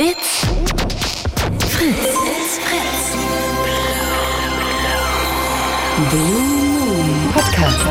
It's 0.00 0.46
Fritz. 1.70 1.96
It's 1.98 2.58
Fritz. 2.60 3.16
Blue 6.08 6.40
Moon 6.86 7.32
Podcast. 7.32 7.84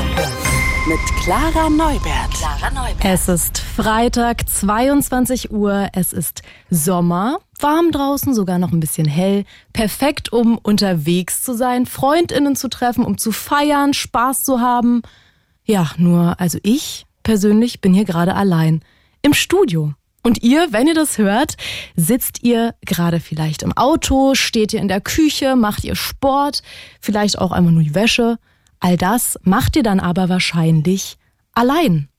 Mit 0.87 0.99
Clara 1.21 1.69
Neubert. 1.69 2.31
Clara 2.31 2.69
Neubert. 2.71 3.03
Es 3.03 3.27
ist 3.27 3.57
Freitag, 3.57 4.47
22 4.47 5.51
Uhr. 5.51 5.89
Es 5.91 6.13
ist 6.13 6.43
Sommer. 6.69 7.39
Warm 7.59 7.91
draußen, 7.91 8.33
sogar 8.33 8.57
noch 8.57 8.71
ein 8.71 8.79
bisschen 8.79 9.07
hell. 9.09 9.43
Perfekt, 9.73 10.31
um 10.31 10.57
unterwegs 10.57 11.43
zu 11.43 11.57
sein, 11.57 11.85
Freundinnen 11.85 12.55
zu 12.55 12.69
treffen, 12.69 13.03
um 13.03 13.17
zu 13.17 13.33
feiern, 13.33 13.93
Spaß 13.93 14.45
zu 14.45 14.61
haben. 14.61 15.01
Ja, 15.65 15.91
nur, 15.97 16.39
also 16.39 16.57
ich 16.63 17.05
persönlich 17.23 17.81
bin 17.81 17.93
hier 17.93 18.05
gerade 18.05 18.33
allein. 18.33 18.81
Im 19.23 19.33
Studio. 19.33 19.93
Und 20.27 20.43
ihr, 20.43 20.73
wenn 20.73 20.87
ihr 20.87 20.93
das 20.93 21.17
hört, 21.17 21.55
sitzt 21.95 22.43
ihr 22.43 22.75
gerade 22.85 23.21
vielleicht 23.21 23.63
im 23.63 23.71
Auto, 23.71 24.35
steht 24.35 24.73
ihr 24.73 24.81
in 24.81 24.89
der 24.89 24.99
Küche, 24.99 25.55
macht 25.55 25.85
ihr 25.85 25.95
Sport, 25.95 26.63
vielleicht 26.99 27.39
auch 27.39 27.53
einmal 27.53 27.71
nur 27.71 27.83
die 27.83 27.95
Wäsche. 27.95 28.37
All 28.81 28.97
das 28.97 29.39
macht 29.43 29.77
ihr 29.77 29.83
dann 29.83 30.01
aber 30.01 30.27
wahrscheinlich 30.27 31.15
allein. 31.53 32.09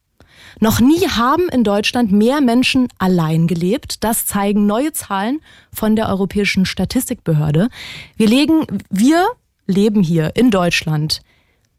Noch 0.58 0.80
nie 0.80 1.06
haben 1.06 1.50
in 1.50 1.64
Deutschland 1.64 2.10
mehr 2.10 2.40
Menschen 2.40 2.88
allein 2.96 3.46
gelebt. 3.46 4.02
Das 4.02 4.24
zeigen 4.24 4.64
neue 4.64 4.94
Zahlen 4.94 5.40
von 5.70 5.94
der 5.94 6.08
Europäischen 6.08 6.64
Statistikbehörde. 6.64 7.68
Wir 8.16 8.26
legen, 8.26 8.64
wir 8.88 9.26
leben 9.66 10.02
hier 10.02 10.34
in 10.34 10.50
Deutschland 10.50 11.20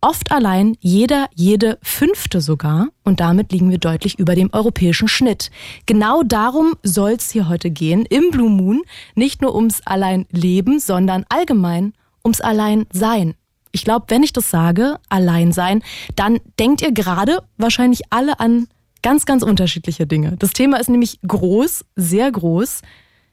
oft 0.01 0.31
allein, 0.31 0.75
jeder, 0.79 1.27
jede 1.35 1.77
fünfte 1.81 2.41
sogar. 2.41 2.89
Und 3.03 3.19
damit 3.19 3.51
liegen 3.51 3.71
wir 3.71 3.77
deutlich 3.77 4.17
über 4.19 4.35
dem 4.35 4.49
europäischen 4.53 5.07
Schnitt. 5.07 5.51
Genau 5.85 6.23
darum 6.23 6.73
soll 6.83 7.11
es 7.11 7.31
hier 7.31 7.49
heute 7.49 7.71
gehen 7.71 8.05
im 8.05 8.31
Blue 8.31 8.49
Moon. 8.49 8.81
Nicht 9.15 9.41
nur 9.41 9.55
ums 9.55 9.81
Alleinleben, 9.85 10.79
sondern 10.79 11.25
allgemein 11.29 11.93
ums 12.23 12.41
Alleinsein. 12.41 13.35
Ich 13.71 13.83
glaube, 13.83 14.05
wenn 14.09 14.23
ich 14.23 14.33
das 14.33 14.49
sage, 14.49 14.99
allein 15.09 15.51
sein, 15.51 15.83
dann 16.15 16.39
denkt 16.59 16.81
ihr 16.81 16.91
gerade 16.91 17.43
wahrscheinlich 17.57 18.01
alle 18.09 18.39
an 18.39 18.67
ganz, 19.03 19.25
ganz 19.25 19.43
unterschiedliche 19.43 20.07
Dinge. 20.07 20.35
Das 20.39 20.51
Thema 20.51 20.79
ist 20.79 20.89
nämlich 20.89 21.19
groß, 21.27 21.85
sehr 21.95 22.31
groß. 22.31 22.81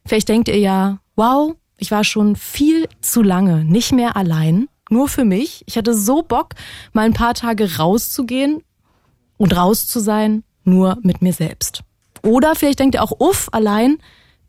Vielleicht 0.05 0.29
denkt 0.29 0.49
ihr 0.49 0.59
ja, 0.59 0.99
wow, 1.17 1.55
ich 1.79 1.91
war 1.91 2.05
schon 2.05 2.37
viel 2.37 2.89
zu 3.01 3.23
lange 3.23 3.65
nicht 3.65 3.93
mehr 3.93 4.17
allein 4.17 4.69
nur 4.91 5.09
für 5.09 5.25
mich. 5.25 5.63
Ich 5.67 5.77
hatte 5.77 5.95
so 5.95 6.23
Bock, 6.23 6.51
mal 6.93 7.07
ein 7.07 7.13
paar 7.13 7.35
Tage 7.35 7.77
rauszugehen 7.77 8.63
und 9.37 9.57
raus 9.57 9.87
zu 9.87 10.01
sein, 10.01 10.45
nur 10.65 10.99
mit 11.03 11.23
mir 11.23 11.33
selbst. 11.33 11.83
Oder 12.23 12.55
vielleicht 12.55 12.81
denkt 12.81 12.95
ihr 12.97 13.03
auch, 13.03 13.21
uff, 13.21 13.49
allein 13.53 13.99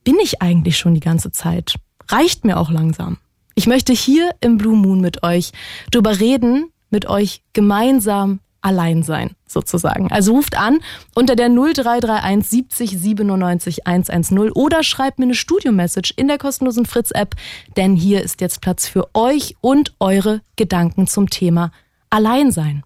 bin 0.04 0.18
ich 0.22 0.42
eigentlich 0.42 0.78
schon 0.78 0.94
die 0.94 1.00
ganze 1.00 1.32
Zeit. 1.32 1.76
Reicht 2.08 2.46
mir 2.46 2.58
auch 2.58 2.72
langsam. 2.72 3.18
Ich 3.56 3.68
möchte 3.68 3.94
hier 3.94 4.32
im 4.40 4.58
Blue 4.58 4.78
Moon 4.78 5.02
mit 5.02 5.24
euch 5.24 5.52
drüber 5.92 6.20
reden, 6.20 6.72
mit 6.90 7.08
euch 7.08 7.44
gemeinsam 7.54 8.40
allein 8.62 9.04
sein, 9.04 9.32
sozusagen. 9.48 10.12
Also 10.12 10.34
ruft 10.34 10.58
an 10.58 10.80
unter 11.16 11.36
der 11.36 11.50
0331 11.50 12.50
70 12.50 13.00
97 13.00 13.88
110 13.88 14.52
oder 14.52 14.84
schreibt 14.84 15.20
mir 15.20 15.26
eine 15.26 15.36
Studio-Message 15.36 16.14
in 16.16 16.28
der 16.28 16.38
kostenlosen 16.38 16.86
Fritz-App, 16.86 17.36
denn 17.76 17.96
hier 17.96 18.24
ist 18.24 18.42
jetzt 18.42 18.62
Platz 18.62 18.88
für 18.88 19.10
euch 19.14 19.56
und 19.62 19.94
eure 20.00 20.42
Gedanken 20.56 21.08
zum 21.08 21.30
Thema 21.30 21.72
Alleinsein. 22.10 22.84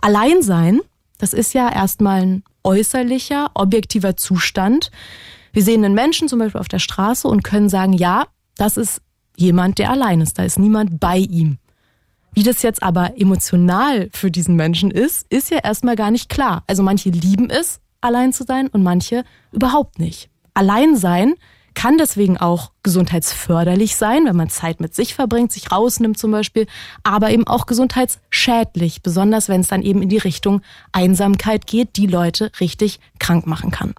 Alleinsein, 0.00 0.80
das 1.18 1.32
ist 1.32 1.54
ja 1.54 1.72
erstmal 1.72 2.22
ein 2.22 2.44
äußerlicher, 2.64 3.50
objektiver 3.54 4.16
Zustand. 4.16 4.90
Wir 5.52 5.62
sehen 5.62 5.84
einen 5.84 5.94
Menschen 5.94 6.28
zum 6.28 6.38
Beispiel 6.38 6.60
auf 6.60 6.68
der 6.68 6.78
Straße 6.78 7.26
und 7.28 7.42
können 7.42 7.68
sagen, 7.68 7.92
ja, 7.92 8.26
das 8.56 8.76
ist 8.76 9.00
jemand, 9.36 9.78
der 9.78 9.90
allein 9.90 10.20
ist, 10.20 10.38
da 10.38 10.44
ist 10.44 10.58
niemand 10.58 11.00
bei 11.00 11.18
ihm. 11.18 11.58
Wie 12.36 12.42
das 12.42 12.60
jetzt 12.60 12.82
aber 12.82 13.18
emotional 13.18 14.10
für 14.12 14.30
diesen 14.30 14.56
Menschen 14.56 14.90
ist, 14.90 15.26
ist 15.32 15.50
ja 15.50 15.56
erstmal 15.64 15.96
gar 15.96 16.10
nicht 16.10 16.28
klar. 16.28 16.64
Also 16.66 16.82
manche 16.82 17.08
lieben 17.08 17.48
es, 17.48 17.80
allein 18.02 18.34
zu 18.34 18.44
sein 18.44 18.68
und 18.68 18.82
manche 18.82 19.24
überhaupt 19.52 19.98
nicht. 19.98 20.28
Allein 20.52 20.96
sein 20.96 21.34
kann 21.76 21.98
deswegen 21.98 22.38
auch 22.38 22.72
gesundheitsförderlich 22.82 23.96
sein, 23.96 24.24
wenn 24.24 24.34
man 24.34 24.48
Zeit 24.48 24.80
mit 24.80 24.94
sich 24.94 25.14
verbringt, 25.14 25.52
sich 25.52 25.70
rausnimmt 25.70 26.18
zum 26.18 26.30
Beispiel, 26.30 26.66
aber 27.04 27.30
eben 27.30 27.46
auch 27.46 27.66
gesundheitsschädlich, 27.66 29.02
besonders 29.02 29.48
wenn 29.50 29.60
es 29.60 29.68
dann 29.68 29.82
eben 29.82 30.02
in 30.02 30.08
die 30.08 30.16
Richtung 30.16 30.62
Einsamkeit 30.92 31.66
geht, 31.66 31.96
die 31.96 32.06
Leute 32.06 32.50
richtig 32.60 32.98
krank 33.20 33.46
machen 33.46 33.70
kann. 33.70 33.94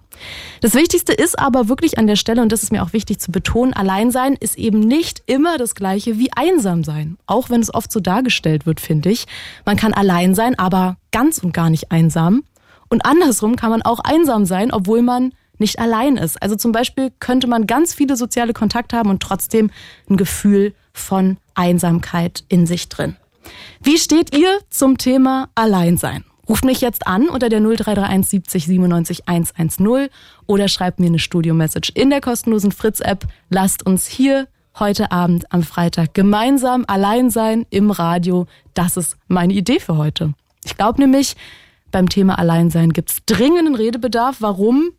Das 0.60 0.74
Wichtigste 0.74 1.12
ist 1.12 1.38
aber 1.38 1.68
wirklich 1.68 1.98
an 1.98 2.08
der 2.08 2.16
Stelle, 2.16 2.42
und 2.42 2.50
das 2.50 2.64
ist 2.64 2.72
mir 2.72 2.82
auch 2.82 2.92
wichtig 2.92 3.20
zu 3.20 3.30
betonen, 3.30 3.72
Alleinsein 3.72 4.34
ist 4.34 4.58
eben 4.58 4.80
nicht 4.80 5.22
immer 5.26 5.56
das 5.56 5.76
gleiche 5.76 6.18
wie 6.18 6.32
einsam 6.32 6.82
sein. 6.82 7.16
Auch 7.26 7.48
wenn 7.48 7.60
es 7.60 7.72
oft 7.72 7.92
so 7.92 8.00
dargestellt 8.00 8.66
wird, 8.66 8.80
finde 8.80 9.10
ich. 9.10 9.26
Man 9.64 9.76
kann 9.76 9.94
allein 9.94 10.34
sein, 10.34 10.58
aber 10.58 10.96
ganz 11.12 11.38
und 11.38 11.54
gar 11.54 11.70
nicht 11.70 11.92
einsam. 11.92 12.42
Und 12.88 13.06
andersrum 13.06 13.54
kann 13.54 13.70
man 13.70 13.82
auch 13.82 14.00
einsam 14.00 14.46
sein, 14.46 14.72
obwohl 14.72 15.02
man 15.02 15.32
nicht 15.58 15.78
allein 15.78 16.16
ist. 16.16 16.40
Also 16.42 16.56
zum 16.56 16.72
Beispiel 16.72 17.10
könnte 17.20 17.46
man 17.46 17.66
ganz 17.66 17.94
viele 17.94 18.16
soziale 18.16 18.52
Kontakte 18.52 18.96
haben 18.96 19.10
und 19.10 19.22
trotzdem 19.22 19.70
ein 20.08 20.16
Gefühl 20.16 20.74
von 20.92 21.38
Einsamkeit 21.54 22.44
in 22.48 22.66
sich 22.66 22.88
drin. 22.88 23.16
Wie 23.82 23.98
steht 23.98 24.36
ihr 24.36 24.58
zum 24.70 24.98
Thema 24.98 25.48
Alleinsein? 25.54 26.24
Ruft 26.48 26.64
mich 26.64 26.80
jetzt 26.80 27.06
an 27.06 27.28
unter 27.28 27.50
der 27.50 27.60
0331 27.60 28.30
70 28.30 28.66
97 28.66 29.28
110 29.28 30.08
oder 30.46 30.68
schreibt 30.68 30.98
mir 30.98 31.06
eine 31.06 31.18
Studio-Message 31.18 31.90
in 31.94 32.08
der 32.08 32.22
kostenlosen 32.22 32.72
Fritz-App. 32.72 33.26
Lasst 33.50 33.84
uns 33.84 34.06
hier 34.06 34.48
heute 34.78 35.12
Abend 35.12 35.52
am 35.52 35.62
Freitag 35.62 36.14
gemeinsam 36.14 36.84
allein 36.86 37.30
sein 37.30 37.66
im 37.68 37.90
Radio. 37.90 38.46
Das 38.72 38.96
ist 38.96 39.16
meine 39.26 39.52
Idee 39.52 39.78
für 39.78 39.96
heute. 39.96 40.32
Ich 40.64 40.76
glaube 40.76 41.00
nämlich, 41.00 41.36
beim 41.90 42.08
Thema 42.08 42.38
Alleinsein 42.38 42.92
gibt 42.92 43.10
es 43.10 43.18
dringenden 43.26 43.74
Redebedarf. 43.74 44.36
Warum? 44.40 44.90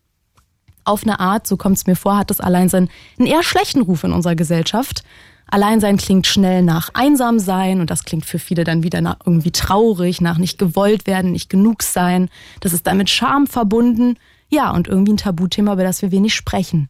Auf 0.90 1.04
eine 1.04 1.20
Art, 1.20 1.48
so 1.48 1.56
kommt 1.56 1.78
es 1.78 1.88
mir 1.88 1.96
vor, 1.96 2.18
hat 2.18 2.30
das 2.30 2.42
Alleinsein 2.42 2.90
einen 3.18 3.28
eher 3.28 3.44
schlechten 3.44 3.82
Ruf 3.82 4.04
in 4.04 4.12
unserer 4.12 4.36
Gesellschaft. 4.36 5.04
Alleinsein 5.52 5.98
klingt 5.98 6.28
schnell 6.28 6.62
nach 6.62 6.90
einsam 6.94 7.40
sein 7.40 7.80
und 7.80 7.90
das 7.90 8.04
klingt 8.04 8.26
für 8.26 8.40
viele 8.40 8.64
dann 8.64 8.84
wieder 8.84 9.02
nach 9.02 9.18
irgendwie 9.26 9.52
traurig, 9.52 10.22
nach 10.22 10.38
nicht 10.38 10.60
gewollt 10.60 11.08
werden, 11.08 11.32
nicht 11.32 11.50
genug 11.50 11.82
sein. 11.82 12.30
Das 12.60 12.74
ist 12.74 12.86
dann 12.86 12.98
mit 12.98 13.10
Scham 13.10 13.48
verbunden. 13.48 14.18
Ja, 14.50 14.72
und 14.72 14.88
irgendwie 14.88 15.14
ein 15.14 15.18
Tabuthema, 15.18 15.74
über 15.74 15.84
das 15.84 16.02
wir 16.02 16.12
wenig 16.12 16.36
sprechen. 16.36 16.90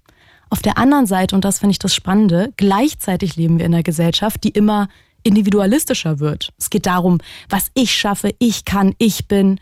Auf 0.49 0.61
der 0.61 0.77
anderen 0.77 1.05
Seite, 1.05 1.35
und 1.35 1.45
das 1.45 1.59
finde 1.59 1.71
ich 1.71 1.79
das 1.79 1.93
Spannende, 1.93 2.53
gleichzeitig 2.57 3.35
leben 3.35 3.59
wir 3.59 3.65
in 3.65 3.73
einer 3.73 3.83
Gesellschaft, 3.83 4.43
die 4.43 4.49
immer 4.49 4.89
individualistischer 5.23 6.19
wird. 6.19 6.51
Es 6.57 6.69
geht 6.69 6.85
darum, 6.85 7.19
was 7.49 7.71
ich 7.75 7.93
schaffe, 7.93 8.33
ich 8.39 8.65
kann, 8.65 8.95
ich 8.97 9.27
bin. 9.27 9.59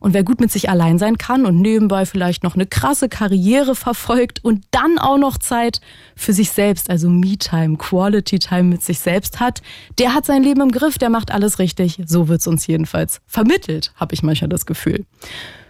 Und 0.00 0.14
wer 0.14 0.24
gut 0.24 0.40
mit 0.40 0.50
sich 0.50 0.70
allein 0.70 0.98
sein 0.98 1.18
kann 1.18 1.44
und 1.44 1.60
nebenbei 1.60 2.06
vielleicht 2.06 2.42
noch 2.42 2.54
eine 2.54 2.66
krasse 2.66 3.10
Karriere 3.10 3.74
verfolgt 3.74 4.42
und 4.42 4.64
dann 4.70 4.98
auch 4.98 5.18
noch 5.18 5.36
Zeit 5.36 5.80
für 6.16 6.32
sich 6.32 6.50
selbst, 6.50 6.88
also 6.88 7.08
Me-Time, 7.10 7.76
Quality-Time 7.76 8.62
mit 8.64 8.82
sich 8.82 8.98
selbst 8.98 9.40
hat, 9.40 9.60
der 9.98 10.14
hat 10.14 10.24
sein 10.24 10.42
Leben 10.42 10.62
im 10.62 10.72
Griff, 10.72 10.96
der 10.96 11.10
macht 11.10 11.30
alles 11.30 11.58
richtig. 11.58 12.00
So 12.06 12.28
wird's 12.28 12.46
uns 12.46 12.66
jedenfalls 12.66 13.20
vermittelt, 13.26 13.92
habe 13.94 14.14
ich 14.14 14.22
manchmal 14.22 14.48
das 14.48 14.64
Gefühl. 14.64 15.04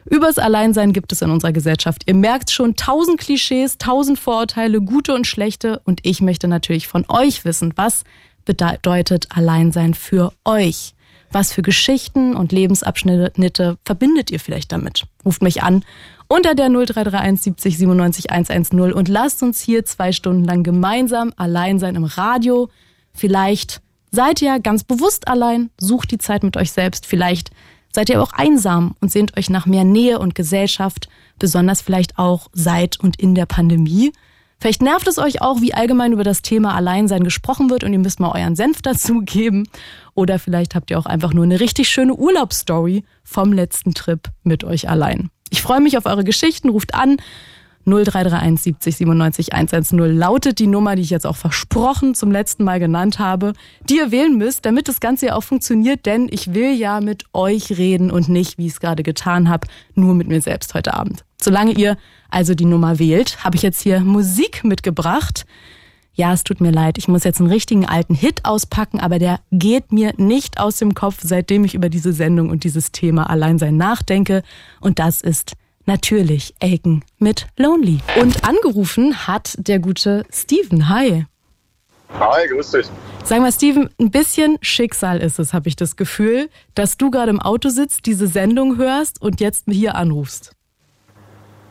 Übers 0.04 0.38
Alleinsein 0.38 0.92
gibt 0.92 1.12
es 1.12 1.22
in 1.22 1.30
unserer 1.30 1.52
Gesellschaft. 1.52 2.02
Ihr 2.06 2.14
merkt 2.14 2.50
schon 2.50 2.76
tausend 2.76 3.18
Klischees, 3.18 3.78
tausend 3.78 4.18
Vorurteile, 4.18 4.80
gute 4.80 5.14
und 5.14 5.26
schlechte. 5.26 5.80
Und 5.84 6.00
ich 6.04 6.20
möchte 6.20 6.48
natürlich 6.48 6.88
von 6.88 7.04
euch 7.08 7.44
wissen, 7.44 7.72
was 7.76 8.04
bedeutet 8.44 9.26
Alleinsein 9.30 9.94
für 9.94 10.32
euch? 10.44 10.94
Was 11.32 11.52
für 11.52 11.62
Geschichten 11.62 12.34
und 12.34 12.52
Lebensabschnitte 12.52 13.78
verbindet 13.84 14.30
ihr 14.30 14.40
vielleicht 14.40 14.72
damit? 14.72 15.06
Ruft 15.24 15.42
mich 15.42 15.62
an 15.62 15.84
unter 16.26 16.54
der 16.54 16.68
0331 16.68 17.42
70 17.42 17.78
97 17.78 18.30
110 18.30 18.92
und 18.92 19.08
lasst 19.08 19.42
uns 19.42 19.60
hier 19.60 19.84
zwei 19.84 20.12
Stunden 20.12 20.44
lang 20.44 20.62
gemeinsam 20.62 21.32
allein 21.36 21.78
sein 21.78 21.96
im 21.96 22.04
Radio. 22.04 22.68
Vielleicht 23.12 23.80
seid 24.10 24.42
ihr 24.42 24.58
ganz 24.60 24.84
bewusst 24.84 25.28
allein, 25.28 25.70
sucht 25.78 26.10
die 26.10 26.18
Zeit 26.18 26.42
mit 26.42 26.56
euch 26.56 26.72
selbst. 26.72 27.06
Vielleicht 27.06 27.50
seid 27.92 28.08
ihr 28.08 28.22
auch 28.22 28.32
einsam 28.32 28.94
und 29.00 29.10
sehnt 29.10 29.36
euch 29.36 29.50
nach 29.50 29.66
mehr 29.66 29.84
Nähe 29.84 30.18
und 30.18 30.34
Gesellschaft, 30.34 31.08
besonders 31.38 31.80
vielleicht 31.80 32.18
auch 32.18 32.48
seit 32.52 32.98
und 33.00 33.20
in 33.20 33.34
der 33.34 33.46
Pandemie. 33.46 34.12
Vielleicht 34.60 34.82
nervt 34.82 35.08
es 35.08 35.18
euch 35.18 35.40
auch, 35.40 35.62
wie 35.62 35.72
allgemein 35.72 36.12
über 36.12 36.22
das 36.22 36.42
Thema 36.42 36.74
Alleinsein 36.74 37.24
gesprochen 37.24 37.70
wird 37.70 37.82
und 37.82 37.94
ihr 37.94 37.98
müsst 37.98 38.20
mal 38.20 38.32
euren 38.38 38.56
Senf 38.56 38.82
dazu 38.82 39.20
geben. 39.24 39.66
Oder 40.14 40.38
vielleicht 40.38 40.74
habt 40.74 40.90
ihr 40.90 40.98
auch 40.98 41.06
einfach 41.06 41.32
nur 41.32 41.44
eine 41.44 41.60
richtig 41.60 41.88
schöne 41.88 42.14
Urlaubsstory 42.14 43.04
vom 43.24 43.54
letzten 43.54 43.94
Trip 43.94 44.20
mit 44.42 44.62
euch 44.62 44.88
allein. 44.88 45.30
Ich 45.48 45.62
freue 45.62 45.80
mich 45.80 45.96
auf 45.96 46.04
eure 46.04 46.24
Geschichten, 46.24 46.68
ruft 46.68 46.94
an 46.94 47.16
0331 47.90 48.62
70 48.62 48.96
97 48.96 49.52
110 49.52 49.98
lautet 50.16 50.58
die 50.58 50.66
Nummer, 50.66 50.96
die 50.96 51.02
ich 51.02 51.10
jetzt 51.10 51.26
auch 51.26 51.36
versprochen 51.36 52.14
zum 52.14 52.30
letzten 52.30 52.64
Mal 52.64 52.78
genannt 52.80 53.18
habe, 53.18 53.52
die 53.88 53.96
ihr 53.96 54.10
wählen 54.10 54.36
müsst, 54.36 54.64
damit 54.64 54.88
das 54.88 55.00
Ganze 55.00 55.26
ja 55.26 55.34
auch 55.34 55.42
funktioniert, 55.42 56.06
denn 56.06 56.28
ich 56.30 56.54
will 56.54 56.72
ja 56.72 57.00
mit 57.00 57.24
euch 57.32 57.70
reden 57.76 58.10
und 58.10 58.28
nicht, 58.28 58.58
wie 58.58 58.66
ich 58.66 58.72
es 58.72 58.80
gerade 58.80 59.02
getan 59.02 59.48
habe, 59.48 59.66
nur 59.94 60.14
mit 60.14 60.28
mir 60.28 60.40
selbst 60.40 60.74
heute 60.74 60.94
Abend. 60.94 61.24
Solange 61.40 61.72
ihr 61.72 61.96
also 62.30 62.54
die 62.54 62.64
Nummer 62.64 62.98
wählt, 62.98 63.44
habe 63.44 63.56
ich 63.56 63.62
jetzt 63.62 63.80
hier 63.80 64.00
Musik 64.00 64.62
mitgebracht. 64.64 65.46
Ja, 66.12 66.32
es 66.32 66.44
tut 66.44 66.60
mir 66.60 66.70
leid, 66.70 66.98
ich 66.98 67.08
muss 67.08 67.24
jetzt 67.24 67.40
einen 67.40 67.50
richtigen 67.50 67.86
alten 67.86 68.14
Hit 68.14 68.44
auspacken, 68.44 69.00
aber 69.00 69.18
der 69.18 69.40
geht 69.52 69.92
mir 69.92 70.12
nicht 70.16 70.60
aus 70.60 70.76
dem 70.76 70.94
Kopf, 70.94 71.18
seitdem 71.22 71.64
ich 71.64 71.74
über 71.74 71.88
diese 71.88 72.12
Sendung 72.12 72.50
und 72.50 72.64
dieses 72.64 72.92
Thema 72.92 73.30
Alleinsein 73.30 73.76
nachdenke. 73.76 74.42
Und 74.80 74.98
das 74.98 75.22
ist 75.22 75.54
natürlich 75.90 76.54
Aiken 76.60 77.04
mit 77.18 77.48
Lonely. 77.56 77.98
Und 78.20 78.44
angerufen 78.44 79.26
hat 79.26 79.56
der 79.58 79.80
gute 79.80 80.24
Steven. 80.32 80.88
Hi. 80.88 81.26
Hi, 82.16 82.46
grüß 82.46 82.70
dich. 82.70 82.86
Sag 83.24 83.40
mal, 83.40 83.50
Steven, 83.50 83.90
ein 84.00 84.12
bisschen 84.12 84.56
Schicksal 84.60 85.18
ist 85.18 85.40
es, 85.40 85.52
habe 85.52 85.68
ich 85.68 85.74
das 85.74 85.96
Gefühl, 85.96 86.48
dass 86.76 86.96
du 86.96 87.10
gerade 87.10 87.30
im 87.30 87.40
Auto 87.40 87.70
sitzt, 87.70 88.06
diese 88.06 88.28
Sendung 88.28 88.76
hörst 88.76 89.20
und 89.20 89.40
jetzt 89.40 89.64
hier 89.68 89.96
anrufst. 89.96 90.52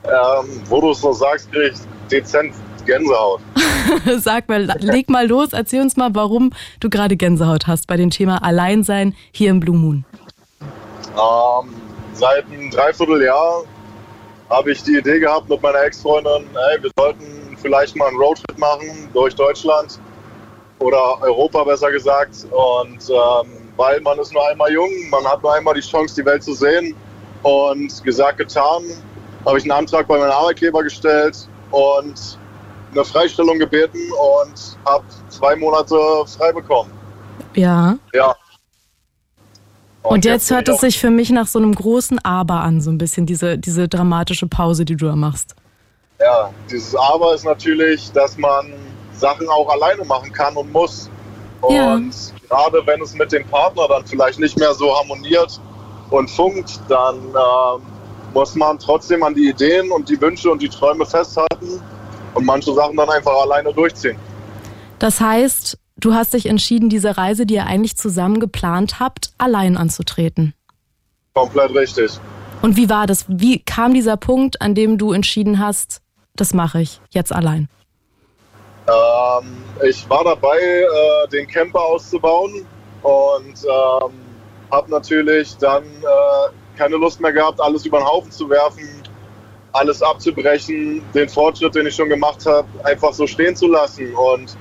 Ähm, 0.03 0.61
wo 0.65 0.81
du 0.81 0.91
es 0.91 0.99
so 0.99 1.13
sagst, 1.13 1.49
krieg 1.53 1.71
ich 1.73 1.79
dezent 2.11 2.53
Gänsehaut. 2.85 3.39
Sag 4.17 4.49
mal, 4.49 4.65
leg 4.79 5.09
mal 5.09 5.27
los, 5.27 5.53
erzähl 5.53 5.81
uns 5.81 5.95
mal, 5.95 6.13
warum 6.13 6.51
du 6.81 6.89
gerade 6.89 7.15
Gänsehaut 7.15 7.67
hast 7.67 7.87
bei 7.87 7.95
dem 7.95 8.09
Thema 8.09 8.43
Alleinsein 8.43 9.15
hier 9.31 9.49
im 9.49 9.61
Blue 9.61 9.77
Moon. 9.77 10.03
Ähm, 11.15 11.69
seit 12.13 12.45
einem 12.47 12.69
Dreivierteljahr 12.69 13.63
habe 14.49 14.71
ich 14.71 14.83
die 14.83 14.97
Idee 14.97 15.19
gehabt 15.19 15.49
mit 15.49 15.61
meiner 15.61 15.83
Ex-Freundin, 15.83 16.47
hey, 16.53 16.81
wir 16.83 16.91
sollten 16.97 17.57
vielleicht 17.61 17.95
mal 17.95 18.07
einen 18.07 18.17
Roadtrip 18.17 18.57
machen 18.57 19.09
durch 19.13 19.35
Deutschland 19.35 19.99
oder 20.79 21.21
Europa 21.21 21.63
besser 21.63 21.91
gesagt. 21.91 22.47
Und 22.51 23.09
ähm, 23.09 23.51
weil 23.77 24.01
man 24.01 24.17
ist 24.19 24.33
nur 24.33 24.47
einmal 24.49 24.71
jung, 24.71 24.89
man 25.09 25.25
hat 25.25 25.43
nur 25.43 25.53
einmal 25.53 25.73
die 25.73 25.81
Chance, 25.81 26.15
die 26.15 26.25
Welt 26.25 26.43
zu 26.43 26.53
sehen. 26.53 26.95
Und 27.43 28.03
gesagt, 28.03 28.37
getan, 28.37 28.83
habe 29.45 29.57
ich 29.57 29.63
einen 29.63 29.71
Antrag 29.71 30.07
bei 30.07 30.17
meinem 30.17 30.31
Arbeitgeber 30.31 30.83
gestellt 30.83 31.47
und 31.71 32.37
eine 32.91 33.05
Freistellung 33.05 33.59
gebeten 33.59 33.99
und 34.11 34.77
habe 34.85 35.05
zwei 35.29 35.55
Monate 35.55 35.95
frei 36.37 36.51
bekommen. 36.51 36.91
Ja. 37.53 37.97
Ja. 38.13 38.35
Und, 40.03 40.25
jetzt, 40.25 40.49
hört 40.49 40.69
es 40.69 40.79
sich 40.79 40.99
für 40.99 41.09
mich 41.09 41.29
nach 41.29 41.47
so 41.47 41.59
einem 41.59 41.75
großen 41.75 42.19
Aber 42.19 42.61
an, 42.61 42.81
so 42.81 42.89
ein 42.89 42.97
bisschen 42.97 43.25
diese, 43.25 43.57
diese 43.57 43.87
dramatische 43.87 44.47
Pause, 44.47 44.85
die 44.85 44.95
du 44.95 45.07
da 45.07 45.15
machst. 45.15 45.55
Ja, 46.19 46.51
dieses 46.69 46.95
Aber 46.95 47.33
ist 47.33 47.45
natürlich, 47.45 48.11
dass 48.11 48.37
man 48.37 48.73
Sachen 49.13 49.47
auch 49.49 49.69
alleine 49.69 50.05
machen 50.05 50.31
kann 50.31 50.55
und 50.55 50.71
muss. 50.71 51.09
Und 51.61 51.75
Ja. 51.75 51.99
gerade 52.49 52.81
wenn 52.85 53.01
es 53.01 53.13
mit 53.13 53.31
dem 53.31 53.45
Partner 53.47 53.87
dann 53.87 54.05
vielleicht 54.05 54.39
nicht 54.39 54.57
mehr 54.57 54.73
so 54.73 54.95
harmoniert 54.97 55.59
und 56.09 56.29
funkt, 56.29 56.79
dann 56.87 57.17
ähm, 57.17 57.81
muss 58.33 58.55
man 58.55 58.79
trotzdem 58.79 59.23
an 59.23 59.33
die 59.35 59.49
Ideen 59.49 59.91
und 59.91 60.09
die 60.09 60.19
Wünsche 60.21 60.49
und 60.49 60.61
die 60.61 60.69
Träume 60.69 61.05
festhalten 61.05 61.81
und 62.33 62.45
manche 62.45 62.73
Sachen 62.73 62.95
dann 62.95 63.09
einfach 63.09 63.33
alleine 63.41 63.73
durchziehen. 63.73 64.17
Das 64.99 65.19
heißt, 65.19 65.77
du 65.99 66.13
hast 66.13 66.33
dich 66.33 66.45
entschieden, 66.45 66.89
diese 66.89 67.17
Reise, 67.17 67.45
die 67.45 67.55
ihr 67.55 67.65
eigentlich 67.65 67.95
zusammen 67.95 68.39
geplant 68.39 68.99
habt, 68.99 69.31
allein 69.37 69.77
anzutreten. 69.77 70.53
Komplett 71.33 71.73
richtig. 71.73 72.11
Und 72.61 72.75
wie 72.75 72.89
war 72.89 73.07
das? 73.07 73.25
Wie 73.27 73.59
kam 73.59 73.93
dieser 73.93 74.17
Punkt, 74.17 74.61
an 74.61 74.75
dem 74.75 74.97
du 74.97 75.13
entschieden 75.13 75.59
hast, 75.59 76.01
das 76.35 76.53
mache 76.53 76.81
ich 76.81 76.99
jetzt 77.11 77.33
allein? 77.33 77.69
Ähm, 78.87 79.63
ich 79.87 80.09
war 80.09 80.23
dabei, 80.23 80.57
äh, 80.57 81.27
den 81.29 81.47
Camper 81.47 81.81
auszubauen 81.81 82.65
und 83.03 83.63
ähm, 83.63 84.11
habe 84.71 84.91
natürlich 84.91 85.55
dann 85.57 85.83
äh, 85.83 86.77
keine 86.77 86.95
Lust 86.95 87.21
mehr 87.21 87.33
gehabt, 87.33 87.61
alles 87.61 87.85
über 87.85 87.99
den 87.99 88.07
Haufen 88.07 88.31
zu 88.31 88.49
werfen, 88.49 89.03
alles 89.73 90.01
abzubrechen, 90.01 91.01
den 91.13 91.29
Fortschritt, 91.29 91.75
den 91.75 91.87
ich 91.87 91.95
schon 91.95 92.09
gemacht 92.09 92.45
habe, 92.45 92.67
einfach 92.83 93.13
so 93.13 93.27
stehen 93.27 93.55
zu 93.55 93.67
lassen 93.67 94.13
und 94.15 94.57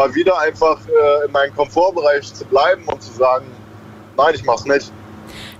mal 0.00 0.14
wieder 0.14 0.38
einfach 0.38 0.78
äh, 0.86 1.26
in 1.26 1.32
meinem 1.32 1.54
Komfortbereich 1.54 2.32
zu 2.32 2.46
bleiben 2.46 2.84
und 2.86 3.02
zu 3.02 3.12
sagen, 3.12 3.44
nein, 4.16 4.34
ich 4.34 4.44
mach's 4.44 4.64
nicht. 4.64 4.90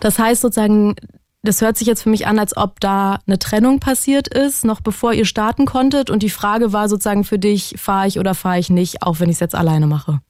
Das 0.00 0.18
heißt 0.18 0.40
sozusagen, 0.40 0.96
das 1.42 1.60
hört 1.60 1.76
sich 1.76 1.86
jetzt 1.86 2.02
für 2.02 2.08
mich 2.08 2.26
an, 2.26 2.38
als 2.38 2.56
ob 2.56 2.80
da 2.80 3.18
eine 3.26 3.38
Trennung 3.38 3.80
passiert 3.80 4.28
ist, 4.28 4.64
noch 4.64 4.80
bevor 4.80 5.12
ihr 5.12 5.26
starten 5.26 5.66
konntet. 5.66 6.08
Und 6.08 6.22
die 6.22 6.30
Frage 6.30 6.72
war 6.72 6.88
sozusagen 6.88 7.24
für 7.24 7.38
dich, 7.38 7.74
fahre 7.78 8.08
ich 8.08 8.18
oder 8.18 8.34
fahre 8.34 8.58
ich 8.58 8.70
nicht, 8.70 9.02
auch 9.02 9.20
wenn 9.20 9.28
ich 9.28 9.36
es 9.36 9.40
jetzt 9.40 9.54
alleine 9.54 9.86
mache. 9.86 10.20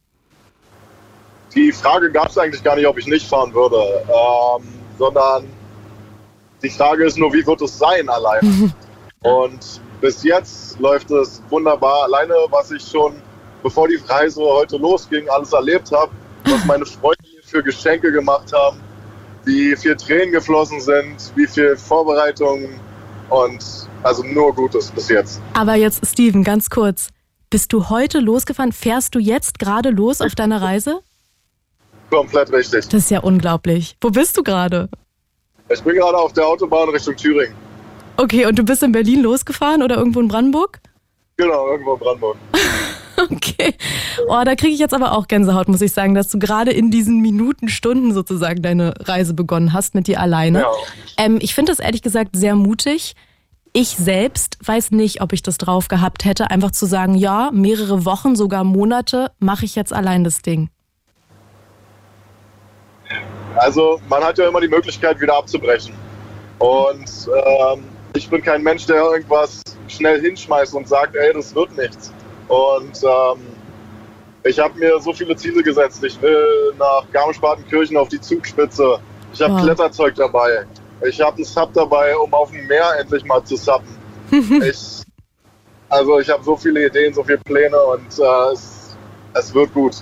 Die 1.54 1.70
Frage 1.70 2.10
gab 2.10 2.30
es 2.30 2.38
eigentlich 2.38 2.64
gar 2.64 2.74
nicht, 2.74 2.86
ob 2.86 2.98
ich 2.98 3.06
nicht 3.06 3.28
fahren 3.28 3.54
würde, 3.54 3.76
ähm, 3.76 4.68
sondern 4.98 5.44
die 6.62 6.70
Frage 6.70 7.06
ist 7.06 7.16
nur, 7.16 7.32
wie 7.32 7.46
wird 7.46 7.62
es 7.62 7.78
sein 7.78 8.08
alleine? 8.08 8.72
Und 9.22 9.80
bis 10.00 10.24
jetzt 10.24 10.80
läuft 10.80 11.10
es 11.12 11.42
wunderbar 11.48 12.04
alleine, 12.04 12.34
was 12.50 12.70
ich 12.72 12.82
schon, 12.82 13.14
bevor 13.62 13.88
die 13.88 13.98
Reise 14.08 14.42
heute 14.42 14.76
losging, 14.76 15.28
alles 15.28 15.52
erlebt 15.52 15.90
habe, 15.92 16.12
was 16.44 16.64
meine 16.64 16.86
Freunde 16.86 17.22
mir 17.34 17.42
für 17.42 17.62
Geschenke 17.62 18.12
gemacht 18.12 18.52
haben, 18.52 18.80
wie 19.44 19.76
viel 19.76 19.96
Tränen 19.96 20.32
geflossen 20.32 20.80
sind, 20.80 21.32
wie 21.34 21.46
viel 21.46 21.76
Vorbereitungen 21.76 22.80
und 23.28 23.64
also 24.02 24.22
nur 24.22 24.54
Gutes 24.54 24.90
bis 24.90 25.08
jetzt. 25.08 25.40
Aber 25.54 25.74
jetzt, 25.74 26.06
Steven, 26.06 26.42
ganz 26.44 26.70
kurz. 26.70 27.08
Bist 27.48 27.72
du 27.72 27.88
heute 27.88 28.20
losgefahren? 28.20 28.72
Fährst 28.72 29.14
du 29.14 29.18
jetzt 29.18 29.58
gerade 29.58 29.90
los 29.90 30.20
auf 30.20 30.34
deiner 30.34 30.62
Reise? 30.62 31.00
Komplett 32.10 32.52
richtig. 32.52 32.88
Das 32.88 32.94
ist 32.94 33.10
ja 33.10 33.20
unglaublich. 33.20 33.96
Wo 34.00 34.10
bist 34.10 34.36
du 34.36 34.42
gerade? 34.42 34.88
Ich 35.68 35.82
bin 35.82 35.94
gerade 35.94 36.16
auf 36.16 36.32
der 36.32 36.46
Autobahn 36.46 36.88
Richtung 36.88 37.16
Thüringen. 37.16 37.54
Okay, 38.16 38.46
und 38.46 38.58
du 38.58 38.64
bist 38.64 38.82
in 38.82 38.92
Berlin 38.92 39.22
losgefahren 39.22 39.82
oder 39.82 39.96
irgendwo 39.96 40.20
in 40.20 40.28
Brandenburg? 40.28 40.80
Genau, 41.40 41.68
irgendwo 41.70 41.94
in 41.94 41.98
Brandenburg. 42.00 42.36
Okay. 43.30 43.74
Oh, 44.28 44.42
da 44.46 44.54
kriege 44.54 44.72
ich 44.72 44.78
jetzt 44.78 44.94
aber 44.94 45.12
auch 45.12 45.28
Gänsehaut, 45.28 45.68
muss 45.68 45.82
ich 45.82 45.92
sagen, 45.92 46.14
dass 46.14 46.30
du 46.30 46.38
gerade 46.38 46.70
in 46.70 46.90
diesen 46.90 47.20
Minuten, 47.20 47.68
Stunden 47.68 48.14
sozusagen 48.14 48.62
deine 48.62 48.94
Reise 48.98 49.34
begonnen 49.34 49.74
hast 49.74 49.94
mit 49.94 50.06
dir 50.06 50.20
alleine. 50.20 50.60
Ja. 50.60 50.72
Ähm, 51.18 51.36
ich 51.42 51.54
finde 51.54 51.70
das 51.70 51.80
ehrlich 51.80 52.00
gesagt 52.00 52.30
sehr 52.34 52.54
mutig. 52.54 53.14
Ich 53.74 53.88
selbst 53.90 54.56
weiß 54.66 54.92
nicht, 54.92 55.20
ob 55.20 55.34
ich 55.34 55.42
das 55.42 55.58
drauf 55.58 55.88
gehabt 55.88 56.24
hätte, 56.24 56.50
einfach 56.50 56.70
zu 56.70 56.86
sagen, 56.86 57.14
ja, 57.14 57.50
mehrere 57.52 58.06
Wochen, 58.06 58.36
sogar 58.36 58.64
Monate 58.64 59.30
mache 59.38 59.66
ich 59.66 59.74
jetzt 59.74 59.92
allein 59.92 60.24
das 60.24 60.40
Ding. 60.40 60.70
Also 63.56 64.00
man 64.08 64.24
hat 64.24 64.38
ja 64.38 64.48
immer 64.48 64.62
die 64.62 64.68
Möglichkeit, 64.68 65.20
wieder 65.20 65.36
abzubrechen. 65.36 65.92
Und 66.58 67.28
ähm, 67.28 67.84
ich 68.14 68.30
bin 68.30 68.42
kein 68.42 68.62
Mensch, 68.62 68.86
der 68.86 68.96
irgendwas 68.96 69.62
schnell 70.00 70.20
hinschmeißt 70.20 70.74
und 70.74 70.88
sagt, 70.88 71.14
ey, 71.14 71.32
das 71.34 71.54
wird 71.54 71.76
nichts. 71.76 72.12
Und 72.48 73.02
ähm, 73.04 73.40
ich 74.44 74.58
habe 74.58 74.78
mir 74.78 74.98
so 75.00 75.12
viele 75.12 75.36
Ziele 75.36 75.62
gesetzt. 75.62 76.02
Ich 76.02 76.20
will 76.22 76.72
nach 76.78 77.04
Garmisch-Partenkirchen 77.12 77.96
auf 77.96 78.08
die 78.08 78.20
Zugspitze. 78.20 78.98
Ich 79.32 79.40
habe 79.42 79.54
Wow. 79.54 79.62
Kletterzeug 79.62 80.14
dabei. 80.14 80.64
Ich 81.06 81.20
habe 81.20 81.36
einen 81.36 81.44
Sub 81.44 81.72
dabei, 81.74 82.16
um 82.16 82.32
auf 82.34 82.50
dem 82.50 82.66
Meer 82.66 82.98
endlich 82.98 83.24
mal 83.24 83.44
zu 83.44 83.56
suppen. 83.56 83.88
ich, 84.62 85.02
also 85.88 86.18
ich 86.20 86.28
habe 86.30 86.42
so 86.42 86.56
viele 86.56 86.86
Ideen, 86.86 87.12
so 87.14 87.22
viele 87.22 87.38
Pläne 87.38 87.76
und 87.78 88.18
äh, 88.18 88.52
es, 88.52 88.96
es 89.34 89.54
wird 89.54 89.72
gut. 89.74 89.94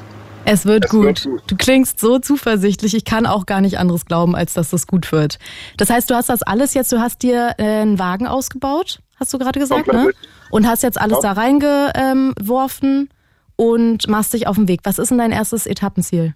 Es 0.45 0.65
wird, 0.65 0.85
Es 0.87 0.91
gut. 0.91 1.05
wird 1.05 1.25
gut. 1.25 1.43
Du 1.49 1.57
klingst 1.57 2.01
so 2.01 2.19
zuversichtlich. 2.19 2.95
Ich 2.95 3.05
kann 3.05 3.27
auch 3.27 3.45
gar 3.45 3.61
nicht 3.61 3.79
anderes 3.79 4.07
glauben, 4.07 4.35
als 4.35 4.55
dass 4.55 4.71
das 4.71 4.87
gut 4.87 5.11
wird. 5.13 5.39
Das 5.77 5.91
heißt, 5.91 6.09
du 6.09 6.15
hast 6.15 6.29
das 6.31 6.43
alles 6.43 6.73
jetzt, 6.75 6.91
du 6.93 7.01
hast 7.01 7.23
dir 7.23 7.55
äh, 7.59 7.63
einen 7.65 7.99
Wagen 7.99 8.27
ausgebaut, 8.27 9.01
hast 9.19 9.33
du 9.33 9.39
gerade 9.39 9.59
gesagt, 9.59 9.85
Komplett 9.85 10.03
ne? 10.03 10.09
richtig. 10.09 10.29
Und 10.51 10.67
hast 10.67 10.83
jetzt 10.83 11.01
alles 11.01 11.19
Ja. 11.23 11.35
da 11.35 11.41
reingeworfen 11.41 13.11
und 13.57 14.09
machst 14.09 14.33
dich 14.35 14.47
auf 14.47 14.57
den 14.57 14.69
Weg. 14.69 14.81
Was 14.85 14.99
ist 14.99 15.11
denn 15.11 15.19
dein 15.19 15.33
erstes 15.33 15.67
Etappenziel? 15.67 16.35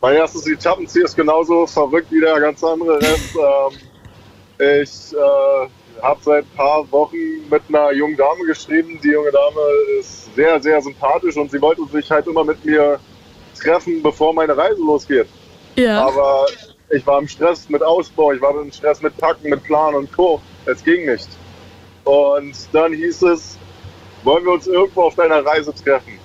Mein 0.00 0.16
erstes 0.16 0.46
Etappenziel 0.46 1.02
ist 1.02 1.16
genauso 1.16 1.66
verrückt 1.66 2.10
wie 2.10 2.20
der 2.20 2.38
ganz 2.40 2.62
andere 2.62 3.00
Rest. 3.00 3.34
ähm, 3.36 3.78
ich 4.82 5.14
äh, 5.14 6.02
habe 6.02 6.20
seit 6.22 6.44
ein 6.44 6.56
paar 6.56 6.90
Wochen 6.92 7.16
mit 7.50 7.62
einer 7.68 7.92
jungen 7.92 8.16
Dame 8.16 8.44
geschrieben. 8.46 8.98
Die 9.02 9.08
junge 9.10 9.30
Dame 9.30 9.60
ist 10.00 10.34
sehr, 10.34 10.60
sehr 10.60 10.80
sympathisch 10.80 11.36
und 11.36 11.50
sie 11.50 11.60
wollte 11.60 11.82
sich 11.92 12.10
halt 12.10 12.26
immer 12.26 12.44
mit 12.44 12.64
mir 12.64 12.98
treffen, 13.60 14.02
bevor 14.02 14.32
meine 14.32 14.56
Reise 14.56 14.80
losgeht. 14.80 15.26
Ja. 15.76 16.06
Aber 16.06 16.46
ich 16.90 17.06
war 17.06 17.20
im 17.20 17.28
Stress 17.28 17.68
mit 17.68 17.82
Ausbau, 17.82 18.32
ich 18.32 18.40
war 18.40 18.58
im 18.60 18.72
Stress 18.72 19.02
mit 19.02 19.16
Packen, 19.16 19.50
mit 19.50 19.62
Plan 19.64 19.94
und 19.94 20.12
Co. 20.12 20.40
Es 20.66 20.82
ging 20.82 21.06
nicht. 21.06 21.28
Und 22.08 22.54
dann 22.72 22.94
hieß 22.94 23.20
es, 23.22 23.58
wollen 24.24 24.42
wir 24.46 24.52
uns 24.52 24.66
irgendwo 24.66 25.02
auf 25.02 25.14
deiner 25.14 25.44
Reise 25.44 25.74
treffen? 25.74 26.18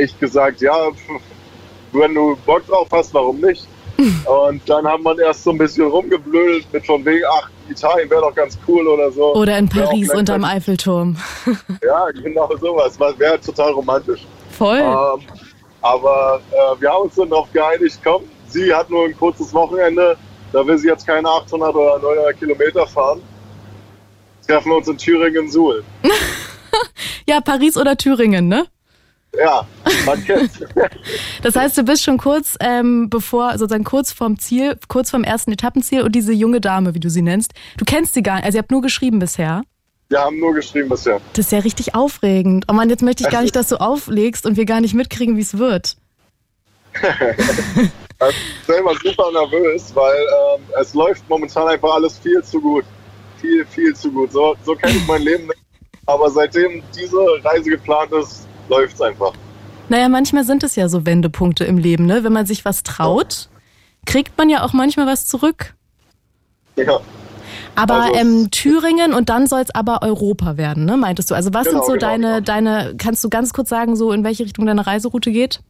Ich 0.00 0.18
gesagt, 0.18 0.62
ja, 0.62 0.88
wenn 1.92 2.14
du 2.14 2.38
Bock 2.46 2.66
drauf 2.66 2.88
hast, 2.90 3.12
warum 3.12 3.38
nicht? 3.40 3.68
Und 4.24 4.62
dann 4.66 4.86
haben 4.86 5.02
wir 5.04 5.18
erst 5.18 5.44
so 5.44 5.50
ein 5.50 5.58
bisschen 5.58 5.88
rumgeblödelt 5.88 6.72
mit 6.72 6.86
von 6.86 7.04
wegen, 7.04 7.22
ach, 7.30 7.50
Italien 7.68 8.08
wäre 8.08 8.22
doch 8.22 8.34
ganz 8.34 8.58
cool 8.66 8.88
oder 8.88 9.12
so. 9.12 9.34
Oder 9.34 9.58
in 9.58 9.68
Paris 9.68 10.08
unterm 10.14 10.44
Eiffelturm. 10.44 11.18
Ja, 11.84 12.06
genau 12.10 12.50
sowas. 12.56 12.98
Wäre 12.98 13.38
total 13.38 13.72
romantisch. 13.72 14.26
Voll. 14.52 14.78
Ähm, 14.78 15.20
aber 15.82 16.40
äh, 16.50 16.80
wir 16.80 16.90
haben 16.90 17.02
uns 17.02 17.14
dann 17.16 17.28
darauf 17.28 17.52
geeinigt, 17.52 18.00
komm, 18.02 18.22
sie 18.48 18.72
hat 18.72 18.88
nur 18.88 19.04
ein 19.04 19.16
kurzes 19.18 19.52
Wochenende, 19.52 20.16
da 20.50 20.66
will 20.66 20.78
sie 20.78 20.88
jetzt 20.88 21.06
keine 21.06 21.28
800 21.28 21.74
oder 21.74 21.98
900 21.98 22.38
Kilometer 22.38 22.86
fahren. 22.86 23.20
Treffen 24.46 24.70
wir 24.70 24.76
uns 24.76 24.88
in 24.88 24.98
Thüringen-Suhl. 24.98 25.84
ja, 27.26 27.40
Paris 27.40 27.76
oder 27.76 27.96
Thüringen, 27.96 28.48
ne? 28.48 28.66
Ja, 29.38 29.66
man 30.04 30.22
kennt's. 30.24 30.60
das 31.42 31.56
heißt, 31.56 31.78
du 31.78 31.84
bist 31.84 32.02
schon 32.02 32.18
kurz 32.18 32.56
ähm, 32.60 33.08
bevor, 33.08 33.52
sozusagen 33.56 33.84
kurz 33.84 34.12
vorm 34.12 34.38
Ziel, 34.38 34.78
kurz 34.88 35.10
vorm 35.10 35.24
ersten 35.24 35.52
Etappenziel 35.52 36.02
und 36.02 36.14
diese 36.14 36.32
junge 36.32 36.60
Dame, 36.60 36.94
wie 36.94 37.00
du 37.00 37.08
sie 37.08 37.22
nennst, 37.22 37.52
du 37.78 37.84
kennst 37.86 38.12
sie 38.12 38.22
gar 38.22 38.36
nicht, 38.36 38.44
also 38.44 38.58
ihr 38.58 38.62
habt 38.62 38.70
nur 38.70 38.82
geschrieben 38.82 39.20
bisher. 39.20 39.62
Wir 40.10 40.20
haben 40.20 40.38
nur 40.38 40.52
geschrieben 40.52 40.90
bisher. 40.90 41.22
Das 41.32 41.46
ist 41.46 41.52
ja 41.52 41.60
richtig 41.60 41.94
aufregend. 41.94 42.66
Oh 42.68 42.74
Mann, 42.74 42.90
jetzt 42.90 43.02
möchte 43.02 43.24
ich 43.24 43.30
gar 43.30 43.40
nicht, 43.40 43.56
dass 43.56 43.68
du 43.68 43.76
auflegst 43.76 44.44
und 44.44 44.58
wir 44.58 44.66
gar 44.66 44.82
nicht 44.82 44.92
mitkriegen, 44.92 45.38
wie 45.38 45.40
es 45.40 45.56
wird. 45.56 45.96
ich 46.92 47.00
bin 47.00 47.90
selber 48.66 48.94
super 49.02 49.32
nervös, 49.32 49.90
weil 49.94 50.14
ähm, 50.14 50.62
es 50.78 50.92
läuft 50.92 51.26
momentan 51.30 51.66
einfach 51.68 51.94
alles 51.94 52.18
viel 52.18 52.44
zu 52.44 52.60
gut. 52.60 52.84
Viel, 53.42 53.66
viel 53.66 53.94
zu 53.94 54.10
gut. 54.10 54.32
So, 54.32 54.54
so 54.64 54.74
kenne 54.74 54.96
ich 54.96 55.06
mein 55.06 55.20
Leben 55.20 55.46
nicht. 55.46 55.58
Aber 56.06 56.30
seitdem 56.30 56.82
diese 56.96 57.18
Reise 57.44 57.70
geplant 57.70 58.12
ist, 58.12 58.46
läuft 58.68 58.94
es 58.94 59.00
einfach. 59.02 59.32
Naja, 59.88 60.08
manchmal 60.08 60.44
sind 60.44 60.62
es 60.62 60.76
ja 60.76 60.88
so 60.88 61.04
Wendepunkte 61.04 61.64
im 61.64 61.76
Leben, 61.76 62.06
ne? 62.06 62.24
Wenn 62.24 62.32
man 62.32 62.46
sich 62.46 62.64
was 62.64 62.82
traut, 62.82 63.50
kriegt 64.06 64.38
man 64.38 64.48
ja 64.48 64.64
auch 64.64 64.72
manchmal 64.72 65.06
was 65.06 65.26
zurück. 65.26 65.74
Ja. 66.76 67.00
Aber 67.74 68.02
also, 68.02 68.14
ähm, 68.14 68.50
Thüringen 68.50 69.12
und 69.12 69.28
dann 69.28 69.46
soll 69.46 69.60
es 69.60 69.74
aber 69.74 70.02
Europa 70.02 70.56
werden, 70.56 70.84
ne? 70.84 70.96
Meintest 70.96 71.30
du? 71.30 71.34
Also 71.34 71.52
was 71.52 71.66
genau, 71.66 71.78
sind 71.78 71.86
so 71.86 71.92
genau, 71.92 72.06
deine, 72.06 72.26
genau. 72.26 72.40
deine, 72.40 72.94
kannst 72.96 73.24
du 73.24 73.28
ganz 73.28 73.52
kurz 73.52 73.68
sagen, 73.68 73.96
so 73.96 74.12
in 74.12 74.24
welche 74.24 74.44
Richtung 74.44 74.66
deine 74.66 74.86
Reiseroute 74.86 75.30
geht? 75.32 75.60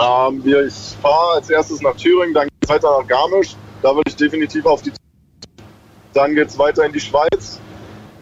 Ähm, 0.00 0.42
ich 0.44 0.96
fahre 1.02 1.36
als 1.36 1.50
erstes 1.50 1.80
nach 1.82 1.96
Thüringen, 1.96 2.34
dann 2.34 2.44
geht 2.44 2.52
es 2.62 2.68
weiter 2.68 2.98
nach 2.98 3.06
Garmisch. 3.06 3.56
Da 3.82 3.94
würde 3.94 4.08
ich 4.08 4.16
definitiv 4.16 4.64
auf 4.66 4.82
die. 4.82 4.92
Dann 6.14 6.34
geht 6.34 6.48
es 6.48 6.58
weiter 6.58 6.84
in 6.84 6.92
die 6.92 7.00
Schweiz. 7.00 7.60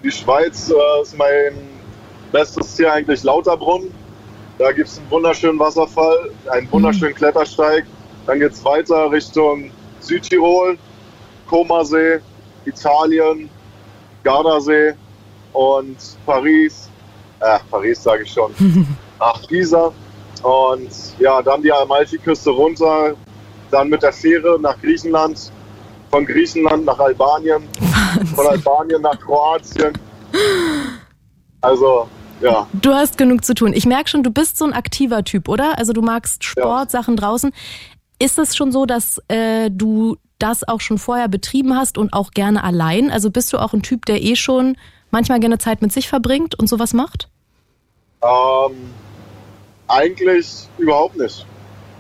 Die 0.03 0.11
Schweiz 0.11 0.71
äh, 0.71 1.03
ist 1.03 1.17
mein 1.17 1.55
bestes 2.33 2.77
Ziel 2.77 2.87
eigentlich 2.87 3.23
Lauterbrunn. 3.23 3.93
Da 4.59 4.73
gibt 4.73 4.89
es 4.89 4.99
einen 4.99 5.11
wunderschönen 5.11 5.59
Wasserfall, 5.59 6.31
einen 6.51 6.71
wunderschönen 6.71 7.13
mhm. 7.13 7.17
Klettersteig. 7.17 7.85
Dann 8.27 8.41
geht 8.41 8.53
es 8.53 8.65
weiter 8.65 9.11
Richtung 9.11 9.71
Südtirol, 10.01 10.79
Comasee, 11.47 12.21
Italien, 12.65 13.49
Gardasee 14.25 14.95
und 15.53 15.97
Paris. 16.25 16.89
Äh, 17.41 17.59
Paris 17.71 18.03
sage 18.03 18.25
ich 18.25 18.33
schon. 18.33 18.53
Ach, 19.19 19.47
Pisa. 19.47 19.93
Und 20.43 20.91
ja, 21.19 21.43
dann 21.43 21.63
die 21.63 21.73
Amalfiküste 21.73 22.51
runter, 22.51 23.15
dann 23.71 23.89
mit 23.89 24.03
der 24.03 24.13
Fähre 24.13 24.61
nach 24.61 24.81
Griechenland, 24.81 25.51
von 26.17 26.25
Griechenland 26.25 26.87
nach 26.87 26.99
Albanien, 26.99 27.63
Wahnsinn. 27.79 28.27
von 28.29 28.47
Albanien 28.47 29.03
nach 29.03 29.21
Kroatien. 29.21 29.93
Also, 31.61 32.09
ja. 32.41 32.67
Du 32.73 32.95
hast 32.95 33.19
genug 33.19 33.45
zu 33.45 33.53
tun. 33.53 33.75
Ich 33.75 33.85
merke 33.85 34.09
schon, 34.09 34.23
du 34.23 34.31
bist 34.31 34.57
so 34.57 34.65
ein 34.65 34.73
aktiver 34.73 35.25
Typ, 35.25 35.47
oder? 35.47 35.77
Also 35.77 35.93
du 35.93 36.01
magst 36.01 36.43
Sport, 36.43 36.91
ja. 36.93 37.01
Sachen 37.01 37.17
draußen. 37.17 37.53
Ist 38.19 38.39
es 38.39 38.57
schon 38.57 38.73
so, 38.73 38.87
dass 38.87 39.21
äh, 39.29 39.71
du 39.71 40.17
das 40.39 40.67
auch 40.67 40.81
schon 40.81 40.97
vorher 40.97 41.29
betrieben 41.29 41.77
hast 41.77 41.99
und 41.99 42.15
auch 42.15 42.31
gerne 42.31 42.65
allein? 42.65 43.11
Also 43.11 43.31
bist 43.31 43.53
du 43.53 43.59
auch 43.59 43.75
ein 43.75 43.83
Typ, 43.83 44.07
der 44.07 44.23
eh 44.23 44.37
schon 44.37 44.79
manchmal 45.11 45.39
gerne 45.39 45.59
Zeit 45.59 45.83
mit 45.83 45.93
sich 45.93 46.09
verbringt 46.09 46.59
und 46.59 46.67
sowas 46.67 46.95
macht? 46.95 47.29
Ähm, 48.23 48.91
eigentlich 49.87 50.67
überhaupt 50.79 51.19
nicht. 51.19 51.45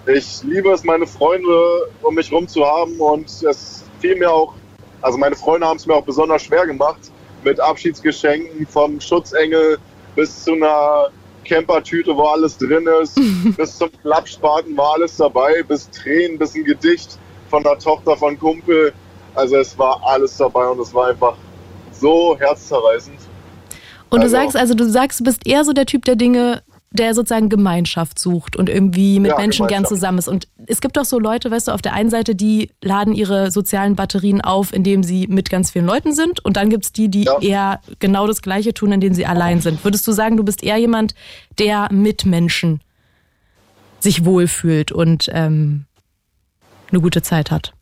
Ich 0.06 0.42
liebe 0.42 0.70
es, 0.70 0.84
meine 0.84 1.06
Freunde 1.06 1.90
um 2.00 2.14
mich 2.14 2.32
rum 2.32 2.48
zu 2.48 2.64
haben 2.64 2.98
und 2.98 3.26
es 3.42 3.75
fiel 4.00 4.16
mir 4.16 4.30
auch, 4.30 4.54
also 5.02 5.18
meine 5.18 5.36
Freunde 5.36 5.66
haben 5.66 5.76
es 5.76 5.86
mir 5.86 5.94
auch 5.94 6.04
besonders 6.04 6.42
schwer 6.42 6.66
gemacht 6.66 7.10
mit 7.44 7.60
Abschiedsgeschenken 7.60 8.66
vom 8.66 9.00
Schutzengel 9.00 9.78
bis 10.14 10.44
zu 10.44 10.54
einer 10.54 11.10
Campertüte, 11.44 12.16
wo 12.16 12.24
alles 12.24 12.58
drin 12.58 12.86
ist, 13.02 13.18
bis 13.56 13.78
zum 13.78 13.90
Klappspaten 14.02 14.76
war 14.76 14.94
alles 14.94 15.16
dabei, 15.16 15.62
bis 15.62 15.88
Tränen, 15.90 16.38
bis 16.38 16.54
ein 16.54 16.64
Gedicht 16.64 17.18
von 17.48 17.62
der 17.62 17.78
Tochter 17.78 18.16
von 18.16 18.38
Kumpel. 18.38 18.92
Also 19.34 19.56
es 19.56 19.78
war 19.78 20.00
alles 20.04 20.36
dabei 20.36 20.66
und 20.66 20.80
es 20.80 20.92
war 20.92 21.08
einfach 21.08 21.36
so 21.92 22.36
herzzerreißend. 22.38 23.18
Und 24.08 24.20
also, 24.22 24.36
du 24.36 24.42
sagst 24.42 24.56
also, 24.56 24.74
du 24.74 24.88
sagst, 24.88 25.20
du 25.20 25.24
bist 25.24 25.46
eher 25.46 25.64
so 25.64 25.72
der 25.72 25.86
Typ, 25.86 26.04
der 26.04 26.16
Dinge 26.16 26.62
der 26.96 27.14
sozusagen 27.14 27.48
Gemeinschaft 27.48 28.18
sucht 28.18 28.56
und 28.56 28.68
irgendwie 28.68 29.20
mit 29.20 29.32
ja, 29.32 29.38
Menschen 29.38 29.66
gern 29.66 29.84
zusammen 29.84 30.18
ist. 30.18 30.28
Und 30.28 30.48
es 30.66 30.80
gibt 30.80 30.96
doch 30.96 31.04
so 31.04 31.18
Leute, 31.18 31.50
weißt 31.50 31.68
du, 31.68 31.72
auf 31.72 31.82
der 31.82 31.92
einen 31.92 32.10
Seite, 32.10 32.34
die 32.34 32.70
laden 32.82 33.14
ihre 33.14 33.50
sozialen 33.50 33.96
Batterien 33.96 34.40
auf, 34.40 34.72
indem 34.72 35.02
sie 35.02 35.26
mit 35.28 35.50
ganz 35.50 35.70
vielen 35.70 35.86
Leuten 35.86 36.12
sind. 36.12 36.44
Und 36.44 36.56
dann 36.56 36.70
gibt 36.70 36.84
es 36.84 36.92
die, 36.92 37.08
die 37.08 37.24
ja. 37.24 37.38
eher 37.40 37.80
genau 37.98 38.26
das 38.26 38.42
Gleiche 38.42 38.74
tun, 38.74 38.92
indem 38.92 39.14
sie 39.14 39.26
allein 39.26 39.60
sind. 39.60 39.84
Würdest 39.84 40.06
du 40.06 40.12
sagen, 40.12 40.36
du 40.36 40.44
bist 40.44 40.62
eher 40.62 40.76
jemand, 40.76 41.14
der 41.58 41.88
mit 41.92 42.26
Menschen 42.26 42.80
sich 44.00 44.24
wohlfühlt 44.24 44.92
und 44.92 45.28
ähm, 45.32 45.84
eine 46.90 47.00
gute 47.00 47.22
Zeit 47.22 47.50
hat? 47.50 47.72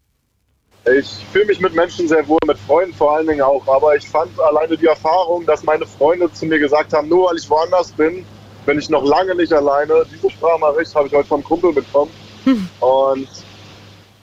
Ich 0.99 1.25
fühle 1.33 1.47
mich 1.47 1.61
mit 1.61 1.75
Menschen 1.75 2.09
sehr 2.09 2.27
wohl, 2.29 2.39
mit 2.47 2.59
Freunden 2.59 2.93
vor 2.93 3.17
allen 3.17 3.27
Dingen 3.27 3.41
auch. 3.41 3.67
Aber 3.69 3.97
ich 3.97 4.07
fand 4.07 4.39
alleine 4.39 4.77
die 4.77 4.87
Erfahrung, 4.87 5.47
dass 5.47 5.63
meine 5.63 5.87
Freunde 5.87 6.31
zu 6.33 6.45
mir 6.45 6.59
gesagt 6.59 6.93
haben, 6.93 7.09
nur 7.09 7.31
weil 7.31 7.39
ich 7.39 7.49
woanders 7.49 7.91
bin, 7.93 8.27
bin 8.67 8.79
ich 8.79 8.89
noch 8.89 9.05
lange 9.05 9.35
nicht 9.35 9.53
alleine. 9.53 10.05
Diese 10.13 10.31
Sprachnachricht 10.31 10.95
habe 10.95 11.09
ich 11.09 11.15
heute 11.15 11.29
vom 11.29 11.45
Kumpel 11.45 11.73
bekommen. 11.73 12.11
Hm. 12.45 12.69
Und 12.81 13.29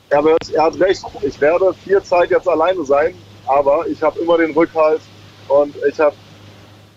er, 0.09 0.23
wird, 0.23 0.49
er 0.53 0.63
hat 0.63 0.79
recht. 0.79 1.03
Ich 1.21 1.39
werde 1.39 1.73
viel 1.73 2.01
Zeit 2.03 2.29
jetzt 2.29 2.47
alleine 2.47 2.83
sein, 2.83 3.15
aber 3.47 3.87
ich 3.87 4.01
habe 4.01 4.19
immer 4.19 4.37
den 4.37 4.51
Rückhalt 4.51 5.01
und 5.47 5.75
ich 5.87 5.99
habe 5.99 6.15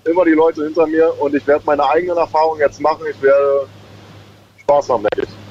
immer 0.05 0.25
die 0.25 0.33
Leute 0.33 0.65
hinter 0.65 0.87
mir 0.87 1.13
und 1.21 1.35
ich 1.35 1.47
werde 1.47 1.65
meine 1.67 1.89
eigenen 1.89 2.17
Erfahrungen 2.17 2.61
jetzt 2.61 2.81
machen. 2.81 3.03
Ich 3.11 3.21
werde 3.23 3.67
Spaß 4.63 4.91
haben, 4.91 5.05
denke 5.15 5.29
ich. 5.29 5.44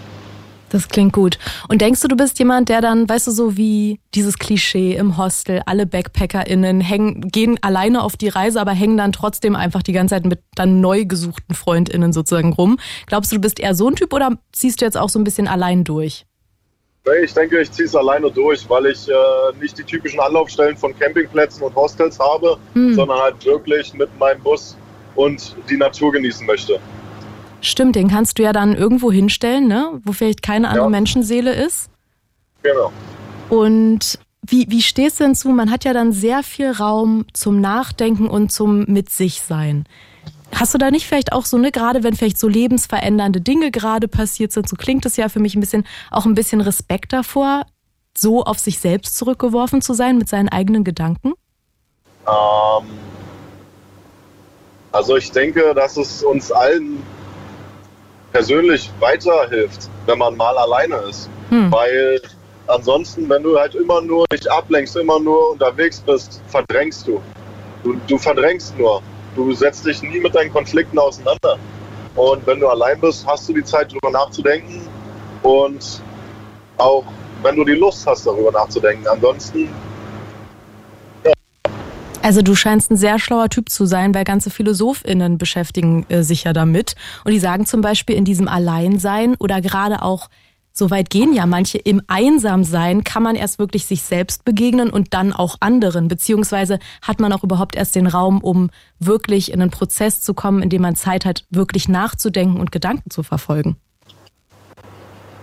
Das 0.74 0.90
klingt 0.90 1.14
gut. 1.14 1.38
Und 1.70 1.82
denkst 1.82 2.02
du, 2.02 2.08
du 2.08 2.18
bist 2.18 2.40
jemand, 2.40 2.68
der 2.68 2.82
dann, 2.82 3.08
weißt 3.08 3.28
du, 3.28 3.32
so 3.32 3.58
wie 3.58 4.00
dieses 4.16 4.40
Klischee 4.40 4.96
im 4.96 5.20
Hostel, 5.20 5.62
alle 5.68 5.86
BackpackerInnen 5.86 6.82
hängen, 6.82 7.30
gehen 7.30 7.60
alleine 7.62 8.02
auf 8.02 8.18
die 8.18 8.28
Reise, 8.28 8.60
aber 8.60 8.72
hängen 8.72 8.98
dann 8.98 9.12
trotzdem 9.12 9.56
einfach 9.56 9.84
die 9.84 9.94
ganze 9.94 10.16
Zeit 10.16 10.26
mit 10.26 10.40
dann 10.56 10.82
neu 10.82 11.06
gesuchten 11.06 11.54
FreundInnen 11.54 12.12
sozusagen 12.12 12.54
rum. 12.54 12.80
Glaubst 13.06 13.32
du, 13.32 13.36
du 13.36 13.42
bist 13.42 13.60
eher 13.60 13.76
so 13.76 13.88
ein 13.88 13.96
Typ 13.96 14.14
oder 14.14 14.32
ziehst 14.52 14.82
du 14.82 14.86
jetzt 14.86 14.98
auch 14.98 15.10
so 15.10 15.20
ein 15.20 15.24
bisschen 15.24 15.48
allein 15.48 15.84
durch? 15.84 16.26
Ich 17.24 17.34
denke, 17.36 17.62
ich 17.62 17.72
ziehe 17.72 17.86
es 17.86 17.96
alleine 17.96 18.32
durch, 18.32 18.68
weil 18.68 18.88
ich 18.88 19.08
äh, 19.08 19.14
nicht 19.62 19.78
die 19.78 19.84
typischen 19.84 20.22
Anlaufstellen 20.22 20.76
von 20.76 20.98
Campingplätzen 20.98 21.62
und 21.62 21.76
Hostels 21.76 22.18
habe, 22.18 22.58
hm. 22.74 22.96
sondern 22.96 23.20
halt 23.20 23.46
wirklich 23.46 23.94
mit 23.94 24.10
meinem 24.18 24.42
Bus 24.42 24.76
und 25.14 25.56
die 25.70 25.78
Natur 25.78 26.14
genießen 26.14 26.48
möchte. 26.48 26.80
Stimmt, 27.64 27.96
den 27.96 28.10
kannst 28.10 28.38
du 28.38 28.44
ja 28.44 28.52
dann 28.52 28.76
irgendwo 28.76 29.10
hinstellen, 29.10 29.70
ne? 29.70 30.02
wo 30.04 30.12
vielleicht 30.12 30.44
keine 30.44 30.68
andere 30.68 30.86
ja. 30.86 30.90
Menschenseele 30.90 31.54
ist. 31.54 31.90
Genau. 32.62 32.92
Und 33.50 34.20
wie, 34.46 34.70
wie 34.70 34.82
stehst 34.82 35.20
du 35.20 35.24
denn 35.24 35.34
zu? 35.34 35.48
Man 35.50 35.72
hat 35.72 35.86
ja 35.86 35.94
dann 35.94 36.12
sehr 36.12 36.44
viel 36.44 36.72
Raum 36.72 37.26
zum 37.32 37.62
Nachdenken 37.62 38.28
und 38.28 38.52
zum 38.52 38.84
Mit 38.90 39.10
sich 39.10 39.42
sein. 39.42 39.86
Hast 40.54 40.74
du 40.74 40.78
da 40.78 40.92
nicht 40.92 41.08
vielleicht 41.08 41.32
auch 41.32 41.46
so, 41.46 41.58
ne, 41.58 41.72
gerade 41.72 42.04
wenn 42.04 42.18
vielleicht 42.18 42.38
so 42.38 42.50
lebensverändernde 42.50 43.40
Dinge 43.40 43.72
gerade 43.72 44.10
passiert 44.10 44.52
sind, 44.52 44.68
so 44.68 44.76
klingt 44.76 45.06
es 45.06 45.16
ja 45.16 45.30
für 45.30 45.40
mich 45.40 45.56
ein 45.56 45.62
bisschen, 45.62 45.86
auch 46.12 46.26
ein 46.26 46.36
bisschen 46.36 46.60
Respekt 46.60 47.14
davor, 47.14 47.66
so 48.16 48.44
auf 48.44 48.60
sich 48.60 48.80
selbst 48.80 49.16
zurückgeworfen 49.16 49.82
zu 49.82 49.94
sein 49.94 50.18
mit 50.18 50.28
seinen 50.28 50.50
eigenen 50.50 50.84
Gedanken? 50.84 51.32
Ähm, 52.28 52.88
also 54.92 55.16
ich 55.16 55.32
denke, 55.32 55.74
dass 55.74 55.96
es 55.96 56.24
uns 56.24 56.52
allen 56.52 57.02
persönlich 58.34 58.92
weiterhilft, 59.00 59.90
wenn 60.08 60.18
man 60.18 60.36
mal 60.36 60.58
alleine 60.58 60.96
ist. 61.10 61.30
Hm. 61.50 61.72
Weil 61.72 62.20
ansonsten, 62.68 63.30
wenn 63.30 63.44
du 63.44 63.58
halt 63.58 63.76
immer 63.76 64.02
nur 64.02 64.26
dich 64.34 64.52
ablenkst, 64.52 64.98
immer 64.98 65.20
nur 65.20 65.52
unterwegs 65.52 66.02
bist, 66.02 66.42
verdrängst 66.48 67.08
du. 67.08 67.22
Du, 67.84 67.96
du 68.08 68.18
verdrängst 68.18 68.78
nur. 68.78 69.02
Du 69.36 69.54
setzt 69.54 69.86
dich 69.86 70.02
nie 70.02 70.20
mit 70.20 70.36
deinen 70.36 70.52
Konflikten 70.52 70.98
auseinander. 71.00 71.58
Und 72.16 72.46
wenn 72.46 72.60
du 72.60 72.68
allein 72.68 73.00
bist, 73.00 73.26
hast 73.26 73.50
du 73.50 73.54
die 73.54 73.64
Zeit, 73.64 73.92
darüber 73.92 74.12
nachzudenken. 74.12 74.82
Und 75.44 76.02
auch 76.78 77.06
wenn 77.42 77.56
du 77.56 77.64
die 77.64 77.74
Lust 77.74 78.06
hast, 78.08 78.26
darüber 78.26 78.52
nachzudenken. 78.52 79.08
Ansonsten 79.08 79.70
also 82.24 82.42
du 82.42 82.56
scheinst 82.56 82.90
ein 82.90 82.98
sehr 82.98 83.20
schlauer 83.20 83.50
Typ 83.50 83.70
zu 83.70 83.86
sein, 83.86 84.16
weil 84.16 84.24
ganze 84.24 84.50
PhilosophInnen 84.50 85.38
beschäftigen 85.38 86.06
äh, 86.08 86.24
sich 86.24 86.46
ja 86.46 86.54
damit. 86.54 86.96
Und 87.26 87.34
die 87.34 87.40
sagen 87.40 87.66
zum 87.66 87.82
Beispiel 87.82 88.16
in 88.16 88.24
diesem 88.24 88.48
Alleinsein 88.48 89.36
oder 89.40 89.60
gerade 89.60 90.02
auch 90.02 90.30
so 90.72 90.90
weit 90.90 91.10
gehen 91.10 91.34
ja 91.34 91.46
manche. 91.46 91.78
Im 91.78 92.02
Einsamsein 92.08 93.04
kann 93.04 93.24
man 93.24 93.36
erst 93.36 93.60
wirklich 93.60 93.86
sich 93.86 94.02
selbst 94.02 94.46
begegnen 94.46 94.90
und 94.90 95.14
dann 95.14 95.34
auch 95.34 95.58
anderen. 95.60 96.08
Beziehungsweise 96.08 96.80
hat 97.02 97.20
man 97.20 97.32
auch 97.34 97.44
überhaupt 97.44 97.76
erst 97.76 97.96
den 97.96 98.08
Raum, 98.08 98.42
um 98.42 98.72
wirklich 99.00 99.52
in 99.52 99.62
einen 99.62 99.70
Prozess 99.70 100.22
zu 100.22 100.34
kommen, 100.34 100.64
in 100.64 100.70
dem 100.70 100.82
man 100.82 100.96
Zeit 100.96 101.26
hat, 101.26 101.46
wirklich 101.50 101.90
nachzudenken 101.90 102.60
und 102.60 102.72
Gedanken 102.72 103.12
zu 103.12 103.22
verfolgen. 103.22 103.76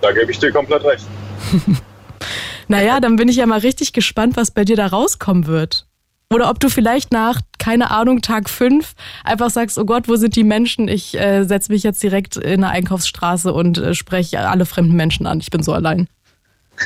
Da 0.01 0.13
gebe 0.13 0.33
ich 0.33 0.39
dir 0.39 0.51
komplett 0.51 0.83
recht. 0.83 1.07
naja, 2.69 3.01
dann 3.01 3.17
bin 3.17 3.29
ich 3.29 3.37
ja 3.37 3.47
mal 3.47 3.61
richtig 3.61 3.93
gespannt, 3.93 4.39
was 4.39 4.51
bei 4.51 4.65
dir 4.65 4.77
da 4.77 4.87
rauskommen 4.87 5.47
wird. 5.47 5.87
Oder 6.33 6.49
ob 6.49 6.61
du 6.61 6.69
vielleicht 6.69 7.13
nach, 7.13 7.41
keine 7.59 7.91
Ahnung, 7.91 8.23
Tag 8.23 8.49
fünf 8.49 8.95
einfach 9.25 9.51
sagst, 9.51 9.79
oh 9.79 9.85
Gott, 9.85 10.07
wo 10.07 10.15
sind 10.15 10.37
die 10.37 10.45
Menschen? 10.45 10.87
Ich 10.87 11.19
äh, 11.19 11.43
setze 11.43 11.73
mich 11.73 11.83
jetzt 11.83 12.01
direkt 12.05 12.37
in 12.37 12.63
eine 12.63 12.69
Einkaufsstraße 12.69 13.53
und 13.53 13.79
äh, 13.79 13.95
spreche 13.95 14.49
alle 14.49 14.65
fremden 14.65 14.95
Menschen 14.95 15.27
an. 15.27 15.41
Ich 15.41 15.51
bin 15.51 15.63
so 15.63 15.73
allein. 15.73 16.09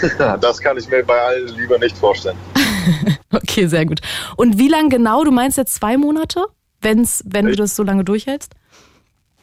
Das 0.40 0.60
kann 0.60 0.76
ich 0.76 0.88
mir 0.88 1.04
bei 1.04 1.20
allen 1.20 1.48
lieber 1.56 1.78
nicht 1.78 1.96
vorstellen. 1.96 2.36
okay, 3.32 3.66
sehr 3.66 3.86
gut. 3.86 4.00
Und 4.36 4.58
wie 4.58 4.66
lange 4.66 4.88
genau? 4.88 5.22
Du 5.22 5.30
meinst 5.30 5.56
jetzt 5.56 5.74
zwei 5.74 5.96
Monate, 5.96 6.46
wenn's, 6.80 7.22
wenn 7.26 7.46
ich, 7.46 7.54
du 7.54 7.62
das 7.62 7.76
so 7.76 7.84
lange 7.84 8.02
durchhältst? 8.02 8.54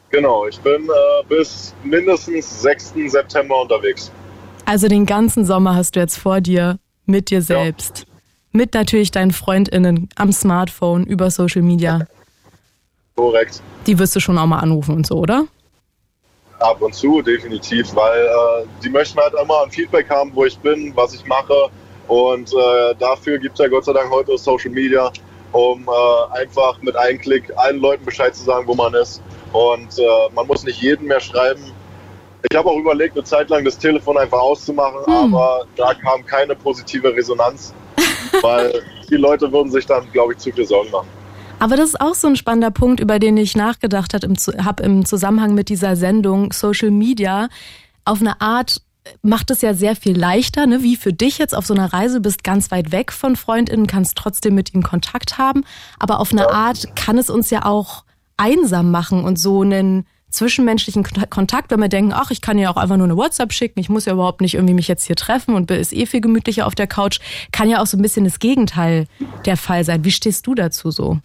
Genau, 0.09 0.47
ich 0.47 0.59
bin 0.59 0.83
äh, 0.83 1.23
bis 1.29 1.73
mindestens 1.83 2.61
6. 2.61 2.95
September 3.07 3.61
unterwegs. 3.61 4.11
Also 4.65 4.89
den 4.89 5.05
ganzen 5.05 5.45
Sommer 5.45 5.75
hast 5.75 5.95
du 5.95 6.01
jetzt 6.01 6.17
vor 6.17 6.41
dir 6.41 6.79
mit 7.05 7.29
dir 7.29 7.41
selbst. 7.41 7.99
Ja 7.99 8.10
mit 8.51 8.73
natürlich 8.73 9.11
deinen 9.11 9.31
FreundInnen 9.31 10.09
am 10.15 10.31
Smartphone 10.31 11.05
über 11.05 11.31
Social 11.31 11.61
Media. 11.61 12.07
Korrekt. 13.15 13.61
Die 13.87 13.97
wirst 13.99 14.15
du 14.15 14.19
schon 14.19 14.37
auch 14.37 14.45
mal 14.45 14.59
anrufen 14.59 14.95
und 14.95 15.07
so, 15.07 15.15
oder? 15.15 15.45
Ab 16.59 16.81
und 16.81 16.93
zu, 16.93 17.21
definitiv, 17.21 17.95
weil 17.95 18.21
äh, 18.21 18.65
die 18.83 18.89
möchten 18.89 19.19
halt 19.19 19.33
immer 19.41 19.63
ein 19.63 19.71
Feedback 19.71 20.09
haben, 20.09 20.31
wo 20.33 20.45
ich 20.45 20.57
bin, 20.59 20.91
was 20.95 21.13
ich 21.13 21.25
mache. 21.25 21.69
Und 22.07 22.51
äh, 22.51 22.95
dafür 22.99 23.39
gibt 23.39 23.53
es 23.53 23.59
ja 23.59 23.67
Gott 23.67 23.85
sei 23.85 23.93
Dank 23.93 24.11
heute 24.11 24.37
Social 24.37 24.69
Media, 24.69 25.11
um 25.51 25.87
äh, 25.87 26.39
einfach 26.39 26.79
mit 26.81 26.95
einem 26.95 27.19
Klick 27.19 27.51
allen 27.55 27.79
Leuten 27.79 28.05
Bescheid 28.05 28.35
zu 28.35 28.43
sagen, 28.43 28.67
wo 28.67 28.75
man 28.75 28.93
ist. 28.93 29.21
Und 29.53 29.97
äh, 29.97 30.33
man 30.33 30.45
muss 30.47 30.63
nicht 30.63 30.81
jeden 30.81 31.07
mehr 31.07 31.19
schreiben. 31.19 31.71
Ich 32.49 32.57
habe 32.57 32.69
auch 32.69 32.77
überlegt, 32.77 33.15
eine 33.15 33.23
Zeit 33.23 33.49
lang 33.49 33.63
das 33.65 33.77
Telefon 33.77 34.17
einfach 34.17 34.39
auszumachen, 34.39 35.05
hm. 35.05 35.35
aber 35.35 35.65
da 35.75 35.93
kam 35.93 36.25
keine 36.25 36.55
positive 36.55 37.15
Resonanz. 37.15 37.73
weil 38.41 38.81
die 39.09 39.15
Leute 39.15 39.51
würden 39.51 39.71
sich 39.71 39.85
dann, 39.85 40.09
glaube 40.11 40.33
ich, 40.33 40.39
zu 40.39 40.51
viel 40.51 40.65
Sorgen 40.65 40.91
machen. 40.91 41.07
Aber 41.59 41.75
das 41.75 41.89
ist 41.89 42.01
auch 42.01 42.15
so 42.15 42.27
ein 42.27 42.35
spannender 42.35 42.71
Punkt, 42.71 42.99
über 42.99 43.19
den 43.19 43.37
ich 43.37 43.55
nachgedacht 43.55 44.15
habe 44.15 44.83
im, 44.83 45.05
Zusammenhang 45.05 45.53
mit 45.53 45.69
dieser 45.69 45.95
Sendung 45.95 46.51
Social 46.53 46.89
Media. 46.89 47.49
Auf 48.03 48.19
eine 48.19 48.41
Art 48.41 48.81
macht 49.21 49.51
es 49.51 49.61
ja 49.61 49.75
sehr 49.75 49.95
viel 49.95 50.17
leichter, 50.17 50.65
ne? 50.65 50.81
wie 50.81 50.95
für 50.95 51.13
dich 51.13 51.37
jetzt 51.37 51.55
auf 51.55 51.67
so 51.67 51.75
einer 51.75 51.93
Reise 51.93 52.19
bist 52.19 52.43
ganz 52.43 52.71
weit 52.71 52.91
weg 52.91 53.11
von 53.11 53.35
Freundinnen, 53.35 53.85
kannst 53.85 54.17
trotzdem 54.17 54.55
mit 54.55 54.73
ihnen 54.73 54.81
Kontakt 54.81 55.37
haben. 55.37 55.63
Aber 55.99 56.19
auf 56.19 56.31
eine 56.31 56.41
ja. 56.41 56.49
Art 56.49 56.95
kann 56.95 57.19
es 57.19 57.29
uns 57.29 57.51
ja 57.51 57.65
auch 57.65 58.05
einsam 58.37 58.89
machen 58.89 59.23
und 59.23 59.37
so 59.37 59.61
einen 59.61 60.07
zwischenmenschlichen 60.31 61.03
Kontakt, 61.29 61.71
wenn 61.71 61.79
wir 61.79 61.89
denken, 61.89 62.13
ach, 62.13 62.31
ich 62.31 62.41
kann 62.41 62.57
ja 62.57 62.71
auch 62.71 62.77
einfach 62.77 62.97
nur 62.97 63.05
eine 63.05 63.17
WhatsApp 63.17 63.53
schicken, 63.53 63.79
ich 63.79 63.89
muss 63.89 64.05
ja 64.05 64.13
überhaupt 64.13 64.41
nicht 64.41 64.55
irgendwie 64.55 64.73
mich 64.73 64.87
jetzt 64.87 65.05
hier 65.05 65.15
treffen 65.15 65.53
und 65.55 65.69
ist 65.69 65.93
eh 65.93 66.05
viel 66.05 66.21
gemütlicher 66.21 66.65
auf 66.65 66.75
der 66.75 66.87
Couch, 66.87 67.19
kann 67.51 67.69
ja 67.69 67.81
auch 67.81 67.85
so 67.85 67.97
ein 67.97 68.01
bisschen 68.01 68.25
das 68.25 68.39
Gegenteil 68.39 69.05
der 69.45 69.57
Fall 69.57 69.83
sein. 69.83 70.03
Wie 70.03 70.11
stehst 70.11 70.47
du 70.47 70.55
dazu 70.55 70.89
so? 70.91 71.19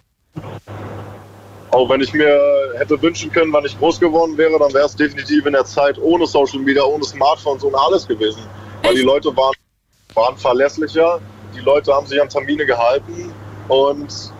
Auch 1.71 1.89
wenn 1.89 2.01
ich 2.01 2.13
mir 2.13 2.39
hätte 2.79 3.01
wünschen 3.01 3.31
können, 3.31 3.53
wann 3.53 3.65
ich 3.65 3.79
groß 3.79 4.01
geworden 4.01 4.37
wäre, 4.37 4.59
dann 4.59 4.73
wäre 4.73 4.87
es 4.87 4.97
definitiv 4.97 5.47
in 5.47 5.53
der 5.53 5.65
Zeit 5.65 5.99
ohne 5.99 6.27
Social 6.27 6.61
Media, 6.61 6.83
ohne 6.83 7.05
Smartphones, 7.05 7.65
ohne 7.65 7.77
alles 7.79 8.07
gewesen. 8.07 8.43
Weil 8.83 8.95
die 8.95 9.03
Leute 9.03 9.37
waren, 9.37 9.55
waren 10.15 10.37
verlässlicher, 10.37 11.21
die 11.55 11.61
Leute 11.61 11.93
haben 11.93 12.07
sich 12.07 12.21
an 12.21 12.29
Termine 12.29 12.67
gehalten 12.67 13.33
und 13.69 14.33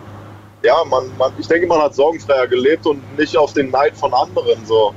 ja, 0.63 0.75
man, 0.89 1.05
man, 1.17 1.31
ich 1.37 1.47
denke, 1.47 1.67
man 1.67 1.81
hat 1.81 1.95
sorgenfreier 1.95 2.47
gelebt 2.47 2.85
und 2.85 3.01
nicht 3.17 3.37
auf 3.37 3.53
den 3.53 3.69
Neid 3.69 3.95
von 3.95 4.13
anderen 4.13 4.65
so. 4.65 4.93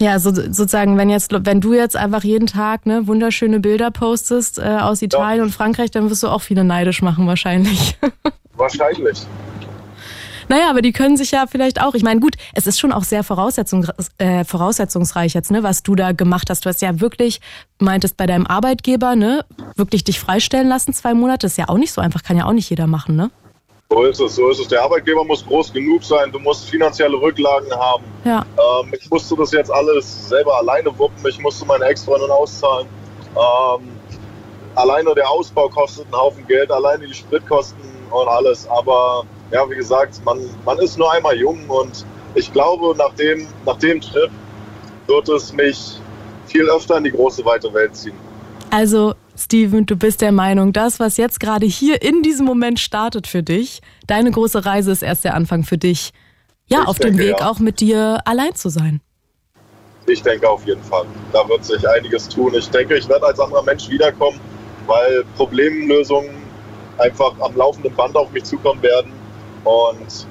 Ja, 0.00 0.18
so, 0.18 0.32
sozusagen, 0.32 0.96
wenn 0.96 1.10
jetzt, 1.10 1.30
wenn 1.44 1.60
du 1.60 1.74
jetzt 1.74 1.94
einfach 1.94 2.24
jeden 2.24 2.46
Tag 2.46 2.86
ne, 2.86 3.06
wunderschöne 3.06 3.60
Bilder 3.60 3.90
postest 3.90 4.58
äh, 4.58 4.62
aus 4.62 5.02
Italien 5.02 5.38
ja. 5.38 5.42
und 5.44 5.50
Frankreich, 5.50 5.90
dann 5.90 6.08
wirst 6.08 6.22
du 6.22 6.28
auch 6.28 6.40
viele 6.40 6.64
neidisch 6.64 7.02
machen 7.02 7.26
wahrscheinlich. 7.26 7.98
Wahrscheinlich. 8.56 9.26
Naja, 10.50 10.68
aber 10.68 10.82
die 10.82 10.92
können 10.92 11.16
sich 11.16 11.30
ja 11.30 11.46
vielleicht 11.46 11.80
auch. 11.80 11.94
Ich 11.94 12.02
meine, 12.02 12.18
gut, 12.18 12.34
es 12.54 12.66
ist 12.66 12.80
schon 12.80 12.92
auch 12.92 13.04
sehr 13.04 13.22
voraussetzung, 13.22 13.86
äh, 14.18 14.44
voraussetzungsreich 14.44 15.32
jetzt, 15.32 15.52
ne, 15.52 15.62
was 15.62 15.84
du 15.84 15.94
da 15.94 16.10
gemacht 16.10 16.50
hast. 16.50 16.64
Du 16.64 16.68
hast 16.68 16.82
ja 16.82 17.00
wirklich, 17.00 17.40
meintest 17.78 18.16
bei 18.16 18.26
deinem 18.26 18.46
Arbeitgeber, 18.46 19.14
ne, 19.14 19.44
wirklich 19.76 20.02
dich 20.02 20.18
freistellen 20.18 20.68
lassen, 20.68 20.92
zwei 20.92 21.14
Monate. 21.14 21.46
Ist 21.46 21.56
ja 21.56 21.68
auch 21.68 21.78
nicht 21.78 21.92
so 21.92 22.00
einfach, 22.00 22.24
kann 22.24 22.36
ja 22.36 22.46
auch 22.46 22.52
nicht 22.52 22.68
jeder 22.68 22.88
machen, 22.88 23.14
ne? 23.14 23.30
So 23.92 24.04
ist 24.04 24.20
es, 24.20 24.36
so 24.36 24.48
ist 24.50 24.60
es. 24.60 24.68
Der 24.68 24.84
Arbeitgeber 24.84 25.24
muss 25.24 25.44
groß 25.44 25.72
genug 25.72 26.04
sein, 26.04 26.30
du 26.30 26.38
musst 26.38 26.70
finanzielle 26.70 27.20
Rücklagen 27.20 27.72
haben. 27.72 28.04
Ja. 28.24 28.46
Ähm, 28.56 28.94
ich 28.96 29.10
musste 29.10 29.34
das 29.34 29.50
jetzt 29.50 29.68
alles 29.68 30.28
selber 30.28 30.58
alleine 30.58 30.96
wuppen, 30.96 31.26
ich 31.26 31.40
musste 31.40 31.66
meine 31.66 31.86
Ex-Freundin 31.86 32.30
auszahlen. 32.30 32.86
Ähm, 33.34 33.88
alleine 34.76 35.12
der 35.16 35.28
Ausbau 35.28 35.68
kostet 35.68 36.04
einen 36.04 36.14
Haufen 36.14 36.46
Geld, 36.46 36.70
alleine 36.70 37.04
die 37.04 37.14
Spritkosten 37.14 37.80
und 38.12 38.28
alles. 38.28 38.68
Aber 38.68 39.24
ja, 39.50 39.68
wie 39.68 39.74
gesagt, 39.74 40.24
man, 40.24 40.38
man 40.64 40.78
ist 40.78 40.96
nur 40.96 41.12
einmal 41.12 41.36
jung 41.36 41.68
und 41.68 42.06
ich 42.36 42.52
glaube, 42.52 42.96
nach 42.96 43.14
dem, 43.14 43.48
nach 43.66 43.78
dem 43.78 44.00
Trip 44.00 44.30
wird 45.08 45.28
es 45.30 45.52
mich 45.52 46.00
viel 46.46 46.70
öfter 46.70 46.98
in 46.98 47.02
die 47.02 47.10
große, 47.10 47.44
weite 47.44 47.74
Welt 47.74 47.96
ziehen. 47.96 48.14
Also 48.70 49.14
Steven, 49.40 49.86
du 49.86 49.96
bist 49.96 50.20
der 50.20 50.32
Meinung, 50.32 50.72
das, 50.72 51.00
was 51.00 51.16
jetzt 51.16 51.40
gerade 51.40 51.66
hier 51.66 52.02
in 52.02 52.22
diesem 52.22 52.46
Moment 52.46 52.78
startet 52.78 53.26
für 53.26 53.42
dich, 53.42 53.80
deine 54.06 54.30
große 54.30 54.64
Reise 54.64 54.92
ist 54.92 55.02
erst 55.02 55.24
der 55.24 55.34
Anfang 55.34 55.64
für 55.64 55.78
dich, 55.78 56.12
ja, 56.66 56.82
ich 56.82 56.88
auf 56.88 56.98
denke, 56.98 57.16
dem 57.16 57.26
Weg 57.26 57.40
ja. 57.40 57.50
auch 57.50 57.58
mit 57.58 57.80
dir 57.80 58.20
allein 58.24 58.54
zu 58.54 58.68
sein. 58.68 59.00
Ich 60.06 60.22
denke 60.22 60.48
auf 60.48 60.66
jeden 60.66 60.82
Fall. 60.82 61.04
Da 61.32 61.48
wird 61.48 61.64
sich 61.64 61.88
einiges 61.88 62.28
tun. 62.28 62.54
Ich 62.54 62.68
denke, 62.70 62.96
ich 62.96 63.08
werde 63.08 63.26
als 63.26 63.38
anderer 63.38 63.62
Mensch 63.62 63.88
wiederkommen, 63.88 64.40
weil 64.86 65.24
Problemlösungen 65.36 66.30
einfach 66.98 67.32
am 67.40 67.56
laufenden 67.56 67.94
Band 67.94 68.16
auf 68.16 68.30
mich 68.32 68.44
zukommen 68.44 68.82
werden. 68.82 69.12
Und 69.64 70.26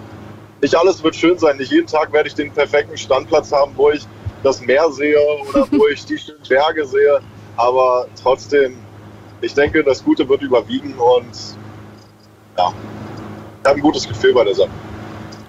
nicht 0.61 0.75
alles 0.75 1.03
wird 1.03 1.15
schön 1.15 1.37
sein. 1.37 1.57
Nicht 1.57 1.71
jeden 1.71 1.87
Tag 1.87 2.11
werde 2.11 2.27
ich 2.27 2.35
den 2.35 2.51
perfekten 2.51 2.97
Standplatz 2.97 3.51
haben, 3.51 3.71
wo 3.75 3.91
ich 3.91 4.05
das 4.43 4.61
Meer 4.61 4.89
sehe 4.91 5.17
oder 5.49 5.67
wo 5.71 5.87
ich 5.93 6.05
die 6.05 6.17
schönen 6.17 6.43
Berge 6.47 6.85
sehe. 6.85 7.19
Aber 7.55 8.07
trotzdem 8.21 8.77
ich 9.41 9.53
denke, 9.53 9.83
das 9.83 10.03
Gute 10.03 10.27
wird 10.27 10.41
überwiegen 10.41 10.93
und 10.93 11.57
ja, 12.57 12.73
ich 13.61 13.69
habe 13.69 13.79
ein 13.79 13.81
gutes 13.81 14.07
Gefühl 14.07 14.33
bei 14.33 14.43
der 14.43 14.55
Sache. 14.55 14.69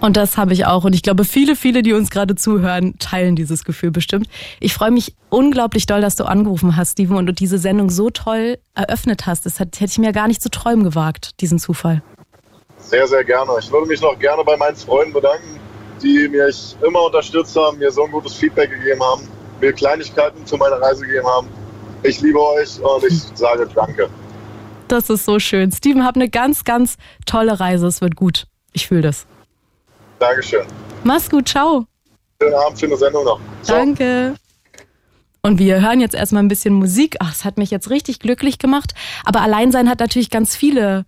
Und 0.01 0.17
das 0.17 0.39
habe 0.39 0.55
ich 0.55 0.65
auch. 0.65 0.85
Und 0.85 0.95
ich 0.95 1.03
glaube, 1.03 1.25
viele, 1.25 1.57
viele, 1.57 1.83
die 1.83 1.93
uns 1.93 2.11
gerade 2.11 2.35
zuhören, 2.35 2.99
teilen 2.99 3.37
dieses 3.37 3.65
Gefühl 3.65 3.91
bestimmt. 3.91 4.29
Ich 4.59 4.73
freue 4.73 4.91
mich 4.91 5.15
unglaublich 5.29 5.87
doll, 5.87 6.01
dass 6.01 6.17
du 6.17 6.25
angerufen 6.25 6.77
hast, 6.77 6.93
Steven, 6.93 7.17
und 7.17 7.27
du 7.27 7.35
diese 7.35 7.59
Sendung 7.59 7.91
so 7.91 8.09
toll 8.09 8.59
eröffnet 8.75 9.27
hast. 9.27 9.45
Das 9.45 9.61
hätte 9.61 9.85
ich 9.85 9.99
mir 9.99 10.13
gar 10.13 10.27
nicht 10.27 10.41
zu 10.43 10.51
träumen 10.51 10.85
gewagt, 10.85 11.41
diesen 11.41 11.59
Zufall. 11.59 12.03
Sehr, 12.79 13.07
sehr 13.07 13.25
gerne. 13.25 13.53
Ich 13.61 13.71
würde 13.71 13.87
mich 13.87 14.01
noch 14.01 14.19
gerne 14.19 14.43
bei 14.43 14.57
meinen 14.57 14.77
Freunden 14.77 15.13
bedanken, 15.13 15.61
die 16.03 16.29
mich 16.29 16.77
immer 16.83 17.05
unterstützt 17.05 17.55
haben, 17.57 17.79
mir 17.79 17.91
so 17.91 18.05
ein 18.05 18.11
gutes 18.11 18.35
Feedback 18.35 18.71
gegeben 18.71 19.03
haben, 19.03 19.29
mir 19.61 19.73
Kleinigkeiten 19.75 20.47
für 20.47 20.57
meine 20.57 20.81
Reise 20.81 21.05
gegeben 21.05 21.27
haben. 21.27 21.47
Ich 22.03 22.21
liebe 22.21 22.41
euch 22.41 22.81
und 22.81 23.05
ich 23.05 23.23
sage 23.35 23.69
Danke. 23.75 24.09
Das 24.89 25.11
ist 25.11 25.25
so 25.25 25.39
schön. 25.39 25.71
Steven, 25.71 26.05
hab 26.05 26.17
eine 26.17 26.29
ganz, 26.29 26.65
ganz 26.65 26.97
tolle 27.27 27.61
Reise. 27.61 27.87
Es 27.87 28.01
wird 28.01 28.17
gut. 28.17 28.47
Ich 28.73 28.89
fühle 28.89 29.03
das. 29.03 29.27
Dankeschön. 30.19 30.67
Mach's 31.05 31.31
gut. 31.31 31.49
Ciao. 31.49 31.87
Schönen 32.43 32.55
Abend, 32.55 32.81
schöne 32.81 32.97
Sendung 32.97 33.25
noch. 33.25 33.41
Ciao. 33.63 33.79
Danke. 33.79 34.35
Und 35.43 35.59
wir 35.59 35.81
hören 35.81 36.01
jetzt 36.01 36.15
erstmal 36.15 36.43
ein 36.43 36.49
bisschen 36.49 36.75
Musik. 36.75 37.17
Ach, 37.21 37.33
es 37.33 37.45
hat 37.45 37.57
mich 37.57 37.71
jetzt 37.71 37.91
richtig 37.91 38.19
glücklich 38.19 38.59
gemacht. 38.59 38.95
Aber 39.25 39.41
Alleinsein 39.43 39.89
hat 39.89 40.01
natürlich 40.01 40.31
ganz 40.31 40.57
viele 40.57 41.07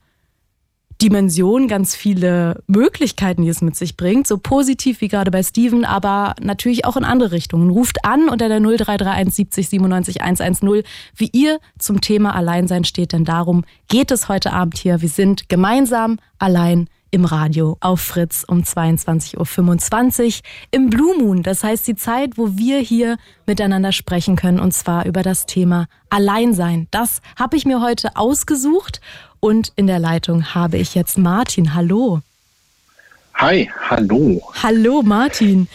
Dimension, 1.03 1.67
ganz 1.67 1.97
viele 1.97 2.63
Möglichkeiten, 2.69 3.43
die 3.43 3.49
es 3.49 3.61
mit 3.61 3.75
sich 3.75 3.97
bringt. 3.97 4.29
So 4.29 4.39
positiv 4.39 5.01
wie 5.01 5.09
gerade 5.09 5.33
bei 5.33 5.43
Steven, 5.43 5.85
aber 5.85 6.35
natürlich 6.41 6.85
auch 6.85 6.97
in 6.97 7.05
andere 7.05 7.33
Richtungen. 7.33 7.71
Ruft 7.71 8.05
an 8.05 8.29
unter 8.29 8.49
der 8.49 8.61
0331 8.61 9.35
70 9.35 9.69
97 9.69 10.23
110, 10.23 10.83
wie 11.17 11.31
ihr 11.33 11.59
zum 11.79 12.01
Thema 12.01 12.35
Alleinsein 12.37 12.85
steht, 12.85 13.13
denn 13.13 13.25
darum 13.25 13.65
geht 13.89 14.13
es 14.13 14.29
heute 14.29 14.53
Abend 14.53 14.79
hier. 14.79 15.03
Wir 15.03 15.09
sind 15.09 15.49
gemeinsam 15.49 16.19
allein 16.39 16.89
im 17.13 17.27
Radio 17.27 17.77
auf 17.81 18.01
Fritz 18.01 18.43
um 18.49 18.63
22.25 18.63 19.37
Uhr 19.37 20.43
im 20.71 20.91
Blue 20.91 21.17
Moon. 21.17 21.43
Das 21.43 21.63
heißt 21.63 21.87
die 21.87 21.95
Zeit, 21.95 22.39
wo 22.39 22.57
wir 22.57 22.79
hier 22.81 23.19
miteinander 23.47 23.93
sprechen 23.93 24.35
können 24.35 24.59
und 24.59 24.73
zwar 24.73 25.05
über 25.05 25.23
das 25.23 25.47
Thema 25.47 25.87
Alleinsein. 26.11 26.89
Das 26.91 27.21
habe 27.39 27.57
ich 27.57 27.67
mir 27.67 27.81
heute 27.81 28.17
ausgesucht 28.17 29.01
und 29.41 29.73
in 29.77 29.87
der 29.87 29.99
Leitung 29.99 30.55
habe 30.55 30.79
ich 30.79 30.95
jetzt 30.95 31.19
Martin. 31.19 31.75
Hallo. 31.75 32.23
Hi, 33.35 33.71
hallo. 33.91 34.43
Hallo 34.63 35.03
Martin. 35.03 35.69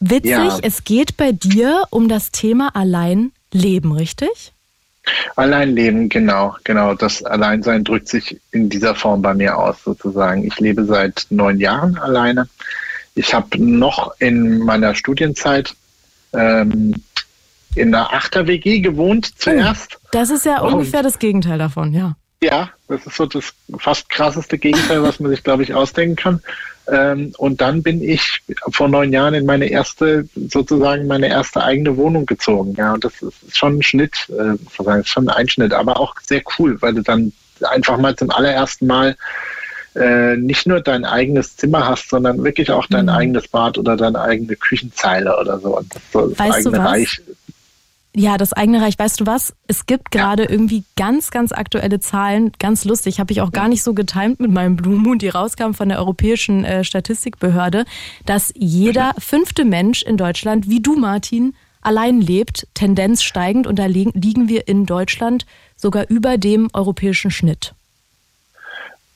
Witzig, 0.00 0.30
ja. 0.30 0.58
es 0.62 0.82
geht 0.82 1.16
bei 1.16 1.30
dir 1.30 1.84
um 1.90 2.08
das 2.08 2.32
Thema 2.32 2.74
allein 2.74 3.30
leben, 3.52 3.92
richtig? 3.92 4.52
Allein 5.36 5.74
leben, 5.74 6.08
genau, 6.08 6.56
genau. 6.64 6.94
Das 6.94 7.22
Alleinsein 7.22 7.84
drückt 7.84 8.08
sich 8.08 8.40
in 8.50 8.68
dieser 8.68 8.94
Form 8.94 9.22
bei 9.22 9.34
mir 9.34 9.56
aus, 9.56 9.82
sozusagen. 9.84 10.44
Ich 10.44 10.58
lebe 10.58 10.84
seit 10.84 11.26
neun 11.30 11.58
Jahren 11.60 11.96
alleine. 11.98 12.48
Ich 13.14 13.32
habe 13.32 13.62
noch 13.62 14.12
in 14.18 14.58
meiner 14.58 14.94
Studienzeit 14.94 15.74
ähm, 16.32 16.94
in 17.74 17.94
einer 17.94 18.12
Achter-WG 18.12 18.80
gewohnt 18.80 19.30
zuerst. 19.38 19.98
Das 20.10 20.30
ist 20.30 20.44
ja 20.46 20.60
ungefähr 20.60 21.02
das 21.02 21.18
Gegenteil 21.18 21.58
davon, 21.58 21.92
ja. 21.92 22.16
Ja, 22.42 22.70
das 22.88 23.06
ist 23.06 23.16
so 23.16 23.26
das 23.26 23.52
fast 23.78 24.08
krasseste 24.08 24.58
Gegenteil, 24.58 25.02
was 25.02 25.20
man 25.20 25.30
sich, 25.30 25.42
glaube 25.42 25.62
ich, 25.62 25.74
ausdenken 25.74 26.16
kann. 26.16 26.42
Ähm, 26.88 27.32
und 27.38 27.60
dann 27.60 27.82
bin 27.82 28.02
ich 28.02 28.42
vor 28.70 28.88
neun 28.88 29.12
Jahren 29.12 29.34
in 29.34 29.46
meine 29.46 29.66
erste, 29.66 30.28
sozusagen 30.34 31.06
meine 31.06 31.28
erste 31.28 31.62
eigene 31.62 31.96
Wohnung 31.96 32.26
gezogen. 32.26 32.74
Ja, 32.76 32.94
und 32.94 33.04
das 33.04 33.20
ist 33.22 33.56
schon 33.56 33.78
ein 33.78 33.82
Schnitt, 33.82 34.28
äh, 34.30 34.56
sozusagen, 34.56 35.04
schon 35.04 35.28
ein 35.28 35.36
Einschnitt, 35.36 35.72
aber 35.72 35.98
auch 35.98 36.14
sehr 36.22 36.42
cool, 36.58 36.80
weil 36.80 36.94
du 36.94 37.02
dann 37.02 37.32
einfach 37.62 37.98
mal 37.98 38.14
zum 38.14 38.30
allerersten 38.30 38.86
Mal 38.86 39.16
äh, 39.96 40.36
nicht 40.36 40.66
nur 40.66 40.80
dein 40.80 41.04
eigenes 41.04 41.56
Zimmer 41.56 41.88
hast, 41.88 42.10
sondern 42.10 42.44
wirklich 42.44 42.70
auch 42.70 42.86
dein 42.86 43.06
mhm. 43.06 43.10
eigenes 43.10 43.48
Bad 43.48 43.78
oder 43.78 43.96
deine 43.96 44.20
eigene 44.20 44.54
Küchenzeile 44.54 45.36
oder 45.38 45.58
so. 45.58 45.78
Und 45.78 45.94
das, 45.94 46.02
das 46.12 46.38
weißt 46.38 46.66
eigene 46.66 46.84
Reich 46.84 47.22
ja, 48.18 48.38
das 48.38 48.54
eigene 48.54 48.80
Reich. 48.80 48.98
Weißt 48.98 49.20
du 49.20 49.26
was? 49.26 49.54
Es 49.66 49.84
gibt 49.84 50.10
gerade 50.10 50.44
ja. 50.44 50.50
irgendwie 50.50 50.84
ganz, 50.96 51.30
ganz 51.30 51.52
aktuelle 51.52 52.00
Zahlen. 52.00 52.50
Ganz 52.58 52.86
lustig. 52.86 53.20
Habe 53.20 53.30
ich 53.32 53.42
auch 53.42 53.52
gar 53.52 53.68
nicht 53.68 53.82
so 53.82 53.92
getimt 53.92 54.40
mit 54.40 54.50
meinem 54.50 54.74
Blue 54.74 54.96
Moon, 54.96 55.18
die 55.18 55.28
rauskam 55.28 55.72
von 55.72 55.90
der 55.90 55.98
Europäischen 55.98 56.64
äh, 56.64 56.82
Statistikbehörde, 56.82 57.84
dass 58.24 58.54
jeder 58.56 59.14
fünfte 59.18 59.66
Mensch 59.66 60.02
in 60.02 60.16
Deutschland, 60.16 60.66
wie 60.66 60.80
du, 60.80 60.96
Martin, 60.96 61.54
allein 61.82 62.22
lebt, 62.22 62.66
Tendenz 62.72 63.22
steigend. 63.22 63.66
Und 63.66 63.78
da 63.78 63.84
liegen 63.84 64.48
wir 64.48 64.66
in 64.66 64.86
Deutschland 64.86 65.44
sogar 65.76 66.08
über 66.08 66.38
dem 66.38 66.70
europäischen 66.72 67.30
Schnitt. 67.30 67.74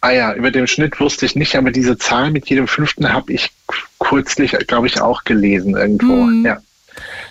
Ah 0.03 0.11
ja, 0.11 0.35
über 0.35 0.51
dem 0.51 0.67
Schnitt 0.67 1.01
wusste 1.01 1.25
ich 1.25 1.37
nicht, 1.37 1.57
aber 1.57 1.71
diese 1.71 1.97
Zahl 1.97 2.31
mit 2.31 2.51
jedem 2.51 2.69
fünften 2.69 3.11
habe 3.11 3.33
ich 3.33 3.51
kürzlich, 3.99 4.53
glaube 4.67 4.89
ich, 4.89 5.01
auch 5.01 5.25
gelesen 5.25 5.75
irgendwo. 5.75 6.13
Mhm. 6.13 6.45
Ja. 6.45 6.59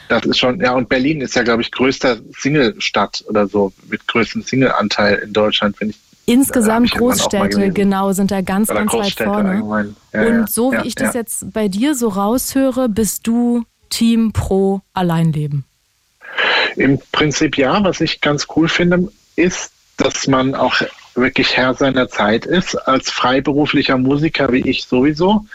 Das 0.10 0.26
ist 0.26 0.39
schon, 0.39 0.60
ja, 0.60 0.74
und 0.74 0.89
Berlin 0.89 1.22
ist 1.22 1.36
ja, 1.36 1.43
glaube 1.43 1.62
ich, 1.62 1.72
größter 1.72 2.17
Single-Stadt 2.38 3.24
oder 3.30 3.48
so, 3.48 3.72
mit 3.88 4.06
größtem 4.08 4.41
Single-Anteil 4.41 5.19
in 5.19 5.32
Deutschland, 5.34 5.80
wenn 5.80 5.91
ich 5.91 6.00
Insgesamt 6.26 6.91
Großstädte, 6.91 7.72
genau, 7.72 8.12
sind 8.12 8.30
da 8.30 8.41
ganz, 8.41 8.69
Oder 8.69 8.86
ganz 8.86 8.93
weit 8.93 9.13
vorne. 9.13 9.95
Ja, 10.13 10.22
und 10.22 10.50
so 10.50 10.72
ja, 10.72 10.84
wie 10.84 10.88
ich 10.89 10.93
das 10.93 11.15
jetzt 11.15 11.52
bei 11.54 11.67
dir 11.67 11.95
so 11.95 12.10
raushöre, 12.10 12.88
bist 12.88 13.26
du 13.26 13.63
Team 13.89 14.32
pro 14.32 14.82
Alleinleben. 14.93 15.65
Im 16.76 17.00
Prinzip 17.12 17.58
ja. 17.58 17.84
Was 17.84 18.00
ich 18.00 18.22
ganz 18.22 18.45
cool 18.56 18.69
finde, 18.69 19.12
ist, 19.36 19.72
dass 19.98 20.28
man 20.28 20.54
auch 20.54 20.76
wirklich 21.15 21.58
Herr 21.58 21.74
seiner 21.74 22.10
Zeit 22.10 22.45
ist, 22.45 22.76
als 22.76 23.10
freiberuflicher 23.10 23.98
Musiker 23.98 24.52
wie 24.52 24.69
ich 24.69 24.86
sowieso. 24.86 25.45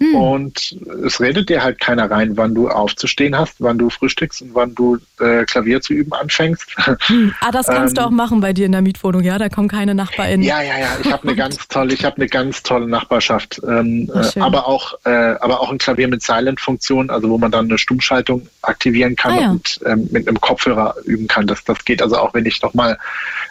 Hm. 0.00 0.14
Und 0.14 0.76
es 1.04 1.20
redet 1.20 1.50
dir 1.50 1.62
halt 1.62 1.78
keiner 1.78 2.10
rein, 2.10 2.36
wann 2.36 2.54
du 2.54 2.68
aufzustehen 2.68 3.36
hast, 3.36 3.56
wann 3.58 3.76
du 3.76 3.90
frühstückst 3.90 4.40
und 4.40 4.54
wann 4.54 4.74
du 4.74 4.98
äh, 5.20 5.44
Klavier 5.44 5.82
zu 5.82 5.92
üben 5.92 6.12
anfängst. 6.12 6.74
Hm. 7.10 7.34
Ah, 7.40 7.50
das 7.50 7.66
kannst 7.66 7.98
ähm, 7.98 8.02
du 8.02 8.06
auch 8.06 8.10
machen 8.10 8.40
bei 8.40 8.54
dir 8.54 8.64
in 8.64 8.72
der 8.72 8.80
Mietwohnung, 8.80 9.22
ja? 9.22 9.36
Da 9.36 9.50
kommen 9.50 9.68
keine 9.68 9.94
NachbarInnen. 9.94 10.46
Ja, 10.46 10.62
ja, 10.62 10.78
ja. 10.78 10.96
Ich 11.02 11.12
habe 11.12 11.24
eine 11.24 11.36
ganz 11.36 11.68
tolle, 11.68 11.92
ich 11.92 12.04
habe 12.04 12.16
eine 12.16 12.28
ganz 12.28 12.62
tolle 12.62 12.88
Nachbarschaft. 12.88 13.60
Ähm, 13.66 14.10
äh, 14.14 14.40
aber 14.40 14.66
auch, 14.66 14.94
äh, 15.04 15.10
aber 15.10 15.60
auch 15.60 15.70
ein 15.70 15.78
Klavier 15.78 16.08
mit 16.08 16.22
Silent-Funktion, 16.22 17.10
also 17.10 17.28
wo 17.28 17.36
man 17.36 17.50
dann 17.50 17.66
eine 17.66 17.76
Stummschaltung 17.76 18.48
aktivieren 18.62 19.16
kann 19.16 19.32
ah, 19.32 19.40
ja. 19.40 19.50
und 19.50 19.80
ähm, 19.84 20.08
mit 20.10 20.26
einem 20.26 20.40
Kopfhörer 20.40 20.94
üben 21.04 21.28
kann. 21.28 21.46
Das, 21.46 21.62
das 21.64 21.84
geht 21.84 22.00
also 22.00 22.16
auch, 22.16 22.32
wenn 22.32 22.46
ich 22.46 22.62
noch 22.62 22.72
mal 22.72 22.98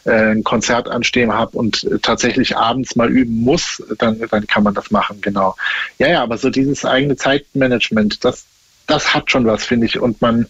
äh, 0.05 0.31
ein 0.31 0.43
Konzert 0.43 0.89
anstehen 0.89 1.31
habe 1.31 1.57
und 1.57 1.83
äh, 1.83 1.99
tatsächlich 1.99 2.57
abends 2.57 2.95
mal 2.95 3.09
üben 3.09 3.41
muss, 3.41 3.83
dann, 3.99 4.19
dann 4.31 4.47
kann 4.47 4.63
man 4.63 4.73
das 4.73 4.89
machen, 4.91 5.19
genau. 5.21 5.55
Ja, 5.97 6.07
ja, 6.07 6.23
aber 6.23 6.38
so 6.41 6.49
dieses 6.49 6.85
eigene 6.85 7.15
Zeitmanagement, 7.15 8.23
das, 8.23 8.45
das 8.87 9.13
hat 9.13 9.31
schon 9.31 9.45
was, 9.45 9.65
finde 9.65 9.85
ich. 9.85 9.99
Und 9.99 10.21
man 10.21 10.47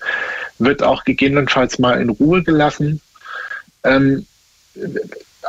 wird 0.58 0.84
auch 0.84 1.04
gegebenenfalls 1.04 1.80
mal 1.80 2.02
in 2.02 2.10
Ruhe 2.10 2.44
gelassen. 2.44 3.02
Ähm, 3.84 4.26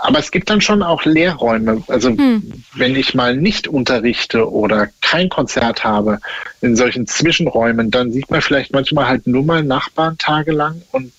aber 0.03 0.19
es 0.19 0.31
gibt 0.31 0.49
dann 0.51 0.61
schon 0.61 0.83
auch 0.83 1.05
Lehrräume. 1.05 1.83
Also 1.89 2.11
hm. 2.11 2.65
wenn 2.75 2.97
ich 2.97 3.15
mal 3.15 3.37
nicht 3.37 3.69
unterrichte 3.69 4.51
oder 4.51 4.89
kein 5.01 5.29
Konzert 5.29 5.85
habe 5.85 6.21
in 6.61 6.77
solchen 6.77 7.07
Zwischenräumen, 7.07 7.91
dann 7.91 8.13
sieht 8.13 8.31
man 8.31 8.41
vielleicht 8.41 8.73
manchmal 8.73 9.09
halt 9.09 9.27
nur 9.27 9.45
mal 9.45 9.63
Nachbarn 9.63 10.17
tagelang 10.19 10.83
und 10.93 11.13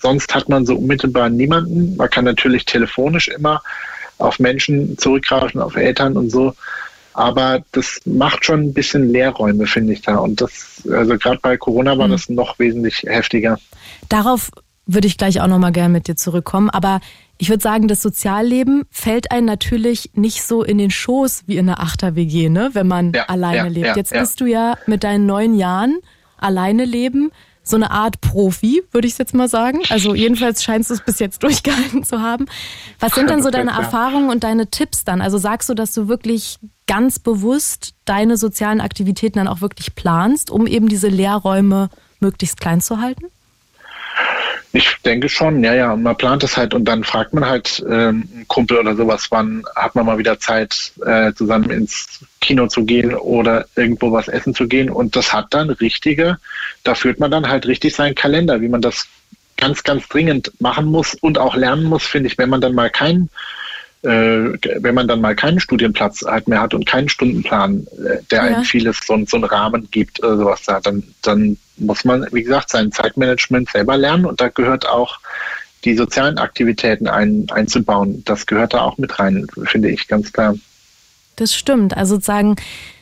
sonst 0.00 0.34
hat 0.34 0.48
man 0.48 0.64
so 0.64 0.76
unmittelbar 0.76 1.28
niemanden. 1.28 1.96
Man 1.96 2.08
kann 2.08 2.24
natürlich 2.24 2.64
telefonisch 2.64 3.28
immer 3.28 3.62
auf 4.18 4.38
Menschen 4.38 4.96
zurückgreifen, 4.98 5.60
auf 5.60 5.76
Eltern 5.76 6.16
und 6.16 6.30
so. 6.30 6.54
Aber 7.18 7.64
das 7.72 8.00
macht 8.04 8.44
schon 8.44 8.60
ein 8.60 8.72
bisschen 8.72 9.10
Leerräume, 9.10 9.66
finde 9.66 9.92
ich 9.92 10.02
da. 10.02 10.18
Und 10.18 10.40
das, 10.40 10.84
also 10.88 11.18
gerade 11.18 11.40
bei 11.42 11.56
Corona 11.56 11.98
war 11.98 12.06
mhm. 12.06 12.12
das 12.12 12.28
noch 12.28 12.60
wesentlich 12.60 13.02
heftiger. 13.08 13.58
Darauf 14.08 14.52
würde 14.86 15.08
ich 15.08 15.18
gleich 15.18 15.40
auch 15.40 15.48
nochmal 15.48 15.72
gerne 15.72 15.88
mit 15.88 16.06
dir 16.06 16.14
zurückkommen. 16.14 16.70
Aber 16.70 17.00
ich 17.36 17.48
würde 17.48 17.60
sagen, 17.60 17.88
das 17.88 18.02
Sozialleben 18.02 18.84
fällt 18.92 19.32
einem 19.32 19.46
natürlich 19.46 20.12
nicht 20.14 20.44
so 20.44 20.62
in 20.62 20.78
den 20.78 20.92
Schoß 20.92 21.42
wie 21.46 21.56
in 21.56 21.68
einer 21.68 21.80
Achter-WG, 21.80 22.50
ne? 22.50 22.70
wenn 22.74 22.86
man 22.86 23.12
ja, 23.12 23.24
alleine 23.24 23.56
ja, 23.56 23.64
lebt. 23.64 23.86
Ja, 23.86 23.96
Jetzt 23.96 24.12
bist 24.12 24.40
du 24.40 24.46
ja 24.46 24.76
mit 24.86 25.02
deinen 25.02 25.26
neun 25.26 25.54
Jahren 25.54 25.98
alleine 26.36 26.84
leben 26.84 27.32
so 27.70 27.76
eine 27.76 27.90
Art 27.90 28.20
Profi, 28.20 28.82
würde 28.92 29.06
ich 29.06 29.18
jetzt 29.18 29.34
mal 29.34 29.48
sagen. 29.48 29.80
Also 29.90 30.14
jedenfalls 30.14 30.62
scheinst 30.62 30.90
du 30.90 30.94
es 30.94 31.00
bis 31.00 31.18
jetzt 31.18 31.42
durchgehalten 31.42 32.04
zu 32.04 32.20
haben. 32.20 32.46
Was 33.00 33.14
sind 33.14 33.30
denn 33.30 33.42
so 33.42 33.50
deine 33.50 33.70
Erfahrungen 33.78 34.30
und 34.30 34.44
deine 34.44 34.70
Tipps 34.70 35.04
dann? 35.04 35.20
Also 35.20 35.38
sagst 35.38 35.68
du, 35.68 35.74
dass 35.74 35.92
du 35.92 36.08
wirklich 36.08 36.58
ganz 36.86 37.18
bewusst 37.18 37.94
deine 38.04 38.36
sozialen 38.36 38.80
Aktivitäten 38.80 39.38
dann 39.38 39.48
auch 39.48 39.60
wirklich 39.60 39.94
planst, 39.94 40.50
um 40.50 40.66
eben 40.66 40.88
diese 40.88 41.08
Lehrräume 41.08 41.90
möglichst 42.20 42.60
klein 42.60 42.80
zu 42.80 43.00
halten? 43.00 43.26
Ich 44.72 44.96
denke 45.04 45.28
schon, 45.28 45.64
ja, 45.64 45.74
ja. 45.74 45.92
Und 45.92 46.02
man 46.02 46.16
plant 46.16 46.44
es 46.44 46.56
halt 46.56 46.74
und 46.74 46.84
dann 46.84 47.04
fragt 47.04 47.32
man 47.34 47.46
halt 47.46 47.82
ähm, 47.88 48.28
einen 48.34 48.44
Kumpel 48.48 48.78
oder 48.78 48.94
sowas, 48.94 49.26
wann 49.30 49.64
hat 49.74 49.94
man 49.94 50.06
mal 50.06 50.18
wieder 50.18 50.38
Zeit, 50.38 50.92
äh, 51.04 51.32
zusammen 51.32 51.70
ins 51.70 52.20
Kino 52.40 52.66
zu 52.66 52.84
gehen 52.84 53.14
oder 53.14 53.66
irgendwo 53.76 54.12
was 54.12 54.28
essen 54.28 54.54
zu 54.54 54.68
gehen. 54.68 54.90
Und 54.90 55.16
das 55.16 55.32
hat 55.32 55.54
dann 55.54 55.70
richtige, 55.70 56.38
da 56.84 56.94
führt 56.94 57.18
man 57.18 57.30
dann 57.30 57.48
halt 57.48 57.66
richtig 57.66 57.94
seinen 57.94 58.14
Kalender, 58.14 58.60
wie 58.60 58.68
man 58.68 58.82
das 58.82 59.06
ganz, 59.56 59.82
ganz 59.82 60.06
dringend 60.08 60.52
machen 60.60 60.86
muss 60.86 61.14
und 61.14 61.38
auch 61.38 61.56
lernen 61.56 61.84
muss, 61.84 62.04
finde 62.04 62.28
ich, 62.28 62.38
wenn 62.38 62.50
man 62.50 62.60
dann 62.60 62.74
mal 62.74 62.90
keinen 62.90 63.30
äh, 64.02 64.56
wenn 64.80 64.94
man 64.94 65.08
dann 65.08 65.20
mal 65.20 65.34
keinen 65.34 65.58
Studienplatz 65.58 66.24
halt 66.24 66.46
mehr 66.46 66.60
hat 66.60 66.72
und 66.72 66.86
keinen 66.86 67.08
Stundenplan, 67.08 67.86
äh, 67.98 68.22
der 68.30 68.38
ja. 68.38 68.42
einem 68.44 68.64
vieles 68.64 69.00
so, 69.04 69.18
so 69.26 69.36
einen 69.36 69.44
Rahmen 69.44 69.88
gibt 69.90 70.22
oder 70.22 70.36
sowas 70.36 70.62
da, 70.64 70.80
dann, 70.80 71.02
dann 71.22 71.56
muss 71.78 72.04
man, 72.04 72.26
wie 72.32 72.42
gesagt, 72.42 72.70
sein 72.70 72.92
Zeitmanagement 72.92 73.70
selber 73.70 73.96
lernen 73.96 74.26
und 74.26 74.40
da 74.40 74.48
gehört 74.48 74.88
auch 74.88 75.18
die 75.84 75.96
sozialen 75.96 76.38
Aktivitäten 76.38 77.06
ein, 77.06 77.46
einzubauen. 77.50 78.22
Das 78.24 78.46
gehört 78.46 78.74
da 78.74 78.82
auch 78.82 78.98
mit 78.98 79.18
rein, 79.18 79.46
finde 79.64 79.90
ich 79.90 80.08
ganz 80.08 80.32
klar. 80.32 80.54
Das 81.36 81.54
stimmt. 81.54 81.96
Also 81.96 82.16
sozusagen 82.16 82.56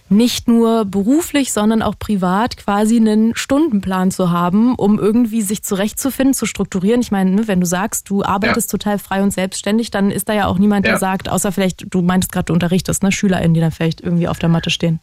nicht 0.09 0.47
nur 0.47 0.85
beruflich, 0.85 1.53
sondern 1.53 1.83
auch 1.83 1.99
privat 1.99 2.57
quasi 2.57 2.97
einen 2.97 3.35
Stundenplan 3.35 4.11
zu 4.11 4.31
haben, 4.31 4.75
um 4.77 4.99
irgendwie 4.99 5.43
sich 5.43 5.65
zurechtzufinden, 5.65 6.35
zu 6.35 6.47
strukturieren. 6.47 7.01
Ich 7.01 7.11
meine, 7.11 7.31
ne, 7.31 7.49
wenn 7.49 7.61
du 7.61 7.67
sagst, 7.67 8.09
du 8.09 8.23
arbeitest 8.23 8.73
ja. 8.73 8.79
total 8.79 8.99
frei 8.99 9.23
und 9.23 9.33
selbstständig, 9.33 9.91
dann 9.91 10.11
ist 10.11 10.29
da 10.29 10.35
ja 10.35 10.47
auch 10.47 10.59
niemand, 10.59 10.87
der 10.87 10.95
ja. 10.95 10.99
sagt, 10.99 11.29
außer 11.29 11.51
vielleicht, 11.51 11.87
du 11.93 12.03
meintest 12.03 12.31
gerade, 12.31 12.47
du 12.47 12.53
unterrichtest, 12.53 13.03
ne, 13.03 13.11
SchülerInnen, 13.11 13.55
die 13.55 13.61
dann 13.61 13.73
vielleicht 13.73 14.01
irgendwie 14.01 14.29
auf 14.29 14.39
der 14.39 14.49
Matte 14.49 14.71
stehen. 14.71 15.01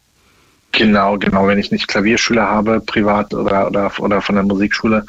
Genau, 0.74 1.18
genau. 1.18 1.48
Wenn 1.48 1.60
ich 1.60 1.72
nicht 1.72 1.88
Klavierschüler 1.88 2.50
habe, 2.50 2.82
privat 2.82 3.34
oder, 3.34 3.68
oder, 3.68 3.92
oder 4.00 4.22
von 4.22 4.36
der 4.36 4.44
Musikschule, 4.44 5.06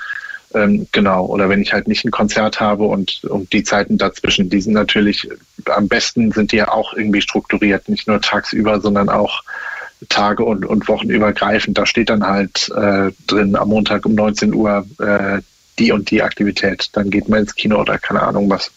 ähm, 0.55 0.87
genau. 0.93 1.25
Oder 1.27 1.49
wenn 1.49 1.63
ich 1.63 1.73
halt 1.73 1.89
nicht 1.89 2.05
ein 2.05 2.11
Konzert 2.11 2.61
habe 2.61 2.85
und, 2.85 3.25
und 3.25 3.53
die 3.53 3.65
Zeiten 3.65 3.99
dazwischen, 3.99 4.51
die 4.51 4.61
sind 4.61 4.75
natürlich, 4.75 5.29
am 5.67 5.89
besten 5.89 6.33
sind 6.33 6.53
die 6.53 6.57
ja 6.57 6.69
auch 6.69 6.95
irgendwie 6.95 7.23
strukturiert, 7.23 7.89
nicht 7.89 8.07
nur 8.07 8.21
tagsüber, 8.21 8.81
sondern 8.81 9.09
auch 9.09 9.43
Tage 10.11 10.45
und, 10.45 10.67
und 10.67 10.87
Wochen 10.87 11.09
übergreifend. 11.09 11.79
Da 11.79 11.87
steht 11.87 12.11
dann 12.11 12.25
halt 12.25 12.71
äh, 12.77 13.11
drin, 13.27 13.57
am 13.57 13.69
Montag 13.69 14.05
um 14.05 14.15
19 14.15 14.53
Uhr 14.53 14.87
äh, 14.99 15.41
die 15.79 15.93
und 15.93 16.11
die 16.11 16.23
Aktivität. 16.23 16.91
Dann 16.93 17.11
geht 17.11 17.29
man 17.29 17.41
ins 17.41 17.55
Kino 17.55 17.81
oder 17.81 17.99
keine 17.99 18.23
Ahnung 18.23 18.51
was. 18.51 18.71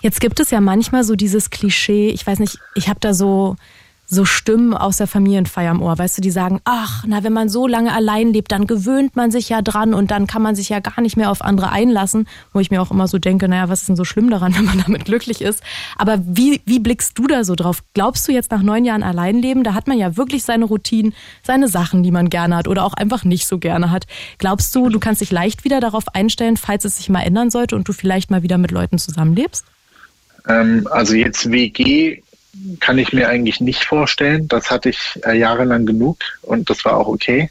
Jetzt 0.00 0.20
gibt 0.20 0.40
es 0.40 0.50
ja 0.50 0.60
manchmal 0.60 1.04
so 1.04 1.14
dieses 1.14 1.50
Klischee, 1.50 2.08
ich 2.08 2.26
weiß 2.26 2.40
nicht, 2.40 2.58
ich 2.74 2.88
habe 2.88 3.00
da 3.00 3.14
so 3.14 3.56
so 4.06 4.24
Stimmen 4.24 4.74
aus 4.74 4.98
der 4.98 5.06
Familienfeier 5.06 5.72
im 5.72 5.82
Ohr, 5.82 5.98
weißt 5.98 6.18
du, 6.18 6.22
die 6.22 6.30
sagen, 6.30 6.60
ach, 6.64 7.04
na, 7.06 7.24
wenn 7.24 7.32
man 7.32 7.48
so 7.48 7.66
lange 7.66 7.92
allein 7.92 8.32
lebt, 8.32 8.52
dann 8.52 8.66
gewöhnt 8.66 9.16
man 9.16 9.30
sich 9.30 9.48
ja 9.48 9.62
dran 9.62 9.94
und 9.94 10.10
dann 10.10 10.26
kann 10.26 10.42
man 10.42 10.54
sich 10.54 10.68
ja 10.68 10.80
gar 10.80 11.00
nicht 11.00 11.16
mehr 11.16 11.30
auf 11.30 11.42
andere 11.42 11.70
einlassen, 11.70 12.28
wo 12.52 12.60
ich 12.60 12.70
mir 12.70 12.80
auch 12.80 12.90
immer 12.90 13.08
so 13.08 13.18
denke, 13.18 13.48
naja, 13.48 13.68
was 13.68 13.80
ist 13.80 13.88
denn 13.88 13.96
so 13.96 14.04
schlimm 14.04 14.30
daran, 14.30 14.54
wenn 14.56 14.64
man 14.64 14.82
damit 14.84 15.04
glücklich 15.04 15.42
ist? 15.42 15.62
Aber 15.96 16.18
wie, 16.24 16.60
wie 16.64 16.78
blickst 16.78 17.18
du 17.18 17.26
da 17.26 17.44
so 17.44 17.54
drauf? 17.54 17.82
Glaubst 17.94 18.28
du 18.28 18.32
jetzt 18.32 18.50
nach 18.50 18.62
neun 18.62 18.84
Jahren 18.84 19.02
Alleinleben, 19.02 19.64
da 19.64 19.74
hat 19.74 19.88
man 19.88 19.98
ja 19.98 20.16
wirklich 20.16 20.44
seine 20.44 20.66
Routinen, 20.66 21.12
seine 21.42 21.68
Sachen, 21.68 22.02
die 22.02 22.12
man 22.12 22.30
gerne 22.30 22.56
hat 22.56 22.68
oder 22.68 22.84
auch 22.84 22.94
einfach 22.94 23.24
nicht 23.24 23.46
so 23.46 23.58
gerne 23.58 23.90
hat. 23.90 24.06
Glaubst 24.38 24.74
du, 24.74 24.88
du 24.88 25.00
kannst 25.00 25.20
dich 25.20 25.32
leicht 25.32 25.64
wieder 25.64 25.80
darauf 25.80 26.14
einstellen, 26.14 26.56
falls 26.56 26.84
es 26.84 26.96
sich 26.96 27.08
mal 27.08 27.22
ändern 27.22 27.50
sollte 27.50 27.76
und 27.76 27.88
du 27.88 27.92
vielleicht 27.92 28.30
mal 28.30 28.42
wieder 28.42 28.58
mit 28.58 28.70
Leuten 28.70 28.98
zusammenlebst? 28.98 29.64
Ähm, 30.48 30.86
also 30.90 31.14
jetzt 31.14 31.50
WG 31.50 32.22
kann 32.80 32.98
ich 32.98 33.12
mir 33.12 33.28
eigentlich 33.28 33.60
nicht 33.60 33.84
vorstellen. 33.84 34.48
Das 34.48 34.70
hatte 34.70 34.90
ich 34.90 35.20
äh, 35.24 35.38
jahrelang 35.38 35.86
genug 35.86 36.18
und 36.42 36.70
das 36.70 36.84
war 36.84 36.96
auch 36.96 37.08
okay. 37.08 37.50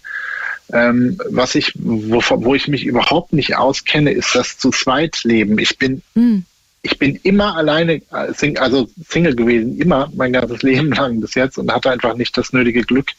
Ähm, 0.73 1.19
was 1.29 1.55
ich, 1.55 1.73
wo, 1.75 2.21
wo, 2.21 2.55
ich 2.55 2.67
mich 2.67 2.85
überhaupt 2.85 3.33
nicht 3.33 3.55
auskenne, 3.55 4.11
ist 4.11 4.33
das 4.33 4.57
zu 4.57 4.71
zweit 4.71 5.23
leben. 5.23 5.59
Ich 5.59 5.77
bin, 5.77 6.01
mhm. 6.15 6.45
ich 6.81 6.97
bin 6.97 7.19
immer 7.21 7.55
alleine, 7.55 8.01
äh, 8.11 8.57
also 8.57 8.87
Single 9.07 9.35
gewesen, 9.35 9.79
immer 9.79 10.11
mein 10.15 10.33
ganzes 10.33 10.61
Leben 10.63 10.91
lang 10.91 11.21
bis 11.21 11.35
jetzt 11.35 11.57
und 11.57 11.71
hatte 11.71 11.91
einfach 11.91 12.15
nicht 12.15 12.35
das 12.37 12.51
nötige 12.51 12.81
Glück, 12.81 13.09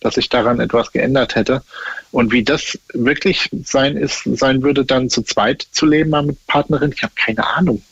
dass 0.00 0.16
sich 0.16 0.28
daran 0.28 0.60
etwas 0.60 0.92
geändert 0.92 1.34
hätte. 1.34 1.62
Und 2.10 2.32
wie 2.32 2.44
das 2.44 2.78
wirklich 2.92 3.48
sein 3.64 3.96
ist, 3.96 4.22
sein 4.24 4.62
würde, 4.62 4.84
dann 4.84 5.08
zu 5.08 5.22
zweit 5.22 5.66
zu 5.72 5.86
leben 5.86 6.10
mal 6.10 6.22
mit 6.22 6.46
Partnerin, 6.46 6.92
ich 6.94 7.02
habe 7.02 7.14
keine 7.16 7.46
Ahnung. 7.46 7.82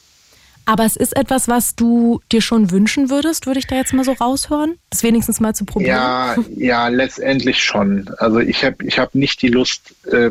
Aber 0.65 0.85
es 0.85 0.97
ist 0.97 1.17
etwas, 1.17 1.49
was 1.49 1.75
du 1.75 2.21
dir 2.31 2.41
schon 2.41 2.71
wünschen 2.71 3.11
würdest, 3.11 3.47
würde 3.47 3.59
ich 3.59 3.67
da 3.67 3.77
jetzt 3.77 3.93
mal 3.93 4.05
so 4.05 4.13
raushören? 4.13 4.79
Das 4.91 5.03
wenigstens 5.03 5.41
mal 5.41 5.55
zu 5.55 5.65
probieren? 5.65 5.97
Ja, 5.97 6.37
ja, 6.57 6.89
letztendlich 6.89 7.63
schon. 7.63 8.09
Also 8.19 8.39
ich 8.39 8.65
habe 8.65 8.77
ich 8.85 8.99
hab 8.99 9.15
nicht 9.15 9.43
die 9.43 9.49
Lust, 9.49 9.95
äh, 10.11 10.31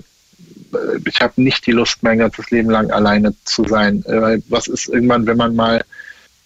ich 1.05 1.21
habe 1.21 1.41
nicht 1.41 1.65
die 1.67 1.71
Lust, 1.71 2.01
mein 2.01 2.19
ganzes 2.19 2.49
Leben 2.49 2.69
lang 2.69 2.91
alleine 2.91 3.33
zu 3.43 3.65
sein. 3.65 4.03
Äh, 4.05 4.39
was 4.47 4.67
ist 4.67 4.87
irgendwann, 4.87 5.27
wenn 5.27 5.37
man 5.37 5.55
mal 5.55 5.81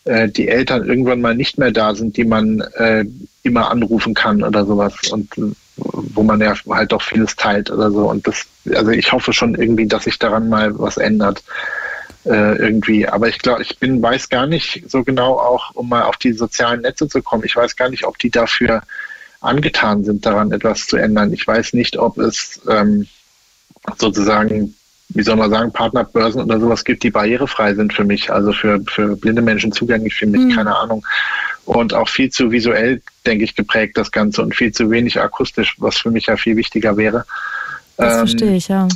äh, 0.06 0.30
die 0.30 0.48
Eltern 0.48 0.86
irgendwann 0.86 1.22
mal 1.22 1.36
nicht 1.36 1.58
mehr 1.60 1.72
da 1.72 1.94
sind, 1.94 2.18
die 2.18 2.26
man 2.26 2.62
äh, 2.62 3.06
immer 3.44 3.70
anrufen 3.70 4.16
kann 4.16 4.44
oder 4.44 4.66
sowas 4.66 4.96
und 5.12 5.38
äh, 5.38 5.54
wo 5.78 6.24
man 6.24 6.42
ja 6.42 6.56
halt 6.70 6.92
doch 6.92 7.02
vieles 7.02 7.36
teilt 7.36 7.70
oder 7.70 7.92
so. 7.92 8.10
Und 8.10 8.26
das, 8.26 8.46
also 8.74 8.90
ich 8.92 9.12
hoffe 9.12 9.32
schon 9.32 9.54
irgendwie, 9.54 9.86
dass 9.86 10.06
sich 10.06 10.18
daran 10.18 10.50
mal 10.50 10.78
was 10.80 10.98
ändert 10.98 11.44
äh, 12.26 12.56
irgendwie. 12.58 13.08
Aber 13.08 13.28
ich 13.28 13.40
glaube, 13.40 13.62
ich 13.62 13.78
bin, 13.80 14.02
weiß 14.02 14.30
gar 14.30 14.48
nicht 14.48 14.84
so 14.88 15.04
genau 15.04 15.38
auch, 15.40 15.74
um 15.76 15.90
mal 15.90 16.04
auf 16.04 16.18
die 16.18 16.34
sozialen 16.34 16.82
Netze 16.82 17.08
zu 17.08 17.22
kommen. 17.22 17.44
Ich 17.46 17.56
weiß 17.56 17.76
gar 17.76 17.90
nicht, 17.90 18.06
ob 18.06 18.18
die 18.18 18.30
dafür 18.30 18.82
angetan 19.42 20.04
sind, 20.04 20.26
daran 20.26 20.52
etwas 20.52 20.88
zu 20.88 20.98
ändern. 20.98 21.32
Ich 21.34 21.46
weiß 21.46 21.74
nicht, 21.74 21.98
ob 21.98 22.18
es 22.18 22.62
ähm, 22.70 23.08
sozusagen, 23.98 24.76
wie 25.10 25.24
soll 25.24 25.36
man 25.36 25.52
sagen, 25.52 25.72
Partnerbörsen 25.72 26.42
oder 26.42 26.60
sowas 26.60 26.84
gibt, 26.84 27.04
die 27.04 27.12
barrierefrei 27.12 27.76
sind 27.76 27.94
für 27.94 28.04
mich, 28.04 28.32
also 28.32 28.52
für, 28.52 28.82
für 28.88 29.16
blinde 29.16 29.42
Menschen 29.42 29.72
zugänglich 29.72 30.16
für 30.16 30.26
mich, 30.26 30.42
mhm. 30.42 30.56
keine 30.56 30.76
Ahnung. 30.76 31.06
Und 31.66 31.94
auch 31.94 32.10
viel 32.10 32.30
zu 32.30 32.52
visuell, 32.52 33.02
denke 33.26 33.44
ich, 33.44 33.56
geprägt 33.56 33.98
das 33.98 34.12
Ganze 34.12 34.42
und 34.42 34.56
viel 34.56 34.72
zu 34.72 34.90
wenig 34.92 35.20
akustisch, 35.20 35.76
was 35.80 35.98
für 35.98 36.12
mich 36.12 36.28
ja 36.28 36.38
viel 36.38 36.56
wichtiger 36.56 36.98
wäre. 36.98 37.26
Das 37.98 38.14
ähm, 38.14 38.20
verstehe 38.20 38.56
ich, 38.56 38.68
ja. 38.68 38.88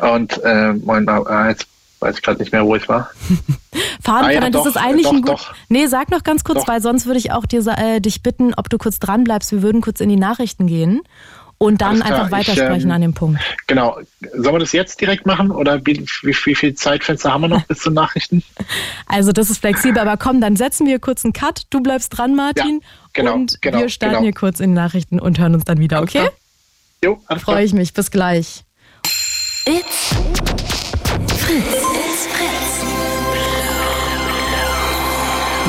Und 0.00 0.42
äh, 0.42 0.72
mein, 0.72 1.06
äh, 1.06 1.48
jetzt 1.50 1.66
weiß 2.04 2.16
ich 2.16 2.22
gerade 2.22 2.38
nicht 2.38 2.52
mehr, 2.52 2.64
wo 2.64 2.76
ich 2.76 2.88
war. 2.88 3.10
Fadenbrenner, 4.02 4.40
ah, 4.40 4.44
ja, 4.44 4.50
das 4.50 4.66
ist 4.66 4.76
eigentlich 4.76 5.06
doch, 5.06 5.12
ein 5.12 5.22
gut. 5.22 5.30
Doch. 5.30 5.54
Nee, 5.68 5.86
sag 5.86 6.10
noch 6.10 6.22
ganz 6.22 6.44
kurz, 6.44 6.60
doch. 6.60 6.68
weil 6.68 6.80
sonst 6.80 7.06
würde 7.06 7.18
ich 7.18 7.32
auch 7.32 7.46
dir, 7.46 7.66
äh, 7.66 8.00
dich 8.00 8.22
bitten, 8.22 8.52
ob 8.54 8.68
du 8.68 8.78
kurz 8.78 8.98
dran 8.98 9.24
bleibst. 9.24 9.50
Wir 9.50 9.62
würden 9.62 9.80
kurz 9.80 10.00
in 10.00 10.08
die 10.08 10.16
Nachrichten 10.16 10.66
gehen 10.66 11.00
und 11.58 11.80
dann 11.80 12.02
einfach 12.02 12.30
weitersprechen 12.30 12.76
ich, 12.76 12.84
ähm, 12.84 12.90
an 12.90 13.00
dem 13.00 13.14
Punkt. 13.14 13.40
Genau. 13.66 13.98
Sollen 14.32 14.54
wir 14.54 14.58
das 14.58 14.72
jetzt 14.72 15.00
direkt 15.00 15.24
machen 15.24 15.50
oder 15.50 15.84
wie, 15.86 16.04
wie, 16.22 16.36
wie 16.44 16.54
viel 16.54 16.74
Zeitfenster 16.74 17.32
haben 17.32 17.42
wir 17.42 17.48
noch 17.48 17.62
bis 17.66 17.78
zu 17.78 17.90
Nachrichten? 17.90 18.42
Also 19.06 19.32
das 19.32 19.50
ist 19.50 19.58
flexibel, 19.58 19.98
aber 19.98 20.16
komm, 20.18 20.40
dann 20.40 20.56
setzen 20.56 20.86
wir 20.86 20.98
kurz 20.98 21.24
einen 21.24 21.32
Cut. 21.32 21.62
Du 21.70 21.80
bleibst 21.80 22.16
dran, 22.16 22.36
Martin. 22.36 22.80
Ja, 22.82 22.88
genau, 23.14 23.34
und 23.34 23.62
genau, 23.62 23.78
wir 23.78 23.88
starten 23.88 24.16
genau. 24.16 24.24
hier 24.24 24.34
kurz 24.34 24.60
in 24.60 24.70
die 24.70 24.76
Nachrichten 24.76 25.18
und 25.18 25.38
hören 25.38 25.54
uns 25.54 25.64
dann 25.64 25.78
wieder, 25.78 26.02
okay? 26.02 26.28
Jo, 27.02 27.20
Freue 27.38 27.64
ich 27.64 27.72
mich. 27.72 27.94
Bis 27.94 28.10
gleich. 28.10 28.64
It's 29.66 30.63
Fritz. 31.44 32.28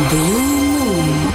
Blue 0.09 0.41
Moon. 0.79 1.33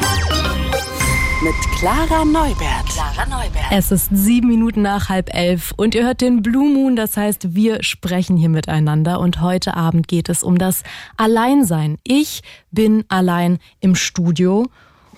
Mit 1.42 1.55
Clara 1.79 2.24
Neubert. 2.24 2.87
Clara 2.88 3.26
Neubert. 3.26 3.64
Es 3.70 3.90
ist 3.92 4.09
sieben 4.11 4.48
Minuten 4.48 4.81
nach 4.81 5.11
halb 5.11 5.35
elf 5.35 5.74
und 5.76 5.94
ihr 5.94 6.05
hört 6.05 6.22
den 6.22 6.40
Blue 6.42 6.72
Moon, 6.72 6.96
das 6.96 7.18
heißt, 7.18 7.55
wir 7.55 7.83
sprechen 7.83 8.38
hier 8.38 8.48
miteinander 8.48 9.20
und 9.20 9.42
heute 9.42 9.76
Abend 9.76 10.09
geht 10.09 10.31
es 10.31 10.42
um 10.42 10.57
das 10.57 10.85
Alleinsein. 11.18 11.98
Ich 12.03 12.42
bin 12.70 13.05
allein 13.09 13.59
im 13.81 13.94
Studio 13.94 14.68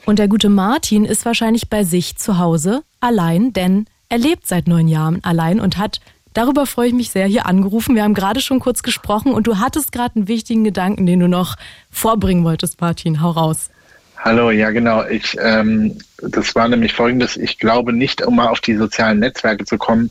und 0.04 0.18
der 0.18 0.26
gute 0.26 0.48
Martin 0.48 1.04
ist 1.04 1.24
wahrscheinlich 1.24 1.70
bei 1.70 1.85
sich 1.85 2.16
zu 2.16 2.38
Hause 2.38 2.82
allein, 2.98 3.52
denn 3.52 3.87
er 4.08 4.18
lebt 4.18 4.48
seit 4.48 4.66
neun 4.66 4.88
Jahren 4.88 5.22
allein 5.22 5.61
und 5.61 5.78
hat 5.78 6.00
Darüber 6.35 6.66
freue 6.66 6.88
ich 6.88 6.95
mich 6.95 7.11
sehr, 7.11 7.27
hier 7.27 7.47
angerufen. 7.47 7.95
Wir 7.95 8.03
haben 8.03 8.14
gerade 8.14 8.40
schon 8.40 8.61
kurz 8.61 8.83
gesprochen 8.83 9.33
und 9.33 9.47
du 9.47 9.59
hattest 9.59 9.92
gerade 9.92 10.16
einen 10.16 10.29
wichtigen 10.29 10.64
Gedanken, 10.64 11.07
den 11.07 11.21
du 11.21 11.29
noch 11.29 11.57
vorbringen 11.90 12.45
wolltest, 12.45 12.81
Martin. 12.81 13.21
Hau 13.21 13.31
raus. 13.31 13.71
Hallo, 14.16 14.51
ja 14.51 14.71
genau. 14.71 15.05
Ich, 15.05 15.37
ähm, 15.40 15.99
das 16.18 16.55
war 16.55 16.68
nämlich 16.68 16.92
folgendes. 16.92 17.37
Ich 17.37 17.59
glaube 17.59 17.92
nicht, 17.92 18.23
um 18.23 18.37
mal 18.37 18.49
auf 18.49 18.61
die 18.61 18.77
sozialen 18.77 19.18
Netzwerke 19.18 19.64
zu 19.64 19.79
kommen, 19.79 20.11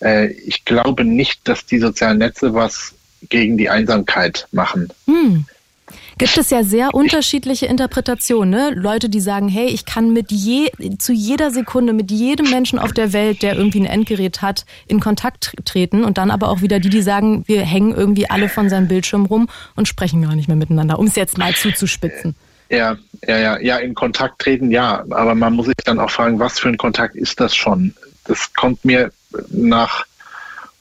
äh, 0.00 0.26
ich 0.32 0.64
glaube 0.64 1.04
nicht, 1.04 1.46
dass 1.46 1.64
die 1.64 1.78
sozialen 1.78 2.18
Netze 2.18 2.54
was 2.54 2.94
gegen 3.28 3.56
die 3.56 3.70
Einsamkeit 3.70 4.48
machen. 4.50 4.88
Hm 5.06 5.46
gibt 6.22 6.38
es 6.38 6.50
ja 6.50 6.62
sehr 6.62 6.94
unterschiedliche 6.94 7.66
Interpretationen. 7.66 8.50
Ne? 8.50 8.70
Leute, 8.76 9.08
die 9.08 9.18
sagen, 9.18 9.48
hey, 9.48 9.66
ich 9.66 9.84
kann 9.84 10.12
mit 10.12 10.30
je, 10.30 10.70
zu 10.98 11.12
jeder 11.12 11.50
Sekunde 11.50 11.92
mit 11.92 12.12
jedem 12.12 12.48
Menschen 12.48 12.78
auf 12.78 12.92
der 12.92 13.12
Welt, 13.12 13.42
der 13.42 13.56
irgendwie 13.56 13.80
ein 13.80 13.86
Endgerät 13.86 14.40
hat, 14.40 14.64
in 14.86 15.00
Kontakt 15.00 15.52
treten. 15.64 16.04
Und 16.04 16.18
dann 16.18 16.30
aber 16.30 16.48
auch 16.48 16.60
wieder 16.60 16.78
die, 16.78 16.90
die 16.90 17.02
sagen, 17.02 17.42
wir 17.48 17.62
hängen 17.62 17.92
irgendwie 17.92 18.30
alle 18.30 18.48
von 18.48 18.68
seinem 18.68 18.86
Bildschirm 18.86 19.26
rum 19.26 19.48
und 19.74 19.88
sprechen 19.88 20.22
gar 20.22 20.36
nicht 20.36 20.46
mehr 20.46 20.56
miteinander, 20.56 21.00
um 21.00 21.06
es 21.08 21.16
jetzt 21.16 21.38
mal 21.38 21.54
zuzuspitzen. 21.56 22.36
Ja, 22.68 22.96
ja, 23.26 23.38
ja, 23.38 23.58
ja, 23.58 23.76
in 23.78 23.94
Kontakt 23.94 24.38
treten, 24.38 24.70
ja. 24.70 25.04
Aber 25.10 25.34
man 25.34 25.54
muss 25.54 25.66
sich 25.66 25.74
dann 25.84 25.98
auch 25.98 26.10
fragen, 26.10 26.38
was 26.38 26.60
für 26.60 26.68
ein 26.68 26.78
Kontakt 26.78 27.16
ist 27.16 27.40
das 27.40 27.56
schon? 27.56 27.96
Das 28.26 28.52
kommt 28.54 28.84
mir 28.84 29.10
nach, 29.48 30.06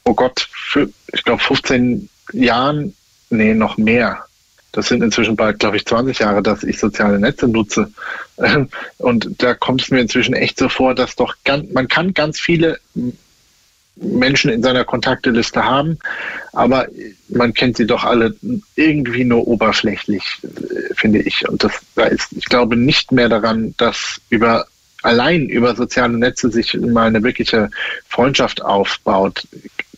oh 0.04 0.13
Gott, 0.13 0.47
für, 0.51 0.88
ich 1.12 1.23
glaube 1.23 1.41
15 1.41 2.08
Jahren, 2.34 2.93
nee, 3.32 3.56
noch 3.56 3.77
mehr 3.77 4.23
das 4.71 4.88
sind 4.88 5.03
inzwischen 5.03 5.36
bald, 5.36 5.60
glaube 5.60 5.77
ich, 5.77 5.86
20 5.86 6.19
Jahre, 6.19 6.41
dass 6.41 6.63
ich 6.63 6.79
soziale 6.79 7.19
Netze 7.19 7.47
nutze. 7.47 7.91
Und 8.97 9.43
da 9.43 9.53
kommt 9.53 9.81
es 9.81 9.91
mir 9.91 9.99
inzwischen 9.99 10.34
echt 10.34 10.57
so 10.57 10.69
vor, 10.69 10.95
dass 10.95 11.15
doch 11.15 11.36
ganz, 11.43 11.71
man 11.71 11.88
kann 11.88 12.13
ganz 12.13 12.39
viele 12.39 12.79
Menschen 13.95 14.49
in 14.49 14.63
seiner 14.63 14.84
Kontakteliste 14.84 15.63
haben, 15.63 15.99
aber 16.53 16.88
man 17.29 17.53
kennt 17.53 17.77
sie 17.77 17.86
doch 17.86 18.03
alle 18.03 18.36
irgendwie 18.75 19.25
nur 19.25 19.47
oberflächlich, 19.47 20.39
finde 20.95 21.19
ich. 21.19 21.47
Und 21.47 21.63
das, 21.63 21.73
da 21.95 22.05
ist, 22.05 22.31
ich 22.31 22.45
glaube 22.45 22.75
nicht 22.75 23.12
mehr 23.12 23.29
daran, 23.29 23.75
dass 23.77 24.21
über 24.29 24.65
allein 25.03 25.49
über 25.49 25.75
soziale 25.75 26.17
Netze 26.17 26.51
sich 26.51 26.73
mal 26.75 27.07
eine 27.07 27.23
wirkliche 27.23 27.69
Freundschaft 28.07 28.62
aufbaut, 28.62 29.47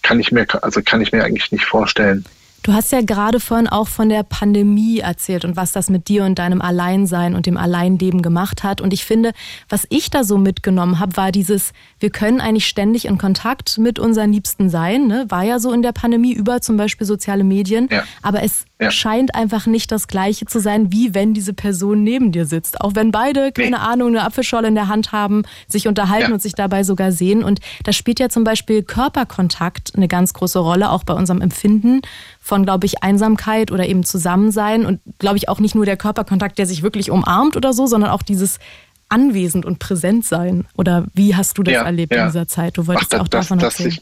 kann 0.01 0.19
ich 0.19 0.31
mir, 0.31 0.45
also 0.63 0.81
kann 0.81 1.01
ich 1.01 1.11
mir 1.11 1.23
eigentlich 1.23 1.51
nicht 1.51 1.65
vorstellen. 1.65 2.25
Du 2.63 2.71
hast 2.71 2.93
ja 2.93 3.01
gerade 3.01 3.41
vorhin 3.41 3.67
auch 3.67 3.89
von 3.89 4.07
der 4.07 4.23
Pandemie 4.23 4.99
erzählt 4.99 5.43
und 5.43 5.57
was 5.57 5.73
das 5.73 5.89
mit 5.89 6.07
dir 6.07 6.23
und 6.23 6.39
deinem 6.39 6.61
Alleinsein 6.61 7.35
und 7.35 7.45
dem 7.45 7.57
Alleinleben 7.57 8.21
gemacht 8.21 8.63
hat. 8.63 8.79
Und 8.79 8.93
ich 8.93 9.03
finde, 9.03 9.33
was 9.67 9.85
ich 9.89 10.09
da 10.09 10.23
so 10.23 10.37
mitgenommen 10.37 10.99
habe, 10.99 11.17
war 11.17 11.33
dieses, 11.33 11.73
wir 11.99 12.09
können 12.09 12.39
eigentlich 12.39 12.65
ständig 12.65 13.03
in 13.03 13.17
Kontakt 13.17 13.77
mit 13.77 13.99
unseren 13.99 14.31
Liebsten 14.31 14.69
sein. 14.69 15.07
Ne? 15.07 15.25
War 15.27 15.43
ja 15.43 15.59
so 15.59 15.73
in 15.73 15.81
der 15.81 15.91
Pandemie 15.91 16.31
über 16.31 16.61
zum 16.61 16.77
Beispiel 16.77 17.05
soziale 17.05 17.43
Medien. 17.43 17.89
Ja. 17.91 18.05
Aber 18.21 18.43
es 18.43 18.63
ja. 18.79 18.91
scheint 18.91 19.35
einfach 19.35 19.65
nicht 19.65 19.91
das 19.91 20.07
Gleiche 20.07 20.45
zu 20.45 20.59
sein, 20.59 20.89
wie 20.89 21.13
wenn 21.13 21.33
diese 21.33 21.53
Person 21.53 22.01
neben 22.01 22.31
dir 22.31 22.45
sitzt. 22.45 22.79
Auch 22.79 22.95
wenn 22.95 23.11
beide, 23.11 23.51
keine 23.51 23.71
nee. 23.71 23.75
Ahnung, 23.75 24.07
eine 24.09 24.23
Apfelschorle 24.23 24.69
in 24.69 24.75
der 24.75 24.87
Hand 24.87 25.11
haben, 25.11 25.43
sich 25.67 25.89
unterhalten 25.89 26.29
ja. 26.29 26.33
und 26.33 26.41
sich 26.41 26.53
dabei 26.53 26.85
sogar 26.85 27.11
sehen. 27.11 27.43
Und 27.43 27.59
da 27.83 27.91
spielt 27.91 28.21
ja 28.21 28.29
zum 28.29 28.45
Beispiel 28.45 28.83
Körperkontakt 28.83 29.97
eine 29.97 30.07
ganz 30.07 30.33
große 30.33 30.59
Rolle, 30.59 30.91
auch 30.91 31.03
bei 31.03 31.13
unserem 31.13 31.41
Empfinden 31.41 31.99
von, 32.43 32.65
glaube 32.65 32.85
ich, 32.85 33.01
Einsamkeit 33.01 33.71
oder 33.71 33.87
eben 33.87 34.03
Zusammensein 34.03 34.85
und, 34.85 34.99
glaube 35.17 35.37
ich, 35.37 35.47
auch 35.47 35.59
nicht 35.59 35.75
nur 35.75 35.85
der 35.85 35.97
Körperkontakt, 35.97 36.57
der 36.57 36.65
sich 36.65 36.83
wirklich 36.83 37.09
umarmt 37.09 37.55
oder 37.55 37.71
so, 37.71 37.87
sondern 37.87 38.11
auch 38.11 38.21
dieses 38.21 38.59
anwesend 39.07 39.65
und 39.65 39.79
präsent 39.79 40.25
sein. 40.25 40.65
Oder 40.75 41.05
wie 41.13 41.35
hast 41.35 41.57
du 41.57 41.63
das 41.63 41.73
ja, 41.73 41.83
erlebt 41.83 42.13
ja. 42.13 42.23
in 42.23 42.27
dieser 42.27 42.47
Zeit? 42.47 42.77
Du 42.77 42.85
wolltest 42.85 43.13
Ach, 43.13 43.19
das, 43.19 43.21
auch 43.21 43.27
davon 43.29 43.59
das, 43.59 43.79
erzählen. 43.79 43.97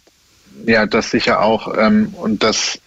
Das, 0.56 0.74
ja, 0.74 0.86
das 0.88 1.12
sicher 1.12 1.42
auch. 1.42 1.78
Ähm, 1.78 2.14
und 2.18 2.42
das 2.42 2.80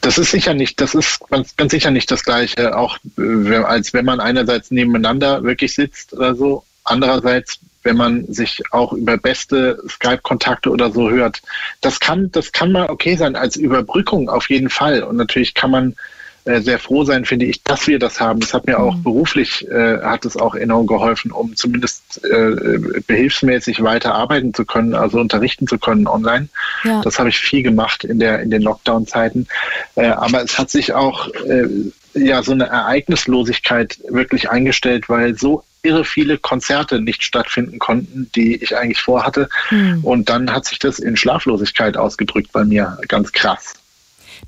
Das 0.00 0.18
ist 0.18 0.30
sicher 0.30 0.54
nicht, 0.54 0.80
das 0.80 0.94
ist 0.94 1.20
ganz, 1.28 1.56
ganz 1.56 1.72
sicher 1.72 1.90
nicht 1.90 2.10
das 2.10 2.22
Gleiche, 2.22 2.76
auch 2.76 2.96
äh, 3.18 3.56
als 3.56 3.92
wenn 3.92 4.04
man 4.04 4.20
einerseits 4.20 4.70
nebeneinander 4.70 5.42
wirklich 5.42 5.74
sitzt 5.74 6.12
oder 6.12 6.34
so. 6.36 6.64
Andererseits, 6.84 7.58
wenn 7.82 7.96
man 7.96 8.26
sich 8.32 8.62
auch 8.72 8.92
über 8.92 9.16
beste 9.16 9.82
Skype-Kontakte 9.88 10.70
oder 10.70 10.90
so 10.90 11.10
hört. 11.10 11.42
Das 11.80 12.00
kann, 12.00 12.30
das 12.32 12.52
kann 12.52 12.72
mal 12.72 12.88
okay 12.90 13.16
sein 13.16 13.36
als 13.36 13.56
Überbrückung 13.56 14.28
auf 14.28 14.50
jeden 14.50 14.70
Fall. 14.70 15.02
Und 15.02 15.16
natürlich 15.16 15.54
kann 15.54 15.70
man 15.70 15.96
äh, 16.44 16.60
sehr 16.62 16.78
froh 16.78 17.04
sein, 17.04 17.26
finde 17.26 17.46
ich, 17.46 17.62
dass 17.62 17.86
wir 17.86 17.98
das 17.98 18.18
haben. 18.18 18.40
Das 18.40 18.54
hat 18.54 18.66
mir 18.66 18.78
auch 18.78 18.96
mhm. 18.96 19.02
beruflich, 19.02 19.68
äh, 19.68 19.98
hat 20.00 20.24
es 20.24 20.36
auch 20.36 20.54
enorm 20.54 20.86
geholfen, 20.86 21.32
um 21.32 21.54
zumindest 21.54 22.24
äh, 22.24 22.78
behilfsmäßig 23.06 23.82
weiter 23.82 24.14
arbeiten 24.14 24.54
zu 24.54 24.64
können, 24.64 24.94
also 24.94 25.20
unterrichten 25.20 25.66
zu 25.66 25.78
können 25.78 26.06
online. 26.06 26.48
Ja. 26.84 27.02
Das 27.02 27.18
habe 27.18 27.28
ich 27.28 27.38
viel 27.38 27.62
gemacht 27.62 28.04
in 28.04 28.18
der 28.18 28.40
in 28.40 28.50
den 28.50 28.62
Lockdown-Zeiten. 28.62 29.48
Äh, 29.96 30.06
aber 30.06 30.42
es 30.42 30.58
hat 30.58 30.70
sich 30.70 30.94
auch 30.94 31.28
äh, 31.28 31.68
ja 32.14 32.42
so 32.42 32.52
eine 32.52 32.66
Ereignislosigkeit 32.66 33.98
wirklich 34.08 34.50
eingestellt, 34.50 35.10
weil 35.10 35.36
so 35.36 35.62
irre 35.82 36.04
viele 36.04 36.38
Konzerte 36.38 37.00
nicht 37.00 37.22
stattfinden 37.22 37.78
konnten, 37.78 38.30
die 38.34 38.56
ich 38.56 38.76
eigentlich 38.76 39.00
vorhatte. 39.00 39.48
Mhm. 39.70 40.04
Und 40.04 40.28
dann 40.28 40.52
hat 40.52 40.64
sich 40.66 40.78
das 40.78 40.98
in 40.98 41.16
Schlaflosigkeit 41.16 41.96
ausgedrückt 41.96 42.52
bei 42.52 42.64
mir, 42.64 42.98
ganz 43.08 43.32
krass. 43.32 43.74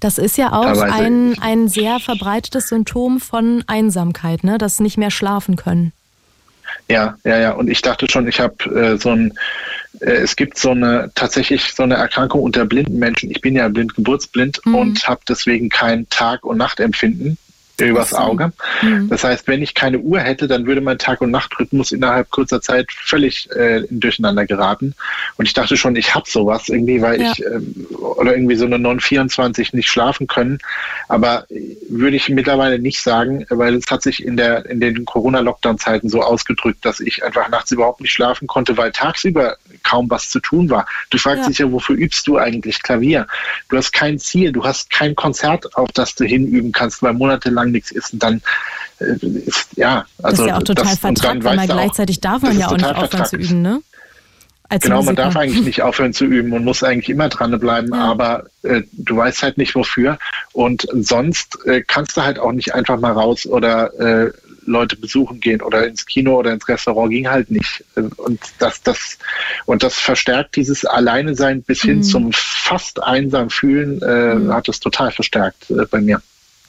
Das 0.00 0.18
ist 0.18 0.38
ja 0.38 0.52
auch 0.52 0.80
ein, 0.80 1.36
ein 1.40 1.68
sehr 1.68 2.00
verbreitetes 2.00 2.68
Symptom 2.68 3.20
von 3.20 3.62
Einsamkeit, 3.66 4.42
ne? 4.42 4.58
das 4.58 4.80
nicht 4.80 4.98
mehr 4.98 5.10
schlafen 5.10 5.56
können. 5.56 5.92
Ja, 6.88 7.16
ja, 7.24 7.38
ja. 7.38 7.52
Und 7.52 7.68
ich 7.68 7.82
dachte 7.82 8.10
schon, 8.10 8.26
ich 8.26 8.40
habe 8.40 8.64
äh, 8.64 8.96
so 8.96 9.10
ein, 9.10 9.34
äh, 10.00 10.10
es 10.10 10.36
gibt 10.36 10.58
so 10.58 10.70
eine 10.70 11.10
tatsächlich 11.14 11.74
so 11.74 11.82
eine 11.82 11.94
Erkrankung 11.94 12.42
unter 12.42 12.64
blinden 12.64 12.98
Menschen. 12.98 13.30
Ich 13.30 13.40
bin 13.40 13.54
ja 13.54 13.68
blind, 13.68 13.94
geburtsblind 13.94 14.60
mhm. 14.64 14.74
und 14.74 15.08
habe 15.08 15.20
deswegen 15.28 15.68
kein 15.68 16.08
Tag- 16.08 16.44
und 16.44 16.56
Nachtempfinden 16.56 17.38
übers 17.88 18.14
Auge. 18.14 18.52
Mhm. 18.82 19.08
Das 19.08 19.24
heißt, 19.24 19.48
wenn 19.48 19.62
ich 19.62 19.74
keine 19.74 19.98
Uhr 19.98 20.20
hätte, 20.20 20.48
dann 20.48 20.66
würde 20.66 20.80
mein 20.80 20.98
Tag- 20.98 21.20
und 21.20 21.30
Nachtrhythmus 21.30 21.92
innerhalb 21.92 22.30
kurzer 22.30 22.60
Zeit 22.60 22.90
völlig 22.92 23.50
äh, 23.50 23.82
durcheinander 23.90 24.46
geraten. 24.46 24.94
Und 25.36 25.46
ich 25.46 25.52
dachte 25.52 25.76
schon, 25.76 25.96
ich 25.96 26.14
habe 26.14 26.28
sowas 26.28 26.68
irgendwie, 26.68 27.02
weil 27.02 27.20
ja. 27.20 27.32
ich 27.32 27.44
äh, 27.44 27.94
oder 27.96 28.34
irgendwie 28.34 28.56
so 28.56 28.66
eine 28.66 28.78
Non-24 28.78 29.74
nicht 29.74 29.88
schlafen 29.88 30.26
können. 30.26 30.58
Aber 31.08 31.46
würde 31.88 32.16
ich 32.16 32.28
mittlerweile 32.28 32.78
nicht 32.78 33.02
sagen, 33.02 33.46
weil 33.48 33.74
es 33.74 33.90
hat 33.90 34.02
sich 34.02 34.24
in 34.24 34.36
der 34.36 34.66
in 34.66 34.80
den 34.80 35.04
Corona-Lockdown-Zeiten 35.04 36.08
so 36.08 36.22
ausgedrückt, 36.22 36.84
dass 36.84 37.00
ich 37.00 37.24
einfach 37.24 37.48
nachts 37.48 37.70
überhaupt 37.72 38.00
nicht 38.00 38.12
schlafen 38.12 38.46
konnte, 38.46 38.76
weil 38.76 38.92
tagsüber 38.92 39.56
kaum 39.82 40.10
was 40.10 40.30
zu 40.30 40.40
tun 40.40 40.70
war. 40.70 40.86
Du 41.10 41.18
fragst 41.18 41.42
ja. 41.42 41.48
dich 41.48 41.58
ja, 41.58 41.72
wofür 41.72 41.96
übst 41.96 42.26
du 42.26 42.38
eigentlich 42.38 42.82
Klavier? 42.82 43.26
Du 43.68 43.76
hast 43.76 43.92
kein 43.92 44.18
Ziel, 44.18 44.52
du 44.52 44.64
hast 44.64 44.90
kein 44.90 45.14
Konzert, 45.14 45.76
auf 45.76 45.90
das 45.92 46.14
du 46.14 46.24
hinüben 46.24 46.72
kannst, 46.72 47.02
weil 47.02 47.12
monatelang 47.12 47.70
nichts 47.70 47.90
ist. 47.90 48.12
Und 48.12 48.22
dann 48.22 48.42
äh, 48.98 49.26
ist, 49.46 49.68
ja, 49.76 50.06
also. 50.22 50.36
Das 50.36 50.40
ist 50.40 50.46
ja 50.46 50.56
auch 50.56 50.62
total 50.62 50.84
das, 50.84 50.98
vertrackt, 50.98 51.44
weil 51.44 51.66
gleichzeitig 51.66 52.20
darf 52.20 52.42
man 52.42 52.58
ja 52.58 52.68
auch 52.68 52.72
nicht 52.72 52.84
aufhören 52.84 53.08
vertrackt. 53.08 53.30
zu 53.30 53.36
üben, 53.36 53.62
ne? 53.62 53.82
Als 54.72 54.84
genau, 54.84 55.02
man 55.02 55.16
darf 55.16 55.36
eigentlich 55.36 55.66
nicht 55.66 55.82
aufhören 55.82 56.14
zu 56.14 56.24
üben 56.24 56.54
und 56.54 56.64
muss 56.64 56.82
eigentlich 56.82 57.10
immer 57.10 57.28
dranbleiben, 57.28 57.92
ja. 57.92 58.10
aber 58.10 58.44
äh, 58.62 58.80
du 58.92 59.18
weißt 59.18 59.42
halt 59.42 59.58
nicht 59.58 59.74
wofür. 59.74 60.18
Und 60.52 60.88
sonst 60.92 61.58
äh, 61.66 61.82
kannst 61.86 62.16
du 62.16 62.22
halt 62.22 62.38
auch 62.38 62.52
nicht 62.52 62.74
einfach 62.74 62.98
mal 62.98 63.12
raus 63.12 63.44
oder 63.44 63.92
äh, 64.00 64.32
Leute 64.64 64.96
besuchen 64.96 65.40
gehen 65.40 65.62
oder 65.62 65.86
ins 65.86 66.06
Kino 66.06 66.38
oder 66.38 66.52
ins 66.52 66.68
Restaurant 66.68 67.10
ging 67.10 67.28
halt 67.28 67.50
nicht. 67.50 67.84
Und 67.94 68.40
das, 68.58 68.82
das, 68.82 69.18
und 69.66 69.82
das 69.82 69.94
verstärkt 69.94 70.56
dieses 70.56 70.84
Alleine 70.84 71.34
sein 71.34 71.62
bis 71.62 71.82
hin 71.82 71.98
mhm. 71.98 72.02
zum 72.02 72.32
fast 72.32 73.02
einsam 73.02 73.50
fühlen, 73.50 74.00
äh, 74.02 74.34
mhm. 74.34 74.52
hat 74.52 74.68
es 74.68 74.80
total 74.80 75.10
verstärkt 75.10 75.70
äh, 75.70 75.86
bei 75.90 76.00
mir. 76.00 76.22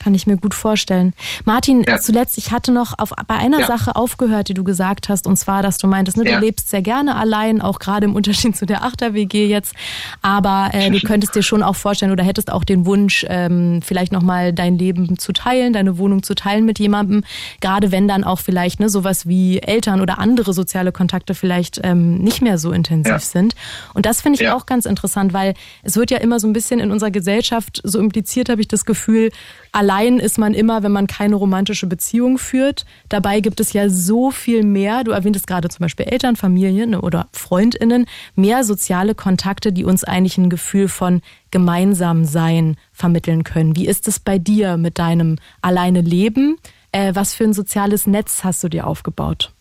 Kann 0.04 0.16
ich 0.16 0.28
mir 0.28 0.36
gut 0.36 0.54
vorstellen. 0.54 1.14
Martin, 1.46 1.86
ja. 1.88 1.98
zuletzt, 1.98 2.38
ich 2.38 2.52
hatte 2.52 2.74
noch 2.74 3.00
auf, 3.00 3.12
bei 3.26 3.36
einer 3.36 3.62
ja. 3.62 3.68
Sache 3.68 3.96
aufgehört, 3.96 4.50
die 4.50 4.54
du 4.54 4.66
gesagt 4.66 5.08
hast, 5.08 5.26
und 5.26 5.38
zwar, 5.38 5.64
dass 5.64 5.78
du 5.78 5.88
meintest, 5.88 6.18
ne, 6.18 6.26
du 6.26 6.32
ja. 6.32 6.40
lebst 6.40 6.70
sehr 6.70 6.82
gerne 6.82 7.16
allein, 7.16 7.62
auch 7.62 7.80
gerade 7.80 8.06
im 8.06 8.14
Unterschied 8.14 8.54
zu 8.58 8.66
der 8.66 8.84
Achter-WG 8.84 9.48
jetzt. 9.48 9.74
Aber 10.22 10.72
äh, 10.74 10.90
du 10.92 11.00
könntest 11.08 11.36
dir 11.36 11.42
schon 11.42 11.64
auch 11.64 11.78
vorstellen 11.78 12.12
oder 12.12 12.26
hättest 12.26 12.52
auch 12.52 12.66
den 12.66 12.86
Wunsch, 12.86 13.26
ähm, 13.30 13.82
vielleicht 13.82 14.12
nochmal 14.12 14.52
dein 14.52 14.78
Leben 14.78 15.18
zu 15.18 15.32
teilen, 15.32 15.72
deine 15.72 15.98
Wohnung 15.98 16.22
zu 16.22 16.36
teilen 16.36 16.66
mit 16.66 16.80
jemandem. 16.80 17.24
Gerade 17.62 17.94
wenn 17.94 18.10
dann 18.10 18.26
auch 18.26 18.40
vielleicht 18.40 18.82
ne, 18.82 18.90
sowas 18.90 19.26
wie 19.26 19.60
Eltern 19.60 20.02
oder 20.02 20.20
andere 20.20 20.52
soziale 20.52 20.92
Kontakte 20.92 21.34
vielleicht 21.34 21.80
ähm, 21.82 22.18
nicht 22.18 22.42
mehr 22.42 22.58
so 22.58 22.74
intensiv 22.74 23.20
sind. 23.20 23.56
Und 23.94 24.06
das 24.06 24.20
finde 24.20 24.42
ich 24.42 24.50
auch 24.50 24.66
ganz 24.66 24.86
interessant, 24.86 25.32
weil 25.32 25.54
es 25.82 25.96
wird 25.96 26.12
ja 26.12 26.18
immer 26.18 26.42
so 26.42 26.48
ein 26.48 26.52
bisschen 26.52 26.82
in 26.82 26.92
unserer 26.92 27.12
Gesellschaft 27.12 27.80
so 27.86 28.00
impliziert, 28.00 28.50
habe 28.50 28.60
ich 28.60 28.68
das 28.68 28.84
Gefühl, 28.84 29.30
Allein 29.76 29.93
ist 30.02 30.38
man 30.38 30.54
immer, 30.54 30.84
wenn 30.84 30.92
man 30.92 31.08
keine 31.08 31.36
romantische 31.36 31.88
Beziehung 31.88 32.38
führt. 32.38 32.86
Dabei 33.10 33.40
gibt 33.40 33.60
es 33.60 33.74
ja 33.74 33.90
so 33.90 34.32
viel 34.32 34.64
mehr. 34.64 35.04
Du 35.04 35.12
erwähntest 35.12 35.48
gerade 35.48 35.70
zum 35.70 35.80
Beispiel 35.80 36.08
Eltern, 36.08 36.36
Familien 36.36 36.96
oder 36.96 37.28
Freundinnen, 37.32 38.08
mehr 38.36 38.64
soziale 38.64 39.16
Kontakte, 39.16 39.72
die 39.72 39.84
uns 39.84 40.04
eigentlich 40.04 40.38
ein 40.38 40.50
Gefühl 40.50 40.88
von 40.88 41.22
gemeinsam 41.52 42.26
sein 42.26 42.78
vermitteln 42.92 43.44
können. 43.44 43.76
Wie 43.76 43.88
ist 43.88 44.08
es 44.08 44.20
bei 44.20 44.38
dir 44.40 44.78
mit 44.78 45.00
deinem 45.00 45.38
alleine 45.62 46.02
Leben? 46.02 46.58
Äh, 46.92 47.16
was 47.16 47.34
für 47.34 47.44
ein 47.44 47.54
soziales 47.54 48.08
Netz 48.08 48.44
hast 48.44 48.64
du 48.64 48.70
dir 48.70 48.88
aufgebaut? 48.88 49.52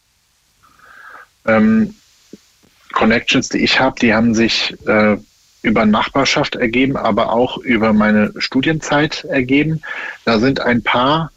Ähm, 1.47 1.95
Connections, 2.93 3.49
die 3.49 3.59
ich 3.59 3.81
habe, 3.81 3.99
die 4.01 4.15
haben 4.15 4.35
sich 4.35 4.77
äh, 4.87 5.17
über 5.63 5.87
Nachbarschaft 5.87 6.57
ergeben, 6.57 6.97
aber 6.97 7.33
auch 7.33 7.59
über 7.59 7.93
meine 7.93 8.33
Studienzeit 8.39 9.25
ergeben. 9.25 9.81
Da 10.25 10.39
sind 10.39 10.61
ein 10.61 10.83
paar 10.83 11.31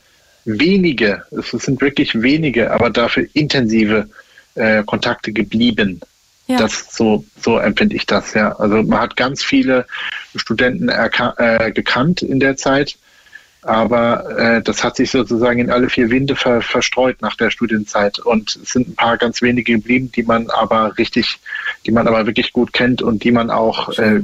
wenige, 0.46 1.24
es 1.32 1.52
sind 1.52 1.82
wirklich 1.82 2.22
wenige, 2.22 2.72
aber 2.72 2.90
dafür 2.90 3.28
intensive 3.34 4.10
äh, 4.56 4.84
Kontakte 4.84 5.32
geblieben. 5.32 6.02
Ja. 6.48 6.58
Das 6.58 6.96
so 6.96 7.26
so 7.42 7.58
empfinde 7.58 7.96
ich 7.96 8.06
das 8.06 8.34
ja. 8.34 8.52
Also 8.54 8.84
man 8.84 9.00
hat 9.00 9.16
ganz 9.16 9.44
viele 9.44 9.86
Studenten 10.36 10.90
äh, 10.90 11.72
gekannt 11.72 12.22
in 12.22 12.40
der 12.40 12.56
Zeit 12.56 12.98
aber 13.66 14.38
äh, 14.38 14.62
das 14.62 14.84
hat 14.84 14.96
sich 14.96 15.10
sozusagen 15.12 15.60
in 15.60 15.72
alle 15.72 15.90
vier 15.90 16.10
Winde 16.10 16.36
ver 16.36 16.62
verstreut 16.62 17.22
nach 17.22 17.36
der 17.36 17.50
Studienzeit. 17.50 18.20
Und 18.20 18.60
es 18.62 18.72
sind 18.72 18.90
ein 18.90 18.96
paar 18.96 19.18
ganz 19.18 19.42
wenige 19.42 19.74
geblieben, 19.74 20.12
die 20.16 20.24
man 20.24 20.50
aber 20.50 20.98
richtig, 20.98 21.40
die 21.86 21.92
man 21.92 22.08
aber 22.08 22.26
wirklich 22.28 22.54
gut 22.54 22.74
kennt 22.74 23.02
und 23.02 23.24
die 23.24 23.32
man 23.32 23.50
auch 23.50 23.90
äh, 23.98 24.22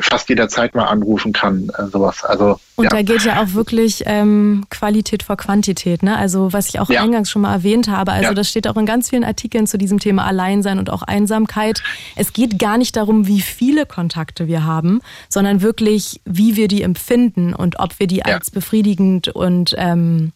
fast 0.00 0.28
jederzeit 0.28 0.74
mal 0.74 0.84
anrufen 0.84 1.32
kann. 1.32 1.70
Äh, 1.76 1.86
sowas. 1.86 2.24
Also 2.24 2.60
und 2.76 2.84
ja. 2.84 2.90
da 2.90 3.02
geht 3.02 3.24
ja 3.24 3.40
auch 3.40 3.54
wirklich 3.54 4.02
ähm, 4.06 4.66
Qualität 4.68 5.22
vor 5.22 5.36
Quantität, 5.36 6.02
ne? 6.02 6.16
Also 6.16 6.52
was 6.52 6.68
ich 6.68 6.80
auch 6.80 6.90
ja. 6.90 7.02
eingangs 7.02 7.30
schon 7.30 7.42
mal 7.42 7.52
erwähnt 7.52 7.88
habe. 7.88 8.12
Also 8.12 8.28
ja. 8.28 8.34
das 8.34 8.48
steht 8.48 8.66
auch 8.66 8.76
in 8.76 8.84
ganz 8.84 9.10
vielen 9.10 9.22
Artikeln 9.22 9.66
zu 9.66 9.78
diesem 9.78 10.00
Thema 10.00 10.26
Alleinsein 10.26 10.78
und 10.78 10.90
auch 10.90 11.02
Einsamkeit. 11.02 11.82
Es 12.16 12.32
geht 12.32 12.58
gar 12.58 12.76
nicht 12.76 12.96
darum, 12.96 13.28
wie 13.28 13.40
viele 13.40 13.86
Kontakte 13.86 14.48
wir 14.48 14.64
haben, 14.64 15.00
sondern 15.28 15.62
wirklich, 15.62 16.20
wie 16.24 16.56
wir 16.56 16.66
die 16.66 16.82
empfinden 16.82 17.54
und 17.54 17.78
ob 17.78 18.00
wir 18.00 18.08
die 18.08 18.24
als 18.24 18.43
befriedigend 18.50 19.28
und 19.28 19.74
ähm, 19.76 20.32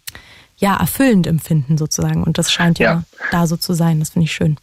ja 0.59 0.77
erfüllend 0.79 1.27
empfinden 1.27 1.79
sozusagen. 1.79 2.23
Und 2.23 2.39
das 2.39 2.53
scheint 2.53 2.79
ja, 2.79 3.05
da 3.31 3.47
so 3.47 3.57
zu 3.57 3.75
sein. 3.75 4.01
Das 4.01 4.11
finde 4.11 4.25
ich 4.25 4.33
schön. 4.33 4.57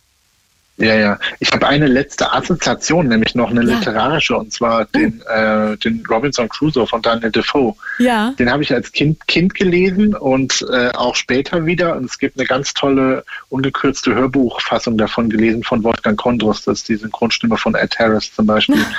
Ja, 0.77 0.95
ja. 0.95 1.19
Ich 1.39 1.51
habe 1.53 1.67
eine 1.67 1.87
letzte 1.87 2.33
Assoziation, 2.33 3.07
nämlich 3.07 3.33
noch 3.33 3.49
eine 3.49 3.63
ja. 3.63 3.77
literarische, 3.77 4.35
und 4.35 4.51
zwar 4.51 4.81
oh. 4.81 4.97
den, 4.97 5.21
äh, 5.21 5.77
den 5.77 6.03
Robinson 6.09 6.49
Crusoe 6.49 6.85
von 6.85 7.01
Daniel 7.01 7.31
Defoe. 7.31 7.75
Ja. 7.97 8.33
Den 8.37 8.51
habe 8.51 8.61
ich 8.61 8.73
als 8.73 8.91
Kind, 8.91 9.25
kind 9.27 9.55
gelesen 9.55 10.13
und 10.13 10.65
äh, 10.69 10.89
auch 10.89 11.15
später 11.15 11.65
wieder. 11.65 11.95
Und 11.95 12.05
es 12.05 12.19
gibt 12.19 12.37
eine 12.37 12.45
ganz 12.45 12.73
tolle, 12.73 13.23
ungekürzte 13.47 14.13
Hörbuchfassung 14.13 14.97
davon 14.97 15.29
gelesen 15.29 15.63
von 15.63 15.81
Wolfgang 15.83 16.17
Kondros. 16.19 16.63
Das 16.63 16.79
ist 16.79 16.89
die 16.89 16.97
Synchronstimme 16.97 17.55
von 17.55 17.75
Ed 17.75 17.97
Harris 17.97 18.33
zum 18.33 18.45
Beispiel. 18.45 18.85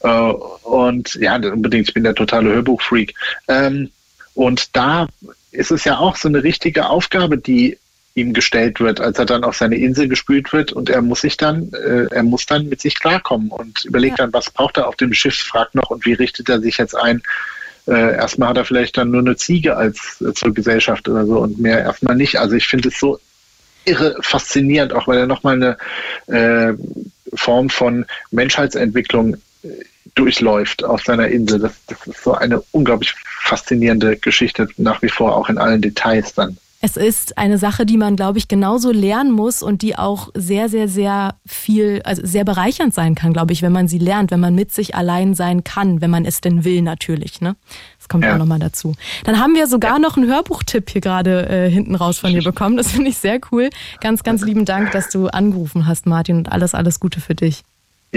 äh, 0.00 0.08
und 0.08 1.14
ja, 1.14 1.36
unbedingt, 1.36 1.88
ich 1.88 1.94
bin 1.94 2.04
der 2.04 2.14
totale 2.14 2.52
Hörbuchfreak. 2.52 3.14
Ähm, 3.48 3.90
und 4.34 4.76
da 4.76 5.06
ist 5.50 5.70
es 5.70 5.84
ja 5.84 5.98
auch 5.98 6.16
so 6.16 6.28
eine 6.28 6.42
richtige 6.42 6.88
Aufgabe, 6.88 7.38
die 7.38 7.78
ihm 8.14 8.32
gestellt 8.32 8.80
wird, 8.80 9.00
als 9.00 9.18
er 9.18 9.26
dann 9.26 9.44
auf 9.44 9.56
seine 9.56 9.76
Insel 9.76 10.08
gespült 10.08 10.52
wird 10.52 10.72
und 10.72 10.88
er 10.88 11.02
muss 11.02 11.20
sich 11.20 11.36
dann, 11.36 11.70
äh, 11.72 12.06
er 12.10 12.22
muss 12.22 12.46
dann 12.46 12.68
mit 12.68 12.80
sich 12.80 12.98
klarkommen 12.98 13.50
und 13.50 13.84
überlegt 13.84 14.18
ja. 14.18 14.24
dann, 14.24 14.32
was 14.32 14.50
braucht 14.50 14.78
er 14.78 14.88
auf 14.88 14.96
dem 14.96 15.12
Schiff, 15.12 15.36
fragt 15.36 15.74
noch 15.74 15.90
und 15.90 16.06
wie 16.06 16.14
richtet 16.14 16.48
er 16.48 16.60
sich 16.60 16.78
jetzt 16.78 16.96
ein. 16.96 17.22
Äh, 17.86 18.16
erstmal 18.16 18.48
hat 18.48 18.56
er 18.56 18.64
vielleicht 18.64 18.96
dann 18.96 19.10
nur 19.10 19.20
eine 19.20 19.36
Ziege 19.36 19.76
als 19.76 20.20
äh, 20.20 20.32
zur 20.32 20.54
Gesellschaft 20.54 21.08
oder 21.08 21.26
so 21.26 21.40
und 21.40 21.58
mehr 21.58 21.80
erstmal 21.80 22.16
nicht. 22.16 22.36
Also 22.40 22.56
ich 22.56 22.66
finde 22.66 22.88
es 22.88 22.98
so 22.98 23.20
irre 23.84 24.16
faszinierend, 24.20 24.92
auch 24.92 25.06
weil 25.06 25.18
er 25.18 25.26
nochmal 25.26 25.76
eine 26.26 26.34
äh, 26.34 26.74
Form 27.34 27.68
von 27.68 28.06
Menschheitsentwicklung 28.30 29.36
durchläuft 30.14 30.84
auf 30.84 31.02
seiner 31.02 31.28
Insel. 31.28 31.60
Das, 31.60 31.74
das 31.86 32.06
ist 32.06 32.22
so 32.22 32.32
eine 32.32 32.62
unglaublich 32.72 33.14
faszinierende 33.24 34.16
Geschichte, 34.16 34.68
nach 34.76 35.02
wie 35.02 35.08
vor 35.08 35.36
auch 35.36 35.48
in 35.48 35.58
allen 35.58 35.82
Details 35.82 36.34
dann. 36.34 36.56
Es 36.82 36.96
ist 36.96 37.38
eine 37.38 37.56
Sache, 37.56 37.86
die 37.86 37.96
man, 37.96 38.16
glaube 38.16 38.38
ich, 38.38 38.48
genauso 38.48 38.92
lernen 38.92 39.32
muss 39.32 39.62
und 39.62 39.80
die 39.80 39.96
auch 39.96 40.28
sehr, 40.34 40.68
sehr, 40.68 40.88
sehr 40.88 41.34
viel, 41.46 42.02
also 42.04 42.24
sehr 42.24 42.44
bereichernd 42.44 42.92
sein 42.92 43.14
kann, 43.14 43.32
glaube 43.32 43.54
ich, 43.54 43.62
wenn 43.62 43.72
man 43.72 43.88
sie 43.88 43.98
lernt, 43.98 44.30
wenn 44.30 44.40
man 44.40 44.54
mit 44.54 44.72
sich 44.72 44.94
allein 44.94 45.34
sein 45.34 45.64
kann, 45.64 46.02
wenn 46.02 46.10
man 46.10 46.26
es 46.26 46.42
denn 46.42 46.64
will, 46.64 46.82
natürlich. 46.82 47.40
Ne? 47.40 47.56
Das 47.98 48.08
kommt 48.08 48.24
ja. 48.24 48.34
auch 48.34 48.38
nochmal 48.38 48.58
dazu. 48.58 48.94
Dann 49.24 49.40
haben 49.40 49.54
wir 49.54 49.68
sogar 49.68 49.98
noch 49.98 50.16
einen 50.16 50.28
Hörbuchtipp 50.28 50.90
hier 50.90 51.00
gerade 51.00 51.48
äh, 51.48 51.70
hinten 51.70 51.94
raus 51.94 52.18
von 52.18 52.30
dir 52.30 52.42
bekommen. 52.44 52.76
Das 52.76 52.92
finde 52.92 53.08
ich 53.08 53.16
sehr 53.16 53.40
cool. 53.50 53.70
Ganz, 54.00 54.22
ganz 54.22 54.44
lieben 54.44 54.66
Dank, 54.66 54.92
dass 54.92 55.08
du 55.08 55.28
angerufen 55.28 55.86
hast, 55.86 56.06
Martin, 56.06 56.36
und 56.36 56.52
alles, 56.52 56.74
alles 56.74 57.00
Gute 57.00 57.20
für 57.20 57.34
dich. 57.34 57.62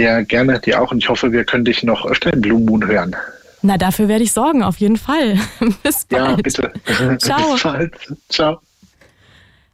Ja, 0.00 0.22
gerne 0.22 0.58
dir 0.58 0.80
auch 0.80 0.92
und 0.92 0.98
ich 0.98 1.08
hoffe, 1.10 1.30
wir 1.30 1.44
können 1.44 1.66
dich 1.66 1.82
noch 1.82 2.06
öfter 2.06 2.32
im 2.32 2.40
Blue 2.40 2.58
Moon 2.58 2.86
hören. 2.86 3.14
Na, 3.60 3.76
dafür 3.76 4.08
werde 4.08 4.24
ich 4.24 4.32
sorgen, 4.32 4.62
auf 4.62 4.78
jeden 4.78 4.96
Fall. 4.96 5.38
Bis 5.82 6.06
bald. 6.06 6.30
Ja, 6.30 6.36
bitte. 6.36 6.72
Ciao. 7.18 7.52
Bis 7.52 7.62
bald. 7.62 7.92
Ciao. 8.30 8.60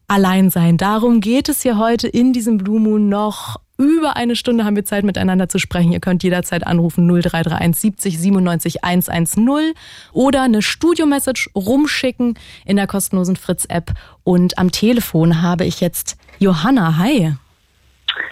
Allein 0.08 0.50
sein. 0.50 0.76
Darum 0.78 1.20
geht 1.20 1.48
es 1.48 1.62
hier 1.62 1.78
heute 1.78 2.08
in 2.08 2.32
diesem 2.32 2.58
Blue 2.58 2.80
Moon 2.80 3.08
noch. 3.08 3.60
Über 3.78 4.16
eine 4.16 4.34
Stunde 4.34 4.64
haben 4.64 4.74
wir 4.74 4.84
Zeit 4.84 5.04
miteinander 5.04 5.48
zu 5.48 5.60
sprechen. 5.60 5.92
Ihr 5.92 6.00
könnt 6.00 6.24
jederzeit 6.24 6.66
anrufen 6.66 7.06
0331 7.06 7.80
70 7.80 8.18
97 8.18 8.84
110 8.84 9.74
oder 10.12 10.42
eine 10.42 10.62
Studio-Message 10.62 11.50
rumschicken 11.54 12.38
in 12.64 12.76
der 12.76 12.88
kostenlosen 12.88 13.36
Fritz-App. 13.36 13.92
Und 14.24 14.58
am 14.58 14.72
Telefon 14.72 15.42
habe 15.42 15.64
ich 15.64 15.80
jetzt 15.80 16.16
Johanna. 16.40 16.96
Hi. 16.98 17.34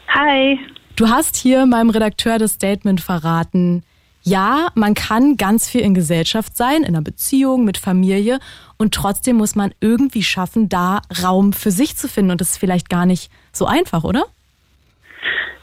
Hi. 0.09 0.59
Du 0.97 1.09
hast 1.09 1.37
hier 1.37 1.67
meinem 1.67 1.91
Redakteur 1.91 2.39
das 2.39 2.53
Statement 2.53 3.01
verraten, 3.01 3.83
ja, 4.23 4.69
man 4.75 4.95
kann 4.95 5.37
ganz 5.37 5.69
viel 5.69 5.83
in 5.83 5.93
Gesellschaft 5.93 6.57
sein, 6.57 6.83
in 6.83 6.95
einer 6.95 7.03
Beziehung, 7.03 7.65
mit 7.65 7.77
Familie 7.77 8.39
und 8.79 8.95
trotzdem 8.95 9.37
muss 9.37 9.55
man 9.55 9.75
irgendwie 9.81 10.23
schaffen, 10.23 10.69
da 10.71 11.03
Raum 11.23 11.53
für 11.53 11.71
sich 11.71 11.97
zu 11.97 12.09
finden 12.09 12.31
und 12.31 12.41
das 12.41 12.53
ist 12.53 12.59
vielleicht 12.59 12.89
gar 12.89 13.05
nicht 13.05 13.31
so 13.53 13.67
einfach, 13.67 14.03
oder? 14.05 14.25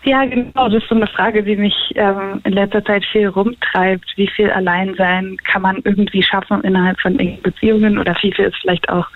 Ja, 0.03 0.25
genau. 0.25 0.67
Das 0.67 0.83
ist 0.83 0.89
so 0.89 0.95
eine 0.95 1.07
Frage, 1.07 1.43
die 1.43 1.55
mich 1.55 1.75
ähm, 1.95 2.41
in 2.43 2.53
letzter 2.53 2.83
Zeit 2.83 3.05
viel 3.11 3.27
rumtreibt. 3.27 4.05
Wie 4.15 4.27
viel 4.27 4.49
Alleinsein 4.49 5.37
kann 5.43 5.61
man 5.61 5.77
irgendwie 5.83 6.23
schaffen 6.23 6.61
innerhalb 6.61 6.99
von 6.99 7.17
Beziehungen 7.41 7.97
oder 7.99 8.15
wie 8.21 8.33
viel 8.33 8.45
ist 8.45 8.57
vielleicht 8.61 8.89
auch 8.89 9.07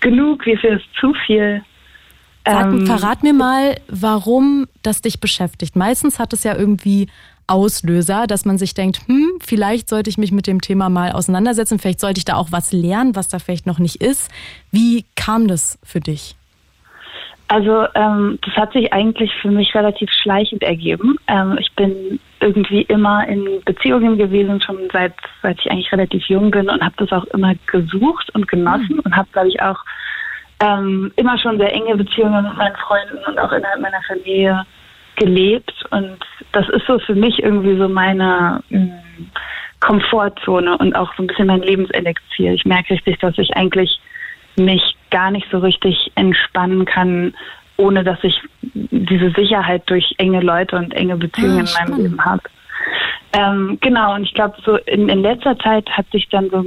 genug, 0.00 0.46
wie 0.46 0.56
viel 0.56 0.74
ist 0.74 0.86
zu 0.98 1.12
viel? 1.26 1.62
Sag, 2.50 2.66
ähm, 2.66 2.86
verrat 2.86 3.22
mir 3.22 3.34
mal, 3.34 3.76
warum 3.88 4.66
das 4.82 5.02
dich 5.02 5.20
beschäftigt. 5.20 5.76
Meistens 5.76 6.18
hat 6.18 6.32
es 6.32 6.44
ja 6.44 6.56
irgendwie 6.56 7.08
Auslöser, 7.46 8.26
dass 8.26 8.44
man 8.44 8.58
sich 8.58 8.74
denkt, 8.74 9.00
hm, 9.06 9.38
vielleicht 9.40 9.88
sollte 9.88 10.10
ich 10.10 10.18
mich 10.18 10.32
mit 10.32 10.46
dem 10.46 10.60
Thema 10.60 10.88
mal 10.88 11.12
auseinandersetzen, 11.12 11.78
vielleicht 11.78 12.00
sollte 12.00 12.18
ich 12.18 12.24
da 12.24 12.36
auch 12.36 12.52
was 12.52 12.72
lernen, 12.72 13.16
was 13.16 13.28
da 13.28 13.38
vielleicht 13.38 13.66
noch 13.66 13.78
nicht 13.78 13.96
ist. 13.96 14.30
Wie 14.70 15.04
kam 15.16 15.48
das 15.48 15.78
für 15.82 16.00
dich? 16.00 16.36
Also 17.50 17.86
ähm, 17.94 18.38
das 18.44 18.54
hat 18.56 18.74
sich 18.74 18.92
eigentlich 18.92 19.32
für 19.40 19.50
mich 19.50 19.74
relativ 19.74 20.10
schleichend 20.10 20.62
ergeben. 20.62 21.16
Ähm, 21.28 21.56
ich 21.58 21.72
bin 21.72 22.20
irgendwie 22.40 22.82
immer 22.82 23.26
in 23.26 23.62
Beziehungen 23.64 24.18
gewesen, 24.18 24.60
schon 24.60 24.76
seit 24.92 25.14
seit 25.42 25.58
ich 25.58 25.70
eigentlich 25.70 25.90
relativ 25.90 26.26
jung 26.28 26.50
bin 26.50 26.68
und 26.68 26.82
habe 26.82 26.94
das 26.98 27.10
auch 27.10 27.24
immer 27.32 27.54
gesucht 27.66 28.28
und 28.34 28.46
genossen 28.48 28.96
mhm. 28.96 29.00
und 29.02 29.16
habe, 29.16 29.28
glaube 29.32 29.48
ich, 29.48 29.62
auch 29.62 29.82
ähm, 30.60 31.12
immer 31.16 31.38
schon 31.38 31.58
sehr 31.58 31.72
enge 31.72 31.96
Beziehungen 31.96 32.44
mit 32.44 32.56
meinen 32.56 32.76
Freunden 32.76 33.18
und 33.26 33.38
auch 33.38 33.52
innerhalb 33.52 33.80
meiner 33.80 34.02
Familie 34.06 34.64
gelebt 35.16 35.84
und 35.90 36.18
das 36.52 36.68
ist 36.68 36.86
so 36.86 36.98
für 37.00 37.14
mich 37.14 37.42
irgendwie 37.42 37.76
so 37.76 37.88
meine 37.88 38.62
mh, 38.70 38.80
mm, 38.80 39.30
Komfortzone 39.80 40.76
und 40.78 40.94
auch 40.94 41.12
so 41.16 41.22
ein 41.22 41.26
bisschen 41.26 41.46
mein 41.46 41.62
Lebenselixier. 41.62 42.52
Ich 42.52 42.64
merke 42.64 42.94
richtig, 42.94 43.18
dass 43.20 43.38
ich 43.38 43.56
eigentlich 43.56 44.00
mich 44.56 44.96
gar 45.10 45.30
nicht 45.30 45.46
so 45.50 45.58
richtig 45.58 46.10
entspannen 46.16 46.84
kann, 46.84 47.34
ohne 47.76 48.02
dass 48.02 48.18
ich 48.22 48.40
diese 48.62 49.30
Sicherheit 49.30 49.82
durch 49.86 50.14
enge 50.18 50.40
Leute 50.40 50.76
und 50.76 50.92
enge 50.94 51.16
Beziehungen 51.16 51.66
ah, 51.66 51.84
in 51.84 51.90
meinem 51.90 52.02
Leben 52.02 52.24
habe. 52.24 52.42
Ähm, 53.32 53.78
genau, 53.80 54.14
und 54.14 54.24
ich 54.24 54.34
glaube, 54.34 54.56
so 54.64 54.76
in, 54.76 55.08
in 55.08 55.22
letzter 55.22 55.56
Zeit 55.58 55.88
hat 55.90 56.06
sich 56.10 56.28
dann 56.28 56.50
so 56.50 56.64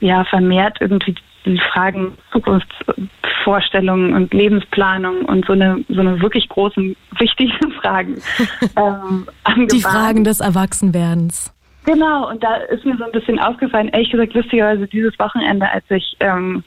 ja 0.00 0.24
vermehrt 0.24 0.78
irgendwie 0.80 1.14
die 1.44 1.60
Fragen 1.72 2.16
Zukunftsvorstellungen 2.32 4.14
und 4.14 4.32
Lebensplanung 4.32 5.24
und 5.24 5.44
so 5.46 5.52
eine 5.52 5.84
so 5.88 6.00
eine 6.00 6.20
wirklich 6.20 6.48
großen, 6.48 6.96
wichtigen 7.18 7.72
Fragen 7.80 8.16
ähm, 8.76 9.26
Die 9.70 9.80
Fragen 9.80 10.24
des 10.24 10.40
Erwachsenwerdens. 10.40 11.52
Genau, 11.84 12.30
und 12.30 12.42
da 12.44 12.56
ist 12.56 12.84
mir 12.84 12.96
so 12.96 13.04
ein 13.04 13.10
bisschen 13.10 13.40
aufgefallen, 13.40 13.88
ehrlich 13.88 14.10
gesagt, 14.10 14.34
lustigerweise 14.34 14.86
dieses 14.86 15.18
Wochenende, 15.18 15.68
als 15.68 15.84
ich 15.88 16.16
ähm, 16.20 16.62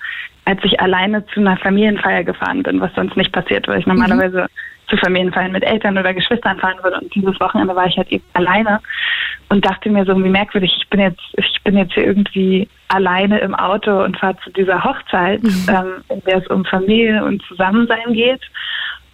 als 0.46 0.64
ich 0.64 0.80
alleine 0.80 1.26
zu 1.28 1.40
einer 1.40 1.58
Familienfeier 1.58 2.24
gefahren 2.24 2.64
bin, 2.64 2.80
was 2.80 2.94
sonst 2.94 3.18
nicht 3.18 3.32
passiert, 3.32 3.68
weil 3.68 3.80
ich 3.80 3.86
mhm. 3.86 3.96
normalerweise 3.96 4.44
mhm. 4.44 4.90
zu 4.90 4.98
Familienfeiern 4.98 5.52
mit 5.52 5.64
Eltern 5.64 5.98
oder 5.98 6.14
Geschwistern 6.14 6.60
fahren 6.60 6.78
würde. 6.84 7.00
Und 7.02 7.14
dieses 7.14 7.40
Wochenende 7.40 7.76
war 7.76 7.88
ich 7.88 7.98
halt 7.98 8.12
eben 8.12 8.24
alleine 8.34 8.80
und 9.50 9.66
dachte 9.66 9.90
mir 9.90 10.06
so, 10.06 10.16
wie 10.24 10.30
merkwürdig, 10.30 10.74
ich 10.80 10.88
bin 10.90 11.00
jetzt, 11.00 11.22
ich 11.34 11.64
bin 11.64 11.78
jetzt 11.78 11.94
hier 11.94 12.06
irgendwie 12.06 12.68
alleine 12.90 13.40
im 13.40 13.56
Auto 13.56 14.04
und 14.04 14.18
fahre 14.18 14.38
zu 14.44 14.52
dieser 14.52 14.84
Hochzeit, 14.84 15.44
mhm. 15.44 15.66
ähm, 15.70 16.04
in 16.10 16.22
der 16.22 16.38
es 16.38 16.48
um 16.48 16.66
Familie 16.66 17.24
und 17.24 17.42
Zusammensein 17.44 18.14
geht. 18.14 18.42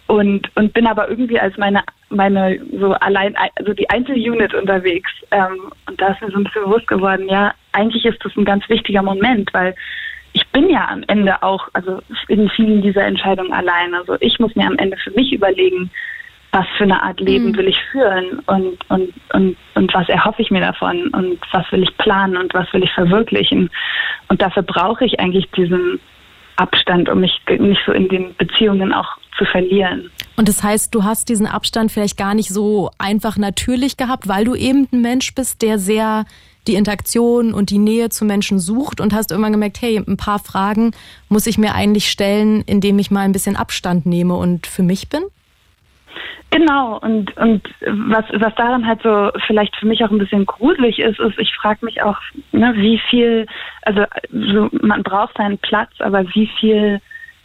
Und, 0.08 0.50
und 0.56 0.74
bin 0.74 0.86
aber 0.86 1.08
irgendwie 1.08 1.40
als 1.40 1.56
meine, 1.56 1.82
meine 2.10 2.60
so 2.78 2.92
allein, 2.94 3.34
also 3.56 3.72
die 3.72 3.88
Einzelunit 3.88 4.52
unterwegs. 4.52 5.10
Ähm, 5.30 5.72
und 5.88 6.00
da 6.00 6.08
ist 6.08 6.20
mir 6.20 6.30
so 6.30 6.36
ein 6.36 6.44
bisschen 6.44 6.64
bewusst 6.64 6.86
geworden, 6.86 7.28
ja, 7.28 7.54
eigentlich 7.72 8.04
ist 8.04 8.22
das 8.22 8.36
ein 8.36 8.44
ganz 8.44 8.68
wichtiger 8.68 9.02
Moment, 9.02 9.52
weil 9.54 9.74
ich 10.34 10.46
bin 10.48 10.68
ja 10.68 10.88
am 10.88 11.02
Ende 11.06 11.42
auch, 11.42 11.68
also 11.72 12.00
in 12.28 12.48
vielen 12.50 12.82
dieser 12.82 13.04
Entscheidungen 13.04 13.52
allein. 13.52 13.94
Also 13.94 14.16
ich 14.20 14.38
muss 14.38 14.54
mir 14.54 14.66
am 14.66 14.78
Ende 14.78 14.96
für 14.98 15.10
mich 15.12 15.32
überlegen, 15.32 15.90
was 16.52 16.66
für 16.76 16.84
eine 16.84 17.02
Art 17.02 17.18
Leben 17.18 17.46
mhm. 17.46 17.56
will 17.56 17.68
ich 17.68 17.78
führen 17.90 18.40
und, 18.46 18.78
und, 18.90 19.12
und, 19.32 19.56
und 19.74 19.94
was 19.94 20.08
erhoffe 20.08 20.42
ich 20.42 20.50
mir 20.50 20.60
davon 20.60 21.08
und 21.08 21.38
was 21.50 21.70
will 21.72 21.82
ich 21.82 21.96
planen 21.96 22.36
und 22.36 22.52
was 22.52 22.70
will 22.72 22.84
ich 22.84 22.92
verwirklichen. 22.92 23.70
Und 24.28 24.42
dafür 24.42 24.62
brauche 24.62 25.04
ich 25.04 25.18
eigentlich 25.18 25.50
diesen 25.52 25.98
Abstand, 26.56 27.08
um 27.08 27.20
mich 27.20 27.40
nicht 27.58 27.80
so 27.86 27.92
in 27.92 28.08
den 28.08 28.34
Beziehungen 28.36 28.92
auch 28.92 29.16
zu 29.38 29.46
verlieren. 29.46 30.10
Und 30.36 30.46
das 30.48 30.62
heißt, 30.62 30.94
du 30.94 31.04
hast 31.04 31.30
diesen 31.30 31.46
Abstand 31.46 31.90
vielleicht 31.90 32.18
gar 32.18 32.34
nicht 32.34 32.50
so 32.50 32.90
einfach 32.98 33.38
natürlich 33.38 33.96
gehabt, 33.96 34.28
weil 34.28 34.44
du 34.44 34.54
eben 34.54 34.86
ein 34.92 35.00
Mensch 35.00 35.34
bist, 35.34 35.62
der 35.62 35.78
sehr 35.78 36.26
die 36.68 36.74
Interaktion 36.74 37.54
und 37.54 37.70
die 37.70 37.78
Nähe 37.78 38.10
zu 38.10 38.24
Menschen 38.24 38.58
sucht 38.58 39.00
und 39.00 39.14
hast 39.14 39.30
irgendwann 39.30 39.52
gemerkt, 39.52 39.80
hey, 39.80 39.96
ein 39.96 40.16
paar 40.16 40.38
Fragen 40.38 40.92
muss 41.28 41.46
ich 41.46 41.58
mir 41.58 41.74
eigentlich 41.74 42.10
stellen, 42.10 42.62
indem 42.66 42.98
ich 42.98 43.10
mal 43.10 43.22
ein 43.22 43.32
bisschen 43.32 43.56
Abstand 43.56 44.06
nehme 44.06 44.34
und 44.36 44.66
für 44.66 44.82
mich 44.82 45.08
bin? 45.08 45.22
Genau, 46.50 46.98
und, 46.98 47.34
und 47.38 47.62
was, 47.80 48.24
was 48.34 48.54
daran 48.56 48.86
halt 48.86 49.00
so 49.02 49.30
vielleicht 49.46 49.74
für 49.76 49.86
mich 49.86 50.04
auch 50.04 50.10
ein 50.10 50.18
bisschen 50.18 50.44
gruselig 50.44 50.98
ist, 50.98 51.18
ist, 51.18 51.38
ich 51.38 51.54
frage 51.56 51.84
mich 51.84 52.02
auch, 52.02 52.18
ne, 52.52 52.74
wie 52.76 52.98
viel, 53.08 53.46
also 53.82 54.04
so, 54.30 54.68
man 54.82 55.02
braucht 55.02 55.36
seinen 55.38 55.56
Platz, 55.58 55.90
aber 56.00 56.24
wie 56.34 56.46
viel, 56.60 57.00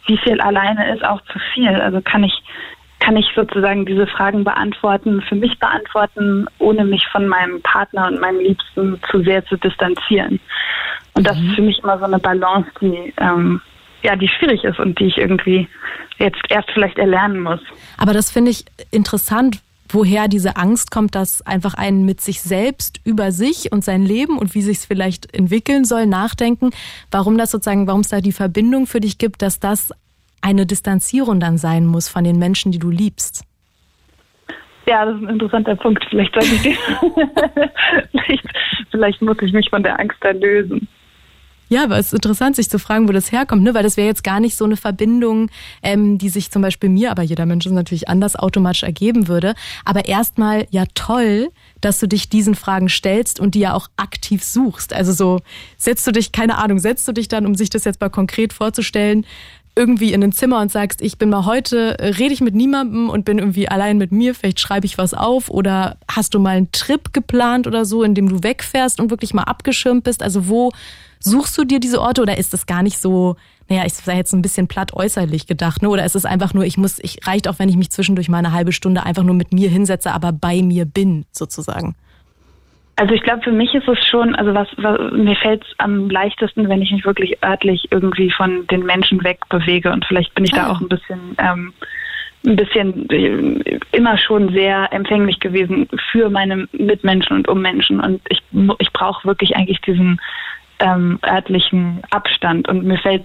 wie 0.06 0.18
viel 0.18 0.40
alleine 0.42 0.94
ist 0.94 1.04
auch 1.04 1.22
zu 1.32 1.38
viel. 1.54 1.68
Also 1.68 2.02
kann 2.02 2.22
ich, 2.22 2.34
kann 3.00 3.16
ich 3.16 3.26
sozusagen 3.34 3.86
diese 3.86 4.06
Fragen 4.06 4.44
beantworten, 4.44 5.22
für 5.22 5.36
mich 5.36 5.58
beantworten, 5.58 6.46
ohne 6.58 6.84
mich 6.84 7.06
von 7.08 7.26
meinem 7.26 7.62
Partner 7.62 8.08
und 8.08 8.20
meinem 8.20 8.40
Liebsten 8.40 9.00
zu 9.10 9.22
sehr 9.22 9.42
zu 9.46 9.56
distanzieren. 9.56 10.38
Und 11.14 11.26
das 11.26 11.38
mhm. 11.38 11.48
ist 11.48 11.54
für 11.54 11.62
mich 11.62 11.78
immer 11.82 11.98
so 11.98 12.04
eine 12.04 12.18
Balance, 12.18 12.70
die 12.82 13.14
ähm, 13.18 13.62
ja, 14.02 14.16
die 14.16 14.28
schwierig 14.28 14.64
ist 14.64 14.78
und 14.78 14.98
die 14.98 15.06
ich 15.06 15.18
irgendwie 15.18 15.68
jetzt 16.18 16.40
erst 16.48 16.70
vielleicht 16.72 16.98
erlernen 16.98 17.40
muss. 17.40 17.60
Aber 17.96 18.12
das 18.12 18.30
finde 18.30 18.50
ich 18.50 18.64
interessant, 18.90 19.60
woher 19.88 20.28
diese 20.28 20.56
Angst 20.56 20.90
kommt, 20.90 21.14
dass 21.14 21.46
einfach 21.46 21.74
einen 21.74 22.04
mit 22.04 22.20
sich 22.20 22.42
selbst 22.42 23.00
über 23.04 23.32
sich 23.32 23.72
und 23.72 23.84
sein 23.84 24.02
Leben 24.02 24.38
und 24.38 24.54
wie 24.54 24.62
sich 24.62 24.78
es 24.78 24.84
vielleicht 24.84 25.34
entwickeln 25.34 25.84
soll, 25.84 26.06
nachdenken, 26.06 26.70
warum 27.10 27.38
das 27.38 27.50
sozusagen, 27.50 27.86
warum 27.86 28.00
es 28.00 28.08
da 28.08 28.20
die 28.20 28.32
Verbindung 28.32 28.86
für 28.86 29.00
dich 29.00 29.18
gibt, 29.18 29.42
dass 29.42 29.60
das 29.60 29.92
eine 30.40 30.66
Distanzierung 30.66 31.40
dann 31.40 31.58
sein 31.58 31.86
muss 31.86 32.08
von 32.08 32.24
den 32.24 32.38
Menschen, 32.38 32.72
die 32.72 32.78
du 32.78 32.90
liebst. 32.90 33.44
Ja, 34.86 35.04
das 35.04 35.16
ist 35.16 35.22
ein 35.22 35.34
interessanter 35.34 35.76
Punkt. 35.76 36.04
Vielleicht 36.08 36.34
vielleicht, 38.10 38.48
vielleicht 38.90 39.22
muss 39.22 39.36
ich 39.42 39.52
mich 39.52 39.68
von 39.68 39.82
der 39.82 39.98
Angst 39.98 40.16
da 40.20 40.30
lösen. 40.30 40.88
Ja, 41.68 41.84
aber 41.84 41.98
es 41.98 42.08
ist 42.08 42.14
interessant, 42.14 42.56
sich 42.56 42.70
zu 42.70 42.78
fragen, 42.78 43.08
wo 43.08 43.12
das 43.12 43.30
herkommt, 43.30 43.62
ne? 43.62 43.74
weil 43.74 43.82
das 43.82 43.96
wäre 43.96 44.08
jetzt 44.08 44.24
gar 44.24 44.40
nicht 44.40 44.56
so 44.56 44.64
eine 44.64 44.76
Verbindung, 44.76 45.50
ähm, 45.82 46.16
die 46.16 46.30
sich 46.30 46.50
zum 46.50 46.62
Beispiel 46.62 46.88
mir, 46.88 47.10
aber 47.10 47.22
jeder 47.22 47.44
Mensch 47.46 47.66
ist 47.66 47.72
natürlich 47.72 48.08
anders, 48.08 48.36
automatisch 48.36 48.82
ergeben 48.84 49.28
würde. 49.28 49.54
Aber 49.84 50.06
erstmal 50.06 50.66
ja 50.70 50.84
toll, 50.94 51.50
dass 51.80 52.00
du 52.00 52.08
dich 52.08 52.28
diesen 52.28 52.54
Fragen 52.54 52.88
stellst 52.88 53.38
und 53.38 53.54
die 53.54 53.60
ja 53.60 53.74
auch 53.74 53.88
aktiv 53.96 54.42
suchst. 54.42 54.92
Also 54.92 55.12
so 55.12 55.40
setzt 55.76 56.06
du 56.06 56.12
dich, 56.12 56.32
keine 56.32 56.56
Ahnung, 56.56 56.78
setzt 56.78 57.06
du 57.06 57.12
dich 57.12 57.28
dann, 57.28 57.46
um 57.46 57.54
sich 57.54 57.70
das 57.70 57.84
jetzt 57.84 58.00
mal 58.00 58.08
konkret 58.08 58.52
vorzustellen, 58.52 59.26
irgendwie 59.76 60.12
in 60.12 60.24
ein 60.24 60.32
Zimmer 60.32 60.60
und 60.60 60.72
sagst, 60.72 61.00
ich 61.00 61.18
bin 61.18 61.30
mal 61.30 61.44
heute, 61.44 61.98
äh, 62.00 62.08
rede 62.08 62.34
ich 62.34 62.40
mit 62.40 62.54
niemandem 62.54 63.08
und 63.08 63.24
bin 63.24 63.38
irgendwie 63.38 63.68
allein 63.68 63.96
mit 63.96 64.10
mir, 64.10 64.34
vielleicht 64.34 64.58
schreibe 64.58 64.86
ich 64.86 64.98
was 64.98 65.14
auf 65.14 65.50
oder 65.50 65.98
hast 66.10 66.34
du 66.34 66.40
mal 66.40 66.56
einen 66.56 66.72
Trip 66.72 67.12
geplant 67.12 67.68
oder 67.68 67.84
so, 67.84 68.02
in 68.02 68.14
dem 68.14 68.28
du 68.28 68.42
wegfährst 68.42 68.98
und 68.98 69.10
wirklich 69.10 69.34
mal 69.34 69.44
abgeschirmt 69.44 70.02
bist? 70.02 70.22
Also 70.22 70.48
wo 70.48 70.72
suchst 71.20 71.56
du 71.58 71.64
dir 71.64 71.80
diese 71.80 72.00
Orte 72.00 72.22
oder 72.22 72.38
ist 72.38 72.52
das 72.52 72.66
gar 72.66 72.82
nicht 72.82 72.98
so, 72.98 73.36
naja, 73.68 73.82
ich 73.86 73.94
sei 73.94 74.16
jetzt 74.16 74.32
ein 74.32 74.42
bisschen 74.42 74.68
platt 74.68 74.94
äußerlich 74.94 75.46
gedacht, 75.46 75.82
ne? 75.82 75.88
Oder 75.88 76.04
ist 76.04 76.16
es 76.16 76.24
einfach 76.24 76.54
nur, 76.54 76.64
ich 76.64 76.78
muss, 76.78 76.98
ich 76.98 77.26
reicht 77.26 77.48
auch, 77.48 77.58
wenn 77.58 77.68
ich 77.68 77.76
mich 77.76 77.90
zwischendurch 77.90 78.28
mal 78.28 78.38
eine 78.38 78.52
halbe 78.52 78.72
Stunde 78.72 79.04
einfach 79.04 79.24
nur 79.24 79.34
mit 79.34 79.52
mir 79.52 79.68
hinsetze, 79.68 80.12
aber 80.12 80.32
bei 80.32 80.62
mir 80.62 80.84
bin, 80.84 81.26
sozusagen? 81.32 81.94
Also 82.96 83.14
ich 83.14 83.22
glaube, 83.22 83.42
für 83.42 83.52
mich 83.52 83.72
ist 83.74 83.86
es 83.86 84.04
schon, 84.06 84.34
also 84.34 84.54
was, 84.54 84.66
was 84.76 85.12
mir 85.12 85.36
fällt 85.36 85.62
es 85.62 85.68
am 85.78 86.10
leichtesten, 86.10 86.68
wenn 86.68 86.82
ich 86.82 86.90
mich 86.90 87.04
wirklich 87.04 87.40
örtlich 87.44 87.86
irgendwie 87.92 88.32
von 88.32 88.66
den 88.66 88.84
Menschen 88.84 89.22
wegbewege 89.22 89.92
und 89.92 90.04
vielleicht 90.04 90.34
bin 90.34 90.44
ich 90.44 90.52
ah. 90.54 90.56
da 90.56 90.70
auch 90.72 90.80
ein 90.80 90.88
bisschen 90.88 91.36
ähm, 91.38 91.72
ein 92.46 92.56
bisschen 92.56 93.08
äh, 93.10 93.78
immer 93.92 94.18
schon 94.18 94.52
sehr 94.52 94.92
empfänglich 94.92 95.38
gewesen 95.38 95.88
für 96.10 96.28
meine 96.28 96.66
Mitmenschen 96.72 97.36
und 97.36 97.48
Ummenschen 97.48 98.00
und 98.00 98.20
ich 98.28 98.42
ich 98.78 98.92
brauche 98.92 99.26
wirklich 99.26 99.54
eigentlich 99.54 99.80
diesen 99.82 100.20
ähm, 100.80 101.18
örtlichen 101.26 102.02
Abstand 102.10 102.68
und 102.68 102.84
mir 102.84 102.98
fällt 102.98 103.24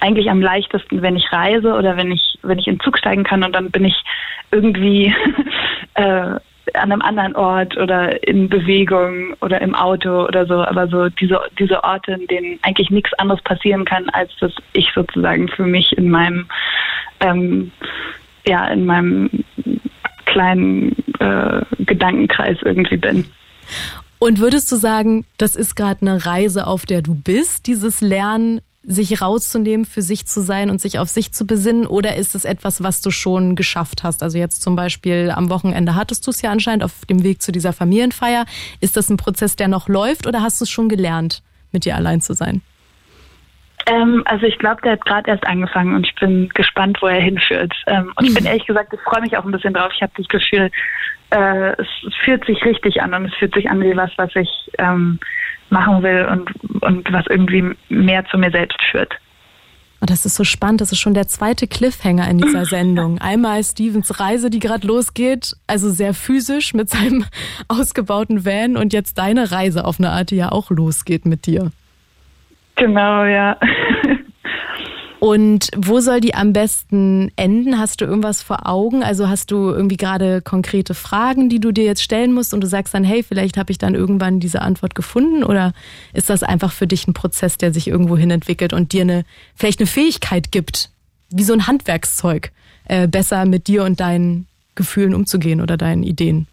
eigentlich 0.00 0.30
am 0.30 0.40
leichtesten, 0.40 1.02
wenn 1.02 1.16
ich 1.16 1.30
reise 1.30 1.74
oder 1.74 1.96
wenn 1.96 2.10
ich 2.10 2.38
wenn 2.42 2.58
ich 2.58 2.66
in 2.66 2.80
Zug 2.80 2.98
steigen 2.98 3.24
kann 3.24 3.42
und 3.42 3.52
dann 3.52 3.70
bin 3.70 3.84
ich 3.84 4.02
irgendwie 4.50 5.14
äh, 5.94 6.36
an 6.72 6.90
einem 6.90 7.02
anderen 7.02 7.36
Ort 7.36 7.76
oder 7.76 8.26
in 8.26 8.48
Bewegung 8.48 9.34
oder 9.40 9.60
im 9.60 9.74
Auto 9.74 10.24
oder 10.24 10.46
so, 10.46 10.64
aber 10.64 10.88
so 10.88 11.08
diese, 11.08 11.40
diese 11.58 11.84
Orte, 11.84 12.12
in 12.12 12.26
denen 12.26 12.58
eigentlich 12.62 12.90
nichts 12.90 13.12
anderes 13.14 13.42
passieren 13.42 13.84
kann, 13.84 14.08
als 14.10 14.30
dass 14.40 14.52
ich 14.72 14.90
sozusagen 14.94 15.48
für 15.48 15.64
mich 15.64 15.96
in 15.96 16.10
meinem, 16.10 16.46
ähm, 17.20 17.70
ja, 18.46 18.66
in 18.68 18.86
meinem 18.86 19.30
kleinen 20.24 20.96
äh, 21.20 21.62
Gedankenkreis 21.80 22.58
irgendwie 22.62 22.96
bin. 22.96 23.26
Und 24.24 24.38
würdest 24.38 24.72
du 24.72 24.76
sagen, 24.76 25.26
das 25.36 25.54
ist 25.54 25.76
gerade 25.76 26.00
eine 26.00 26.24
Reise, 26.24 26.66
auf 26.66 26.86
der 26.86 27.02
du 27.02 27.14
bist, 27.14 27.66
dieses 27.66 28.00
Lernen 28.00 28.62
sich 28.82 29.20
rauszunehmen, 29.20 29.84
für 29.84 30.00
sich 30.00 30.24
zu 30.24 30.40
sein 30.40 30.70
und 30.70 30.80
sich 30.80 30.98
auf 30.98 31.10
sich 31.10 31.32
zu 31.32 31.44
besinnen? 31.44 31.86
Oder 31.86 32.16
ist 32.16 32.34
es 32.34 32.46
etwas, 32.46 32.82
was 32.82 33.02
du 33.02 33.10
schon 33.10 33.54
geschafft 33.54 34.02
hast? 34.02 34.22
Also 34.22 34.38
jetzt 34.38 34.62
zum 34.62 34.76
Beispiel 34.76 35.30
am 35.30 35.50
Wochenende 35.50 35.94
hattest 35.94 36.26
du 36.26 36.30
es 36.30 36.40
ja 36.40 36.50
anscheinend 36.50 36.84
auf 36.84 37.04
dem 37.04 37.22
Weg 37.22 37.42
zu 37.42 37.52
dieser 37.52 37.74
Familienfeier. 37.74 38.46
Ist 38.80 38.96
das 38.96 39.10
ein 39.10 39.18
Prozess, 39.18 39.56
der 39.56 39.68
noch 39.68 39.88
läuft 39.88 40.26
oder 40.26 40.40
hast 40.40 40.58
du 40.58 40.64
es 40.64 40.70
schon 40.70 40.88
gelernt, 40.88 41.42
mit 41.70 41.84
dir 41.84 41.94
allein 41.94 42.22
zu 42.22 42.32
sein? 42.32 42.62
Ähm, 43.86 44.22
also 44.24 44.46
ich 44.46 44.58
glaube, 44.58 44.80
der 44.82 44.92
hat 44.92 45.04
gerade 45.04 45.30
erst 45.30 45.46
angefangen 45.46 45.94
und 45.94 46.06
ich 46.06 46.14
bin 46.14 46.48
gespannt, 46.50 46.98
wo 47.02 47.06
er 47.06 47.20
hinführt. 47.20 47.74
Ähm, 47.86 48.12
und 48.16 48.26
ich 48.26 48.34
bin 48.34 48.46
ehrlich 48.46 48.66
gesagt, 48.66 48.92
ich 48.92 49.00
freue 49.00 49.20
mich 49.20 49.36
auch 49.36 49.44
ein 49.44 49.52
bisschen 49.52 49.74
drauf. 49.74 49.92
Ich 49.94 50.02
habe 50.02 50.12
das 50.16 50.28
Gefühl, 50.28 50.70
äh, 51.30 51.72
es 51.72 51.88
fühlt 52.24 52.44
sich 52.46 52.64
richtig 52.64 53.02
an 53.02 53.12
und 53.12 53.26
es 53.26 53.34
fühlt 53.34 53.54
sich 53.54 53.68
an 53.68 53.82
wie 53.82 53.96
was, 53.96 54.10
was 54.16 54.34
ich 54.36 54.70
ähm, 54.78 55.18
machen 55.70 56.02
will 56.02 56.26
und, 56.30 56.82
und 56.82 57.12
was 57.12 57.26
irgendwie 57.28 57.74
mehr 57.88 58.24
zu 58.26 58.38
mir 58.38 58.50
selbst 58.50 58.80
führt. 58.90 59.12
Und 60.00 60.10
das 60.10 60.26
ist 60.26 60.36
so 60.36 60.44
spannend. 60.44 60.80
Das 60.82 60.92
ist 60.92 60.98
schon 60.98 61.14
der 61.14 61.28
zweite 61.28 61.66
Cliffhanger 61.66 62.28
in 62.28 62.38
dieser 62.38 62.64
Sendung. 62.66 63.18
Einmal 63.18 63.64
Stevens 63.64 64.20
Reise, 64.20 64.50
die 64.50 64.58
gerade 64.58 64.86
losgeht, 64.86 65.56
also 65.66 65.90
sehr 65.90 66.14
physisch 66.14 66.74
mit 66.74 66.90
seinem 66.90 67.24
ausgebauten 67.68 68.44
Van 68.44 68.76
und 68.76 68.92
jetzt 68.92 69.18
deine 69.18 69.50
Reise 69.50 69.84
auf 69.84 69.98
eine 69.98 70.10
Art, 70.10 70.30
die 70.30 70.36
ja 70.36 70.52
auch 70.52 70.70
losgeht 70.70 71.26
mit 71.26 71.46
dir. 71.46 71.70
Genau, 72.76 73.24
ja. 73.24 73.56
Und 75.24 75.68
wo 75.74 76.00
soll 76.00 76.20
die 76.20 76.34
am 76.34 76.52
besten 76.52 77.32
enden? 77.36 77.78
Hast 77.78 78.02
du 78.02 78.04
irgendwas 78.04 78.42
vor 78.42 78.66
Augen? 78.66 79.02
Also 79.02 79.26
hast 79.26 79.50
du 79.50 79.70
irgendwie 79.70 79.96
gerade 79.96 80.42
konkrete 80.42 80.92
Fragen, 80.92 81.48
die 81.48 81.60
du 81.60 81.72
dir 81.72 81.84
jetzt 81.84 82.02
stellen 82.02 82.34
musst 82.34 82.52
und 82.52 82.60
du 82.60 82.66
sagst 82.66 82.92
dann, 82.92 83.04
hey, 83.04 83.22
vielleicht 83.22 83.56
habe 83.56 83.72
ich 83.72 83.78
dann 83.78 83.94
irgendwann 83.94 84.38
diese 84.38 84.60
Antwort 84.60 84.94
gefunden? 84.94 85.42
Oder 85.42 85.72
ist 86.12 86.28
das 86.28 86.42
einfach 86.42 86.72
für 86.72 86.86
dich 86.86 87.08
ein 87.08 87.14
Prozess, 87.14 87.56
der 87.56 87.72
sich 87.72 87.88
irgendwo 87.88 88.18
hin 88.18 88.30
entwickelt 88.30 88.74
und 88.74 88.92
dir 88.92 89.00
eine, 89.00 89.24
vielleicht 89.54 89.80
eine 89.80 89.86
Fähigkeit 89.86 90.52
gibt, 90.52 90.90
wie 91.30 91.44
so 91.44 91.54
ein 91.54 91.66
Handwerkszeug, 91.66 92.52
äh, 92.84 93.08
besser 93.08 93.46
mit 93.46 93.66
dir 93.66 93.84
und 93.84 94.00
deinen 94.00 94.46
Gefühlen 94.74 95.14
umzugehen 95.14 95.62
oder 95.62 95.78
deinen 95.78 96.02
Ideen? 96.02 96.48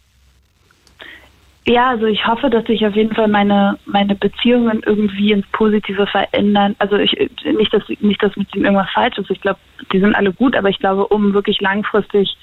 Ja, 1.64 1.90
also 1.90 2.06
ich 2.06 2.26
hoffe, 2.26 2.50
dass 2.50 2.64
sich 2.64 2.84
auf 2.84 2.96
jeden 2.96 3.14
Fall 3.14 3.28
meine 3.28 3.78
meine 3.86 4.16
Beziehungen 4.16 4.82
irgendwie 4.84 5.30
ins 5.30 5.46
Positive 5.52 6.06
verändern. 6.08 6.74
Also 6.78 6.96
ich 6.96 7.12
nicht, 7.44 7.72
dass 7.72 7.82
nicht, 8.00 8.22
dass 8.22 8.36
mit 8.36 8.54
ihnen 8.54 8.64
irgendwas 8.64 8.90
falsch 8.90 9.16
ist. 9.18 9.30
Ich 9.30 9.40
glaube, 9.40 9.60
die 9.92 10.00
sind 10.00 10.14
alle 10.16 10.32
gut, 10.32 10.56
aber 10.56 10.70
ich 10.70 10.80
glaube, 10.80 11.06
um 11.06 11.34
wirklich 11.34 11.60
langfristig 11.60 12.36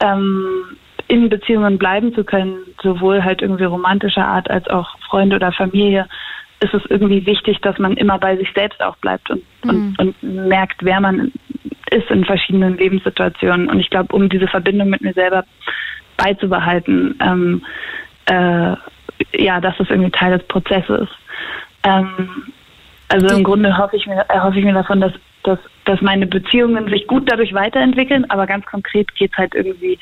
ähm, 0.00 0.76
in 1.08 1.28
Beziehungen 1.28 1.76
bleiben 1.76 2.14
zu 2.14 2.24
können, 2.24 2.56
sowohl 2.82 3.22
halt 3.22 3.42
irgendwie 3.42 3.64
romantischer 3.64 4.26
Art 4.26 4.50
als 4.50 4.66
auch 4.68 4.98
Freunde 5.00 5.36
oder 5.36 5.52
Familie, 5.52 6.08
ist 6.60 6.72
es 6.72 6.82
irgendwie 6.88 7.26
wichtig, 7.26 7.60
dass 7.60 7.78
man 7.78 7.94
immer 7.94 8.18
bei 8.18 8.36
sich 8.36 8.48
selbst 8.54 8.82
auch 8.82 8.96
bleibt 8.96 9.30
und, 9.30 9.42
mhm. 9.64 9.70
und, 9.98 9.98
und 9.98 10.48
merkt, 10.48 10.82
wer 10.82 11.00
man 11.00 11.32
ist 11.90 12.10
in 12.10 12.24
verschiedenen 12.24 12.76
Lebenssituationen. 12.78 13.68
Und 13.68 13.80
ich 13.80 13.90
glaube, 13.90 14.14
um 14.14 14.28
diese 14.28 14.48
Verbindung 14.48 14.88
mit 14.88 15.02
mir 15.02 15.12
selber 15.12 15.44
beizubehalten, 16.16 17.18
ähm, 17.20 17.62
äh, 18.26 18.74
ja, 19.32 19.60
dass 19.60 19.76
das 19.78 19.88
irgendwie 19.90 20.10
Teil 20.10 20.38
des 20.38 20.46
Prozesses. 20.48 21.08
Ähm, 21.82 22.52
also 23.08 23.36
im 23.36 23.44
Grunde 23.44 23.76
hoffe 23.76 23.96
ich 23.96 24.06
mir, 24.06 24.24
erhoffe 24.28 24.58
ich 24.58 24.64
mir 24.64 24.74
davon, 24.74 25.00
dass, 25.00 25.12
dass, 25.44 25.58
dass 25.84 26.00
meine 26.00 26.26
Beziehungen 26.26 26.88
sich 26.88 27.06
gut 27.06 27.30
dadurch 27.30 27.54
weiterentwickeln, 27.54 28.28
aber 28.30 28.46
ganz 28.46 28.66
konkret 28.66 29.14
geht 29.14 29.32
es 29.32 29.38
halt 29.38 29.54
irgendwie 29.54 29.98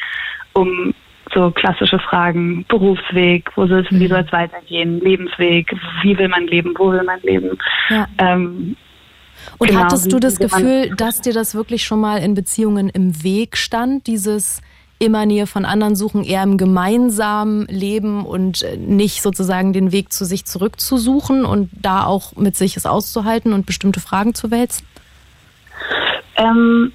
um 0.54 0.94
so 1.32 1.50
klassische 1.50 1.98
Fragen, 1.98 2.64
Berufsweg, 2.68 3.50
wo 3.56 3.66
soll 3.66 3.80
es, 3.80 3.90
wie 3.90 4.04
mhm. 4.04 4.08
soll 4.08 4.20
es 4.20 4.32
weitergehen, 4.32 5.00
Lebensweg, 5.00 5.74
wie 6.02 6.16
will 6.18 6.28
man 6.28 6.46
leben, 6.46 6.74
wo 6.78 6.92
will 6.92 7.02
man 7.02 7.20
leben. 7.22 7.58
Ja. 7.90 8.06
Ähm, 8.18 8.76
und 9.58 9.68
genau, 9.68 9.80
hattest 9.80 10.12
du 10.12 10.18
das 10.18 10.38
Gefühl, 10.38 10.94
dass 10.96 11.20
dir 11.20 11.32
das 11.32 11.54
wirklich 11.54 11.84
schon 11.84 12.00
mal 12.00 12.18
in 12.18 12.34
Beziehungen 12.34 12.88
im 12.88 13.22
Weg 13.24 13.56
stand, 13.56 14.06
dieses 14.06 14.62
immer 15.05 15.26
Nähe 15.26 15.46
von 15.46 15.64
anderen 15.64 15.96
suchen, 15.96 16.24
eher 16.24 16.42
im 16.42 16.57
gemeinsamen 16.57 17.66
Leben 17.66 18.24
und 18.26 18.62
äh, 18.62 18.76
nicht 18.76 19.22
sozusagen 19.22 19.72
den 19.72 19.92
Weg 19.92 20.12
zu 20.12 20.24
sich 20.24 20.44
zurückzusuchen 20.44 21.44
und 21.44 21.70
da 21.80 22.05
auch 22.05 22.36
mit 22.36 22.57
sich 22.57 22.76
es 22.76 22.86
auszuhalten 22.86 23.52
und 23.52 23.66
bestimmte 23.66 24.00
Fragen 24.00 24.34
zu 24.34 24.50
wälzen? 24.50 24.86
Ähm, 26.36 26.92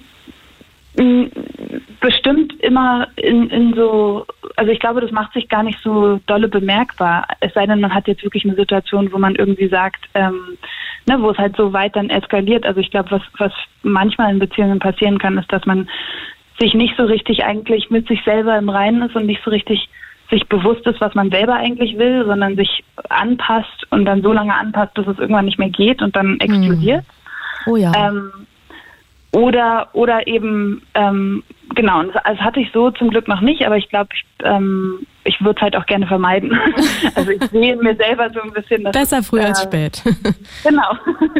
bestimmt 2.00 2.60
immer 2.60 3.08
in, 3.16 3.48
in 3.50 3.74
so, 3.74 4.26
also 4.56 4.72
ich 4.72 4.80
glaube, 4.80 5.00
das 5.00 5.12
macht 5.12 5.32
sich 5.32 5.48
gar 5.48 5.62
nicht 5.62 5.78
so 5.82 6.20
dolle 6.26 6.48
bemerkbar. 6.48 7.26
Es 7.40 7.54
sei 7.54 7.66
denn, 7.66 7.80
man 7.80 7.94
hat 7.94 8.08
jetzt 8.08 8.24
wirklich 8.24 8.44
eine 8.44 8.56
Situation, 8.56 9.12
wo 9.12 9.18
man 9.18 9.36
irgendwie 9.36 9.68
sagt, 9.68 10.00
ähm, 10.14 10.58
ne, 11.06 11.20
wo 11.22 11.30
es 11.30 11.38
halt 11.38 11.56
so 11.56 11.72
weit 11.72 11.96
dann 11.96 12.10
eskaliert. 12.10 12.66
Also 12.66 12.80
ich 12.80 12.90
glaube, 12.90 13.10
was, 13.12 13.22
was 13.38 13.52
manchmal 13.82 14.32
in 14.32 14.38
Beziehungen 14.38 14.78
passieren 14.78 15.18
kann, 15.18 15.38
ist, 15.38 15.52
dass 15.52 15.64
man 15.64 15.88
sich 16.60 16.74
nicht 16.74 16.94
so 16.96 17.04
richtig 17.04 17.44
eigentlich 17.44 17.90
mit 17.90 18.06
sich 18.06 18.22
selber 18.24 18.56
im 18.58 18.68
Reinen 18.68 19.02
ist 19.02 19.16
und 19.16 19.26
nicht 19.26 19.42
so 19.44 19.50
richtig 19.50 19.88
sich 20.30 20.48
bewusst 20.48 20.86
ist, 20.86 21.00
was 21.00 21.14
man 21.14 21.30
selber 21.30 21.54
eigentlich 21.54 21.98
will, 21.98 22.24
sondern 22.24 22.56
sich 22.56 22.84
anpasst 23.08 23.86
und 23.90 24.04
dann 24.04 24.22
so 24.22 24.32
lange 24.32 24.54
anpasst, 24.54 24.94
bis 24.94 25.06
es 25.06 25.18
irgendwann 25.18 25.46
nicht 25.46 25.58
mehr 25.58 25.70
geht 25.70 26.02
und 26.02 26.14
dann 26.14 26.38
explodiert. 26.38 27.04
Oh 27.66 27.76
ja. 27.76 27.92
Ähm, 27.96 28.30
oder 29.32 29.88
oder 29.92 30.26
eben 30.26 30.82
ähm, 30.94 31.42
genau, 31.74 32.02
das, 32.02 32.22
das, 32.24 32.38
hatte 32.38 32.60
ich 32.60 32.70
so 32.72 32.90
zum 32.90 33.10
Glück 33.10 33.28
noch 33.28 33.40
nicht, 33.40 33.64
aber 33.64 33.76
ich 33.76 33.88
glaube, 33.88 34.10
ich, 34.12 34.24
ähm, 34.44 35.06
ich 35.24 35.40
würde 35.40 35.56
es 35.56 35.62
halt 35.62 35.76
auch 35.76 35.86
gerne 35.86 36.06
vermeiden. 36.06 36.58
also 37.14 37.30
ich 37.30 37.42
sehe 37.50 37.76
mir 37.76 37.94
selber 37.96 38.28
so 38.30 38.40
ein 38.40 38.52
bisschen. 38.52 38.84
Dass 38.84 38.92
Besser 38.92 39.22
früh 39.22 39.40
äh, 39.40 39.44
als 39.44 39.62
spät. 39.62 40.02
genau. 40.64 40.96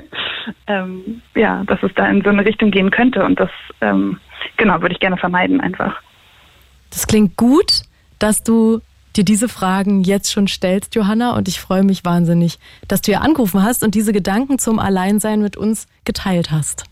ähm, 0.67 1.23
ja, 1.35 1.65
dass 1.67 1.83
es 1.83 1.91
da 1.97 2.07
in 2.07 2.23
so 2.23 2.31
eine 2.31 2.45
Richtung 2.45 2.71
gehen 2.71 2.91
könnte 2.91 3.25
und 3.25 3.41
das 3.41 3.51
ähm, 3.81 4.19
genau, 4.57 4.81
würde 4.81 4.95
ich 4.95 5.01
gerne 5.01 5.17
vermeiden 5.17 5.61
einfach. 5.61 6.01
Das 6.91 7.07
klingt 7.07 7.37
gut, 7.37 7.83
dass 8.19 8.43
du 8.43 8.81
dir 9.17 9.25
diese 9.25 9.49
Fragen 9.49 10.03
jetzt 10.03 10.33
schon 10.33 10.47
stellst, 10.49 10.95
Johanna, 10.95 11.37
und 11.37 11.49
ich 11.49 11.61
freue 11.61 11.83
mich 11.83 12.05
wahnsinnig, 12.05 12.59
dass 12.89 13.01
du 13.01 13.13
hier 13.13 13.23
angerufen 13.23 13.63
hast 13.63 13.83
und 13.83 13.95
diese 13.95 14.13
Gedanken 14.13 14.59
zum 14.59 14.79
Alleinsein 14.79 15.41
mit 15.41 15.57
uns 15.57 15.89
geteilt 16.05 16.51
hast. 16.51 16.85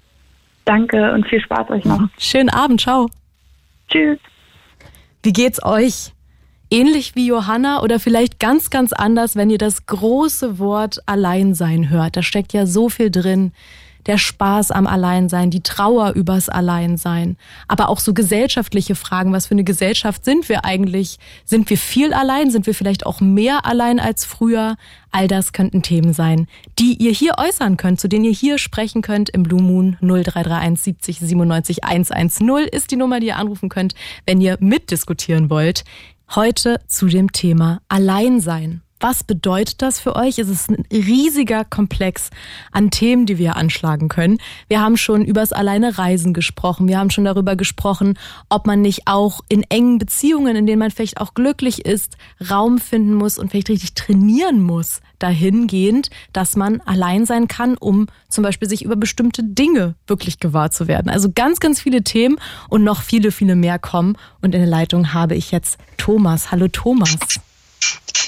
Danke 0.64 1.12
und 1.12 1.26
viel 1.26 1.40
Spaß 1.40 1.70
euch 1.70 1.84
noch. 1.84 2.08
Schönen 2.18 2.50
Abend, 2.50 2.80
ciao. 2.80 3.08
Tschüss. 3.88 4.18
Wie 5.22 5.32
geht's 5.32 5.64
euch? 5.64 6.12
Ähnlich 6.70 7.14
wie 7.14 7.26
Johanna 7.26 7.80
oder 7.82 7.98
vielleicht 7.98 8.38
ganz, 8.38 8.68
ganz 8.68 8.92
anders, 8.92 9.34
wenn 9.34 9.48
ihr 9.48 9.56
das 9.56 9.86
große 9.86 10.58
Wort 10.58 10.98
Alleinsein 11.06 11.88
hört. 11.88 12.16
Da 12.16 12.22
steckt 12.22 12.52
ja 12.52 12.66
so 12.66 12.90
viel 12.90 13.10
drin 13.10 13.52
der 14.06 14.18
Spaß 14.18 14.70
am 14.70 14.86
Alleinsein, 14.86 15.50
die 15.50 15.62
Trauer 15.62 16.12
übers 16.12 16.48
Alleinsein, 16.48 17.36
aber 17.66 17.88
auch 17.88 18.00
so 18.00 18.14
gesellschaftliche 18.14 18.94
Fragen. 18.94 19.32
Was 19.32 19.46
für 19.46 19.52
eine 19.52 19.64
Gesellschaft 19.64 20.24
sind 20.24 20.48
wir 20.48 20.64
eigentlich? 20.64 21.18
Sind 21.44 21.68
wir 21.70 21.78
viel 21.78 22.12
allein? 22.12 22.50
Sind 22.50 22.66
wir 22.66 22.74
vielleicht 22.74 23.06
auch 23.06 23.20
mehr 23.20 23.66
allein 23.66 24.00
als 24.00 24.24
früher? 24.24 24.76
All 25.10 25.26
das 25.26 25.52
könnten 25.52 25.82
Themen 25.82 26.12
sein, 26.12 26.46
die 26.78 26.94
ihr 26.94 27.12
hier 27.12 27.34
äußern 27.38 27.76
könnt, 27.76 27.98
zu 27.98 28.08
denen 28.08 28.26
ihr 28.26 28.32
hier 28.32 28.58
sprechen 28.58 29.00
könnt 29.00 29.30
im 29.30 29.42
Blue 29.42 29.62
Moon 29.62 29.96
0331 30.00 30.84
70 30.84 31.20
97 31.20 31.84
110 31.84 32.68
ist 32.70 32.90
die 32.90 32.96
Nummer, 32.96 33.20
die 33.20 33.28
ihr 33.28 33.36
anrufen 33.36 33.68
könnt, 33.68 33.94
wenn 34.26 34.40
ihr 34.40 34.56
mitdiskutieren 34.60 35.50
wollt. 35.50 35.84
Heute 36.34 36.80
zu 36.86 37.06
dem 37.06 37.32
Thema 37.32 37.80
Alleinsein. 37.88 38.82
Was 39.00 39.22
bedeutet 39.22 39.80
das 39.80 40.00
für 40.00 40.16
euch? 40.16 40.40
Es 40.40 40.48
ist 40.48 40.70
ein 40.70 40.84
riesiger 40.92 41.64
Komplex 41.64 42.30
an 42.72 42.90
Themen, 42.90 43.26
die 43.26 43.38
wir 43.38 43.54
anschlagen 43.54 44.08
können. 44.08 44.38
Wir 44.66 44.80
haben 44.80 44.96
schon 44.96 45.24
übers 45.24 45.52
alleine 45.52 45.98
Reisen 45.98 46.34
gesprochen. 46.34 46.88
Wir 46.88 46.98
haben 46.98 47.10
schon 47.10 47.24
darüber 47.24 47.54
gesprochen, 47.54 48.18
ob 48.48 48.66
man 48.66 48.80
nicht 48.80 49.02
auch 49.06 49.40
in 49.48 49.62
engen 49.62 49.98
Beziehungen, 49.98 50.56
in 50.56 50.66
denen 50.66 50.80
man 50.80 50.90
vielleicht 50.90 51.20
auch 51.20 51.34
glücklich 51.34 51.86
ist, 51.86 52.16
Raum 52.50 52.78
finden 52.78 53.14
muss 53.14 53.38
und 53.38 53.50
vielleicht 53.50 53.68
richtig 53.68 53.94
trainieren 53.94 54.62
muss, 54.62 55.00
dahingehend, 55.20 56.10
dass 56.32 56.56
man 56.56 56.80
allein 56.80 57.24
sein 57.24 57.46
kann, 57.46 57.76
um 57.76 58.08
zum 58.28 58.42
Beispiel 58.42 58.68
sich 58.68 58.84
über 58.84 58.96
bestimmte 58.96 59.44
Dinge 59.44 59.94
wirklich 60.08 60.40
gewahr 60.40 60.72
zu 60.72 60.88
werden. 60.88 61.08
Also 61.08 61.30
ganz, 61.32 61.60
ganz 61.60 61.80
viele 61.80 62.02
Themen 62.02 62.38
und 62.68 62.82
noch 62.82 63.02
viele, 63.02 63.30
viele 63.30 63.54
mehr 63.54 63.78
kommen. 63.78 64.16
Und 64.42 64.56
in 64.56 64.60
der 64.60 64.70
Leitung 64.70 65.12
habe 65.14 65.36
ich 65.36 65.52
jetzt 65.52 65.78
Thomas. 65.98 66.50
Hallo 66.50 66.66
Thomas. 66.66 67.16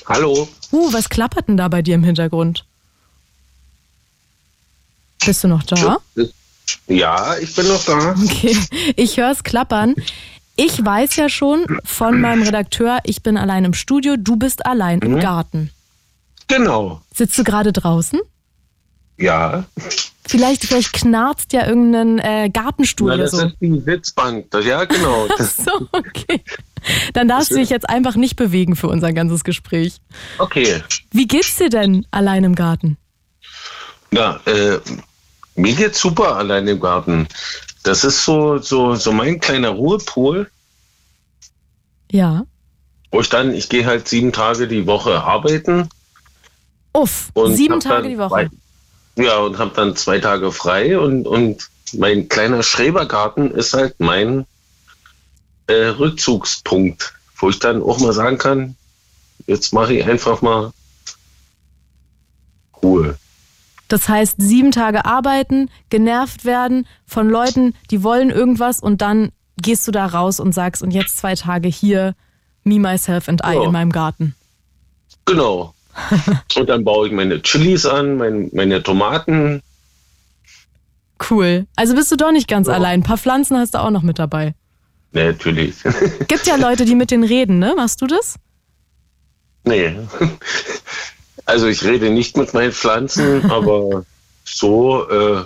Hallo. 0.06 0.48
Uh, 0.72 0.92
was 0.92 1.08
klappert 1.08 1.48
denn 1.48 1.56
da 1.56 1.68
bei 1.68 1.82
dir 1.82 1.94
im 1.94 2.04
Hintergrund? 2.04 2.64
Bist 5.24 5.44
du 5.44 5.48
noch 5.48 5.62
da? 5.62 5.98
Ja, 6.86 7.36
ich 7.38 7.54
bin 7.54 7.68
noch 7.68 7.84
da. 7.84 8.14
Okay, 8.22 8.56
ich 8.96 9.16
höre 9.16 9.30
es 9.30 9.44
klappern. 9.44 9.94
Ich 10.56 10.84
weiß 10.84 11.16
ja 11.16 11.28
schon 11.28 11.64
von 11.84 12.20
meinem 12.20 12.42
Redakteur, 12.42 12.98
ich 13.04 13.22
bin 13.22 13.36
allein 13.36 13.64
im 13.64 13.74
Studio, 13.74 14.16
du 14.18 14.36
bist 14.36 14.66
allein 14.66 14.98
mhm. 14.98 15.14
im 15.14 15.20
Garten. 15.20 15.70
Genau. 16.48 17.00
Sitzt 17.14 17.38
du 17.38 17.44
gerade 17.44 17.72
draußen? 17.72 18.20
Ja. 19.16 19.64
Vielleicht, 20.26 20.64
vielleicht 20.64 20.92
knarzt 20.92 21.52
ja 21.52 21.66
irgendein 21.66 22.18
äh, 22.18 22.50
Gartenstuhl 22.50 23.08
Na, 23.08 23.14
oder 23.14 23.22
das 23.24 23.32
so. 23.32 23.46
ist 23.46 23.56
die 23.60 23.80
Sitzbank. 23.80 24.46
Ja, 24.64 24.84
genau. 24.84 25.28
Ach 25.38 25.44
so, 25.44 25.88
okay. 25.92 26.42
Dann 27.12 27.28
darfst 27.28 27.50
du 27.50 27.56
dich 27.56 27.70
jetzt 27.70 27.88
einfach 27.88 28.16
nicht 28.16 28.36
bewegen 28.36 28.76
für 28.76 28.88
unser 28.88 29.12
ganzes 29.12 29.44
Gespräch. 29.44 29.96
Okay. 30.38 30.82
Wie 31.10 31.26
geht's 31.26 31.56
dir 31.56 31.68
denn 31.68 32.06
allein 32.10 32.44
im 32.44 32.54
Garten? 32.54 32.96
Na, 34.10 34.40
äh, 34.46 34.78
mir 35.54 35.74
geht's 35.74 36.00
super 36.00 36.36
allein 36.36 36.66
im 36.66 36.80
Garten. 36.80 37.28
Das 37.82 38.04
ist 38.04 38.24
so, 38.24 38.58
so, 38.58 38.94
so 38.94 39.12
mein 39.12 39.40
kleiner 39.40 39.70
Ruhepol. 39.70 40.50
Ja. 42.10 42.44
Wo 43.10 43.20
ich 43.20 43.28
dann, 43.28 43.54
ich 43.54 43.68
gehe 43.68 43.86
halt 43.86 44.08
sieben 44.08 44.32
Tage 44.32 44.68
die 44.68 44.86
Woche 44.86 45.22
arbeiten. 45.22 45.88
Uff, 46.92 47.30
sieben 47.46 47.80
Tage 47.80 48.08
die 48.08 48.18
Woche. 48.18 48.50
Zwei, 49.14 49.24
ja, 49.24 49.38
und 49.38 49.58
habe 49.58 49.72
dann 49.74 49.96
zwei 49.96 50.18
Tage 50.18 50.52
frei 50.52 50.98
und, 50.98 51.26
und 51.26 51.68
mein 51.92 52.28
kleiner 52.28 52.62
Schrebergarten 52.62 53.50
ist 53.52 53.74
halt 53.74 53.98
mein 53.98 54.46
äh, 55.70 55.88
Rückzugspunkt, 55.88 57.14
wo 57.36 57.48
ich 57.48 57.58
dann 57.58 57.82
auch 57.82 57.98
mal 58.00 58.12
sagen 58.12 58.38
kann, 58.38 58.76
jetzt 59.46 59.72
mache 59.72 59.94
ich 59.94 60.04
einfach 60.04 60.42
mal 60.42 60.72
Ruhe. 62.82 63.16
Das 63.88 64.08
heißt, 64.08 64.36
sieben 64.38 64.70
Tage 64.70 65.04
arbeiten, 65.04 65.70
genervt 65.88 66.44
werden 66.44 66.86
von 67.06 67.28
Leuten, 67.28 67.74
die 67.90 68.02
wollen 68.02 68.30
irgendwas 68.30 68.80
und 68.80 69.02
dann 69.02 69.32
gehst 69.60 69.86
du 69.86 69.92
da 69.92 70.06
raus 70.06 70.40
und 70.40 70.52
sagst, 70.52 70.82
und 70.82 70.92
jetzt 70.92 71.18
zwei 71.18 71.34
Tage 71.34 71.68
hier, 71.68 72.14
me, 72.64 72.78
myself 72.78 73.28
and 73.28 73.42
I 73.44 73.54
ja. 73.54 73.64
in 73.64 73.72
meinem 73.72 73.90
Garten. 73.90 74.34
Genau. 75.24 75.74
und 76.56 76.68
dann 76.68 76.84
baue 76.84 77.08
ich 77.08 77.12
meine 77.12 77.42
Chilis 77.42 77.84
an, 77.84 78.16
mein, 78.16 78.50
meine 78.52 78.82
Tomaten. 78.82 79.60
Cool. 81.28 81.66
Also 81.76 81.94
bist 81.94 82.10
du 82.10 82.16
doch 82.16 82.32
nicht 82.32 82.48
ganz 82.48 82.68
ja. 82.68 82.74
allein. 82.74 83.00
Ein 83.00 83.04
paar 83.04 83.18
Pflanzen 83.18 83.56
hast 83.58 83.74
du 83.74 83.78
auch 83.78 83.90
noch 83.90 84.02
mit 84.02 84.18
dabei. 84.18 84.54
Nee, 85.12 85.24
natürlich. 85.26 85.76
Gibt 86.28 86.46
ja 86.46 86.56
Leute, 86.56 86.84
die 86.84 86.94
mit 86.94 87.10
denen 87.10 87.24
reden, 87.24 87.58
ne? 87.58 87.74
Machst 87.76 88.00
du 88.00 88.06
das? 88.06 88.36
Nee. 89.64 89.96
Also 91.44 91.66
ich 91.66 91.84
rede 91.84 92.10
nicht 92.10 92.36
mit 92.36 92.54
meinen 92.54 92.72
Pflanzen, 92.72 93.50
aber 93.50 94.04
so. 94.44 95.08
Äh, 95.08 95.44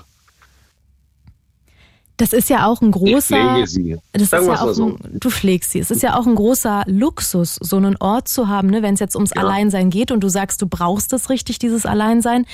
das 2.16 2.32
ist 2.32 2.48
ja 2.48 2.66
auch 2.66 2.80
ein 2.80 2.92
großer. 2.92 3.16
Ich 3.16 3.24
pflege 3.24 3.66
sie. 3.66 3.98
Das 4.12 4.30
Sagen 4.30 4.44
ist 4.44 4.48
ja 4.48 4.60
auch 4.60 4.72
so. 4.72 4.86
ein, 4.86 4.98
du 5.18 5.30
pflegst 5.30 5.72
sie. 5.72 5.80
Es 5.80 5.90
ist 5.90 6.02
ja 6.02 6.16
auch 6.16 6.26
ein 6.26 6.36
großer 6.36 6.84
Luxus, 6.86 7.56
so 7.60 7.76
einen 7.76 7.96
Ort 7.96 8.28
zu 8.28 8.48
haben, 8.48 8.68
ne, 8.68 8.82
wenn 8.82 8.94
es 8.94 9.00
jetzt 9.00 9.16
ums 9.16 9.32
ja. 9.34 9.42
Alleinsein 9.42 9.90
geht 9.90 10.12
und 10.12 10.20
du 10.20 10.28
sagst, 10.28 10.62
du 10.62 10.66
brauchst 10.66 11.12
das 11.12 11.28
richtig, 11.28 11.58
dieses 11.58 11.86
Alleinsein 11.86 12.46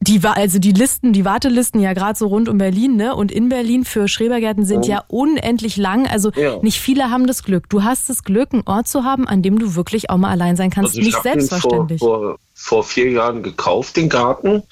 die 0.00 0.20
also 0.24 0.58
die 0.58 0.72
Listen, 0.72 1.12
die 1.12 1.24
Wartelisten 1.24 1.80
ja 1.80 1.92
gerade 1.92 2.16
so 2.16 2.28
rund 2.28 2.48
um 2.48 2.58
Berlin, 2.58 2.96
ne? 2.96 3.16
Und 3.16 3.32
in 3.32 3.48
Berlin 3.48 3.84
für 3.84 4.06
Schrebergärten 4.06 4.64
sind 4.64 4.84
oh. 4.84 4.88
ja 4.88 5.04
unendlich 5.08 5.76
lang. 5.76 6.06
Also 6.06 6.30
ja. 6.30 6.58
nicht 6.62 6.80
viele 6.80 7.10
haben 7.10 7.26
das 7.26 7.42
Glück. 7.42 7.68
Du 7.68 7.82
hast 7.82 8.08
das 8.08 8.22
Glück, 8.22 8.52
einen 8.52 8.62
Ort 8.66 8.86
zu 8.86 9.02
haben, 9.02 9.26
an 9.26 9.42
dem 9.42 9.58
du 9.58 9.74
wirklich 9.74 10.08
auch 10.10 10.16
mal 10.16 10.30
allein 10.30 10.56
sein 10.56 10.70
kannst. 10.70 10.96
Also 10.96 11.00
nicht 11.00 11.22
selbstverständlich. 11.22 11.98
Vor, 11.98 12.18
vor, 12.18 12.38
vor, 12.54 12.84
vier 12.84 13.10
Jahren 13.10 13.42
gekauft, 13.42 13.96
den 13.96 14.08
Garten. 14.08 14.62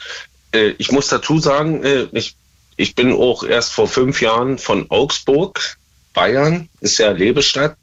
Äh, 0.52 0.74
ich 0.78 0.92
muss 0.92 1.08
dazu 1.08 1.40
sagen, 1.40 1.82
äh, 1.82 2.06
ich, 2.12 2.36
ich 2.76 2.94
bin 2.94 3.12
auch 3.12 3.42
erst 3.42 3.72
vor 3.72 3.88
fünf 3.88 4.22
Jahren 4.22 4.58
von 4.58 4.86
Augsburg, 4.90 5.78
Bayern, 6.14 6.68
ist 6.80 6.98
ja 6.98 7.10
Lebestadt. 7.10 7.76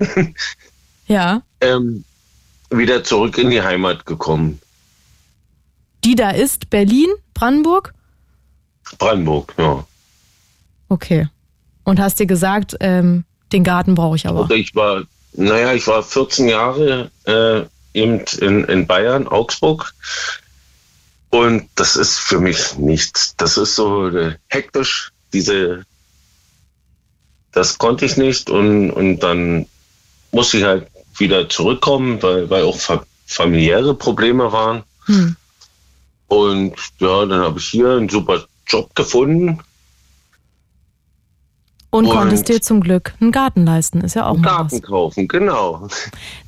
ja. 1.08 1.42
Ähm, 1.60 2.06
wieder 2.70 3.04
zurück 3.04 3.38
in 3.38 3.50
die 3.50 3.62
Heimat 3.62 4.06
gekommen. 4.06 4.60
Die 6.04 6.16
da 6.16 6.32
ist 6.32 6.70
Berlin, 6.70 7.10
Brandenburg? 7.34 7.94
Brandenburg, 8.98 9.54
ja. 9.58 9.86
Okay. 10.90 11.28
Und 11.84 12.00
hast 12.00 12.20
dir 12.20 12.26
gesagt, 12.26 12.76
ähm, 12.80 13.24
den 13.52 13.64
Garten 13.64 13.96
brauche 13.96 14.16
ich 14.16 14.28
aber. 14.28 14.50
Ich 14.52 14.76
war, 14.76 15.04
naja, 15.34 15.74
ich 15.74 15.88
war 15.88 16.04
14 16.04 16.50
Jahre 16.50 17.12
äh, 17.26 17.64
eben 17.94 18.22
in, 18.40 18.64
in 18.66 18.88
Bayern, 18.88 19.28
Augsburg. 19.28 19.94
Und 21.30 21.70
das 21.76 21.96
ist 21.96 22.20
für 22.20 22.40
mich 22.40 22.78
nichts. 22.78 23.36
Das 23.38 23.58
ist 23.58 23.76
so 23.76 24.08
äh, 24.10 24.36
hektisch, 24.50 25.12
diese, 25.34 25.86
das 27.52 27.78
konnte 27.78 28.06
ich 28.06 28.18
nicht. 28.18 28.50
Und, 28.50 28.92
und 28.92 29.20
dann 29.20 29.66
musste 30.32 30.58
ich 30.58 30.64
halt 30.64 30.88
wieder 31.18 31.50
zurückkommen, 31.50 32.22
weil, 32.22 32.50
weil 32.50 32.64
auch 32.64 32.78
familiäre 33.26 33.96
Probleme 33.96 34.52
waren. 34.52 34.84
Hm. 35.06 35.36
Und 36.28 36.74
ja, 37.00 37.26
dann 37.26 37.42
habe 37.42 37.60
ich 37.60 37.66
hier 37.66 37.92
einen 37.92 38.10
super 38.10 38.44
Job 38.68 38.96
gefunden. 38.96 39.60
Und, 41.90 42.08
und 42.08 42.12
konntest 42.12 42.50
dir 42.50 42.60
zum 42.60 42.82
Glück 42.82 43.14
einen 43.22 43.32
Garten 43.32 43.66
leisten, 43.66 44.02
ist 44.02 44.16
ja 44.16 44.26
auch 44.26 44.34
einen 44.34 44.42
Garten 44.42 44.72
was. 44.72 44.82
kaufen, 44.82 45.28
genau. 45.28 45.88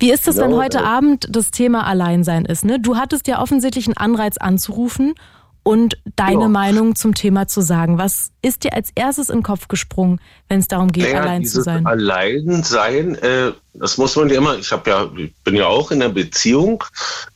Wie 0.00 0.10
ist 0.10 0.26
es, 0.26 0.34
genau, 0.34 0.48
wenn 0.48 0.56
heute 0.56 0.78
äh, 0.78 0.82
Abend 0.82 1.28
das 1.30 1.52
Thema 1.52 1.86
Alleinsein 1.86 2.44
ist? 2.46 2.64
Ne? 2.64 2.80
Du 2.80 2.96
hattest 2.96 3.28
ja 3.28 3.40
offensichtlich 3.40 3.86
einen 3.86 3.96
Anreiz 3.96 4.38
anzurufen 4.38 5.14
und 5.62 5.98
deine 6.16 6.42
ja. 6.42 6.48
Meinung 6.48 6.96
zum 6.96 7.14
Thema 7.14 7.46
zu 7.46 7.60
sagen. 7.60 7.96
Was 7.96 8.30
ist 8.40 8.64
dir 8.64 8.72
als 8.72 8.90
erstes 8.96 9.30
in 9.30 9.38
den 9.38 9.42
Kopf 9.44 9.68
gesprungen, 9.68 10.20
wenn 10.48 10.58
es 10.58 10.66
darum 10.66 10.92
geht, 10.92 11.04
naja, 11.04 11.22
allein 11.22 11.44
zu 11.44 11.62
sein? 11.62 11.86
Allein 11.86 12.62
sein, 12.64 13.14
äh, 13.16 13.52
das 13.74 13.98
muss 13.98 14.16
man 14.16 14.28
ja 14.28 14.38
immer, 14.38 14.56
ich 14.56 14.70
habe 14.72 14.90
ja, 14.90 15.10
ich 15.16 15.34
bin 15.44 15.54
ja 15.54 15.66
auch 15.66 15.92
in 15.92 16.02
einer 16.02 16.12
Beziehung. 16.12 16.82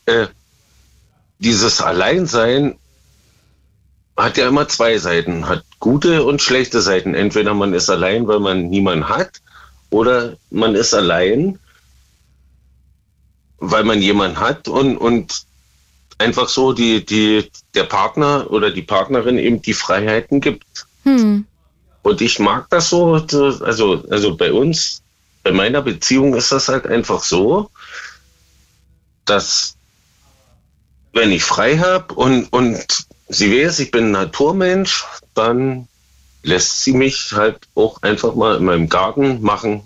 Äh, 0.06 0.26
dieses 1.40 1.80
Alleinsein 1.80 2.76
hat 4.16 4.36
ja 4.36 4.46
immer 4.46 4.68
zwei 4.68 4.98
Seiten, 4.98 5.48
hat 5.48 5.64
gute 5.80 6.24
und 6.24 6.42
schlechte 6.42 6.82
Seiten. 6.82 7.14
Entweder 7.14 7.54
man 7.54 7.72
ist 7.72 7.88
allein, 7.88 8.28
weil 8.28 8.38
man 8.38 8.68
niemanden 8.68 9.08
hat, 9.08 9.40
oder 9.88 10.36
man 10.50 10.74
ist 10.74 10.94
allein, 10.94 11.58
weil 13.58 13.84
man 13.84 14.00
jemanden 14.00 14.38
hat 14.38 14.68
und, 14.68 14.96
und 14.98 15.42
einfach 16.18 16.48
so 16.48 16.72
die, 16.72 17.04
die, 17.04 17.50
der 17.74 17.84
Partner 17.84 18.46
oder 18.50 18.70
die 18.70 18.82
Partnerin 18.82 19.38
eben 19.38 19.62
die 19.62 19.74
Freiheiten 19.74 20.40
gibt. 20.40 20.86
Hm. 21.04 21.46
Und 22.02 22.20
ich 22.20 22.38
mag 22.38 22.68
das 22.70 22.90
so, 22.90 23.14
also, 23.14 24.04
also 24.10 24.36
bei 24.36 24.52
uns, 24.52 25.02
bei 25.42 25.52
meiner 25.52 25.82
Beziehung 25.82 26.34
ist 26.34 26.52
das 26.52 26.68
halt 26.68 26.86
einfach 26.86 27.24
so, 27.24 27.70
dass 29.24 29.76
wenn 31.12 31.30
ich 31.30 31.42
frei 31.42 31.78
habe 31.78 32.14
und, 32.14 32.52
und 32.52 32.84
sie 33.28 33.52
weiß, 33.52 33.80
ich 33.80 33.90
bin 33.90 34.06
ein 34.06 34.12
Naturmensch, 34.12 35.04
dann 35.34 35.88
lässt 36.42 36.82
sie 36.82 36.92
mich 36.92 37.32
halt 37.32 37.58
auch 37.74 38.02
einfach 38.02 38.34
mal 38.34 38.56
in 38.56 38.64
meinem 38.64 38.88
Garten 38.88 39.42
machen, 39.42 39.82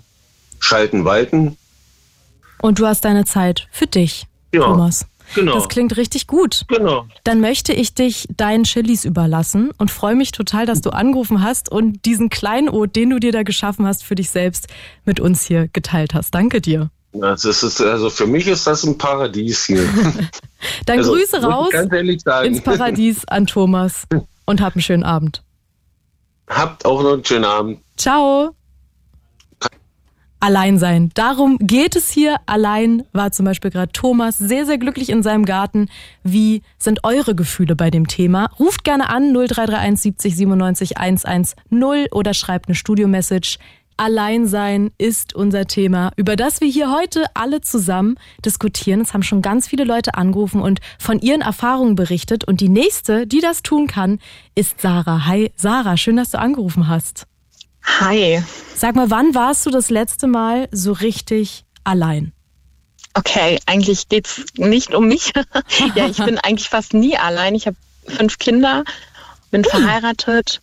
schalten, 0.59 1.05
walten. 1.05 1.57
Und 2.61 2.79
du 2.79 2.87
hast 2.87 3.05
deine 3.05 3.25
Zeit 3.25 3.67
für 3.71 3.87
dich, 3.87 4.27
ja. 4.53 4.61
Thomas. 4.61 5.05
Genau. 5.33 5.55
Das 5.55 5.69
klingt 5.69 5.97
richtig 5.97 6.27
gut. 6.27 6.65
Genau. 6.67 7.07
Dann 7.23 7.41
möchte 7.41 7.73
ich 7.73 7.95
dich 7.95 8.27
deinen 8.37 8.63
Chilis 8.63 9.05
überlassen 9.05 9.71
und 9.77 9.89
freue 9.89 10.15
mich 10.15 10.31
total, 10.31 10.67
dass 10.67 10.81
du 10.81 10.91
angerufen 10.91 11.41
hast 11.41 11.69
und 11.69 12.05
diesen 12.05 12.29
Kleinod, 12.29 12.95
den 12.95 13.09
du 13.09 13.19
dir 13.19 13.31
da 13.31 13.41
geschaffen 13.41 13.87
hast, 13.87 14.03
für 14.03 14.15
dich 14.15 14.29
selbst 14.29 14.67
mit 15.03 15.19
uns 15.19 15.43
hier 15.43 15.67
geteilt 15.67 16.13
hast. 16.13 16.35
Danke 16.35 16.61
dir. 16.61 16.91
Das 17.19 17.45
ist, 17.45 17.81
also 17.81 18.09
für 18.09 18.27
mich 18.27 18.47
ist 18.47 18.67
das 18.67 18.83
ein 18.83 18.97
Paradies 18.97 19.65
hier. 19.65 19.83
Dann 20.85 20.99
also, 20.99 21.13
Grüße 21.13 21.41
raus 21.41 21.73
ins 22.43 22.61
Paradies 22.61 23.25
an 23.27 23.47
Thomas 23.47 24.05
und 24.45 24.61
hab 24.61 24.73
einen 24.75 24.81
schönen 24.81 25.03
Abend. 25.03 25.43
Habt 26.47 26.85
auch 26.85 27.01
noch 27.01 27.13
einen 27.13 27.25
schönen 27.25 27.45
Abend. 27.45 27.79
Ciao. 27.97 28.55
Allein 30.39 30.77
sein. 30.77 31.09
Darum 31.15 31.57
geht 31.59 31.95
es 31.95 32.11
hier. 32.11 32.35
Allein 32.45 33.03
war 33.13 33.31
zum 33.31 33.45
Beispiel 33.45 33.71
gerade 33.71 33.91
Thomas 33.91 34.37
sehr, 34.37 34.67
sehr 34.67 34.77
glücklich 34.77 35.09
in 35.09 35.23
seinem 35.23 35.45
Garten. 35.45 35.89
Wie 36.23 36.61
sind 36.77 37.03
eure 37.03 37.33
Gefühle 37.33 37.75
bei 37.75 37.89
dem 37.89 38.07
Thema? 38.07 38.51
Ruft 38.59 38.83
gerne 38.83 39.09
an 39.09 39.33
0331 39.33 39.99
70 40.01 40.35
97 40.35 40.97
110 40.97 41.55
oder 42.11 42.35
schreibt 42.35 42.67
eine 42.67 42.75
Studio-Message. 42.75 43.57
Alleinsein 43.97 44.91
ist 44.97 45.33
unser 45.33 45.65
Thema, 45.65 46.11
über 46.17 46.35
das 46.35 46.59
wir 46.59 46.67
hier 46.67 46.91
heute 46.91 47.25
alle 47.33 47.61
zusammen 47.61 48.17
diskutieren. 48.43 49.01
Es 49.01 49.13
haben 49.13 49.23
schon 49.23 49.41
ganz 49.41 49.67
viele 49.67 49.85
Leute 49.85 50.15
angerufen 50.15 50.61
und 50.61 50.79
von 50.99 51.19
ihren 51.19 51.41
Erfahrungen 51.41 51.95
berichtet. 51.95 52.43
Und 52.43 52.59
die 52.59 52.69
nächste, 52.69 53.25
die 53.25 53.39
das 53.39 53.63
tun 53.63 53.87
kann, 53.87 54.19
ist 54.53 54.81
Sarah. 54.81 55.25
Hi, 55.25 55.51
Sarah, 55.55 55.95
schön, 55.95 56.17
dass 56.17 56.31
du 56.31 56.39
angerufen 56.39 56.87
hast. 56.87 57.25
Hi. 57.99 58.43
Sag 58.75 58.95
mal, 58.95 59.09
wann 59.09 59.33
warst 59.33 59.65
du 59.65 59.69
das 59.69 59.89
letzte 59.89 60.27
Mal 60.27 60.67
so 60.71 60.91
richtig 60.91 61.63
allein? 61.83 62.33
Okay, 63.13 63.59
eigentlich 63.65 64.09
geht's 64.09 64.45
nicht 64.57 64.93
um 64.93 65.07
mich. 65.07 65.31
ja, 65.95 66.07
ich 66.07 66.17
bin 66.17 66.37
eigentlich 66.39 66.67
fast 66.67 66.93
nie 66.93 67.17
allein. 67.17 67.55
Ich 67.55 67.65
habe 67.65 67.77
fünf 68.05 68.39
Kinder, 68.39 68.83
bin 69.51 69.63
hm. 69.63 69.69
verheiratet. 69.69 70.61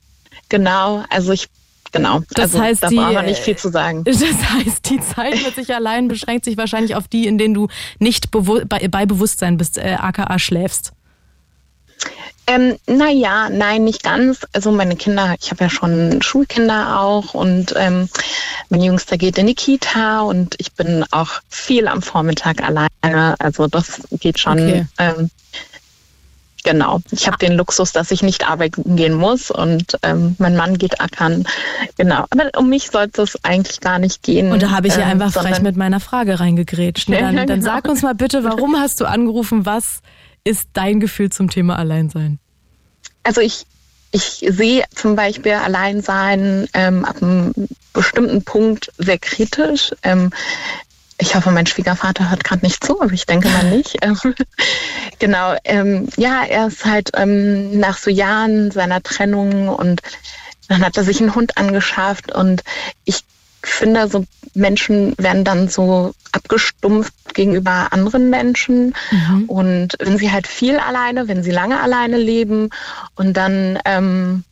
Genau, 0.50 1.02
also 1.08 1.32
ich 1.32 1.48
genau. 1.92 2.20
Das 2.30 2.54
also, 2.54 2.60
heißt, 2.60 2.82
da 2.82 2.88
die, 2.88 3.26
nicht 3.26 3.40
viel 3.40 3.56
zu 3.56 3.70
sagen. 3.70 4.04
Das 4.12 4.20
heißt, 4.20 4.90
die 4.90 5.00
Zeit 5.00 5.34
mit 5.44 5.54
sich 5.54 5.74
allein 5.74 6.08
beschränkt 6.08 6.44
sich 6.44 6.56
wahrscheinlich 6.56 6.94
auf 6.94 7.08
die, 7.08 7.26
in 7.26 7.38
denen 7.38 7.54
du 7.54 7.68
nicht 7.98 8.30
bei, 8.30 8.88
bei 8.88 9.06
Bewusstsein 9.06 9.56
bist, 9.56 9.78
äh, 9.78 9.96
aka 9.98 10.38
schläfst. 10.38 10.92
Ähm, 12.46 12.76
naja, 12.86 13.48
nein, 13.50 13.84
nicht 13.84 14.02
ganz. 14.02 14.40
Also 14.52 14.72
meine 14.72 14.96
Kinder, 14.96 15.34
ich 15.40 15.50
habe 15.50 15.64
ja 15.64 15.70
schon 15.70 16.20
Schulkinder 16.22 17.00
auch 17.00 17.34
und 17.34 17.72
ähm, 17.76 18.08
mein 18.68 18.82
Jüngster 18.82 19.16
geht 19.16 19.38
in 19.38 19.46
die 19.46 19.54
Kita 19.54 20.22
und 20.22 20.56
ich 20.58 20.72
bin 20.72 21.04
auch 21.12 21.40
viel 21.48 21.86
am 21.86 22.02
Vormittag 22.02 22.62
alleine. 22.62 23.36
Also 23.38 23.68
das 23.68 24.00
geht 24.18 24.40
schon. 24.40 24.54
Okay. 24.54 24.86
Ähm, 24.98 25.30
Genau. 26.64 27.00
Ich 27.10 27.26
habe 27.26 27.38
den 27.38 27.54
Luxus, 27.54 27.92
dass 27.92 28.10
ich 28.10 28.22
nicht 28.22 28.48
arbeiten 28.48 28.96
gehen 28.96 29.14
muss 29.14 29.50
und 29.50 29.98
ähm, 30.02 30.36
mein 30.38 30.56
Mann 30.56 30.78
geht 30.78 31.00
ackern. 31.00 31.44
Genau. 31.96 32.26
Aber 32.30 32.50
um 32.56 32.68
mich 32.68 32.90
sollte 32.90 33.22
es 33.22 33.36
eigentlich 33.44 33.80
gar 33.80 33.98
nicht 33.98 34.22
gehen. 34.22 34.52
Und 34.52 34.62
da 34.62 34.70
habe 34.70 34.86
ich 34.86 34.94
ja 34.94 35.02
ähm, 35.02 35.20
einfach 35.20 35.42
frech 35.42 35.60
mit 35.60 35.76
meiner 35.76 35.98
Frage 35.98 36.38
reingegrätscht. 36.38 37.08
Ne? 37.08 37.18
Dann, 37.20 37.36
dann 37.36 37.46
genau. 37.46 37.64
sag 37.64 37.88
uns 37.88 38.02
mal 38.02 38.14
bitte, 38.14 38.44
warum 38.44 38.76
hast 38.76 39.00
du 39.00 39.06
angerufen? 39.06 39.66
Was 39.66 40.00
ist 40.44 40.68
dein 40.72 41.00
Gefühl 41.00 41.30
zum 41.30 41.50
Thema 41.50 41.78
Alleinsein? 41.78 42.38
Also 43.22 43.40
ich, 43.40 43.64
ich 44.10 44.44
sehe 44.48 44.84
zum 44.94 45.16
Beispiel 45.16 45.52
Alleinsein 45.52 46.68
ähm, 46.74 47.04
ab 47.04 47.22
einem 47.22 47.52
bestimmten 47.92 48.42
Punkt 48.42 48.92
sehr 48.98 49.18
kritisch. 49.18 49.92
Ähm, 50.02 50.30
ich 51.22 51.36
hoffe, 51.36 51.52
mein 51.52 51.66
Schwiegervater 51.66 52.30
hört 52.30 52.42
gerade 52.42 52.66
nicht 52.66 52.84
zu, 52.84 53.00
aber 53.00 53.12
ich 53.12 53.26
denke 53.26 53.48
mal 53.48 53.70
nicht. 53.76 53.96
Ähm, 54.02 54.18
genau, 55.20 55.54
ähm, 55.64 56.08
ja, 56.16 56.42
er 56.42 56.66
ist 56.66 56.84
halt 56.84 57.10
ähm, 57.14 57.78
nach 57.78 57.96
so 57.96 58.10
Jahren 58.10 58.72
seiner 58.72 59.02
Trennung 59.02 59.68
und 59.68 60.02
dann 60.68 60.84
hat 60.84 60.96
er 60.96 61.04
sich 61.04 61.20
einen 61.20 61.34
Hund 61.34 61.56
angeschafft 61.56 62.32
und 62.32 62.64
ich 63.04 63.20
finde, 63.62 64.08
so 64.08 64.26
Menschen 64.54 65.14
werden 65.16 65.44
dann 65.44 65.68
so 65.68 66.12
abgestumpft 66.32 67.14
gegenüber 67.34 67.92
anderen 67.92 68.28
Menschen. 68.28 68.94
Mhm. 69.12 69.44
Und 69.44 69.96
wenn 70.00 70.18
sie 70.18 70.32
halt 70.32 70.48
viel 70.48 70.78
alleine, 70.78 71.28
wenn 71.28 71.44
sie 71.44 71.52
lange 71.52 71.80
alleine 71.80 72.18
leben 72.18 72.70
und 73.14 73.36
dann, 73.36 73.78
ähm, 73.84 74.44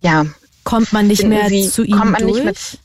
ja. 0.00 0.26
Kommt 0.64 0.92
man 0.92 1.06
nicht 1.06 1.24
mehr 1.24 1.48
sie, 1.48 1.70
zu 1.70 1.84
man 1.84 2.20
durch? 2.20 2.44
Mit, 2.44 2.78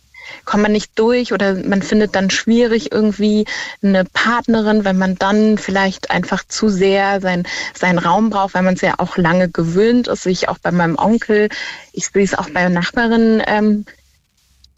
kommt 0.47 0.63
man 0.63 0.71
nicht 0.71 0.97
durch 0.97 1.33
oder 1.33 1.53
man 1.53 1.83
findet 1.83 2.15
dann 2.15 2.31
schwierig 2.31 2.91
irgendwie 2.91 3.45
eine 3.83 4.05
Partnerin, 4.05 4.85
wenn 4.85 4.97
man 4.97 5.15
dann 5.15 5.57
vielleicht 5.57 6.09
einfach 6.09 6.43
zu 6.47 6.69
sehr 6.69 7.21
sein, 7.21 7.45
seinen 7.75 7.99
Raum 7.99 8.31
braucht, 8.31 8.55
weil 8.55 8.63
man 8.63 8.73
es 8.73 8.81
ja 8.81 8.95
auch 8.97 9.17
lange 9.17 9.49
gewöhnt 9.49 10.07
ist. 10.07 10.25
Ich 10.25 10.49
auch 10.49 10.57
bei 10.57 10.71
meinem 10.71 10.97
Onkel, 10.97 11.49
ich 11.91 12.07
sehe 12.07 12.23
es 12.23 12.33
auch 12.33 12.49
bei 12.49 12.67
Nachbarinnen, 12.69 13.43
ähm, 13.45 13.85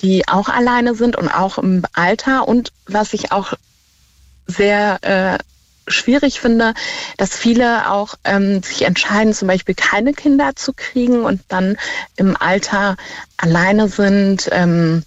die 0.01 0.27
auch 0.27 0.49
alleine 0.49 0.95
sind 0.95 1.15
und 1.15 1.29
auch 1.29 1.59
im 1.59 1.83
Alter. 1.93 2.47
Und 2.47 2.73
was 2.87 3.13
ich 3.13 3.31
auch 3.31 3.53
sehr 4.47 4.97
äh, 5.03 5.37
schwierig 5.87 6.39
finde, 6.39 6.73
dass 7.17 7.37
viele 7.37 7.91
auch 7.91 8.15
ähm, 8.23 8.63
sich 8.63 8.81
entscheiden, 8.81 9.33
zum 9.35 9.47
Beispiel 9.47 9.75
keine 9.75 10.13
Kinder 10.13 10.55
zu 10.55 10.73
kriegen 10.73 11.21
und 11.21 11.41
dann 11.47 11.77
im 12.15 12.35
Alter 12.35 12.97
alleine 13.37 13.87
sind. 13.87 14.49
Ähm, 14.51 15.03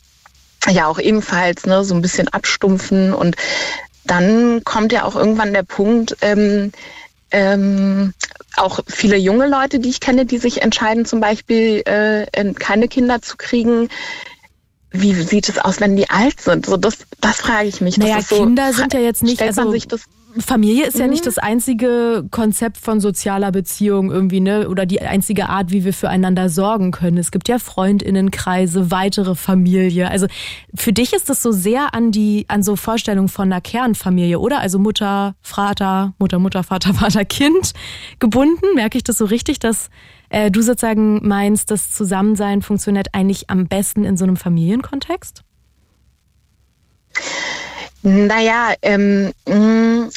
ja, 0.71 0.87
auch 0.87 0.99
ebenfalls 0.99 1.67
ne, 1.67 1.85
so 1.85 1.95
ein 1.95 2.03
bisschen 2.03 2.29
abstumpfen. 2.29 3.13
Und 3.13 3.37
dann 4.05 4.63
kommt 4.65 4.93
ja 4.93 5.05
auch 5.05 5.17
irgendwann 5.17 5.53
der 5.53 5.63
Punkt, 5.63 6.17
ähm, 6.21 6.73
ähm, 7.31 8.13
auch 8.57 8.81
viele 8.87 9.17
junge 9.17 9.49
Leute, 9.49 9.81
die 9.81 9.89
ich 9.89 10.01
kenne, 10.01 10.27
die 10.27 10.39
sich 10.39 10.63
entscheiden, 10.63 11.07
zum 11.07 11.21
Beispiel 11.21 11.83
äh, 11.87 12.27
keine 12.55 12.89
Kinder 12.89 13.23
zu 13.23 13.37
kriegen, 13.37 13.89
wie 14.91 15.15
sieht 15.15 15.49
es 15.49 15.59
aus, 15.59 15.81
wenn 15.81 15.97
die 15.97 16.11
alt 16.11 16.41
sind? 16.41 16.67
So, 16.67 16.77
das, 16.77 16.99
das 17.21 17.37
frage 17.37 17.69
ich 17.69 17.81
mich. 17.81 17.97
Naja, 17.97 18.21
so, 18.21 18.37
Kinder 18.37 18.73
sind 18.73 18.93
ja 18.93 19.01
jetzt 19.01 19.23
nicht, 19.23 19.41
also 19.41 19.73
Familie 20.39 20.87
ist 20.87 20.99
ja 20.99 21.07
nicht 21.07 21.25
mhm. 21.25 21.27
das 21.27 21.39
einzige 21.39 22.25
Konzept 22.31 22.79
von 22.79 23.01
sozialer 23.01 23.53
Beziehung 23.53 24.11
irgendwie, 24.11 24.41
ne? 24.41 24.69
Oder 24.69 24.87
die 24.87 25.03
einzige 25.03 25.49
Art, 25.49 25.71
wie 25.71 25.85
wir 25.85 25.93
füreinander 25.93 26.49
sorgen 26.49 26.91
können. 26.91 27.19
Es 27.19 27.31
gibt 27.31 27.49
ja 27.49 27.59
Freundinnenkreise, 27.59 28.91
weitere 28.91 29.35
Familie. 29.35 30.11
Also 30.11 30.27
für 30.75 30.93
dich 30.93 31.13
ist 31.13 31.29
das 31.29 31.43
so 31.43 31.53
sehr 31.53 31.95
an 31.95 32.13
die, 32.13 32.47
an 32.49 32.63
so 32.63 32.77
Vorstellungen 32.77 33.29
von 33.29 33.53
einer 33.53 33.61
Kernfamilie, 33.61 34.39
oder? 34.39 34.61
Also 34.61 34.79
Mutter, 34.79 35.35
Vater, 35.43 36.15
Mutter, 36.19 36.39
Mutter, 36.39 36.63
Vater, 36.63 36.95
Vater, 36.95 37.25
Kind 37.25 37.73
gebunden. 38.19 38.75
Merke 38.75 38.97
ich 38.99 39.05
das 39.05 39.19
so 39.19 39.27
richtig, 39.27 39.59
dass 39.59 39.91
äh, 40.31 40.51
du 40.51 40.63
sozusagen 40.63 41.27
meinst, 41.27 41.71
das 41.71 41.91
Zusammensein 41.91 42.63
funktioniert 42.63 43.09
eigentlich 43.13 43.51
am 43.51 43.67
besten 43.67 44.05
in 44.05 44.17
so 44.17 44.25
einem 44.25 44.37
Familienkontext? 44.37 45.43
Naja, 48.03 48.75
ähm, 48.83 49.33
mm, 49.47 50.09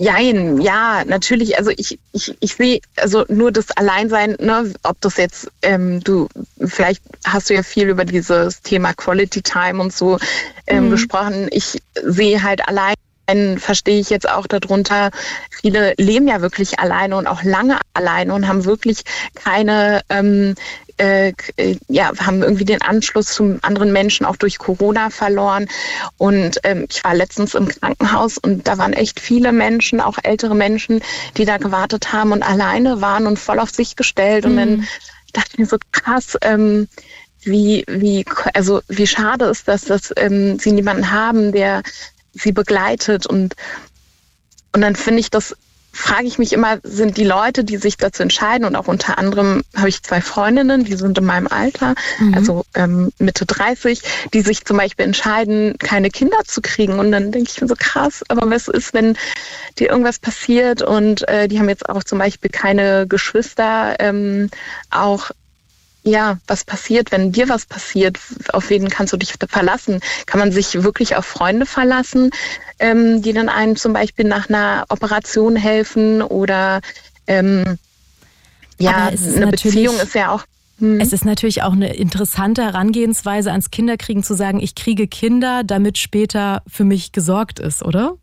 Jein, 0.00 0.62
ja, 0.62 1.04
natürlich. 1.04 1.58
Also 1.58 1.70
ich, 1.76 1.98
ich, 2.12 2.34
ich 2.40 2.54
sehe 2.54 2.80
also 2.96 3.26
nur 3.28 3.52
das 3.52 3.70
Alleinsein, 3.72 4.34
ne, 4.40 4.72
ob 4.82 4.98
das 5.02 5.18
jetzt, 5.18 5.50
ähm, 5.60 6.02
du, 6.02 6.26
vielleicht 6.58 7.02
hast 7.22 7.50
du 7.50 7.54
ja 7.54 7.62
viel 7.62 7.90
über 7.90 8.06
dieses 8.06 8.62
Thema 8.62 8.94
Quality 8.94 9.42
Time 9.42 9.78
und 9.78 9.92
so 9.92 10.18
ähm, 10.66 10.86
mhm. 10.86 10.90
gesprochen. 10.92 11.48
Ich 11.50 11.82
sehe 12.02 12.42
halt 12.42 12.66
allein 12.66 12.94
verstehe 13.58 14.00
ich 14.00 14.10
jetzt 14.10 14.28
auch 14.28 14.46
darunter, 14.46 15.10
viele 15.50 15.94
leben 15.98 16.28
ja 16.28 16.40
wirklich 16.40 16.78
alleine 16.78 17.16
und 17.16 17.26
auch 17.26 17.42
lange 17.42 17.78
alleine 17.94 18.34
und 18.34 18.48
haben 18.48 18.64
wirklich 18.64 19.02
keine, 19.34 20.02
ähm, 20.08 20.54
äh, 20.98 21.32
ja, 21.88 22.12
haben 22.18 22.42
irgendwie 22.42 22.64
den 22.64 22.82
Anschluss 22.82 23.26
zu 23.26 23.58
anderen 23.62 23.92
Menschen 23.92 24.26
auch 24.26 24.36
durch 24.36 24.58
Corona 24.58 25.10
verloren. 25.10 25.68
Und 26.18 26.60
ähm, 26.64 26.86
ich 26.90 27.02
war 27.04 27.14
letztens 27.14 27.54
im 27.54 27.68
Krankenhaus 27.68 28.38
und 28.38 28.68
da 28.68 28.78
waren 28.78 28.92
echt 28.92 29.18
viele 29.20 29.52
Menschen, 29.52 30.00
auch 30.00 30.18
ältere 30.22 30.54
Menschen, 30.54 31.00
die 31.36 31.44
da 31.44 31.56
gewartet 31.56 32.12
haben 32.12 32.32
und 32.32 32.42
alleine 32.42 33.00
waren 33.00 33.26
und 33.26 33.38
voll 33.38 33.58
auf 33.58 33.70
sich 33.70 33.96
gestellt. 33.96 34.44
Mhm. 34.44 34.50
Und 34.50 34.56
dann 34.56 34.70
mhm. 34.70 34.86
dachte 35.32 35.50
ich 35.52 35.58
mir 35.58 35.66
so 35.66 35.78
krass, 35.92 36.36
ähm, 36.42 36.88
wie, 37.42 37.84
wie, 37.88 38.24
also 38.54 38.82
wie 38.88 39.06
schade 39.06 39.46
ist 39.46 39.68
das, 39.68 39.84
dass 39.84 40.12
ähm, 40.16 40.58
sie 40.58 40.72
niemanden 40.72 41.10
haben, 41.10 41.52
der 41.52 41.82
sie 42.32 42.52
begleitet 42.52 43.26
und 43.26 43.54
und 44.72 44.82
dann 44.82 44.94
finde 44.96 45.20
ich 45.20 45.30
das 45.30 45.56
frage 45.92 46.26
ich 46.26 46.38
mich 46.38 46.52
immer, 46.52 46.78
sind 46.82 47.16
die 47.16 47.24
Leute, 47.24 47.64
die 47.64 47.76
sich 47.76 47.96
dazu 47.96 48.22
entscheiden 48.22 48.64
und 48.64 48.76
auch 48.76 48.86
unter 48.86 49.18
anderem 49.18 49.62
habe 49.76 49.88
ich 49.88 50.02
zwei 50.02 50.20
Freundinnen, 50.20 50.84
die 50.84 50.94
sind 50.94 51.18
in 51.18 51.24
meinem 51.24 51.48
Alter, 51.48 51.94
mhm. 52.18 52.34
also 52.34 52.64
ähm, 52.74 53.12
Mitte 53.18 53.44
30, 53.44 54.02
die 54.32 54.42
sich 54.42 54.64
zum 54.64 54.76
Beispiel 54.76 55.04
entscheiden, 55.04 55.76
keine 55.78 56.10
Kinder 56.10 56.38
zu 56.44 56.60
kriegen 56.60 56.98
und 56.98 57.10
dann 57.10 57.32
denke 57.32 57.50
ich 57.52 57.60
mir 57.60 57.66
so 57.66 57.74
krass, 57.76 58.22
aber 58.28 58.48
was 58.50 58.68
ist, 58.68 58.94
wenn 58.94 59.16
dir 59.78 59.90
irgendwas 59.90 60.18
passiert 60.20 60.82
und 60.82 61.28
äh, 61.28 61.48
die 61.48 61.58
haben 61.58 61.68
jetzt 61.68 61.88
auch 61.88 62.04
zum 62.04 62.18
Beispiel 62.18 62.50
keine 62.50 63.06
Geschwister, 63.08 63.96
ähm, 63.98 64.48
auch 64.90 65.30
ja, 66.02 66.38
was 66.46 66.64
passiert, 66.64 67.12
wenn 67.12 67.32
dir 67.32 67.48
was 67.48 67.66
passiert, 67.66 68.18
auf 68.52 68.70
wen 68.70 68.88
kannst 68.88 69.12
du 69.12 69.16
dich 69.16 69.34
verlassen? 69.48 70.00
Kann 70.26 70.40
man 70.40 70.52
sich 70.52 70.82
wirklich 70.82 71.16
auf 71.16 71.26
Freunde 71.26 71.66
verlassen, 71.66 72.30
ähm, 72.78 73.22
die 73.22 73.32
dann 73.32 73.48
einem 73.48 73.76
zum 73.76 73.92
Beispiel 73.92 74.26
nach 74.26 74.48
einer 74.48 74.86
Operation 74.88 75.56
helfen 75.56 76.22
oder 76.22 76.80
ähm, 77.26 77.78
ja, 78.78 79.08
eine 79.08 79.48
Beziehung 79.48 79.98
ist 80.00 80.14
ja 80.14 80.30
auch 80.32 80.44
hm. 80.80 80.98
es 80.98 81.12
ist 81.12 81.26
natürlich 81.26 81.62
auch 81.62 81.72
eine 81.72 81.94
interessante 81.94 82.62
Herangehensweise 82.62 83.50
ans 83.50 83.70
Kinderkriegen 83.70 84.22
zu 84.22 84.34
sagen, 84.34 84.60
ich 84.60 84.74
kriege 84.74 85.06
Kinder, 85.06 85.62
damit 85.62 85.98
später 85.98 86.62
für 86.66 86.84
mich 86.84 87.12
gesorgt 87.12 87.60
ist, 87.60 87.84
oder? 87.84 88.16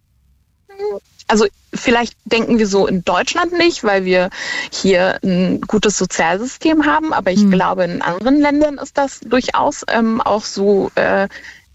Also 1.28 1.46
vielleicht 1.74 2.16
denken 2.26 2.58
wir 2.58 2.68
so 2.68 2.88
in 2.88 3.04
Deutschland 3.04 3.54
nicht, 3.54 3.84
weil 3.84 4.06
wir 4.06 4.30
hier 4.72 5.20
ein 5.24 5.62
gutes 5.62 5.98
Sozialsystem 5.98 6.86
haben, 6.86 7.14
aber 7.14 7.32
ich 7.32 7.42
hm. 7.42 7.52
glaube, 7.52 7.84
in 7.84 8.02
anderen 8.02 8.40
Ländern 8.40 8.78
ist 8.78 8.98
das 8.98 9.20
durchaus 9.20 9.84
ähm, 9.90 10.22
auch 10.22 10.44
so 10.44 10.92
äh, 10.96 11.28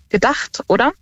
gedacht, 0.08 0.62
oder? 0.68 0.92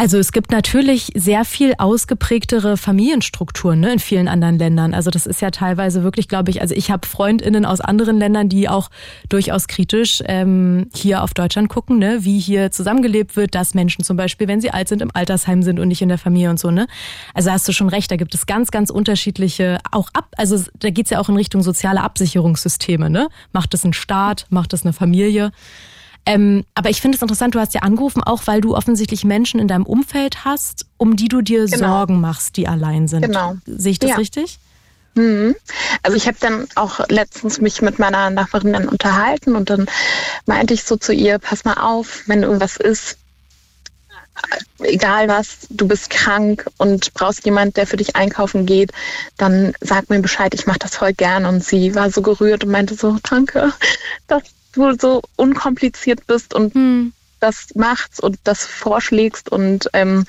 Also 0.00 0.16
es 0.16 0.30
gibt 0.30 0.52
natürlich 0.52 1.10
sehr 1.16 1.44
viel 1.44 1.74
ausgeprägtere 1.76 2.76
Familienstrukturen 2.76 3.80
ne, 3.80 3.94
in 3.94 3.98
vielen 3.98 4.28
anderen 4.28 4.56
Ländern. 4.56 4.94
Also 4.94 5.10
das 5.10 5.26
ist 5.26 5.40
ja 5.40 5.50
teilweise 5.50 6.04
wirklich, 6.04 6.28
glaube 6.28 6.52
ich, 6.52 6.60
also 6.60 6.72
ich 6.72 6.92
habe 6.92 7.04
Freundinnen 7.04 7.66
aus 7.66 7.80
anderen 7.80 8.16
Ländern, 8.16 8.48
die 8.48 8.68
auch 8.68 8.90
durchaus 9.28 9.66
kritisch 9.66 10.22
ähm, 10.26 10.86
hier 10.94 11.24
auf 11.24 11.34
Deutschland 11.34 11.68
gucken, 11.68 11.98
ne, 11.98 12.18
wie 12.20 12.38
hier 12.38 12.70
zusammengelebt 12.70 13.34
wird, 13.34 13.56
dass 13.56 13.74
Menschen 13.74 14.04
zum 14.04 14.16
Beispiel, 14.16 14.46
wenn 14.46 14.60
sie 14.60 14.70
alt 14.70 14.86
sind, 14.86 15.02
im 15.02 15.10
Altersheim 15.12 15.64
sind 15.64 15.80
und 15.80 15.88
nicht 15.88 16.00
in 16.00 16.08
der 16.08 16.18
Familie 16.18 16.50
und 16.50 16.60
so. 16.60 16.70
Ne? 16.70 16.86
Also 17.34 17.50
hast 17.50 17.66
du 17.66 17.72
schon 17.72 17.88
recht, 17.88 18.08
da 18.08 18.14
gibt 18.14 18.36
es 18.36 18.46
ganz, 18.46 18.70
ganz 18.70 18.90
unterschiedliche, 18.90 19.78
auch 19.90 20.10
ab, 20.12 20.28
also 20.36 20.62
da 20.78 20.90
geht's 20.90 21.10
ja 21.10 21.18
auch 21.18 21.28
in 21.28 21.34
Richtung 21.34 21.64
soziale 21.64 22.04
Absicherungssysteme. 22.04 23.10
Ne? 23.10 23.26
Macht 23.52 23.74
es 23.74 23.82
ein 23.82 23.92
Staat, 23.92 24.46
macht 24.48 24.72
es 24.74 24.84
eine 24.84 24.92
Familie? 24.92 25.50
Ähm, 26.28 26.66
aber 26.74 26.90
ich 26.90 27.00
finde 27.00 27.16
es 27.16 27.22
interessant, 27.22 27.54
du 27.54 27.58
hast 27.58 27.72
ja 27.72 27.80
angerufen, 27.80 28.22
auch 28.22 28.42
weil 28.44 28.60
du 28.60 28.76
offensichtlich 28.76 29.24
Menschen 29.24 29.58
in 29.60 29.66
deinem 29.66 29.86
Umfeld 29.86 30.44
hast, 30.44 30.84
um 30.98 31.16
die 31.16 31.28
du 31.28 31.40
dir 31.40 31.64
genau. 31.64 31.88
Sorgen 31.88 32.20
machst, 32.20 32.58
die 32.58 32.68
allein 32.68 33.08
sind. 33.08 33.22
Genau. 33.22 33.56
Sehe 33.64 33.92
ich 33.92 33.98
das 33.98 34.10
ja. 34.10 34.16
richtig? 34.16 34.58
Mhm. 35.14 35.56
Also 36.02 36.18
ich 36.18 36.26
habe 36.26 36.36
dann 36.38 36.68
auch 36.74 37.00
letztens 37.08 37.62
mich 37.62 37.80
mit 37.80 37.98
meiner 37.98 38.28
Nachbarin 38.28 38.74
dann 38.74 38.90
unterhalten 38.90 39.56
und 39.56 39.70
dann 39.70 39.86
meinte 40.44 40.74
ich 40.74 40.84
so 40.84 40.96
zu 40.96 41.14
ihr, 41.14 41.38
pass 41.38 41.64
mal 41.64 41.80
auf, 41.80 42.24
wenn 42.26 42.42
irgendwas 42.42 42.76
ist, 42.76 43.16
egal 44.80 45.28
was, 45.28 45.60
du 45.70 45.88
bist 45.88 46.10
krank 46.10 46.66
und 46.76 47.14
brauchst 47.14 47.46
jemand, 47.46 47.78
der 47.78 47.86
für 47.86 47.96
dich 47.96 48.16
einkaufen 48.16 48.66
geht, 48.66 48.92
dann 49.38 49.72
sag 49.80 50.10
mir 50.10 50.20
Bescheid, 50.20 50.52
ich 50.52 50.66
mache 50.66 50.80
das 50.80 50.96
voll 50.96 51.14
gern. 51.14 51.46
Und 51.46 51.64
sie 51.64 51.94
war 51.94 52.10
so 52.10 52.20
gerührt 52.20 52.64
und 52.64 52.70
meinte 52.70 52.94
so, 52.94 53.16
danke, 53.22 53.72
das 54.26 54.42
du 54.78 54.96
so 54.98 55.22
unkompliziert 55.36 56.26
bist 56.26 56.54
und 56.54 56.74
hm. 56.74 57.12
das 57.40 57.74
machst 57.74 58.22
und 58.22 58.38
das 58.44 58.64
vorschlägst 58.64 59.50
und 59.50 59.88
ähm, 59.92 60.24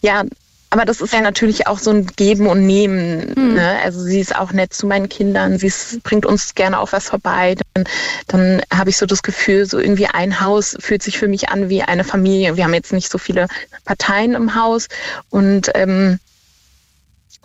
ja, 0.00 0.24
aber 0.70 0.84
das 0.84 1.00
ist 1.00 1.14
ja 1.14 1.22
natürlich 1.22 1.66
auch 1.66 1.78
so 1.78 1.90
ein 1.90 2.06
Geben 2.06 2.46
und 2.46 2.66
Nehmen. 2.66 3.32
Hm. 3.34 3.54
Ne? 3.54 3.78
Also 3.82 4.00
sie 4.00 4.20
ist 4.20 4.36
auch 4.36 4.52
nett 4.52 4.74
zu 4.74 4.86
meinen 4.86 5.08
Kindern, 5.08 5.58
sie 5.58 5.68
ist, 5.68 6.02
bringt 6.02 6.26
uns 6.26 6.54
gerne 6.54 6.78
auch 6.78 6.92
was 6.92 7.08
vorbei. 7.08 7.56
Dann, 7.72 7.84
dann 8.26 8.62
habe 8.72 8.90
ich 8.90 8.98
so 8.98 9.06
das 9.06 9.22
Gefühl, 9.22 9.64
so 9.64 9.78
irgendwie 9.78 10.06
ein 10.06 10.40
Haus 10.40 10.76
fühlt 10.78 11.02
sich 11.02 11.16
für 11.18 11.28
mich 11.28 11.48
an 11.48 11.70
wie 11.70 11.82
eine 11.82 12.04
Familie. 12.04 12.56
Wir 12.56 12.64
haben 12.64 12.74
jetzt 12.74 12.92
nicht 12.92 13.10
so 13.10 13.16
viele 13.16 13.48
Parteien 13.86 14.34
im 14.34 14.54
Haus 14.54 14.88
und 15.30 15.70
ähm, 15.74 16.18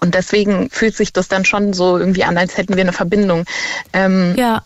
und 0.01 0.15
deswegen 0.15 0.69
fühlt 0.69 0.97
sich 0.97 1.13
das 1.13 1.29
dann 1.29 1.45
schon 1.45 1.71
so 1.71 1.97
irgendwie 1.97 2.25
an, 2.25 2.37
als 2.37 2.57
hätten 2.57 2.75
wir 2.75 2.81
eine 2.81 2.91
Verbindung. 2.91 3.45
Ähm, 3.93 4.35
ja. 4.35 4.61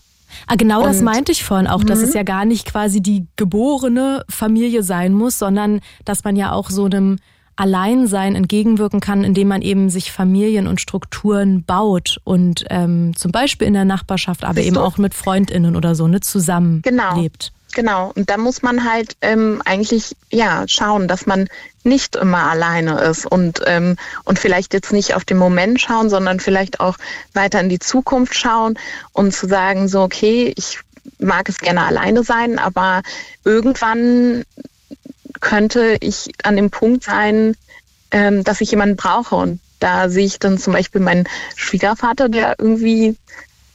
Ah, 0.46 0.56
genau 0.56 0.82
und, 0.82 0.88
das 0.88 1.02
meinte 1.02 1.32
ich 1.32 1.44
vorhin 1.44 1.68
auch, 1.68 1.84
dass 1.84 2.00
es 2.00 2.12
mhm. 2.12 2.18
ja 2.18 2.24
gar 2.24 2.46
nicht 2.46 2.66
quasi 2.66 3.02
die 3.02 3.26
geborene 3.36 4.24
Familie 4.30 4.84
sein 4.84 5.14
muss, 5.14 5.40
sondern 5.40 5.82
dass 6.06 6.24
man 6.24 6.36
ja 6.36 6.52
auch 6.52 6.70
so 6.70 6.86
einem 6.86 7.18
Alleinsein 7.58 8.36
entgegenwirken 8.36 9.00
kann, 9.00 9.24
indem 9.24 9.48
man 9.48 9.64
eben 9.64 9.90
sich 9.90 10.12
Familien 10.12 10.68
und 10.68 10.80
Strukturen 10.80 11.64
baut 11.64 12.20
und 12.24 12.66
ähm, 12.70 13.16
zum 13.16 13.32
Beispiel 13.32 13.68
in 13.68 13.74
der 13.74 13.86
Nachbarschaft, 13.86 14.44
aber 14.44 14.62
eben 14.62 14.78
auch 14.78 14.98
mit 14.98 15.16
FreundInnen 15.16 15.76
oder 15.76 15.96
so, 15.96 16.08
ne, 16.08 16.20
zusammenlebt. 16.22 16.84
Genau. 16.84 17.57
Genau, 17.78 18.12
und 18.16 18.32
da 18.32 18.38
muss 18.38 18.64
man 18.64 18.92
halt 18.92 19.18
ähm, 19.22 19.62
eigentlich 19.64 20.16
ja 20.32 20.64
schauen, 20.68 21.08
dass 21.08 21.28
man 21.28 21.48
nicht 21.84 22.16
immer 22.16 22.50
alleine 22.50 23.02
ist 23.02 23.28
und, 23.28 23.62
ähm, 23.68 23.98
und 24.24 24.40
vielleicht 24.40 24.74
jetzt 24.74 24.92
nicht 24.92 25.14
auf 25.14 25.26
den 25.26 25.38
Moment 25.38 25.80
schauen, 25.80 26.10
sondern 26.10 26.40
vielleicht 26.40 26.80
auch 26.80 26.98
weiter 27.34 27.60
in 27.60 27.70
die 27.70 27.78
Zukunft 27.78 28.34
schauen 28.34 28.80
und 29.14 29.32
zu 29.32 29.48
sagen, 29.48 29.88
so, 29.88 30.02
okay, 30.02 30.52
ich 30.58 30.80
mag 31.20 31.50
es 31.50 31.60
gerne 31.60 31.86
alleine 31.86 32.24
sein, 32.24 32.58
aber 32.58 33.04
irgendwann 33.44 34.44
könnte 35.40 35.98
ich 36.00 36.32
an 36.42 36.56
dem 36.56 36.72
Punkt 36.72 37.04
sein, 37.04 37.56
ähm, 38.10 38.44
dass 38.44 38.60
ich 38.60 38.72
jemanden 38.72 38.96
brauche. 38.96 39.36
Und 39.36 39.60
da 39.80 40.10
sehe 40.10 40.26
ich 40.26 40.40
dann 40.40 40.58
zum 40.58 40.74
Beispiel 40.74 41.00
meinen 41.00 41.30
Schwiegervater, 41.56 42.28
der 42.28 42.56
irgendwie 42.58 43.18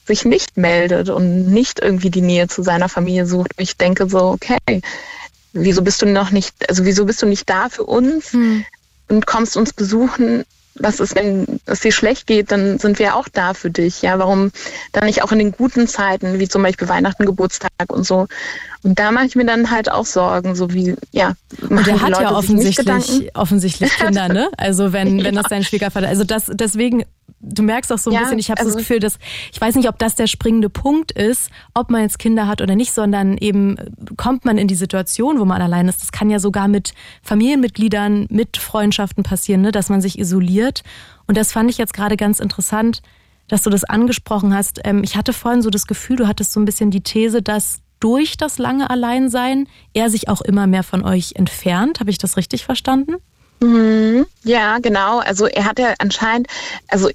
sich 0.07 0.25
nicht 0.25 0.57
meldet 0.57 1.09
und 1.09 1.47
nicht 1.53 1.81
irgendwie 1.81 2.11
die 2.11 2.23
Nähe 2.23 2.49
zu 2.49 2.63
seiner 2.63 2.89
Familie 2.89 3.27
sucht. 3.27 3.53
Ich 3.57 3.77
denke 3.77 4.09
so, 4.09 4.19
okay, 4.31 4.83
wieso 5.53 5.83
bist 5.83 6.03
du 6.03 6.07
noch 6.07 6.31
nicht, 6.31 6.55
also 6.69 6.85
wieso 6.85 7.05
bist 7.05 7.23
du 7.23 7.27
nicht 7.27 7.49
da 7.49 7.69
für 7.69 7.85
uns 7.85 8.33
hm. 8.33 8.65
und 9.09 9.27
kommst 9.27 9.57
uns 9.57 9.73
besuchen? 9.73 10.45
Was 10.75 11.01
ist, 11.01 11.15
wenn 11.15 11.61
es 11.67 11.81
dir 11.81 11.93
schlecht 11.93 12.27
geht, 12.27 12.51
dann 12.51 12.79
sind 12.79 12.99
wir 12.99 13.15
auch 13.17 13.29
da 13.29 13.53
für 13.53 13.71
dich. 13.71 14.01
Ja, 14.01 14.19
warum 14.19 14.53
dann 14.93 15.05
nicht 15.05 15.23
auch 15.23 15.31
in 15.31 15.39
den 15.39 15.53
guten 15.53 15.87
Zeiten, 15.87 16.39
wie 16.39 16.49
zum 16.49 16.63
Beispiel 16.63 16.89
Weihnachten, 16.89 17.27
Geburtstag 17.27 17.71
und 17.89 18.05
so. 18.05 18.27
Und 18.85 18.99
da 18.99 19.12
mache 19.12 19.26
ich 19.26 19.37
mir 19.37 19.45
dann 19.45 19.70
halt 19.70 19.91
auch 19.91 20.07
Sorgen, 20.07 20.55
so 20.55 20.72
wie, 20.72 20.97
ja. 21.12 21.35
Und 21.68 21.87
er 21.87 22.01
hat 22.01 22.11
Leute 22.11 22.22
ja 22.22 22.35
offensichtlich, 22.35 23.30
offensichtlich 23.35 23.91
Kinder, 23.97 24.28
ne? 24.28 24.51
Also 24.57 24.93
wenn, 24.93 25.22
wenn 25.24 25.37
das 25.37 25.47
dein 25.49 25.62
Schwiegervater, 25.62 26.09
also 26.09 26.24
das, 26.24 26.51
deswegen 26.53 27.05
du 27.43 27.62
merkst 27.62 27.93
auch 27.93 27.99
so 27.99 28.11
ein 28.11 28.14
ja, 28.14 28.20
bisschen, 28.20 28.39
ich 28.39 28.51
habe 28.51 28.61
also, 28.61 28.72
das 28.72 28.78
Gefühl, 28.78 29.01
dass 29.01 29.18
ich 29.53 29.61
weiß 29.61 29.74
nicht, 29.74 29.89
ob 29.89 29.99
das 29.99 30.14
der 30.14 30.26
springende 30.26 30.70
Punkt 30.70 31.12
ist, 31.12 31.51
ob 31.74 31.91
man 31.91 32.03
jetzt 32.03 32.18
Kinder 32.18 32.47
hat 32.47 32.61
oder 32.61 32.76
nicht, 32.76 32.93
sondern 32.93 33.37
eben 33.37 33.76
kommt 34.16 34.45
man 34.45 34.59
in 34.59 34.68
die 34.68 34.74
Situation, 34.74 35.39
wo 35.39 35.45
man 35.45 35.61
allein 35.61 35.89
ist. 35.89 36.03
Das 36.03 36.12
kann 36.12 36.30
ja 36.30 36.39
sogar 36.39 36.68
mit 36.68 36.95
Familienmitgliedern, 37.22 38.26
mit 38.30 38.57
Freundschaften 38.57 39.24
passieren, 39.24 39.61
ne, 39.61 39.72
dass 39.72 39.89
man 39.89 40.01
sich 40.01 40.18
isoliert. 40.18 40.83
Und 41.26 41.37
das 41.37 41.53
fand 41.53 41.68
ich 41.68 41.78
jetzt 41.78 41.95
gerade 41.95 42.16
ganz 42.16 42.39
interessant, 42.41 43.03
dass 43.49 43.62
du 43.62 43.70
das 43.70 43.85
angesprochen 43.85 44.55
hast. 44.55 44.80
Ähm, 44.85 45.03
ich 45.05 45.16
hatte 45.16 45.33
vorhin 45.33 45.62
so 45.62 45.70
das 45.70 45.87
Gefühl, 45.87 46.16
du 46.16 46.28
hattest 46.28 46.53
so 46.53 46.61
ein 46.61 46.64
bisschen 46.64 46.91
die 46.91 47.03
These, 47.03 47.43
dass 47.43 47.82
durch 48.03 48.37
das 48.37 48.59
lange 48.59 48.91
Alleinsein 48.91 49.69
er 49.95 50.11
sich 50.11 50.29
auch 50.29 50.41
immer 50.41 50.67
mehr 50.67 50.83
von 50.83 51.05
euch 51.05 51.35
entfernt. 51.37 52.01
Habe 52.01 52.11
ich 52.11 52.19
das 52.19 52.37
richtig 52.37 52.65
verstanden? 52.65 53.17
Mhm. 53.61 54.27
Ja, 54.43 54.79
genau. 54.79 55.21
Also 55.21 55.47
er 55.47 55.65
hat 55.65 55.79
ja 55.79 55.95
anscheinend, 55.99 56.49
also 56.89 57.11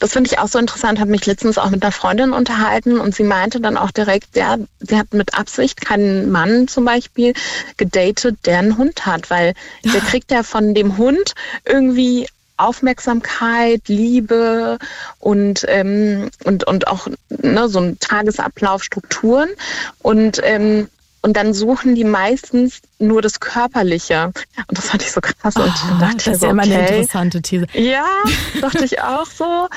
das 0.00 0.12
finde 0.12 0.28
ich 0.30 0.40
auch 0.40 0.48
so 0.48 0.58
interessant, 0.58 0.98
habe 0.98 1.12
mich 1.12 1.24
letztens 1.26 1.56
auch 1.56 1.70
mit 1.70 1.84
einer 1.84 1.92
Freundin 1.92 2.32
unterhalten 2.32 2.98
und 2.98 3.14
sie 3.14 3.22
meinte 3.22 3.60
dann 3.60 3.76
auch 3.76 3.92
direkt, 3.92 4.34
ja, 4.34 4.56
sie 4.80 4.98
hat 4.98 5.14
mit 5.14 5.34
Absicht 5.38 5.80
keinen 5.80 6.32
Mann 6.32 6.66
zum 6.66 6.84
Beispiel 6.84 7.32
gedatet, 7.76 8.38
der 8.44 8.58
einen 8.58 8.76
Hund 8.76 9.06
hat, 9.06 9.30
weil 9.30 9.54
der 9.84 10.00
kriegt 10.08 10.32
ja 10.32 10.42
von 10.42 10.74
dem 10.74 10.98
Hund 10.98 11.34
irgendwie 11.64 12.26
Aufmerksamkeit, 12.58 13.82
Liebe 13.88 14.78
und, 15.18 15.64
ähm, 15.68 16.30
und, 16.44 16.64
und 16.64 16.88
auch 16.88 17.08
ne, 17.28 17.68
so 17.68 17.80
ein 17.80 17.98
Tagesablauf, 17.98 18.84
Strukturen. 18.84 19.48
Und 20.02 20.40
ähm, 20.44 20.88
und 21.20 21.36
dann 21.36 21.52
suchen 21.52 21.94
die 21.94 22.04
meistens 22.04 22.80
nur 22.98 23.20
das 23.22 23.40
Körperliche. 23.40 24.26
Und 24.68 24.78
das 24.78 24.88
fand 24.88 25.02
ich 25.02 25.10
so 25.10 25.20
krass. 25.20 25.56
Und 25.56 25.64
oh, 25.64 26.00
dachte 26.00 26.16
das 26.16 26.26
ist 26.28 26.40
so, 26.40 26.46
ja 26.46 26.52
immer 26.52 26.62
okay. 26.62 26.74
eine 26.74 26.88
interessante 26.88 27.42
These. 27.42 27.66
Ja, 27.74 28.06
dachte 28.60 28.84
ich 28.84 29.02
auch 29.02 29.26
so. 29.26 29.44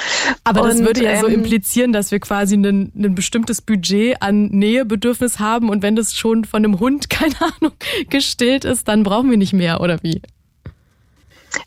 Aber 0.44 0.64
und, 0.64 0.70
das 0.70 0.80
würde 0.80 1.04
ja 1.04 1.12
ähm, 1.12 1.22
so 1.22 1.28
implizieren, 1.28 1.94
dass 1.94 2.12
wir 2.12 2.20
quasi 2.20 2.56
ein, 2.56 2.92
ein 2.96 3.16
bestimmtes 3.16 3.62
Budget 3.62 4.22
an 4.22 4.50
Nähebedürfnis 4.50 5.40
haben. 5.40 5.70
Und 5.70 5.82
wenn 5.82 5.96
das 5.96 6.14
schon 6.14 6.46
von 6.46 6.64
einem 6.64 6.80
Hund, 6.80 7.10
keine 7.10 7.36
Ahnung, 7.42 7.74
gestillt 8.10 8.64
ist, 8.64 8.88
dann 8.88 9.04
brauchen 9.04 9.30
wir 9.32 9.38
nicht 9.38 9.54
mehr, 9.54 9.82
oder 9.82 9.98
wie? 10.04 10.22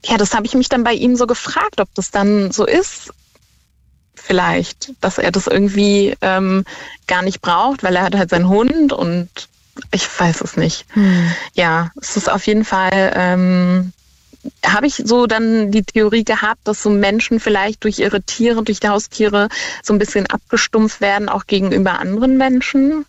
Ja, 0.05 0.17
das 0.17 0.35
habe 0.35 0.47
ich 0.47 0.55
mich 0.55 0.69
dann 0.69 0.85
bei 0.85 0.93
ihm 0.93 1.17
so 1.17 1.27
gefragt, 1.27 1.81
ob 1.81 1.89
das 1.95 2.11
dann 2.11 2.51
so 2.51 2.67
ist 2.67 3.11
vielleicht, 4.15 4.93
dass 5.01 5.19
er 5.19 5.31
das 5.31 5.47
irgendwie 5.47 6.17
ähm, 6.23 6.65
gar 7.07 7.23
nicht 7.23 7.43
braucht, 7.43 7.83
weil 7.83 7.97
er 7.97 8.05
hat 8.05 8.17
halt 8.17 8.31
seinen 8.31 8.49
Hund 8.49 8.93
und 8.93 9.29
ich 9.91 10.09
weiß 10.19 10.41
es 10.41 10.57
nicht. 10.57 10.87
Hm. 10.95 11.31
Ja, 11.55 11.91
es 12.01 12.17
ist 12.17 12.31
auf 12.31 12.47
jeden 12.47 12.65
Fall, 12.65 13.13
ähm, 13.15 13.93
habe 14.65 14.87
ich 14.87 15.03
so 15.05 15.27
dann 15.27 15.71
die 15.71 15.83
Theorie 15.83 16.25
gehabt, 16.25 16.61
dass 16.65 16.83
so 16.83 16.91
Menschen 16.91 17.41
vielleicht 17.41 17.85
durch 17.85 17.99
ihre 17.99 18.23
Tiere, 18.23 18.63
durch 18.63 18.81
die 18.81 18.89
Haustiere 18.89 19.49
so 19.83 19.93
ein 19.93 19.99
bisschen 19.99 20.27
abgestumpft 20.27 21.01
werden, 21.01 21.29
auch 21.29 21.47
gegenüber 21.47 21.99
anderen 21.99 22.37
Menschen. 22.37 23.07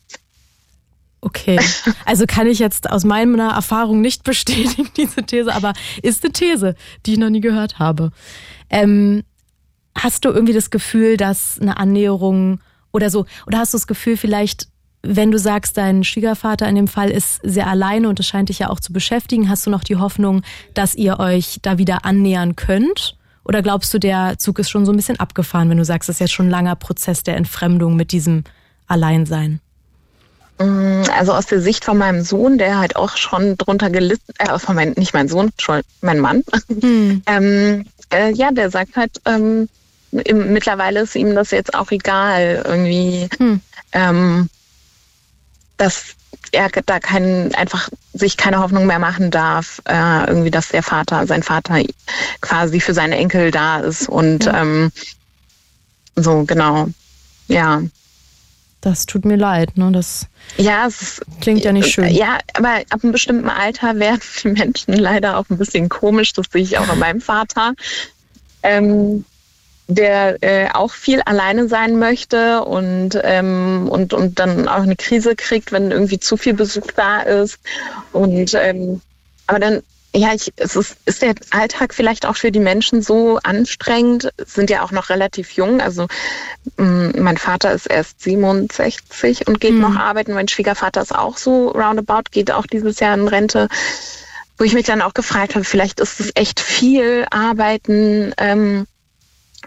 Okay, 1.25 1.59
also 2.05 2.25
kann 2.27 2.45
ich 2.45 2.59
jetzt 2.59 2.87
aus 2.87 3.03
meiner 3.03 3.49
Erfahrung 3.49 3.99
nicht 3.99 4.23
bestätigen, 4.23 4.91
diese 4.95 5.23
These, 5.23 5.51
aber 5.55 5.73
ist 6.03 6.23
eine 6.23 6.31
These, 6.31 6.75
die 7.05 7.13
ich 7.13 7.17
noch 7.17 7.31
nie 7.31 7.41
gehört 7.41 7.79
habe. 7.79 8.11
Ähm, 8.69 9.23
hast 9.97 10.23
du 10.23 10.29
irgendwie 10.29 10.53
das 10.53 10.69
Gefühl, 10.69 11.17
dass 11.17 11.57
eine 11.59 11.77
Annäherung 11.77 12.59
oder 12.93 13.09
so? 13.09 13.25
Oder 13.47 13.57
hast 13.57 13.73
du 13.73 13.77
das 13.77 13.87
Gefühl, 13.87 14.17
vielleicht, 14.17 14.67
wenn 15.01 15.31
du 15.31 15.39
sagst, 15.39 15.77
dein 15.77 16.03
Schwiegervater 16.03 16.69
in 16.69 16.75
dem 16.75 16.87
Fall 16.87 17.09
ist 17.09 17.39
sehr 17.41 17.65
alleine 17.65 18.07
und 18.07 18.19
es 18.19 18.27
scheint 18.27 18.49
dich 18.49 18.59
ja 18.59 18.69
auch 18.69 18.79
zu 18.79 18.93
beschäftigen, 18.93 19.49
hast 19.49 19.65
du 19.65 19.71
noch 19.71 19.83
die 19.83 19.95
Hoffnung, 19.95 20.43
dass 20.75 20.93
ihr 20.93 21.19
euch 21.19 21.57
da 21.63 21.79
wieder 21.79 22.05
annähern 22.05 22.55
könnt? 22.55 23.17
Oder 23.43 23.63
glaubst 23.63 23.91
du, 23.95 23.99
der 23.99 24.37
Zug 24.37 24.59
ist 24.59 24.69
schon 24.69 24.85
so 24.85 24.91
ein 24.91 24.97
bisschen 24.97 25.19
abgefahren, 25.19 25.71
wenn 25.71 25.77
du 25.79 25.85
sagst, 25.85 26.07
es 26.07 26.17
ist 26.17 26.19
jetzt 26.19 26.33
schon 26.33 26.47
ein 26.47 26.51
langer 26.51 26.75
Prozess 26.75 27.23
der 27.23 27.35
Entfremdung 27.35 27.95
mit 27.95 28.11
diesem 28.11 28.43
Alleinsein? 28.85 29.59
Mm, 30.57 31.03
also 31.17 31.33
aus 31.33 31.47
der 31.47 31.61
Sicht 31.61 31.83
von 31.83 31.97
meinem 31.97 32.21
Sohn, 32.21 32.57
der 32.57 32.77
halt 32.77 32.95
auch 32.95 33.17
schon 33.17 33.57
drunter 33.57 33.89
gelitten, 33.89 34.33
äh, 34.37 34.57
von 34.57 34.75
mein, 34.75 34.91
nicht 34.91 35.13
mein 35.13 35.27
Sohn, 35.27 35.51
mein 36.01 36.19
Mann. 36.19 36.43
Hm. 36.67 37.21
ähm, 37.27 37.85
äh, 38.11 38.31
ja, 38.31 38.51
der 38.51 38.69
sagt 38.69 38.95
halt, 38.95 39.21
ähm, 39.25 39.67
im, 40.11 40.53
mittlerweile 40.53 41.01
ist 41.01 41.15
ihm 41.15 41.35
das 41.35 41.51
jetzt 41.51 41.73
auch 41.73 41.91
egal, 41.91 42.63
irgendwie, 42.65 43.27
hm. 43.37 43.59
ähm, 43.91 44.49
dass 45.77 46.15
er 46.51 46.69
da 46.69 46.99
keinen, 46.99 47.53
einfach 47.55 47.89
sich 48.13 48.37
keine 48.37 48.59
Hoffnung 48.59 48.85
mehr 48.85 48.99
machen 48.99 49.31
darf, 49.31 49.81
äh, 49.85 50.25
irgendwie, 50.27 50.51
dass 50.51 50.69
der 50.69 50.83
Vater, 50.83 51.27
sein 51.27 51.43
Vater 51.43 51.81
quasi 52.39 52.79
für 52.79 52.93
seine 52.93 53.17
Enkel 53.17 53.51
da 53.51 53.79
ist 53.79 54.07
und 54.07 54.47
ähm, 54.47 54.91
so, 56.15 56.43
genau. 56.43 56.87
Ja. 57.47 57.81
Das 58.85 59.07
tut 59.07 59.25
mir 59.25 59.35
leid, 59.35 59.77
ne? 59.77 59.91
Das 59.91 60.27
ja, 60.57 60.87
klingt 61.41 61.63
ja 61.63 61.71
nicht 61.71 61.91
schön. 61.91 62.07
Ja, 62.13 62.37
aber 62.53 62.81
ab 62.91 62.99
einem 63.01 63.11
bestimmten 63.11 63.49
Alter 63.49 63.97
werden 63.97 64.21
die 64.43 64.49
Menschen 64.49 64.93
leider 64.93 65.39
auch 65.39 65.45
ein 65.49 65.57
bisschen 65.57 65.89
komisch. 65.89 66.33
Das 66.33 66.45
sehe 66.51 66.61
ich 66.61 66.77
auch 66.77 66.87
an 66.87 66.99
meinem 66.99 67.19
Vater. 67.19 67.73
Ähm, 68.61 69.25
der 69.87 70.37
äh, 70.43 70.69
auch 70.71 70.91
viel 70.91 71.21
alleine 71.21 71.67
sein 71.67 71.97
möchte 71.97 72.63
und, 72.63 73.19
ähm, 73.23 73.87
und, 73.89 74.13
und 74.13 74.37
dann 74.37 74.67
auch 74.67 74.83
eine 74.83 74.95
Krise 74.95 75.35
kriegt, 75.35 75.71
wenn 75.71 75.89
irgendwie 75.89 76.19
zu 76.19 76.37
viel 76.37 76.53
Besuch 76.53 76.91
da 76.95 77.21
ist. 77.21 77.57
Und 78.11 78.53
ähm, 78.53 79.01
aber 79.47 79.59
dann, 79.59 79.81
ja, 80.15 80.33
ich, 80.33 80.53
es 80.55 80.75
ist, 80.75 80.97
ist 81.05 81.21
der 81.21 81.35
Alltag 81.51 81.93
vielleicht 81.93 82.25
auch 82.25 82.37
für 82.37 82.51
die 82.51 82.59
Menschen 82.59 83.01
so 83.01 83.39
anstrengend, 83.43 84.31
sind 84.37 84.69
ja 84.69 84.83
auch 84.83 84.91
noch 84.91 85.09
relativ 85.09 85.51
jung. 85.51 85.81
Also 85.81 86.07
mh, 86.77 86.85
mm, 86.85 87.21
mein 87.21 87.37
Vater 87.37 87.73
ist 87.73 87.87
erst 87.87 88.21
67 88.21 89.47
und 89.47 89.59
geht 89.59 89.73
mhm. 89.73 89.81
noch 89.81 89.95
arbeiten. 89.95 90.33
Mein 90.33 90.47
Schwiegervater 90.47 91.01
ist 91.01 91.13
auch 91.13 91.37
so 91.37 91.69
roundabout, 91.69 92.31
geht 92.31 92.51
auch 92.51 92.65
dieses 92.65 92.99
Jahr 92.99 93.13
in 93.13 93.27
Rente 93.27 93.67
wo 94.57 94.63
ich 94.63 94.73
mich 94.73 94.85
dann 94.85 95.01
auch 95.01 95.13
gefragt 95.13 95.55
habe, 95.55 95.65
vielleicht 95.65 95.99
ist 95.99 96.21
es 96.21 96.31
echt 96.33 96.61
viel 96.61 97.25
Arbeiten, 97.29 98.33
ähm, 98.37 98.87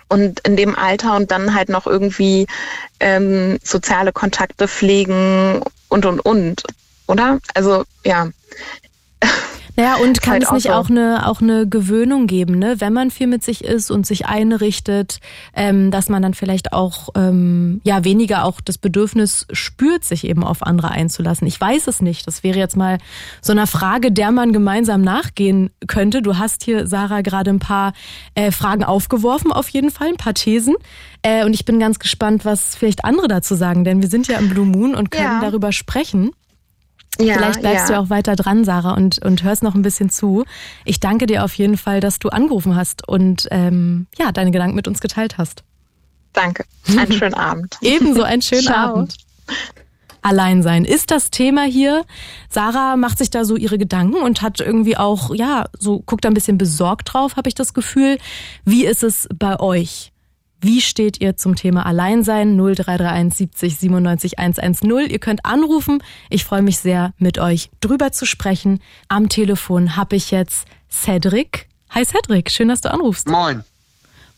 und 0.08 0.40
in 0.40 0.56
dem 0.56 0.76
Alter 0.76 1.16
und 1.16 1.30
dann 1.30 1.54
halt 1.54 1.68
noch 1.68 1.86
irgendwie 1.86 2.46
ähm, 3.00 3.58
soziale 3.62 4.12
Kontakte 4.12 4.68
pflegen 4.68 5.62
und 5.88 6.06
und 6.06 6.20
und, 6.20 6.62
oder? 7.06 7.38
Also 7.54 7.84
ja. 8.04 8.28
Naja, 9.78 9.94
und 10.02 10.20
kann 10.22 10.32
halt 10.32 10.42
es 10.42 10.50
nicht 10.50 10.70
auch 10.70 10.90
eine, 10.90 11.28
auch 11.28 11.40
eine 11.40 11.68
Gewöhnung 11.68 12.26
geben, 12.26 12.58
ne? 12.58 12.80
wenn 12.80 12.92
man 12.92 13.12
viel 13.12 13.28
mit 13.28 13.44
sich 13.44 13.62
ist 13.62 13.92
und 13.92 14.06
sich 14.06 14.26
einrichtet, 14.26 15.20
ähm, 15.54 15.92
dass 15.92 16.08
man 16.08 16.20
dann 16.20 16.34
vielleicht 16.34 16.72
auch 16.72 17.10
ähm, 17.14 17.80
ja 17.84 18.02
weniger 18.02 18.42
auch 18.42 18.60
das 18.60 18.76
Bedürfnis 18.76 19.46
spürt, 19.52 20.02
sich 20.02 20.24
eben 20.24 20.42
auf 20.42 20.64
andere 20.64 20.90
einzulassen. 20.90 21.46
Ich 21.46 21.60
weiß 21.60 21.86
es 21.86 22.02
nicht. 22.02 22.26
Das 22.26 22.42
wäre 22.42 22.58
jetzt 22.58 22.76
mal 22.76 22.98
so 23.40 23.52
eine 23.52 23.68
Frage, 23.68 24.10
der 24.10 24.32
man 24.32 24.52
gemeinsam 24.52 25.00
nachgehen 25.00 25.70
könnte. 25.86 26.22
Du 26.22 26.38
hast 26.38 26.64
hier, 26.64 26.88
Sarah, 26.88 27.20
gerade 27.20 27.50
ein 27.50 27.60
paar 27.60 27.92
äh, 28.34 28.50
Fragen 28.50 28.82
aufgeworfen, 28.82 29.52
auf 29.52 29.68
jeden 29.68 29.92
Fall, 29.92 30.08
ein 30.08 30.16
paar 30.16 30.34
Thesen. 30.34 30.74
Äh, 31.22 31.44
und 31.44 31.54
ich 31.54 31.64
bin 31.64 31.78
ganz 31.78 32.00
gespannt, 32.00 32.44
was 32.44 32.74
vielleicht 32.74 33.04
andere 33.04 33.28
dazu 33.28 33.54
sagen, 33.54 33.84
denn 33.84 34.02
wir 34.02 34.08
sind 34.08 34.26
ja 34.26 34.38
im 34.38 34.48
Blue 34.48 34.66
Moon 34.66 34.96
und 34.96 35.12
können 35.12 35.24
ja. 35.24 35.40
darüber 35.40 35.70
sprechen. 35.70 36.32
Ja, 37.20 37.34
Vielleicht 37.34 37.60
bleibst 37.60 37.88
ja. 37.88 37.96
du 37.96 38.00
auch 38.00 38.10
weiter 38.10 38.36
dran, 38.36 38.64
Sarah, 38.64 38.94
und, 38.94 39.24
und 39.24 39.42
hörst 39.42 39.62
noch 39.62 39.74
ein 39.74 39.82
bisschen 39.82 40.08
zu. 40.08 40.44
Ich 40.84 41.00
danke 41.00 41.26
dir 41.26 41.44
auf 41.44 41.54
jeden 41.54 41.76
Fall, 41.76 42.00
dass 42.00 42.18
du 42.18 42.28
angerufen 42.28 42.76
hast 42.76 43.06
und 43.08 43.48
ähm, 43.50 44.06
ja, 44.18 44.30
deine 44.30 44.50
Gedanken 44.52 44.76
mit 44.76 44.86
uns 44.86 45.00
geteilt 45.00 45.36
hast. 45.36 45.64
Danke. 46.32 46.64
Einen 46.96 47.12
schönen 47.12 47.34
Abend. 47.34 47.76
Ebenso 47.80 48.22
einen 48.22 48.42
schönen 48.42 48.62
Ciao. 48.62 48.94
Abend. 48.94 49.16
Allein 50.22 50.62
sein 50.62 50.84
ist 50.84 51.10
das 51.10 51.30
Thema 51.30 51.62
hier. 51.64 52.04
Sarah 52.50 52.96
macht 52.96 53.18
sich 53.18 53.30
da 53.30 53.44
so 53.44 53.56
ihre 53.56 53.78
Gedanken 53.78 54.22
und 54.22 54.42
hat 54.42 54.60
irgendwie 54.60 54.96
auch, 54.96 55.34
ja, 55.34 55.66
so 55.78 56.00
guckt 56.00 56.24
da 56.24 56.28
ein 56.28 56.34
bisschen 56.34 56.58
besorgt 56.58 57.12
drauf, 57.12 57.36
habe 57.36 57.48
ich 57.48 57.54
das 57.54 57.72
Gefühl. 57.72 58.18
Wie 58.64 58.84
ist 58.84 59.02
es 59.02 59.28
bei 59.34 59.58
euch? 59.58 60.12
Wie 60.60 60.80
steht 60.80 61.20
ihr 61.20 61.36
zum 61.36 61.54
Thema 61.54 61.86
Alleinsein? 61.86 62.56
0331 62.56 63.36
70 63.36 63.78
97 63.78 64.38
110. 64.40 65.08
Ihr 65.08 65.18
könnt 65.20 65.44
anrufen. 65.44 66.02
Ich 66.30 66.44
freue 66.44 66.62
mich 66.62 66.78
sehr, 66.78 67.14
mit 67.18 67.38
euch 67.38 67.70
drüber 67.80 68.10
zu 68.10 68.26
sprechen. 68.26 68.80
Am 69.06 69.28
Telefon 69.28 69.94
habe 69.94 70.16
ich 70.16 70.32
jetzt 70.32 70.66
Cedric. 70.90 71.68
Hi 71.90 72.04
Cedric, 72.04 72.50
schön, 72.50 72.68
dass 72.68 72.80
du 72.80 72.90
anrufst. 72.92 73.28
Moin. 73.28 73.62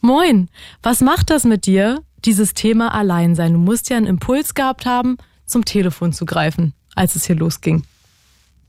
Moin. 0.02 0.48
Was 0.82 1.00
macht 1.00 1.30
das 1.30 1.44
mit 1.44 1.64
dir, 1.64 2.02
dieses 2.26 2.52
Thema 2.52 2.94
Alleinsein? 2.94 3.54
Du 3.54 3.58
musst 3.58 3.88
ja 3.88 3.96
einen 3.96 4.06
Impuls 4.06 4.54
gehabt 4.54 4.84
haben, 4.84 5.16
zum 5.46 5.64
Telefon 5.64 6.12
zu 6.12 6.26
greifen, 6.26 6.74
als 6.94 7.16
es 7.16 7.24
hier 7.24 7.36
losging. 7.36 7.82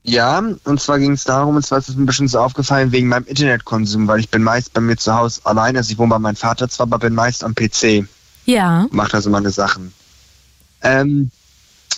Ja, 0.04 0.42
und 0.64 0.80
zwar 0.80 0.98
ging 0.98 1.12
es 1.12 1.24
darum, 1.24 1.56
und 1.56 1.64
zwar 1.64 1.78
ist 1.78 1.88
es 1.88 1.96
ein 1.96 2.06
bisschen 2.06 2.26
so 2.26 2.40
aufgefallen 2.40 2.90
wegen 2.90 3.06
meinem 3.08 3.24
Internetkonsum, 3.26 4.08
weil 4.08 4.18
ich 4.18 4.28
bin 4.28 4.42
meist 4.42 4.72
bei 4.72 4.80
mir 4.80 4.96
zu 4.96 5.14
Hause 5.14 5.40
allein, 5.44 5.76
also 5.76 5.92
ich 5.92 5.98
wohne 5.98 6.10
bei 6.10 6.18
meinem 6.18 6.36
Vater 6.36 6.68
zwar, 6.68 6.86
aber 6.86 6.98
bin 6.98 7.14
meist 7.14 7.44
am 7.44 7.54
PC. 7.54 8.06
Ja. 8.44 8.86
Macht 8.90 9.14
also 9.14 9.30
meine 9.30 9.50
Sachen. 9.50 9.92
Ähm, 10.82 11.30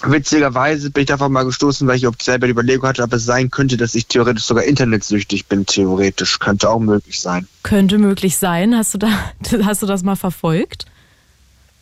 witzigerweise 0.02 0.90
bin 0.90 1.02
ich 1.02 1.08
davon 1.08 1.32
mal 1.32 1.44
gestoßen, 1.44 1.88
weil 1.88 1.96
ich 1.96 2.06
auch 2.06 2.14
selber 2.20 2.46
die 2.46 2.52
Überlegung 2.52 2.86
hatte, 2.86 3.02
ob 3.02 3.12
es 3.14 3.24
sein 3.24 3.50
könnte, 3.50 3.78
dass 3.78 3.94
ich 3.94 4.06
theoretisch 4.06 4.44
sogar 4.44 4.64
internetsüchtig 4.64 5.46
bin, 5.46 5.64
theoretisch. 5.64 6.38
Könnte 6.38 6.68
auch 6.68 6.80
möglich 6.80 7.20
sein. 7.20 7.48
Könnte 7.62 7.96
möglich 7.96 8.36
sein. 8.36 8.76
Hast 8.76 8.92
du 8.92 8.98
da, 8.98 9.08
hast 9.64 9.82
du 9.82 9.86
das 9.86 10.02
mal 10.02 10.16
verfolgt? 10.16 10.84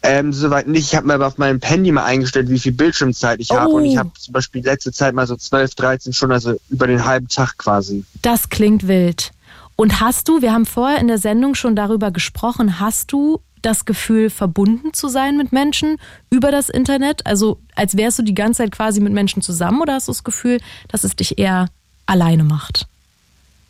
Ähm, 0.02 0.32
soweit 0.32 0.66
nicht. 0.66 0.86
Ich 0.86 0.96
habe 0.96 1.06
mir 1.06 1.14
aber 1.14 1.26
auf 1.26 1.38
meinem 1.38 1.60
Handy 1.60 1.92
mal 1.92 2.04
eingestellt, 2.04 2.50
wie 2.50 2.58
viel 2.58 2.72
Bildschirmzeit 2.72 3.40
ich 3.40 3.50
oh. 3.50 3.56
habe. 3.56 3.70
Und 3.70 3.84
ich 3.84 3.94
oh. 3.94 3.98
habe 3.98 4.10
zum 4.18 4.32
Beispiel 4.32 4.64
letzte 4.64 4.92
Zeit 4.92 5.14
mal 5.14 5.26
so 5.26 5.36
12, 5.36 5.74
13 5.74 6.12
Stunden, 6.12 6.32
also 6.32 6.60
über 6.70 6.86
den 6.86 7.04
halben 7.04 7.28
Tag 7.28 7.56
quasi. 7.58 8.04
Das 8.20 8.48
klingt 8.48 8.88
wild. 8.88 9.32
Und 9.76 10.00
hast 10.00 10.28
du, 10.28 10.42
wir 10.42 10.52
haben 10.52 10.66
vorher 10.66 10.98
in 10.98 11.08
der 11.08 11.18
Sendung 11.18 11.54
schon 11.54 11.76
darüber 11.76 12.10
gesprochen, 12.10 12.78
hast 12.78 13.12
du 13.12 13.40
das 13.62 13.84
Gefühl, 13.84 14.28
verbunden 14.28 14.92
zu 14.92 15.08
sein 15.08 15.36
mit 15.36 15.52
Menschen 15.52 15.96
über 16.30 16.50
das 16.50 16.68
Internet? 16.68 17.26
Also 17.26 17.58
als 17.74 17.96
wärst 17.96 18.18
du 18.18 18.22
die 18.22 18.34
ganze 18.34 18.58
Zeit 18.58 18.72
quasi 18.72 19.00
mit 19.00 19.12
Menschen 19.12 19.40
zusammen 19.40 19.80
oder 19.80 19.94
hast 19.94 20.08
du 20.08 20.12
das 20.12 20.24
Gefühl, 20.24 20.58
dass 20.88 21.04
es 21.04 21.16
dich 21.16 21.38
eher 21.38 21.68
alleine 22.06 22.44
macht? 22.44 22.86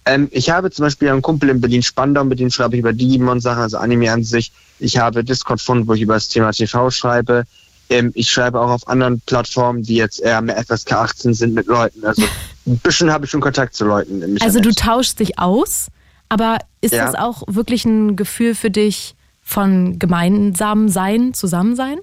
Ähm, 0.05 0.28
ich 0.32 0.50
habe 0.50 0.70
zum 0.70 0.84
Beispiel 0.84 1.09
einen 1.09 1.22
Kumpel 1.22 1.48
in 1.48 1.61
Berlin-Spandau, 1.61 2.24
mit 2.24 2.40
dem 2.40 2.50
schreibe 2.50 2.74
ich 2.74 2.80
über 2.80 2.92
Digimon-Sachen, 2.92 3.62
also 3.62 3.78
Anime 3.78 4.11
an 4.11 4.24
sich. 4.24 4.53
Ich 4.78 4.98
habe 4.98 5.22
Discord 5.22 5.61
gefunden, 5.61 5.86
wo 5.86 5.94
ich 5.94 6.03
über 6.03 6.14
das 6.14 6.28
Thema 6.28 6.50
TV 6.50 6.90
schreibe. 6.90 7.44
Ähm, 7.88 8.11
ich 8.14 8.30
schreibe 8.30 8.61
auch 8.61 8.70
auf 8.70 8.88
anderen 8.88 9.20
Plattformen, 9.20 9.82
die 9.82 9.96
jetzt 9.96 10.20
eher 10.20 10.40
mehr 10.40 10.62
FSK 10.64 10.92
18 10.92 11.34
sind 11.34 11.55
mit 11.55 11.66
Leuten. 11.66 12.05
Also 12.05 12.22
ein 12.66 12.78
bisschen 12.78 13.12
habe 13.12 13.26
ich 13.26 13.30
schon 13.30 13.40
Kontakt 13.40 13.74
zu 13.74 13.84
Leuten. 13.84 14.22
Im 14.22 14.38
also 14.40 14.61
du 14.61 14.72
tauschst 14.72 15.20
dich 15.20 15.38
aus, 15.38 15.88
aber 16.28 16.59
ist 16.80 16.94
ja. 16.94 17.05
das 17.05 17.14
auch 17.14 17.42
wirklich 17.46 17.84
ein 17.84 18.16
Gefühl 18.16 18.55
für 18.55 18.70
dich 18.70 19.14
von 19.42 19.98
gemeinsamem 19.98 20.88
Sein, 20.88 21.34
Zusammensein? 21.34 21.98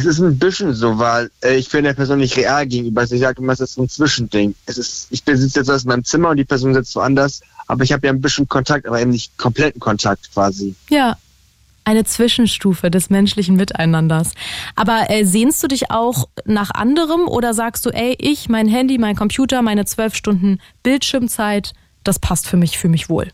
Es 0.00 0.06
ist 0.06 0.20
ein 0.20 0.38
bisschen 0.38 0.72
so, 0.72 0.98
weil 0.98 1.30
äh, 1.42 1.56
ich 1.56 1.68
bin 1.68 1.84
der 1.84 1.92
Person 1.92 2.18
nicht 2.18 2.36
real 2.36 2.66
gegenüber. 2.66 3.02
Also 3.02 3.14
ich 3.14 3.20
sage 3.20 3.42
immer, 3.42 3.52
es 3.52 3.60
ist 3.60 3.74
so 3.74 3.82
ein 3.82 3.88
Zwischending. 3.88 4.54
Es 4.64 4.78
ist, 4.78 5.08
ich 5.10 5.22
sitze 5.24 5.60
jetzt 5.60 5.70
aus 5.70 5.84
meinem 5.84 6.04
Zimmer 6.04 6.30
und 6.30 6.38
die 6.38 6.44
Person 6.44 6.72
sitzt 6.72 6.96
woanders, 6.96 7.42
aber 7.66 7.84
ich 7.84 7.92
habe 7.92 8.06
ja 8.06 8.12
ein 8.12 8.20
bisschen 8.20 8.48
Kontakt, 8.48 8.86
aber 8.86 9.00
eben 9.00 9.10
nicht 9.10 9.36
kompletten 9.36 9.78
Kontakt 9.78 10.32
quasi. 10.32 10.74
Ja, 10.88 11.18
eine 11.84 12.04
Zwischenstufe 12.04 12.90
des 12.90 13.10
menschlichen 13.10 13.56
Miteinanders. 13.56 14.32
Aber 14.74 15.10
äh, 15.10 15.24
sehnst 15.24 15.62
du 15.62 15.68
dich 15.68 15.90
auch 15.90 16.28
nach 16.46 16.70
anderem 16.70 17.28
oder 17.28 17.52
sagst 17.52 17.84
du, 17.84 17.90
ey, 17.90 18.16
ich, 18.18 18.48
mein 18.48 18.68
Handy, 18.68 18.96
mein 18.96 19.16
Computer, 19.16 19.60
meine 19.60 19.84
zwölf 19.84 20.14
Stunden 20.14 20.60
Bildschirmzeit, 20.82 21.74
das 22.04 22.18
passt 22.18 22.48
für 22.48 22.56
mich, 22.56 22.78
für 22.78 22.88
mich 22.88 23.10
wohl? 23.10 23.28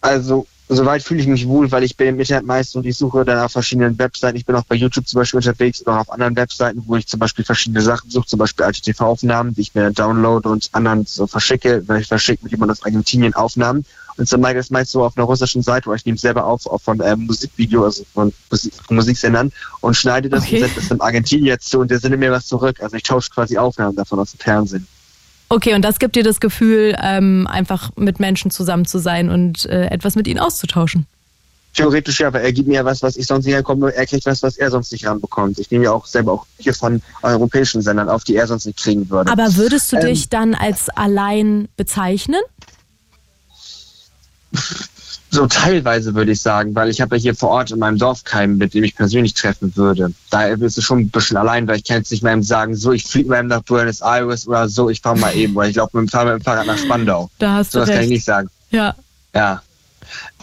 Also 0.00 0.46
soweit 0.68 1.02
fühle 1.02 1.20
ich 1.20 1.26
mich 1.26 1.46
wohl, 1.46 1.70
weil 1.70 1.82
ich 1.82 1.96
bin 1.96 2.08
im 2.08 2.20
Internet 2.20 2.46
meist 2.46 2.76
und 2.76 2.86
ich 2.86 2.96
suche 2.96 3.24
dann 3.24 3.38
auf 3.38 3.52
verschiedenen 3.52 3.98
Webseiten. 3.98 4.36
Ich 4.36 4.46
bin 4.46 4.56
auch 4.56 4.64
bei 4.64 4.74
YouTube 4.74 5.06
zum 5.06 5.20
Beispiel 5.20 5.38
unterwegs 5.38 5.82
oder 5.82 6.00
auf 6.00 6.10
anderen 6.10 6.36
Webseiten, 6.36 6.82
wo 6.86 6.96
ich 6.96 7.06
zum 7.06 7.20
Beispiel 7.20 7.44
verschiedene 7.44 7.82
Sachen 7.82 8.10
suche, 8.10 8.26
zum 8.26 8.38
Beispiel 8.38 8.64
alte 8.64 8.80
TV-Aufnahmen, 8.80 9.54
die 9.54 9.62
ich 9.62 9.74
mir 9.74 9.90
download 9.90 10.48
und 10.48 10.70
anderen 10.72 11.04
so 11.06 11.26
verschicke, 11.26 11.82
weil 11.86 12.00
ich 12.00 12.08
verschicke 12.08 12.44
mich 12.44 12.52
immer 12.52 12.70
aus 12.70 12.82
Argentinien 12.82 13.34
Aufnahmen. 13.34 13.84
Und 14.16 14.32
dann 14.32 14.40
mache 14.40 14.52
ich 14.52 14.58
das 14.58 14.70
meist 14.70 14.92
so 14.92 15.04
auf 15.04 15.16
einer 15.16 15.26
russischen 15.26 15.62
Seite, 15.62 15.86
wo 15.86 15.94
ich 15.94 16.04
nehme 16.06 16.18
selber 16.18 16.44
auf, 16.44 16.66
auf 16.66 16.82
von 16.82 17.00
ähm, 17.04 17.26
Musikvideo, 17.26 17.84
also 17.84 18.04
von, 18.14 18.32
Musik, 18.50 18.72
von 18.86 18.96
Musiksendern 18.96 19.52
und 19.80 19.96
schneide 19.96 20.28
das 20.28 20.44
okay. 20.44 20.56
und 20.56 20.68
setze 20.68 20.80
das 20.80 20.90
in 20.90 21.00
Argentinien 21.00 21.58
zu 21.60 21.80
und 21.80 21.90
der 21.90 21.98
sendet 21.98 22.20
mir 22.20 22.30
was 22.30 22.46
zurück. 22.46 22.80
Also 22.80 22.96
ich 22.96 23.02
tausche 23.02 23.30
quasi 23.30 23.58
Aufnahmen 23.58 23.96
davon 23.96 24.20
aus 24.20 24.30
dem 24.30 24.38
Fernsehen. 24.38 24.86
Okay, 25.48 25.74
und 25.74 25.82
das 25.82 25.98
gibt 25.98 26.16
dir 26.16 26.22
das 26.22 26.40
Gefühl, 26.40 26.96
ähm, 27.00 27.46
einfach 27.46 27.90
mit 27.96 28.18
Menschen 28.18 28.50
zusammen 28.50 28.86
zu 28.86 28.98
sein 28.98 29.30
und 29.30 29.66
äh, 29.66 29.86
etwas 29.86 30.16
mit 30.16 30.26
ihnen 30.26 30.40
auszutauschen. 30.40 31.06
Theoretisch 31.74 32.20
ja, 32.20 32.32
weil 32.32 32.44
er 32.44 32.52
gibt 32.52 32.68
mir 32.68 32.74
ja 32.74 32.84
was, 32.84 33.02
was 33.02 33.16
ich 33.16 33.26
sonst 33.26 33.46
nicht 33.46 33.54
herkomme, 33.54 33.92
er 33.92 34.06
kriegt 34.06 34.26
was, 34.26 34.42
was 34.44 34.56
er 34.56 34.70
sonst 34.70 34.92
nicht 34.92 35.06
ranbekommt. 35.06 35.58
Ich 35.58 35.70
nehme 35.70 35.84
ja 35.84 35.92
auch 35.92 36.06
selber 36.06 36.32
auch 36.32 36.46
hier 36.58 36.72
von 36.72 37.02
europäischen 37.22 37.82
Sendern 37.82 38.08
auf, 38.08 38.22
die 38.22 38.36
er 38.36 38.46
sonst 38.46 38.64
nicht 38.64 38.78
kriegen 38.78 39.10
würde. 39.10 39.30
Aber 39.30 39.56
würdest 39.56 39.92
du 39.92 39.96
ähm, 39.96 40.06
dich 40.06 40.28
dann 40.28 40.54
als 40.54 40.88
allein 40.90 41.68
bezeichnen? 41.76 42.40
So 45.34 45.48
teilweise 45.48 46.14
würde 46.14 46.30
ich 46.30 46.40
sagen, 46.40 46.76
weil 46.76 46.90
ich 46.90 47.00
habe 47.00 47.16
ja 47.16 47.22
hier 47.22 47.34
vor 47.34 47.48
Ort 47.48 47.72
in 47.72 47.80
meinem 47.80 47.98
Dorf 47.98 48.22
keinen, 48.22 48.56
mit 48.56 48.72
dem 48.72 48.84
ich 48.84 48.94
persönlich 48.94 49.34
treffen 49.34 49.74
würde. 49.74 50.14
Daher 50.30 50.56
bist 50.56 50.76
du 50.76 50.80
schon 50.80 51.00
ein 51.00 51.10
bisschen 51.10 51.36
allein, 51.36 51.66
weil 51.66 51.78
ich 51.78 51.82
kann 51.82 51.96
jetzt 51.96 52.12
nicht 52.12 52.22
mehr 52.22 52.40
sagen, 52.44 52.76
so 52.76 52.92
ich 52.92 53.04
fliege 53.04 53.30
mal 53.30 53.42
nach 53.42 53.62
Buenos 53.62 54.00
Aires 54.00 54.46
oder 54.46 54.68
so, 54.68 54.90
ich 54.90 55.00
fahre 55.00 55.18
mal 55.18 55.34
eben 55.34 55.56
oder 55.56 55.68
ich 55.68 55.74
laufe 55.74 55.98
mit 55.98 56.08
dem 56.08 56.42
Fahrrad 56.44 56.66
nach 56.66 56.78
Spandau. 56.78 57.30
Da 57.40 57.54
hast 57.54 57.72
so, 57.72 57.80
du 57.80 57.80
das 57.80 57.88
recht. 57.88 57.96
kann 57.96 58.04
ich 58.04 58.10
nicht 58.10 58.24
sagen. 58.24 58.48
Ja. 58.70 58.94
Ja. 59.34 59.60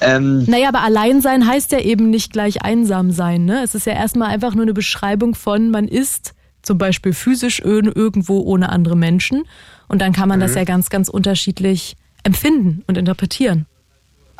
Ähm, 0.02 0.44
naja, 0.44 0.68
aber 0.68 0.82
allein 0.84 1.22
sein 1.22 1.48
heißt 1.48 1.72
ja 1.72 1.80
eben 1.80 2.10
nicht 2.10 2.34
gleich 2.34 2.62
einsam 2.64 3.12
sein. 3.12 3.46
Ne? 3.46 3.64
Es 3.64 3.76
ist 3.76 3.86
ja 3.86 3.94
erstmal 3.94 4.28
einfach 4.28 4.56
nur 4.56 4.64
eine 4.64 4.74
Beschreibung 4.74 5.36
von, 5.36 5.72
man 5.72 5.88
ist 5.88 6.34
zum 6.64 6.78
Beispiel 6.78 7.14
physisch 7.14 7.62
irgendwo 7.62 8.42
ohne 8.42 8.68
andere 8.68 8.98
Menschen. 8.98 9.44
Und 9.88 10.02
dann 10.02 10.12
kann 10.12 10.28
man 10.28 10.40
mhm. 10.40 10.44
das 10.44 10.56
ja 10.56 10.66
ganz, 10.66 10.90
ganz 10.90 11.08
unterschiedlich 11.08 11.96
empfinden 12.24 12.84
und 12.88 12.98
interpretieren. 12.98 13.68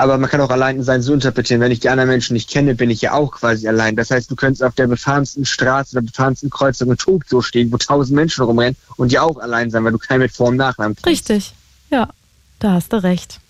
Aber 0.02 0.18
man 0.18 0.28
kann 0.32 0.42
auch 0.42 0.50
allein 0.50 0.82
sein 0.82 1.04
so 1.04 1.14
interpretieren. 1.14 1.62
Wenn 1.62 1.72
ich 1.72 1.80
die 1.80 1.90
anderen 1.90 2.10
Menschen 2.10 2.34
nicht 2.34 2.50
kenne, 2.50 2.74
bin 2.74 2.90
ich 2.90 3.02
ja 3.02 3.14
auch 3.14 3.34
quasi 3.34 3.68
allein. 3.68 3.96
Das 3.96 4.10
heißt, 4.10 4.32
du 4.32 4.36
könntest 4.36 4.64
auf 4.64 4.74
der 4.74 4.88
befahrensten 4.88 5.46
Straße 5.46 5.96
oder 5.96 6.04
befahrensten 6.04 6.50
Kreuzung 6.50 6.90
in 6.90 6.98
Tokio 6.98 7.44
stehen, 7.44 7.72
wo 7.72 7.78
tausend 7.78 8.16
Menschen 8.16 8.44
rumrennen 8.44 8.76
und 8.98 9.12
ja 9.12 9.22
auch 9.22 9.38
allein 9.38 9.70
sein, 9.70 9.84
weil 9.84 9.92
du 9.92 10.00
keinen 10.00 10.22
mit 10.22 10.32
Vor- 10.32 10.48
und 10.48 10.56
Nachnamen 10.56 10.96
kennst. 10.96 11.06
Richtig. 11.06 11.54
Ja, 11.92 12.10
da 12.58 12.72
hast 12.72 12.92
du 12.94 13.04
recht. 13.04 13.42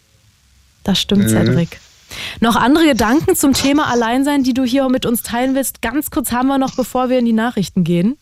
Das 0.83 0.99
stimmt, 0.99 1.23
mhm. 1.23 1.29
Cedric. 1.29 1.79
Noch 2.41 2.57
andere 2.57 2.83
Gedanken 2.85 3.37
zum 3.37 3.53
Thema 3.53 3.89
Alleinsein, 3.89 4.43
die 4.43 4.53
du 4.53 4.65
hier 4.65 4.89
mit 4.89 5.05
uns 5.05 5.23
teilen 5.23 5.55
willst? 5.55 5.81
Ganz 5.81 6.11
kurz 6.11 6.33
haben 6.33 6.49
wir 6.49 6.57
noch, 6.57 6.75
bevor 6.75 7.09
wir 7.09 7.17
in 7.17 7.25
die 7.25 7.31
Nachrichten 7.31 7.85
gehen. 7.85 8.17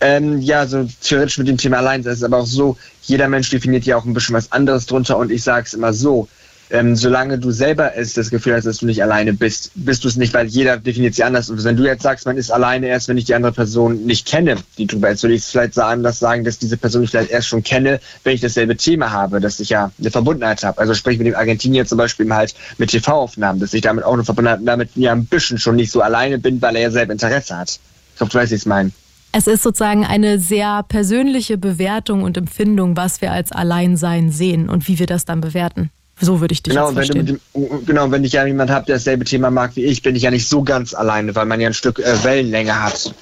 Ähm, 0.00 0.40
ja, 0.40 0.66
so 0.66 0.88
theoretisch 1.02 1.36
mit 1.36 1.48
dem 1.48 1.58
Thema 1.58 1.76
Alleinsein 1.76 2.14
ist 2.14 2.20
es 2.20 2.24
aber 2.24 2.38
auch 2.38 2.46
so, 2.46 2.78
jeder 3.02 3.28
Mensch 3.28 3.50
definiert 3.50 3.84
ja 3.84 3.98
auch 3.98 4.06
ein 4.06 4.14
bisschen 4.14 4.34
was 4.34 4.52
anderes 4.52 4.86
drunter 4.86 5.18
und 5.18 5.30
ich 5.30 5.42
sage 5.42 5.66
es 5.66 5.74
immer 5.74 5.92
so, 5.92 6.28
ähm, 6.72 6.96
solange 6.96 7.38
du 7.38 7.50
selber 7.50 7.96
es 7.96 8.14
das 8.14 8.30
Gefühl 8.30 8.54
hast, 8.54 8.64
dass 8.64 8.78
du 8.78 8.86
nicht 8.86 9.02
alleine 9.02 9.34
bist, 9.34 9.72
bist 9.74 10.04
du 10.04 10.08
es 10.08 10.16
nicht, 10.16 10.32
weil 10.32 10.46
jeder 10.46 10.78
definiert 10.78 11.14
sie 11.14 11.22
anders. 11.22 11.50
Und 11.50 11.62
wenn 11.64 11.76
du 11.76 11.84
jetzt 11.84 12.02
sagst, 12.02 12.24
man 12.24 12.38
ist 12.38 12.50
alleine 12.50 12.86
erst, 12.86 13.08
wenn 13.08 13.18
ich 13.18 13.26
die 13.26 13.34
andere 13.34 13.52
Person 13.52 14.06
nicht 14.06 14.26
kenne, 14.26 14.56
die 14.78 14.86
drüber 14.86 15.10
ist, 15.10 15.22
würde 15.22 15.34
ich 15.34 15.44
vielleicht 15.44 15.78
anders 15.78 16.18
sagen, 16.18 16.44
dass 16.44 16.58
diese 16.58 16.78
Person 16.78 17.02
ich 17.02 17.10
vielleicht 17.10 17.30
erst 17.30 17.48
schon 17.48 17.62
kenne, 17.62 18.00
wenn 18.24 18.34
ich 18.34 18.40
dasselbe 18.40 18.74
Thema 18.78 19.12
habe, 19.12 19.38
dass 19.40 19.60
ich 19.60 19.68
ja 19.68 19.92
eine 20.00 20.10
Verbundenheit 20.10 20.64
habe. 20.64 20.78
Also 20.78 20.94
sprich 20.94 21.18
mit 21.18 21.26
dem 21.26 21.34
Argentinier 21.34 21.84
zum 21.84 21.98
Beispiel 21.98 22.32
halt 22.32 22.54
mit 22.78 22.90
TV-Aufnahmen, 22.90 23.60
dass 23.60 23.74
ich 23.74 23.82
damit 23.82 24.04
auch 24.04 24.14
eine 24.14 24.24
Verbundenheit 24.24 24.60
damit 24.64 24.88
ja 24.94 25.12
ein 25.12 25.26
bisschen 25.26 25.58
schon 25.58 25.76
nicht 25.76 25.92
so 25.92 26.00
alleine 26.00 26.38
bin, 26.38 26.62
weil 26.62 26.76
er 26.76 26.82
ja 26.82 26.90
selber 26.90 27.12
Interesse 27.12 27.58
hat. 27.58 27.78
Ich 28.14 28.20
hoffe, 28.20 28.32
du 28.32 28.38
weißt, 28.38 28.50
wie 28.50 28.54
ich 28.54 28.62
es 28.62 28.66
meine. 28.66 28.92
Es 29.32 29.46
ist 29.46 29.62
sozusagen 29.62 30.06
eine 30.06 30.38
sehr 30.38 30.82
persönliche 30.88 31.58
Bewertung 31.58 32.22
und 32.22 32.38
Empfindung, 32.38 32.96
was 32.96 33.20
wir 33.20 33.30
als 33.30 33.52
Alleinsein 33.52 34.30
sehen 34.30 34.70
und 34.70 34.88
wie 34.88 34.98
wir 34.98 35.06
das 35.06 35.26
dann 35.26 35.42
bewerten. 35.42 35.90
So 36.20 36.40
würde 36.40 36.52
ich 36.52 36.62
dich 36.62 36.74
genau, 36.74 36.86
jetzt 36.86 36.94
verstehen. 36.94 37.40
Wenn 37.52 37.68
dem, 37.68 37.86
genau, 37.86 38.10
wenn 38.10 38.24
ich 38.24 38.32
ja 38.32 38.46
jemand 38.46 38.70
habe, 38.70 38.86
der 38.86 38.96
dasselbe 38.96 39.24
Thema 39.24 39.50
mag 39.50 39.74
wie 39.76 39.84
ich, 39.84 40.02
bin 40.02 40.14
ich 40.14 40.22
ja 40.22 40.30
nicht 40.30 40.48
so 40.48 40.62
ganz 40.62 40.94
alleine, 40.94 41.34
weil 41.34 41.46
man 41.46 41.60
ja 41.60 41.68
ein 41.68 41.74
Stück 41.74 41.98
äh, 41.98 42.24
Wellenlänge 42.24 42.82
hat. 42.82 43.14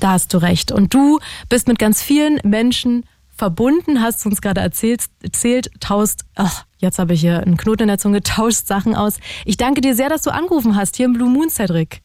Da 0.00 0.12
hast 0.12 0.34
du 0.34 0.38
recht. 0.38 0.72
Und 0.72 0.92
du 0.92 1.20
bist 1.48 1.68
mit 1.68 1.78
ganz 1.78 2.02
vielen 2.02 2.40
Menschen 2.42 3.04
verbunden, 3.40 4.02
hast 4.02 4.26
uns 4.26 4.42
gerade 4.42 4.60
erzählt, 4.60 5.04
erzählt 5.22 5.70
taust, 5.80 6.24
ach, 6.34 6.64
jetzt 6.78 6.98
habe 6.98 7.14
ich 7.14 7.20
hier 7.20 7.40
einen 7.40 7.56
Knoten 7.56 7.82
in 7.82 7.88
der 7.88 7.98
Zunge, 7.98 8.22
tauscht 8.22 8.66
Sachen 8.66 8.94
aus. 8.94 9.18
Ich 9.44 9.56
danke 9.56 9.80
dir 9.80 9.94
sehr, 9.94 10.08
dass 10.08 10.22
du 10.22 10.30
angerufen 10.30 10.76
hast, 10.76 10.96
hier 10.96 11.06
im 11.06 11.14
Blue 11.14 11.30
Moon, 11.30 11.48
Cedric. 11.48 12.02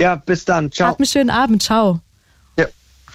Ja, 0.00 0.14
bis 0.14 0.44
dann. 0.44 0.70
Ciao. 0.70 0.90
Hab 0.90 0.98
einen 1.00 1.06
schönen 1.06 1.30
Abend. 1.30 1.62
Ciao. 1.62 2.00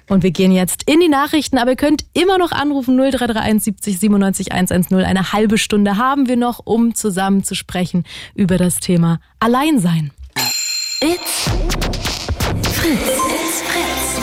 Und 0.08 0.22
wir 0.22 0.30
gehen 0.30 0.52
jetzt 0.52 0.82
in 0.84 1.00
die 1.00 1.08
Nachrichten, 1.08 1.58
aber 1.58 1.70
ihr 1.70 1.76
könnt 1.76 2.04
immer 2.12 2.38
noch 2.38 2.52
anrufen 2.52 2.96
0331 2.96 3.62
70 3.64 3.98
97 4.00 4.52
110. 4.52 4.98
Eine 4.98 5.32
halbe 5.32 5.58
Stunde 5.58 5.96
haben 5.96 6.28
wir 6.28 6.36
noch, 6.36 6.60
um 6.64 6.94
zusammen 6.94 7.42
zu 7.42 7.54
sprechen 7.54 8.04
über 8.34 8.58
das 8.58 8.80
Thema 8.80 9.20
Alleinsein. 9.40 10.10
It's 11.00 11.50
Fritz. 12.72 13.00
It's 13.00 13.62
Fritz. 13.62 14.20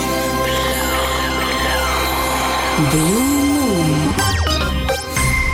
Blue 2.91 3.41
Moon. 3.51 4.13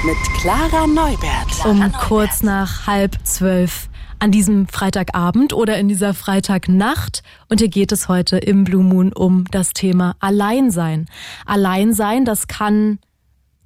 Mit 0.06 0.18
Clara 0.40 0.88
Neubert. 0.88 1.66
Um 1.66 1.92
kurz 2.08 2.44
nach 2.44 2.88
halb 2.88 3.18
zwölf 3.24 3.90
an 4.20 4.32
diesem 4.32 4.68
Freitagabend 4.68 5.54
oder 5.54 5.78
in 5.78 5.88
dieser 5.88 6.14
Freitagnacht. 6.14 7.24
Und 7.50 7.60
hier 7.60 7.70
geht 7.70 7.92
es 7.92 8.08
heute 8.08 8.38
im 8.38 8.64
Blue 8.64 8.84
Moon 8.84 9.14
um 9.14 9.46
das 9.52 9.74
Thema 9.74 10.16
Alleinsein. 10.20 11.08
Alleinsein, 11.46 12.26
das 12.26 12.48
kann 12.48 13.00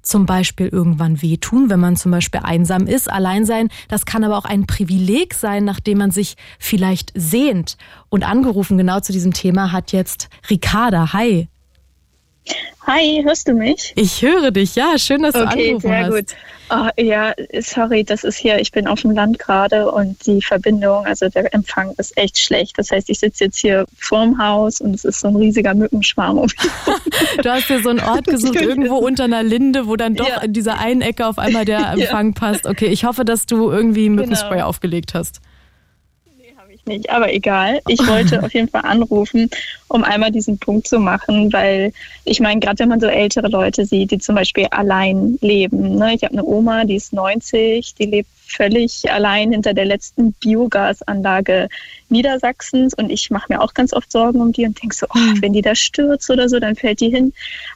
zum 0.02 0.26
Beispiel 0.26 0.66
irgendwann 0.66 1.22
wehtun, 1.22 1.70
wenn 1.70 1.80
man 1.80 1.96
zum 1.96 2.10
Beispiel 2.10 2.40
einsam 2.42 2.86
ist. 2.86 3.10
Alleinsein, 3.10 3.68
das 3.88 4.04
kann 4.04 4.24
aber 4.24 4.36
auch 4.36 4.44
ein 4.44 4.66
Privileg 4.66 5.32
sein, 5.34 5.64
nachdem 5.64 5.98
man 5.98 6.10
sich 6.10 6.36
vielleicht 6.58 7.12
sehnt. 7.14 7.76
Und 8.08 8.24
angerufen 8.24 8.76
genau 8.76 9.00
zu 9.00 9.12
diesem 9.12 9.32
Thema 9.32 9.72
hat 9.72 9.92
jetzt 9.92 10.28
Ricarda. 10.50 11.12
Hi. 11.12 11.48
Hi, 12.86 13.22
hörst 13.22 13.46
du 13.46 13.54
mich? 13.54 13.92
Ich 13.94 14.22
höre 14.22 14.50
dich, 14.50 14.74
ja. 14.74 14.98
Schön, 14.98 15.22
dass 15.22 15.34
du 15.34 15.42
okay, 15.42 15.74
angerufen 15.74 15.80
sehr 15.80 16.04
hast. 16.04 16.10
Gut. 16.10 16.26
Oh, 16.70 16.88
ja, 16.96 17.34
sorry, 17.60 18.02
das 18.02 18.24
ist 18.24 18.38
hier, 18.38 18.58
ich 18.58 18.72
bin 18.72 18.86
auf 18.86 19.02
dem 19.02 19.10
Land 19.10 19.38
gerade 19.38 19.90
und 19.90 20.26
die 20.26 20.40
Verbindung, 20.40 21.04
also 21.04 21.28
der 21.28 21.52
Empfang 21.52 21.92
ist 21.98 22.16
echt 22.16 22.38
schlecht. 22.38 22.78
Das 22.78 22.90
heißt, 22.90 23.10
ich 23.10 23.18
sitze 23.18 23.44
jetzt 23.44 23.58
hier 23.58 23.84
vorm 23.98 24.38
Haus 24.38 24.80
und 24.80 24.94
es 24.94 25.04
ist 25.04 25.20
so 25.20 25.28
ein 25.28 25.36
riesiger 25.36 25.74
Mückenschwarm. 25.74 26.38
Um 26.38 26.48
du 27.42 27.50
hast 27.50 27.68
dir 27.68 27.82
so 27.82 27.90
einen 27.90 28.00
Ort 28.00 28.24
gesucht, 28.26 28.60
irgendwo 28.60 28.96
unter 28.96 29.24
einer 29.24 29.42
Linde, 29.42 29.86
wo 29.86 29.96
dann 29.96 30.14
doch 30.14 30.28
ja. 30.28 30.40
in 30.40 30.54
dieser 30.54 30.78
einen 30.78 31.02
Ecke 31.02 31.26
auf 31.26 31.38
einmal 31.38 31.66
der 31.66 31.92
Empfang 31.92 32.28
ja. 32.28 32.40
passt. 32.40 32.66
Okay, 32.66 32.86
ich 32.86 33.04
hoffe, 33.04 33.24
dass 33.24 33.44
du 33.44 33.70
irgendwie 33.70 34.08
Mückenspray 34.08 34.56
genau. 34.56 34.68
aufgelegt 34.68 35.14
hast 35.14 35.40
nicht, 36.92 37.10
aber 37.10 37.32
egal. 37.32 37.80
Ich 37.88 38.06
wollte 38.06 38.42
auf 38.44 38.52
jeden 38.54 38.68
Fall 38.68 38.82
anrufen, 38.84 39.50
um 39.88 40.04
einmal 40.04 40.30
diesen 40.30 40.58
Punkt 40.58 40.86
zu 40.86 40.98
machen, 40.98 41.52
weil 41.52 41.92
ich 42.24 42.40
meine, 42.40 42.60
gerade 42.60 42.78
wenn 42.80 42.88
man 42.88 43.00
so 43.00 43.06
ältere 43.06 43.48
Leute 43.48 43.84
sieht, 43.84 44.10
die 44.10 44.18
zum 44.18 44.34
Beispiel 44.34 44.66
allein 44.70 45.38
leben. 45.40 45.96
Ne? 45.96 46.14
Ich 46.14 46.24
habe 46.24 46.34
eine 46.34 46.44
Oma, 46.44 46.84
die 46.84 46.96
ist 46.96 47.12
90, 47.12 47.94
die 47.94 48.06
lebt 48.06 48.28
völlig 48.46 49.10
allein 49.10 49.52
hinter 49.52 49.74
der 49.74 49.86
letzten 49.86 50.32
Biogasanlage 50.34 51.68
Niedersachsens 52.08 52.94
und 52.94 53.10
ich 53.10 53.30
mache 53.30 53.52
mir 53.52 53.60
auch 53.60 53.74
ganz 53.74 53.92
oft 53.92 54.10
Sorgen 54.10 54.40
um 54.40 54.52
die 54.52 54.66
und 54.66 54.80
denke 54.82 54.94
so, 54.94 55.06
oh, 55.10 55.14
hm. 55.14 55.42
wenn 55.42 55.52
die 55.52 55.62
da 55.62 55.74
stürzt 55.74 56.30
oder 56.30 56.48
so, 56.48 56.58
dann 56.60 56.76
fällt 56.76 57.00
die 57.00 57.10
hin. 57.10 57.32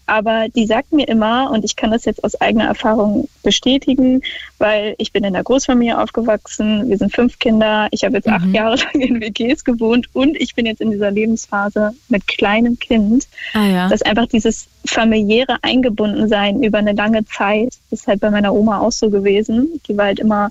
Aber 0.06 0.48
die 0.48 0.66
sagt 0.66 0.92
mir 0.92 1.08
immer, 1.08 1.50
und 1.50 1.64
ich 1.64 1.76
kann 1.76 1.90
das 1.90 2.04
jetzt 2.04 2.22
aus 2.24 2.40
eigener 2.40 2.64
Erfahrung 2.64 3.28
bestätigen, 3.42 4.22
weil 4.58 4.94
ich 4.98 5.12
bin 5.12 5.24
in 5.24 5.32
der 5.32 5.42
Großfamilie 5.42 5.98
aufgewachsen, 5.98 6.88
wir 6.88 6.98
sind 6.98 7.14
fünf 7.14 7.38
Kinder, 7.38 7.88
ich 7.90 8.04
habe 8.04 8.16
jetzt 8.16 8.26
mhm. 8.26 8.34
acht 8.34 8.46
Jahre 8.48 8.76
lang 8.76 9.00
in 9.00 9.20
WGs 9.20 9.64
gewohnt 9.64 10.08
und 10.12 10.36
ich 10.36 10.54
bin 10.54 10.66
jetzt 10.66 10.80
in 10.80 10.90
dieser 10.90 11.10
Lebensphase 11.10 11.92
mit 12.08 12.26
kleinem 12.26 12.78
Kind, 12.78 13.26
ah, 13.54 13.66
ja. 13.66 13.88
dass 13.88 14.02
einfach 14.02 14.26
dieses 14.26 14.68
familiäre 14.84 15.58
Eingebundensein 15.62 16.62
über 16.62 16.78
eine 16.78 16.92
lange 16.92 17.24
Zeit, 17.24 17.74
ist 17.90 18.06
halt 18.06 18.20
bei 18.20 18.30
meiner 18.30 18.54
Oma 18.54 18.80
auch 18.80 18.92
so 18.92 19.10
gewesen, 19.10 19.80
die 19.88 19.96
war 19.96 20.06
halt 20.06 20.20
immer 20.20 20.50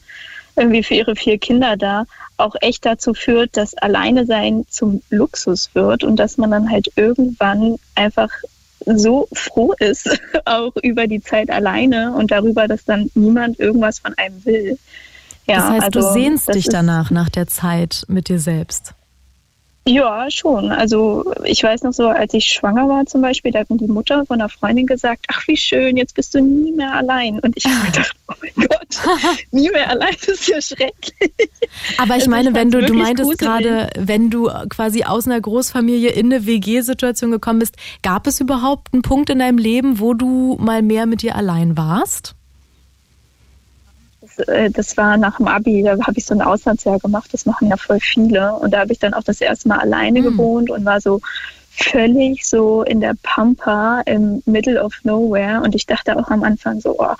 irgendwie 0.56 0.84
für 0.84 0.96
ihre 0.96 1.16
vier 1.16 1.38
Kinder 1.38 1.78
da, 1.78 2.06
auch 2.38 2.56
echt 2.62 2.86
dazu 2.86 3.14
führt, 3.14 3.58
dass 3.58 3.74
Alleine 3.76 4.26
sein 4.26 4.66
zum 4.70 5.02
Luxus 5.10 5.70
wird 5.74 6.04
und 6.04 6.18
dass 6.18 6.38
man 6.38 6.52
dann 6.52 6.70
halt 6.70 6.92
irgendwann 6.96 7.78
einfach 7.96 8.30
so 8.86 9.28
froh 9.34 9.74
ist, 9.80 10.10
auch 10.46 10.76
über 10.82 11.08
die 11.08 11.22
Zeit 11.22 11.50
alleine 11.50 12.14
und 12.14 12.32
darüber, 12.32 12.68
dass 12.68 12.86
dann 12.86 13.10
niemand 13.16 13.60
irgendwas 13.60 14.00
von 14.00 14.14
einem 14.18 14.44
will. 14.46 14.78
Ja, 15.48 15.58
das 15.58 15.70
heißt, 15.70 15.96
also, 15.96 16.00
du 16.00 16.14
sehnst 16.14 16.54
dich 16.54 16.68
danach, 16.68 17.12
nach 17.12 17.30
der 17.30 17.48
Zeit 17.48 18.04
mit 18.08 18.30
dir 18.30 18.40
selbst. 18.40 18.94
Ja, 19.88 20.32
schon. 20.32 20.72
Also 20.72 21.32
ich 21.44 21.62
weiß 21.62 21.84
noch 21.84 21.94
so, 21.94 22.08
als 22.08 22.34
ich 22.34 22.46
schwanger 22.46 22.90
war 22.90 23.06
zum 23.06 23.22
Beispiel, 23.22 23.52
da 23.52 23.60
hat 23.60 23.70
mir 23.70 23.78
die 23.78 23.88
Mutter 23.88 24.26
von 24.26 24.42
einer 24.42 24.50
Freundin 24.50 24.88
gesagt, 24.88 25.26
ach 25.28 25.48
wie 25.48 25.58
schön, 25.58 25.96
jetzt 25.96 26.16
bist 26.16 26.34
du 26.34 26.42
nie 26.42 26.72
mehr 26.72 26.92
allein. 26.94 27.40
Und 27.40 27.56
ich 27.56 27.66
habe 27.66 27.86
gedacht, 27.92 28.16
oh 28.28 28.34
mein 28.42 28.68
Gott, 28.68 29.00
nie 29.52 29.70
mehr 29.70 29.88
allein 29.88 30.16
ist 30.26 30.48
ja 30.48 30.60
schrecklich. 30.60 31.32
Aber 31.98 32.16
ich 32.16 32.24
also 32.24 32.30
meine, 32.32 32.50
ich 32.50 32.56
wenn 32.56 32.72
du, 32.72 32.82
du 32.82 32.94
meintest 32.96 33.38
gerade, 33.38 33.92
wenn 33.96 34.32
du 34.32 34.50
quasi 34.70 35.04
aus 35.04 35.28
einer 35.28 35.40
Großfamilie 35.40 36.10
in 36.10 36.34
eine 36.34 36.48
WG-Situation 36.48 37.30
gekommen 37.30 37.60
bist, 37.60 37.76
gab 38.02 38.26
es 38.26 38.40
überhaupt 38.40 38.92
einen 38.92 39.04
Punkt 39.04 39.30
in 39.30 39.38
deinem 39.38 39.60
Leben, 39.60 40.00
wo 40.00 40.16
du 40.16 40.58
mal 40.60 40.82
mehr 40.82 41.06
mit 41.06 41.22
dir 41.22 41.36
allein 41.36 41.78
warst? 41.78 42.36
Äh, 44.48 44.70
das 44.72 44.98
war 44.98 45.18
nach 45.18 45.38
dem 45.38 45.48
Abi, 45.48 45.84
da 45.84 45.98
habe 46.06 46.18
ich 46.18 46.26
so 46.26 46.34
ein 46.34 46.42
Auslandsjahr 46.42 47.00
gemacht, 47.00 47.34
das 47.34 47.46
machen 47.46 47.70
ja 47.70 47.78
voll 47.78 48.00
viele. 48.00 48.54
Und 48.54 48.72
da 48.72 48.80
habe 48.80 48.94
ich 48.94 49.00
dann 49.00 49.14
auch 49.14 49.24
das 49.24 49.42
erste 49.42 49.68
Mal 49.68 49.80
alleine 49.80 50.22
mhm. 50.22 50.26
gewohnt 50.26 50.70
und 50.70 50.86
war 50.86 51.02
so 51.02 51.22
völlig 51.72 52.46
so 52.46 52.84
in 52.84 53.02
der 53.02 53.16
Pampa 53.22 54.02
im 54.06 54.42
Middle 54.46 54.82
of 54.82 54.94
Nowhere. 55.04 55.62
Und 55.62 55.76
ich 55.76 55.86
dachte 55.86 56.18
auch 56.18 56.30
am 56.30 56.44
Anfang 56.44 56.80
so, 56.80 56.96
oh, 57.00 57.16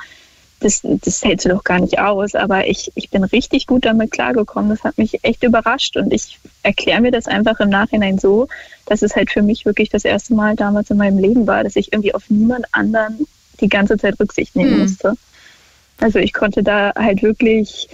das, 0.62 0.82
das 0.84 1.24
hältst 1.24 1.46
du 1.46 1.50
doch 1.50 1.64
gar 1.64 1.80
nicht 1.80 2.00
aus. 2.00 2.36
Aber 2.36 2.68
ich, 2.68 2.92
ich 2.96 3.10
bin 3.10 3.24
richtig 3.24 3.68
gut 3.68 3.86
damit 3.86 4.12
klargekommen. 4.12 4.70
Das 4.70 4.84
hat 4.84 4.98
mich 4.98 5.24
echt 5.24 5.44
überrascht. 5.44 5.98
Und 5.98 6.14
ich 6.14 6.40
erkläre 6.64 7.02
mir 7.02 7.12
das 7.12 7.28
einfach 7.28 7.60
im 7.60 7.70
Nachhinein 7.70 8.18
so, 8.18 8.48
dass 8.86 9.02
es 9.02 9.16
halt 9.16 9.30
für 9.30 9.42
mich 9.42 9.66
wirklich 9.66 9.90
das 9.90 10.06
erste 10.06 10.34
Mal 10.34 10.56
damals 10.56 10.90
in 10.90 10.98
meinem 10.98 11.20
Leben 11.20 11.46
war, 11.48 11.64
dass 11.64 11.76
ich 11.76 11.92
irgendwie 11.92 12.14
auf 12.14 12.30
niemand 12.30 12.66
anderen 12.72 13.28
die 13.60 13.70
ganze 13.70 13.98
Zeit 13.98 14.20
Rücksicht 14.20 14.56
nehmen 14.56 14.74
mhm. 14.74 14.80
musste. 14.80 15.14
Also 16.00 16.20
ich 16.20 16.34
konnte 16.34 16.64
da 16.64 16.94
halt 16.96 17.24
wirklich 17.24 17.88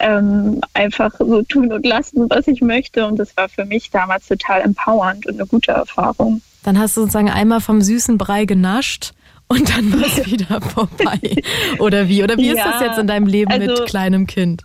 ähm, 0.00 0.60
einfach 0.74 1.12
so 1.18 1.42
tun 1.42 1.72
und 1.72 1.86
lassen, 1.86 2.28
was 2.28 2.46
ich 2.48 2.60
möchte. 2.60 3.06
Und 3.06 3.18
das 3.18 3.36
war 3.36 3.48
für 3.48 3.64
mich 3.64 3.90
damals 3.90 4.26
total 4.26 4.62
empowernd 4.62 5.26
und 5.26 5.34
eine 5.34 5.46
gute 5.46 5.72
Erfahrung. 5.72 6.42
Dann 6.64 6.78
hast 6.78 6.96
du 6.96 7.02
sozusagen 7.02 7.30
einmal 7.30 7.60
vom 7.60 7.80
süßen 7.80 8.18
Brei 8.18 8.44
genascht 8.44 9.12
und 9.48 9.70
dann 9.76 9.92
war 9.92 10.06
es 10.06 10.26
wieder 10.26 10.60
vorbei. 10.74 11.42
Oder 11.78 12.08
wie? 12.08 12.22
Oder 12.22 12.36
wie 12.36 12.48
ja, 12.48 12.54
ist 12.54 12.64
das 12.64 12.80
jetzt 12.80 12.98
in 12.98 13.06
deinem 13.06 13.26
Leben 13.26 13.52
also, 13.52 13.66
mit 13.66 13.86
kleinem 13.86 14.26
Kind? 14.26 14.62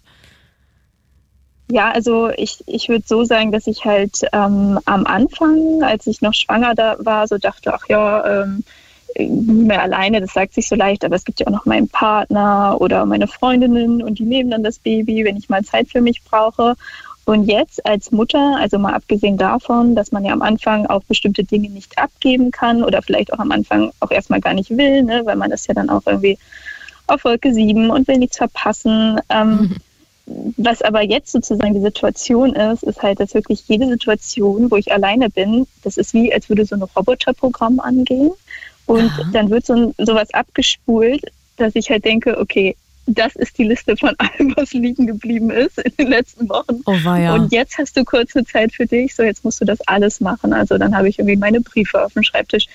Ja, 1.69 1.91
also 1.91 2.29
ich, 2.35 2.63
ich 2.67 2.89
würde 2.89 3.05
so 3.07 3.23
sagen, 3.23 3.51
dass 3.51 3.67
ich 3.67 3.85
halt 3.85 4.21
ähm, 4.33 4.79
am 4.85 5.05
Anfang, 5.05 5.83
als 5.83 6.05
ich 6.07 6.21
noch 6.21 6.33
schwanger 6.33 6.75
da 6.75 6.97
war, 6.99 7.27
so 7.27 7.37
dachte, 7.37 7.73
ach 7.73 7.87
ja, 7.87 8.43
ähm, 8.43 8.63
nie 9.17 9.63
mehr 9.63 9.81
alleine, 9.81 10.21
das 10.21 10.33
sagt 10.33 10.53
sich 10.53 10.67
so 10.67 10.75
leicht, 10.75 11.03
aber 11.05 11.15
es 11.15 11.25
gibt 11.25 11.39
ja 11.39 11.47
auch 11.47 11.51
noch 11.51 11.65
meinen 11.65 11.89
Partner 11.89 12.77
oder 12.79 13.05
meine 13.05 13.27
Freundinnen 13.27 14.01
und 14.01 14.19
die 14.19 14.23
nehmen 14.23 14.51
dann 14.51 14.63
das 14.63 14.79
Baby, 14.79 15.25
wenn 15.25 15.37
ich 15.37 15.49
mal 15.49 15.63
Zeit 15.63 15.89
für 15.89 16.01
mich 16.01 16.23
brauche. 16.23 16.75
Und 17.25 17.45
jetzt 17.45 17.85
als 17.85 18.11
Mutter, 18.11 18.57
also 18.57 18.79
mal 18.79 18.93
abgesehen 18.93 19.37
davon, 19.37 19.95
dass 19.95 20.11
man 20.11 20.25
ja 20.25 20.33
am 20.33 20.41
Anfang 20.41 20.87
auch 20.87 21.03
bestimmte 21.03 21.43
Dinge 21.43 21.69
nicht 21.69 21.97
abgeben 21.97 22.51
kann 22.51 22.83
oder 22.83 23.01
vielleicht 23.01 23.31
auch 23.31 23.39
am 23.39 23.51
Anfang 23.51 23.91
auch 23.99 24.11
erstmal 24.11 24.41
gar 24.41 24.53
nicht 24.53 24.71
will, 24.71 25.03
ne, 25.03 25.21
weil 25.25 25.35
man 25.35 25.51
ist 25.51 25.67
ja 25.67 25.73
dann 25.73 25.89
auch 25.89 26.01
irgendwie 26.05 26.37
auf 27.07 27.23
Wolke 27.23 27.53
7 27.53 27.89
und 27.89 28.07
will 28.07 28.17
nichts 28.17 28.37
verpassen. 28.37 29.19
Ähm, 29.29 29.49
mhm. 29.51 29.75
Was 30.57 30.81
aber 30.81 31.01
jetzt 31.01 31.31
sozusagen 31.31 31.73
die 31.73 31.81
Situation 31.81 32.53
ist, 32.53 32.83
ist 32.83 33.01
halt, 33.01 33.19
dass 33.19 33.33
wirklich 33.33 33.67
jede 33.67 33.87
Situation, 33.87 34.71
wo 34.71 34.75
ich 34.75 34.91
alleine 34.91 35.29
bin, 35.29 35.67
das 35.83 35.97
ist 35.97 36.13
wie, 36.13 36.33
als 36.33 36.47
würde 36.49 36.65
so 36.65 36.75
ein 36.75 36.83
Roboterprogramm 36.83 37.79
angehen. 37.79 38.31
Und 38.85 39.11
ja. 39.17 39.25
dann 39.31 39.49
wird 39.49 39.65
so 39.65 39.93
sowas 39.97 40.33
abgespult, 40.33 41.21
dass 41.57 41.75
ich 41.75 41.89
halt 41.89 42.05
denke, 42.05 42.39
okay, 42.39 42.75
das 43.07 43.35
ist 43.35 43.57
die 43.57 43.63
Liste 43.63 43.97
von 43.97 44.15
allem, 44.17 44.53
was 44.55 44.73
liegen 44.73 45.07
geblieben 45.07 45.51
ist 45.51 45.77
in 45.79 45.93
den 45.97 46.07
letzten 46.07 46.49
Wochen. 46.49 46.81
Oh, 46.85 46.93
ja. 46.93 47.33
Und 47.33 47.51
jetzt 47.51 47.77
hast 47.77 47.97
du 47.97 48.03
kurze 48.03 48.43
Zeit 48.45 48.73
für 48.73 48.85
dich, 48.85 49.15
so 49.15 49.23
jetzt 49.23 49.43
musst 49.43 49.61
du 49.61 49.65
das 49.65 49.81
alles 49.87 50.21
machen. 50.21 50.53
Also 50.53 50.77
dann 50.77 50.95
habe 50.95 51.09
ich 51.09 51.19
irgendwie 51.19 51.37
meine 51.37 51.61
Briefe 51.61 52.03
auf 52.03 52.13
dem 52.13 52.23
Schreibtisch, 52.23 52.67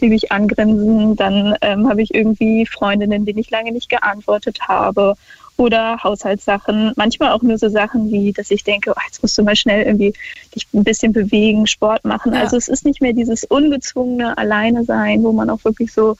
die 0.00 0.08
mich 0.08 0.32
angrinsen. 0.32 1.16
Dann 1.16 1.56
ähm, 1.60 1.88
habe 1.88 2.02
ich 2.02 2.14
irgendwie 2.14 2.66
Freundinnen, 2.66 3.24
denen 3.24 3.38
ich 3.38 3.50
lange 3.50 3.72
nicht 3.72 3.88
geantwortet 3.88 4.60
habe. 4.62 5.14
Oder 5.56 6.02
Haushaltssachen, 6.02 6.92
manchmal 6.96 7.30
auch 7.30 7.42
nur 7.42 7.58
so 7.58 7.68
Sachen 7.68 8.10
wie, 8.10 8.32
dass 8.32 8.50
ich 8.50 8.64
denke, 8.64 8.92
oh, 8.94 9.00
jetzt 9.06 9.22
musst 9.22 9.38
du 9.38 9.44
mal 9.44 9.54
schnell 9.54 9.86
irgendwie 9.86 10.12
dich 10.54 10.66
ein 10.74 10.82
bisschen 10.82 11.12
bewegen, 11.12 11.66
Sport 11.68 12.04
machen. 12.04 12.32
Ja. 12.32 12.40
Also 12.40 12.56
es 12.56 12.66
ist 12.66 12.84
nicht 12.84 13.00
mehr 13.00 13.12
dieses 13.12 13.44
ungezwungene 13.44 14.36
Alleine 14.36 14.84
sein, 14.84 15.22
wo 15.22 15.32
man 15.32 15.50
auch 15.50 15.62
wirklich 15.64 15.92
so 15.92 16.16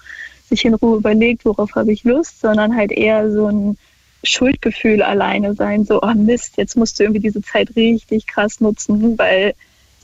sich 0.49 0.65
in 0.65 0.75
Ruhe 0.75 0.99
überlegt, 0.99 1.45
worauf 1.45 1.75
habe 1.75 1.93
ich 1.93 2.05
Lust, 2.05 2.41
sondern 2.41 2.77
halt 2.77 2.93
eher 2.93 3.31
so 3.33 3.49
ein 3.49 3.77
Schuldgefühl 4.23 5.03
alleine 5.03 5.55
sein, 5.55 5.85
so, 5.85 6.01
oh 6.03 6.15
Mist, 6.15 6.57
jetzt 6.57 6.77
musst 6.77 6.99
du 6.99 7.05
irgendwie 7.05 7.21
diese 7.21 7.43
Zeit 7.43 7.75
richtig 7.77 8.27
krass 8.27 8.61
nutzen, 8.61 9.19
weil 9.19 9.55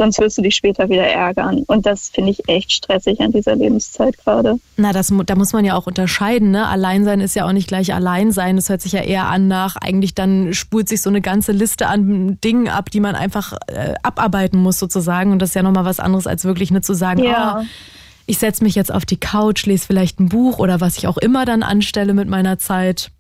sonst 0.01 0.19
wirst 0.19 0.39
du 0.39 0.43
dich 0.43 0.57
später 0.57 0.89
wieder 0.89 1.07
ärgern. 1.07 1.63
Und 1.67 1.85
das 1.85 2.09
finde 2.09 2.31
ich 2.31 2.49
echt 2.49 2.73
stressig 2.73 3.21
an 3.21 3.33
dieser 3.33 3.55
Lebenszeit 3.55 4.17
gerade. 4.17 4.59
Na, 4.79 4.95
das, 4.95 5.13
da 5.27 5.35
muss 5.35 5.53
man 5.53 5.67
ja 5.67 5.77
auch 5.77 5.87
unterscheiden. 5.87 6.53
Ne? 6.53 6.67
Alleinsein 6.67 7.21
ist 7.21 7.37
ja 7.37 7.47
auch 7.47 7.53
nicht 7.53 7.69
gleich 7.69 7.93
Alleinsein. 7.93 8.57
Das 8.57 8.71
hört 8.71 8.81
sich 8.81 8.93
ja 8.93 9.03
eher 9.03 9.27
an 9.27 9.47
nach, 9.47 9.77
eigentlich 9.77 10.15
dann 10.15 10.55
spult 10.55 10.89
sich 10.89 11.03
so 11.03 11.11
eine 11.11 11.21
ganze 11.21 11.53
Liste 11.53 11.87
an 11.87 12.39
Dingen 12.43 12.69
ab, 12.69 12.91
die 12.91 13.01
man 13.01 13.15
einfach 13.15 13.53
äh, 13.67 13.93
abarbeiten 14.03 14.59
muss 14.59 14.79
sozusagen. 14.79 15.33
Und 15.33 15.43
das 15.43 15.51
ist 15.51 15.55
ja 15.55 15.63
nochmal 15.63 15.85
was 15.85 16.01
anderes, 16.01 16.27
als 16.27 16.45
wirklich 16.45 16.71
nur 16.71 16.81
zu 16.81 16.95
sagen, 16.95 17.23
ja. 17.23 17.59
oh, 17.61 17.65
ich 18.25 18.39
setze 18.39 18.65
mich 18.65 18.75
jetzt 18.75 18.91
auf 18.91 19.05
die 19.05 19.19
Couch, 19.19 19.67
lese 19.67 19.87
vielleicht 19.87 20.19
ein 20.19 20.31
Buch 20.31 20.59
oder 20.59 20.81
was 20.81 20.97
ich 20.97 21.09
auch 21.09 21.19
immer 21.19 21.45
dann 21.45 21.63
anstelle 21.63 22.15
mit 22.15 22.29
meiner 22.29 22.57
Zeit. 22.57 23.11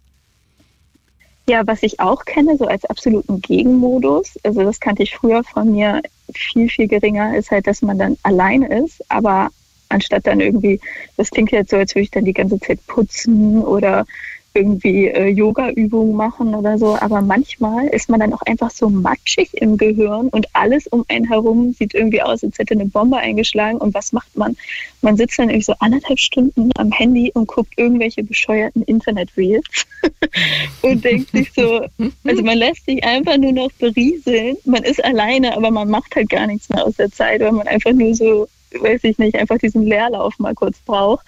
Ja, 1.50 1.66
was 1.66 1.82
ich 1.82 1.98
auch 1.98 2.26
kenne, 2.26 2.56
so 2.56 2.66
als 2.66 2.84
absoluten 2.84 3.40
Gegenmodus, 3.40 4.38
also 4.44 4.62
das 4.62 4.78
kannte 4.78 5.02
ich 5.02 5.16
früher 5.16 5.42
von 5.42 5.72
mir 5.72 6.00
viel, 6.32 6.68
viel 6.68 6.86
geringer, 6.86 7.36
ist 7.36 7.50
halt, 7.50 7.66
dass 7.66 7.82
man 7.82 7.98
dann 7.98 8.16
alleine 8.22 8.84
ist, 8.84 9.02
aber 9.10 9.48
anstatt 9.88 10.28
dann 10.28 10.38
irgendwie, 10.38 10.78
das 11.16 11.28
klingt 11.28 11.50
jetzt 11.50 11.70
so, 11.70 11.76
als 11.76 11.92
würde 11.96 12.04
ich 12.04 12.12
dann 12.12 12.24
die 12.24 12.34
ganze 12.34 12.60
Zeit 12.60 12.78
putzen 12.86 13.64
oder 13.64 14.06
irgendwie 14.52 15.06
äh, 15.06 15.28
Yoga-Übungen 15.28 16.16
machen 16.16 16.54
oder 16.54 16.76
so. 16.78 16.96
Aber 16.96 17.20
manchmal 17.20 17.86
ist 17.88 18.08
man 18.08 18.20
dann 18.20 18.32
auch 18.32 18.42
einfach 18.42 18.70
so 18.70 18.88
matschig 18.88 19.50
im 19.54 19.76
Gehirn 19.76 20.28
und 20.28 20.46
alles 20.54 20.86
um 20.88 21.04
einen 21.08 21.26
herum 21.26 21.72
sieht 21.72 21.94
irgendwie 21.94 22.22
aus, 22.22 22.42
als 22.42 22.58
hätte 22.58 22.74
eine 22.74 22.86
Bombe 22.86 23.16
eingeschlagen. 23.16 23.78
Und 23.78 23.94
was 23.94 24.12
macht 24.12 24.36
man? 24.36 24.56
Man 25.02 25.16
sitzt 25.16 25.38
dann 25.38 25.50
irgendwie 25.50 25.64
so 25.64 25.74
anderthalb 25.78 26.18
Stunden 26.18 26.70
am 26.76 26.90
Handy 26.90 27.30
und 27.34 27.46
guckt 27.46 27.74
irgendwelche 27.76 28.24
bescheuerten 28.24 28.82
Internet-Reels 28.82 29.86
und 30.82 31.04
denkt 31.04 31.30
sich 31.30 31.52
so, 31.52 31.86
also 32.24 32.42
man 32.42 32.58
lässt 32.58 32.84
sich 32.86 33.02
einfach 33.04 33.36
nur 33.36 33.52
noch 33.52 33.72
berieseln. 33.78 34.56
Man 34.64 34.82
ist 34.82 35.02
alleine, 35.04 35.56
aber 35.56 35.70
man 35.70 35.88
macht 35.88 36.14
halt 36.16 36.28
gar 36.28 36.46
nichts 36.46 36.68
mehr 36.68 36.84
aus 36.84 36.96
der 36.96 37.10
Zeit, 37.10 37.40
weil 37.40 37.52
man 37.52 37.68
einfach 37.68 37.92
nur 37.92 38.14
so, 38.14 38.48
weiß 38.80 39.04
ich 39.04 39.18
nicht, 39.18 39.36
einfach 39.36 39.58
diesen 39.58 39.82
Leerlauf 39.82 40.38
mal 40.38 40.54
kurz 40.54 40.78
braucht. 40.80 41.24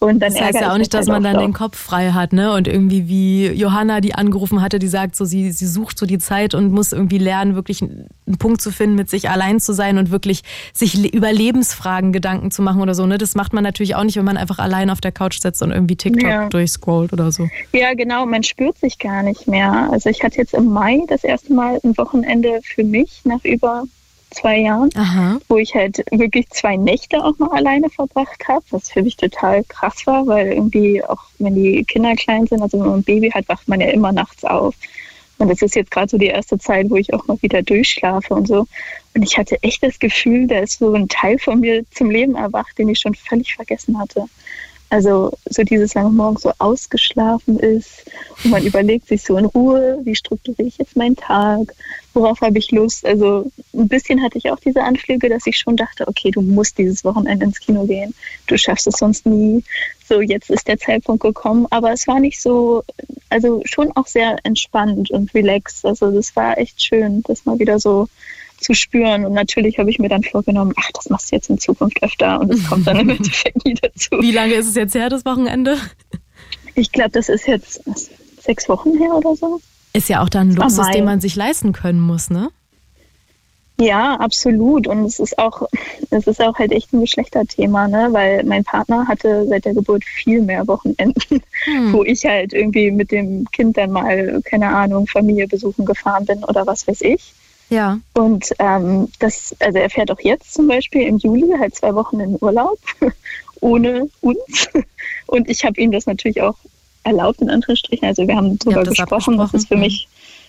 Und 0.00 0.20
dann 0.20 0.32
das 0.32 0.40
heißt 0.40 0.60
ja 0.60 0.72
auch 0.72 0.78
nicht, 0.78 0.92
dass 0.92 1.08
halt 1.08 1.22
man 1.22 1.22
dann 1.22 1.40
den 1.40 1.52
Kopf 1.52 1.78
frei 1.78 2.10
hat, 2.10 2.32
ne? 2.32 2.52
Und 2.52 2.68
irgendwie 2.68 3.08
wie 3.08 3.48
Johanna, 3.48 4.00
die 4.00 4.14
angerufen 4.14 4.60
hatte, 4.60 4.78
die 4.78 4.88
sagt 4.88 5.16
so, 5.16 5.24
sie, 5.24 5.50
sie 5.50 5.66
sucht 5.66 5.98
so 5.98 6.04
die 6.04 6.18
Zeit 6.18 6.54
und 6.54 6.72
muss 6.72 6.92
irgendwie 6.92 7.18
lernen, 7.18 7.54
wirklich 7.54 7.80
einen 7.80 8.38
Punkt 8.38 8.60
zu 8.60 8.70
finden, 8.70 8.96
mit 8.96 9.08
sich 9.08 9.30
allein 9.30 9.60
zu 9.60 9.72
sein 9.72 9.96
und 9.96 10.10
wirklich 10.10 10.42
sich 10.74 11.14
über 11.14 11.32
Lebensfragen 11.32 12.12
Gedanken 12.12 12.50
zu 12.50 12.60
machen 12.60 12.82
oder 12.82 12.94
so, 12.94 13.06
ne? 13.06 13.16
Das 13.16 13.34
macht 13.34 13.54
man 13.54 13.64
natürlich 13.64 13.94
auch 13.94 14.04
nicht, 14.04 14.16
wenn 14.16 14.24
man 14.24 14.36
einfach 14.36 14.58
allein 14.58 14.90
auf 14.90 15.00
der 15.00 15.12
Couch 15.12 15.40
sitzt 15.40 15.62
und 15.62 15.70
irgendwie 15.70 15.96
TikTok 15.96 16.28
ja. 16.28 16.48
durchscrollt 16.48 17.12
oder 17.12 17.32
so. 17.32 17.48
Ja, 17.72 17.94
genau, 17.94 18.26
man 18.26 18.42
spürt 18.42 18.78
sich 18.78 18.98
gar 18.98 19.22
nicht 19.22 19.48
mehr. 19.48 19.88
Also 19.90 20.10
ich 20.10 20.22
hatte 20.22 20.36
jetzt 20.36 20.54
im 20.54 20.66
Mai 20.66 21.00
das 21.08 21.24
erste 21.24 21.52
Mal 21.54 21.80
ein 21.82 21.96
Wochenende 21.96 22.60
für 22.62 22.84
mich 22.84 23.22
nach 23.24 23.42
über 23.44 23.84
zwei 24.34 24.58
Jahren, 24.58 24.90
Aha. 24.96 25.38
wo 25.48 25.56
ich 25.56 25.74
halt 25.74 26.04
wirklich 26.10 26.48
zwei 26.50 26.76
Nächte 26.76 27.22
auch 27.24 27.38
mal 27.38 27.50
alleine 27.50 27.88
verbracht 27.90 28.46
habe, 28.48 28.64
was 28.70 28.90
für 28.90 29.02
mich 29.02 29.16
total 29.16 29.64
krass 29.64 30.06
war, 30.06 30.26
weil 30.26 30.52
irgendwie 30.52 31.02
auch 31.02 31.22
wenn 31.38 31.54
die 31.54 31.84
Kinder 31.84 32.14
klein 32.14 32.46
sind, 32.46 32.62
also 32.62 32.78
wenn 32.78 32.86
man 32.86 32.98
ein 33.00 33.04
Baby 33.04 33.30
hat, 33.30 33.48
wacht 33.48 33.68
man 33.68 33.80
ja 33.80 33.88
immer 33.88 34.12
nachts 34.12 34.44
auf. 34.44 34.74
Und 35.38 35.48
das 35.48 35.62
ist 35.62 35.74
jetzt 35.74 35.90
gerade 35.90 36.08
so 36.08 36.18
die 36.18 36.26
erste 36.26 36.58
Zeit, 36.58 36.90
wo 36.90 36.96
ich 36.96 37.12
auch 37.12 37.26
mal 37.26 37.40
wieder 37.42 37.62
durchschlafe 37.62 38.34
und 38.34 38.46
so. 38.46 38.66
Und 39.14 39.22
ich 39.22 39.36
hatte 39.36 39.60
echt 39.62 39.82
das 39.82 39.98
Gefühl, 39.98 40.46
da 40.46 40.60
ist 40.60 40.78
so 40.78 40.92
ein 40.94 41.08
Teil 41.08 41.38
von 41.38 41.60
mir 41.60 41.84
zum 41.90 42.10
Leben 42.10 42.36
erwacht, 42.36 42.78
den 42.78 42.88
ich 42.88 43.00
schon 43.00 43.14
völlig 43.14 43.54
vergessen 43.54 43.98
hatte. 43.98 44.26
Also 44.90 45.32
so 45.50 45.62
dieses, 45.62 45.94
wenn 45.94 46.04
man 46.04 46.16
morgens 46.16 46.42
so 46.42 46.52
ausgeschlafen 46.58 47.58
ist 47.58 48.04
und 48.44 48.50
man 48.50 48.64
überlegt 48.64 49.08
sich 49.08 49.22
so 49.22 49.36
in 49.36 49.46
Ruhe, 49.46 49.98
wie 50.04 50.14
strukturiere 50.14 50.68
ich 50.68 50.78
jetzt 50.78 50.96
meinen 50.96 51.16
Tag, 51.16 51.74
worauf 52.12 52.40
habe 52.40 52.58
ich 52.58 52.70
Lust. 52.70 53.04
Also 53.04 53.50
ein 53.72 53.88
bisschen 53.88 54.22
hatte 54.22 54.38
ich 54.38 54.50
auch 54.50 54.60
diese 54.60 54.82
Anflüge, 54.82 55.28
dass 55.28 55.46
ich 55.46 55.58
schon 55.58 55.76
dachte, 55.76 56.06
okay, 56.06 56.30
du 56.30 56.42
musst 56.42 56.78
dieses 56.78 57.04
Wochenende 57.04 57.46
ins 57.46 57.58
Kino 57.58 57.86
gehen, 57.86 58.14
du 58.46 58.56
schaffst 58.56 58.86
es 58.86 58.98
sonst 58.98 59.26
nie. 59.26 59.64
So, 60.06 60.20
jetzt 60.20 60.50
ist 60.50 60.68
der 60.68 60.78
Zeitpunkt 60.78 61.22
gekommen. 61.22 61.66
Aber 61.70 61.92
es 61.92 62.06
war 62.06 62.20
nicht 62.20 62.40
so, 62.40 62.84
also 63.30 63.62
schon 63.64 63.90
auch 63.96 64.06
sehr 64.06 64.36
entspannt 64.44 65.10
und 65.10 65.34
relaxed. 65.34 65.84
Also 65.84 66.10
das 66.10 66.36
war 66.36 66.58
echt 66.58 66.82
schön, 66.82 67.22
das 67.26 67.46
mal 67.46 67.58
wieder 67.58 67.80
so 67.80 68.08
zu 68.64 68.74
spüren. 68.74 69.24
Und 69.24 69.34
natürlich 69.34 69.78
habe 69.78 69.90
ich 69.90 69.98
mir 69.98 70.08
dann 70.08 70.22
vorgenommen, 70.22 70.72
ach, 70.76 70.90
das 70.94 71.10
machst 71.10 71.30
du 71.30 71.36
jetzt 71.36 71.50
in 71.50 71.58
Zukunft 71.58 72.02
öfter 72.02 72.40
und 72.40 72.52
es 72.52 72.66
kommt 72.66 72.86
dann 72.86 72.98
im 72.98 73.08
Endeffekt 73.10 73.64
nie 73.64 73.74
dazu. 73.74 74.10
Wie 74.20 74.32
lange 74.32 74.54
ist 74.54 74.66
es 74.66 74.74
jetzt 74.74 74.94
her, 74.94 75.08
das 75.08 75.24
Wochenende? 75.24 75.76
Ich 76.74 76.90
glaube, 76.90 77.10
das 77.10 77.28
ist 77.28 77.46
jetzt 77.46 77.82
sechs 78.40 78.68
Wochen 78.68 78.96
her 78.98 79.14
oder 79.14 79.36
so. 79.36 79.60
Ist 79.92 80.08
ja 80.08 80.22
auch 80.22 80.28
dann 80.28 80.48
ein 80.48 80.56
Luxus, 80.56 80.90
den 80.90 81.04
man 81.04 81.20
sich 81.20 81.36
leisten 81.36 81.72
können 81.72 82.00
muss, 82.00 82.30
ne? 82.30 82.48
Ja, 83.80 84.14
absolut. 84.16 84.86
Und 84.86 85.04
es 85.04 85.18
ist 85.18 85.38
auch, 85.38 85.62
es 86.10 86.26
ist 86.26 86.40
auch 86.40 86.56
halt 86.58 86.72
echt 86.72 86.92
ein 86.92 87.00
Geschlechterthema, 87.00 87.88
ne? 87.88 88.08
Weil 88.12 88.44
mein 88.44 88.64
Partner 88.64 89.06
hatte 89.06 89.46
seit 89.48 89.64
der 89.64 89.74
Geburt 89.74 90.04
viel 90.04 90.42
mehr 90.42 90.66
Wochenenden, 90.66 91.42
hm. 91.64 91.92
wo 91.92 92.04
ich 92.04 92.24
halt 92.24 92.52
irgendwie 92.52 92.90
mit 92.90 93.10
dem 93.10 93.46
Kind 93.50 93.76
dann 93.76 93.90
mal, 93.90 94.40
keine 94.44 94.68
Ahnung, 94.68 95.06
Familie 95.06 95.48
besuchen 95.48 95.84
gefahren 95.84 96.24
bin 96.24 96.44
oder 96.44 96.66
was 96.66 96.86
weiß 96.86 97.02
ich. 97.02 97.34
Ja. 97.70 97.98
Und 98.14 98.50
ähm, 98.58 99.08
das, 99.18 99.54
also 99.60 99.78
er 99.78 99.90
fährt 99.90 100.10
auch 100.10 100.20
jetzt 100.20 100.54
zum 100.54 100.68
Beispiel 100.68 101.02
im 101.02 101.18
Juli 101.18 101.56
halt 101.58 101.74
zwei 101.74 101.94
Wochen 101.94 102.20
in 102.20 102.36
Urlaub 102.40 102.78
ohne 103.60 104.08
uns. 104.20 104.68
Und 105.26 105.48
ich 105.48 105.64
habe 105.64 105.80
ihm 105.80 105.90
das 105.90 106.06
natürlich 106.06 106.42
auch 106.42 106.56
erlaubt, 107.04 107.40
in 107.40 107.50
Anführungsstrichen. 107.50 108.06
Also 108.06 108.26
wir 108.26 108.36
haben 108.36 108.58
darüber 108.58 108.84
gesprochen, 108.84 109.38
das 109.38 109.54
ist 109.54 109.68
für 109.68 109.76
mich, 109.76 110.08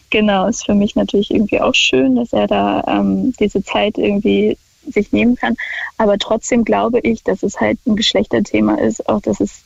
genau, 0.09 0.47
ist 0.47 0.65
für 0.65 0.75
mich 0.75 0.95
natürlich 0.95 1.31
irgendwie 1.31 1.61
auch 1.61 1.75
schön, 1.75 2.15
dass 2.15 2.33
er 2.33 2.47
da 2.47 2.83
ähm, 2.87 3.33
diese 3.39 3.63
Zeit 3.63 3.97
irgendwie 3.97 4.57
sich 4.87 5.11
nehmen 5.11 5.35
kann. 5.35 5.55
Aber 5.97 6.17
trotzdem 6.17 6.63
glaube 6.63 6.99
ich, 6.99 7.23
dass 7.23 7.43
es 7.43 7.59
halt 7.59 7.79
ein 7.85 7.95
Geschlechterthema 7.95 8.75
ist, 8.75 9.07
auch 9.09 9.21
dass 9.21 9.39
es 9.39 9.64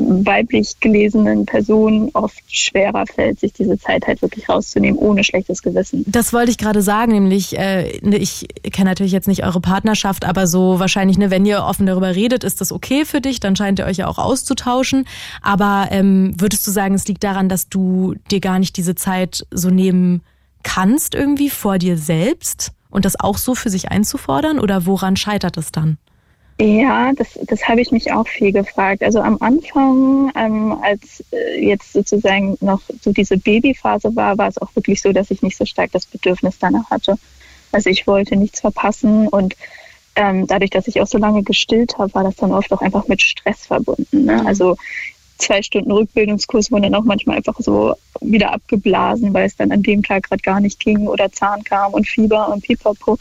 weiblich 0.00 0.78
gelesenen 0.80 1.46
Personen 1.46 2.10
oft 2.14 2.42
schwerer 2.48 3.04
fällt, 3.06 3.40
sich 3.40 3.52
diese 3.52 3.78
Zeit 3.78 4.06
halt 4.06 4.22
wirklich 4.22 4.48
rauszunehmen, 4.48 4.98
ohne 4.98 5.24
schlechtes 5.24 5.62
Gewissen. 5.62 6.04
Das 6.06 6.32
wollte 6.32 6.50
ich 6.50 6.58
gerade 6.58 6.82
sagen, 6.82 7.12
nämlich, 7.12 7.58
äh, 7.58 7.98
ne, 8.02 8.16
ich 8.16 8.48
kenne 8.72 8.90
natürlich 8.90 9.12
jetzt 9.12 9.28
nicht 9.28 9.44
eure 9.44 9.60
Partnerschaft, 9.60 10.24
aber 10.24 10.46
so 10.46 10.78
wahrscheinlich, 10.78 11.18
ne, 11.18 11.30
wenn 11.30 11.46
ihr 11.46 11.64
offen 11.64 11.86
darüber 11.86 12.14
redet, 12.14 12.44
ist 12.44 12.60
das 12.60 12.72
okay 12.72 13.04
für 13.04 13.20
dich, 13.20 13.40
dann 13.40 13.56
scheint 13.56 13.78
ihr 13.78 13.86
euch 13.86 13.98
ja 13.98 14.08
auch 14.08 14.18
auszutauschen. 14.18 15.06
Aber 15.42 15.88
ähm, 15.90 16.34
würdest 16.38 16.66
du 16.66 16.70
sagen, 16.70 16.94
es 16.94 17.06
liegt 17.06 17.24
daran, 17.24 17.48
dass 17.48 17.68
du 17.68 18.14
dir 18.30 18.40
gar 18.40 18.58
nicht 18.58 18.76
diese 18.76 18.94
Zeit 18.94 19.46
so 19.50 19.70
nehmen 19.70 20.22
kannst 20.62 21.14
irgendwie 21.14 21.50
vor 21.50 21.78
dir 21.78 21.96
selbst 21.96 22.72
und 22.90 23.04
das 23.04 23.18
auch 23.18 23.38
so 23.38 23.54
für 23.54 23.70
sich 23.70 23.90
einzufordern 23.90 24.58
oder 24.58 24.86
woran 24.86 25.16
scheitert 25.16 25.56
es 25.56 25.72
dann? 25.72 25.98
Ja, 26.60 27.12
das, 27.14 27.38
das 27.46 27.66
habe 27.66 27.80
ich 27.80 27.90
mich 27.90 28.12
auch 28.12 28.28
viel 28.28 28.52
gefragt. 28.52 29.02
Also 29.02 29.20
am 29.20 29.38
Anfang, 29.40 30.30
ähm, 30.36 30.76
als 30.82 31.24
äh, 31.32 31.64
jetzt 31.64 31.94
sozusagen 31.94 32.58
noch 32.60 32.82
so 33.00 33.12
diese 33.12 33.38
Babyphase 33.38 34.14
war, 34.14 34.36
war 34.36 34.48
es 34.48 34.58
auch 34.58 34.76
wirklich 34.76 35.00
so, 35.00 35.10
dass 35.10 35.30
ich 35.30 35.40
nicht 35.40 35.56
so 35.56 35.64
stark 35.64 35.90
das 35.92 36.04
Bedürfnis 36.04 36.58
danach 36.58 36.90
hatte. 36.90 37.16
Also 37.72 37.88
ich 37.88 38.06
wollte 38.06 38.36
nichts 38.36 38.60
verpassen 38.60 39.26
und 39.28 39.56
ähm, 40.16 40.46
dadurch, 40.46 40.70
dass 40.70 40.86
ich 40.86 41.00
auch 41.00 41.06
so 41.06 41.16
lange 41.16 41.42
gestillt 41.42 41.96
habe, 41.96 42.12
war 42.12 42.24
das 42.24 42.36
dann 42.36 42.52
oft 42.52 42.70
auch 42.74 42.82
einfach 42.82 43.08
mit 43.08 43.22
Stress 43.22 43.64
verbunden. 43.64 44.26
Ne? 44.26 44.42
Mhm. 44.42 44.46
Also 44.46 44.76
zwei 45.38 45.62
Stunden 45.62 45.90
Rückbildungskurs 45.90 46.70
wurden 46.70 46.82
dann 46.82 46.94
auch 46.94 47.04
manchmal 47.04 47.38
einfach 47.38 47.58
so 47.58 47.94
wieder 48.20 48.52
abgeblasen, 48.52 49.32
weil 49.32 49.46
es 49.46 49.56
dann 49.56 49.72
an 49.72 49.82
dem 49.82 50.02
Tag 50.02 50.24
gerade 50.24 50.42
gar 50.42 50.60
nicht 50.60 50.78
ging 50.78 51.06
oder 51.06 51.32
Zahn 51.32 51.64
kam 51.64 51.94
und 51.94 52.06
Fieber 52.06 52.52
und 52.52 52.62
Pipapo. 52.62 53.16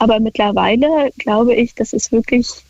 Aber 0.00 0.18
mittlerweile 0.18 1.12
glaube 1.18 1.54
ich, 1.54 1.76
dass 1.76 1.92
es 1.92 2.10
wirklich 2.10 2.64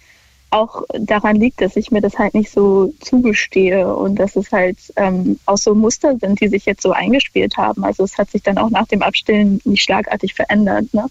auch 0.50 0.82
daran 0.92 1.36
liegt, 1.36 1.60
dass 1.60 1.76
ich 1.76 1.90
mir 1.90 2.00
das 2.00 2.18
halt 2.18 2.34
nicht 2.34 2.50
so 2.50 2.92
zugestehe 3.00 3.94
und 3.94 4.16
dass 4.16 4.36
es 4.36 4.50
halt 4.50 4.78
ähm, 4.96 5.38
auch 5.46 5.56
so 5.56 5.74
Muster 5.74 6.16
sind, 6.18 6.40
die 6.40 6.48
sich 6.48 6.66
jetzt 6.66 6.82
so 6.82 6.92
eingespielt 6.92 7.56
haben. 7.56 7.84
Also 7.84 8.04
es 8.04 8.18
hat 8.18 8.30
sich 8.30 8.42
dann 8.42 8.58
auch 8.58 8.70
nach 8.70 8.88
dem 8.88 9.02
Abstillen 9.02 9.60
nicht 9.64 9.82
schlagartig 9.82 10.34
verändert, 10.34 10.92
ne? 10.92 11.06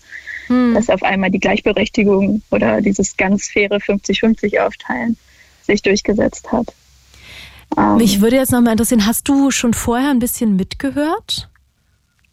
Hm. 0.48 0.74
dass 0.74 0.90
auf 0.90 1.04
einmal 1.04 1.30
die 1.30 1.40
Gleichberechtigung 1.40 2.42
oder 2.50 2.82
dieses 2.82 3.16
ganz 3.18 3.48
faire 3.48 3.78
50-50 3.78 4.60
aufteilen 4.60 5.16
sich 5.62 5.84
durchgesetzt 5.84 6.52
hat. 6.52 6.74
Mich 7.98 8.20
würde 8.20 8.38
jetzt 8.38 8.52
nochmal 8.52 8.72
interessieren, 8.72 9.06
hast 9.06 9.28
du 9.28 9.52
schon 9.52 9.76
vorher 9.76 10.10
ein 10.10 10.20
bisschen 10.20 10.56
mitgehört? 10.56 11.49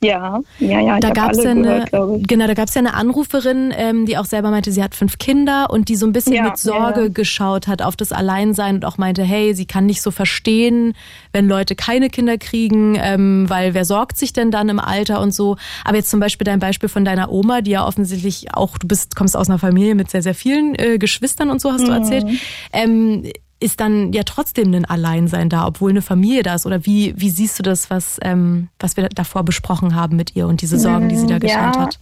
Ja, 0.02 0.40
ja, 0.58 0.80
ja. 0.80 1.00
Da 1.00 1.10
gab 1.10 1.32
es 1.32 1.42
ja 1.42 1.50
eine, 1.50 1.86
genau, 1.90 2.46
da 2.46 2.54
gab 2.54 2.68
es 2.68 2.74
ja 2.74 2.80
eine 2.80 2.92
Anruferin, 2.92 3.72
ähm, 3.74 4.04
die 4.04 4.18
auch 4.18 4.26
selber 4.26 4.50
meinte, 4.50 4.70
sie 4.70 4.82
hat 4.82 4.94
fünf 4.94 5.16
Kinder 5.18 5.70
und 5.70 5.88
die 5.88 5.96
so 5.96 6.06
ein 6.06 6.12
bisschen 6.12 6.34
ja, 6.34 6.44
mit 6.44 6.58
Sorge 6.58 7.04
ja. 7.04 7.08
geschaut 7.08 7.66
hat 7.66 7.80
auf 7.80 7.96
das 7.96 8.12
Alleinsein 8.12 8.76
und 8.76 8.84
auch 8.84 8.98
meinte, 8.98 9.22
hey, 9.22 9.54
sie 9.54 9.64
kann 9.64 9.86
nicht 9.86 10.02
so 10.02 10.10
verstehen, 10.10 10.92
wenn 11.32 11.48
Leute 11.48 11.74
keine 11.74 12.10
Kinder 12.10 12.36
kriegen, 12.36 12.98
ähm, 13.00 13.46
weil 13.48 13.72
wer 13.72 13.86
sorgt 13.86 14.18
sich 14.18 14.34
denn 14.34 14.50
dann 14.50 14.68
im 14.68 14.80
Alter 14.80 15.20
und 15.20 15.32
so. 15.32 15.56
Aber 15.84 15.96
jetzt 15.96 16.10
zum 16.10 16.20
Beispiel 16.20 16.44
dein 16.44 16.58
Beispiel 16.58 16.90
von 16.90 17.04
deiner 17.06 17.32
Oma, 17.32 17.62
die 17.62 17.70
ja 17.70 17.86
offensichtlich 17.86 18.54
auch, 18.54 18.76
du 18.76 18.86
bist, 18.86 19.16
kommst 19.16 19.34
aus 19.34 19.48
einer 19.48 19.58
Familie 19.58 19.94
mit 19.94 20.10
sehr, 20.10 20.22
sehr 20.22 20.34
vielen 20.34 20.74
äh, 20.74 20.98
Geschwistern 20.98 21.48
und 21.48 21.60
so, 21.60 21.72
hast 21.72 21.82
mhm. 21.82 21.86
du 21.86 21.92
erzählt. 21.92 22.26
Ähm, 22.72 23.24
ist 23.58 23.80
dann 23.80 24.12
ja 24.12 24.22
trotzdem 24.22 24.72
ein 24.74 24.84
Alleinsein 24.84 25.48
da, 25.48 25.66
obwohl 25.66 25.90
eine 25.90 26.02
Familie 26.02 26.42
da 26.42 26.54
ist? 26.54 26.66
Oder 26.66 26.84
wie, 26.84 27.14
wie 27.16 27.30
siehst 27.30 27.58
du 27.58 27.62
das, 27.62 27.90
was, 27.90 28.18
ähm, 28.22 28.68
was 28.78 28.96
wir 28.96 29.08
davor 29.08 29.44
besprochen 29.44 29.94
haben 29.94 30.16
mit 30.16 30.36
ihr 30.36 30.46
und 30.46 30.60
diese 30.60 30.78
Sorgen, 30.78 31.08
die 31.08 31.16
sie 31.16 31.26
da 31.26 31.38
geschildert 31.38 31.76
ja. 31.76 31.82
hat? 31.82 31.98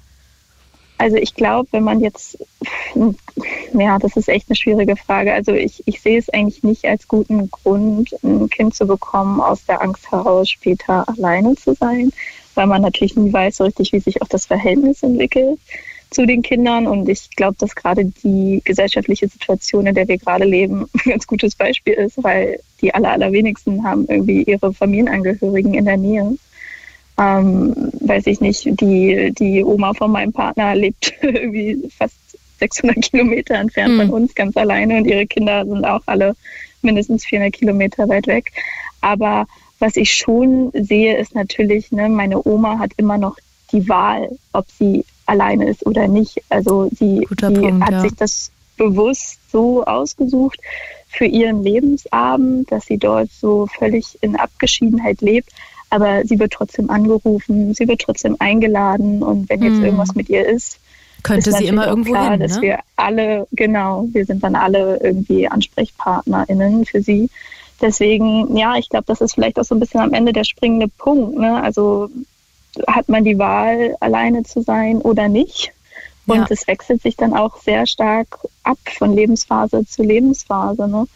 Also 0.99 1.17
ich 1.17 1.35
glaube, 1.35 1.69
wenn 1.73 1.85
man 1.85 2.01
jetzt, 2.01 2.39
ja, 3.73 3.99
das 3.99 4.17
ist 4.17 4.29
echt 4.29 4.49
eine 4.49 4.57
schwierige 4.57 4.97
Frage. 4.97 5.35
Also 5.35 5.53
ich, 5.53 5.83
ich 5.87 6.01
sehe 6.01 6.19
es 6.19 6.29
eigentlich 6.31 6.63
nicht 6.63 6.85
als 6.85 7.09
guten 7.09 7.51
Grund, 7.51 8.15
ein 8.23 8.49
Kind 8.49 8.75
zu 8.75 8.87
bekommen, 8.87 9.41
aus 9.41 9.65
der 9.67 9.83
Angst 9.83 10.11
heraus 10.11 10.51
später 10.51 11.09
alleine 11.09 11.57
zu 11.57 11.75
sein, 11.75 12.13
weil 12.55 12.67
man 12.67 12.83
natürlich 12.83 13.17
nie 13.17 13.33
weiß 13.33 13.57
so 13.57 13.65
richtig, 13.65 13.93
wie 13.93 14.01
sich 14.01 14.23
auch 14.23 14.29
das 14.29 14.47
Verhältnis 14.47 15.03
entwickelt 15.03 15.59
zu 16.15 16.27
den 16.27 16.43
Kindern. 16.43 16.87
Und 16.87 17.09
ich 17.09 17.31
glaube, 17.37 17.57
dass 17.59 17.75
gerade 17.75 18.05
die 18.05 18.63
gesellschaftliche 18.65 19.29
Situation, 19.29 19.87
in 19.87 19.95
der 19.95 20.09
wir 20.09 20.19
gerade 20.19 20.45
leben, 20.45 20.87
ein 21.05 21.11
ganz 21.11 21.27
gutes 21.27 21.55
Beispiel 21.55 21.95
ist, 21.95 22.23
weil 22.23 22.61
die 22.81 22.95
aller, 22.95 23.13
allerwenigsten 23.13 23.85
haben 23.85 24.07
irgendwie 24.09 24.43
ihre 24.43 24.73
Familienangehörigen 24.73 25.75
in 25.75 25.85
der 25.85 25.97
Nähe. 25.97 26.37
Ähm, 27.17 27.93
weiß 28.01 28.27
ich 28.27 28.41
nicht, 28.41 28.65
die, 28.81 29.33
die 29.39 29.63
Oma 29.63 29.95
von 29.95 30.11
meinem 30.11 30.33
Partner 30.33 30.75
lebt 30.75 31.15
irgendwie 31.23 31.89
fast 31.97 32.17
600 32.59 33.03
Kilometer 33.03 33.55
entfernt 33.55 33.95
mhm. 33.95 34.01
von 34.01 34.11
uns 34.11 34.35
ganz 34.35 34.57
alleine 34.57 34.97
und 34.97 35.07
ihre 35.07 35.27
Kinder 35.27 35.65
sind 35.65 35.85
auch 35.85 36.03
alle 36.07 36.35
mindestens 36.83 37.25
400 37.25 37.53
Kilometer 37.53 38.09
weit 38.09 38.27
weg. 38.27 38.53
Aber 39.01 39.47
was 39.79 39.97
ich 39.97 40.13
schon 40.15 40.71
sehe, 40.73 41.17
ist 41.17 41.35
natürlich, 41.35 41.93
ne, 41.93 42.09
meine 42.09 42.45
Oma 42.47 42.79
hat 42.79 42.93
immer 42.97 43.19
noch 43.19 43.37
die 43.73 43.89
Wahl, 43.89 44.31
ob 44.53 44.67
sie 44.79 45.05
alleine 45.27 45.69
ist 45.69 45.87
oder 45.87 46.09
nicht. 46.09 46.43
Also 46.49 46.89
sie, 46.91 47.27
sie 47.29 47.37
Punkt, 47.37 47.85
hat 47.85 47.93
ja. 47.93 48.01
sich 48.01 48.15
das 48.15 48.51
bewusst 48.77 49.39
so 49.51 49.85
ausgesucht 49.85 50.59
für 51.09 51.27
ihren 51.27 51.63
Lebensabend, 51.63 52.71
dass 52.73 52.87
sie 52.87 52.99
dort 52.99 53.31
so 53.31 53.67
völlig 53.79 54.19
in 54.21 54.37
Abgeschiedenheit 54.37 55.21
lebt. 55.21 55.51
Aber 55.91 56.25
sie 56.25 56.39
wird 56.41 56.53
trotzdem 56.53 56.91
angerufen, 56.91 57.73
sie 57.75 57.87
wird 57.87 58.01
trotzdem 58.01 58.37
eingeladen 58.41 59.23
und 59.23 59.49
wenn 59.49 59.63
jetzt 59.63 59.77
hm. 59.77 59.85
irgendwas 59.85 60.15
mit 60.17 60.29
ihr 60.29 60.45
ist, 60.45 60.81
könnte 61.25 61.51
ist 61.51 61.59
sie 61.59 61.67
immer 61.67 61.87
irgendwo 61.87 62.13
klar, 62.13 62.33
hin, 62.33 62.41
ne? 62.41 62.47
dass 62.47 62.61
wir 62.61 62.79
alle 62.97 63.47
genau, 63.53 64.07
wir 64.13 64.27
sind 64.27 64.45
dann 64.45 64.55
alle 64.55 64.99
irgendwie 65.03 65.49
AnsprechpartnerInnen 65.49 66.85
für 66.85 67.01
sie. 67.01 67.31
Deswegen, 67.81 68.57
ja, 68.57 68.77
ich 68.77 68.89
glaube, 68.89 69.07
das 69.07 69.21
ist 69.21 69.35
vielleicht 69.35 69.59
auch 69.59 69.65
so 69.65 69.75
ein 69.75 69.81
bisschen 69.81 70.01
am 70.01 70.13
Ende 70.13 70.33
der 70.33 70.45
springende 70.45 70.87
Punkt. 70.87 71.39
Ne? 71.39 71.63
Also 71.63 72.11
hat 72.87 73.09
man 73.09 73.25
die 73.25 73.39
Wahl, 73.39 73.97
alleine 74.01 74.43
zu 74.43 74.63
sein 74.63 74.99
oder 74.99 75.29
nicht. 75.29 75.73
Und 76.27 76.51
es 76.51 76.67
wechselt 76.67 77.03
sich 77.03 77.17
dann 77.17 77.35
auch 77.35 77.59
sehr 77.59 77.87
stark 77.87 78.39
ab 78.63 78.79
von 78.97 79.15
Lebensphase 79.15 79.85
zu 79.87 80.03
Lebensphase. 80.03 80.89
Ne? 80.89 81.07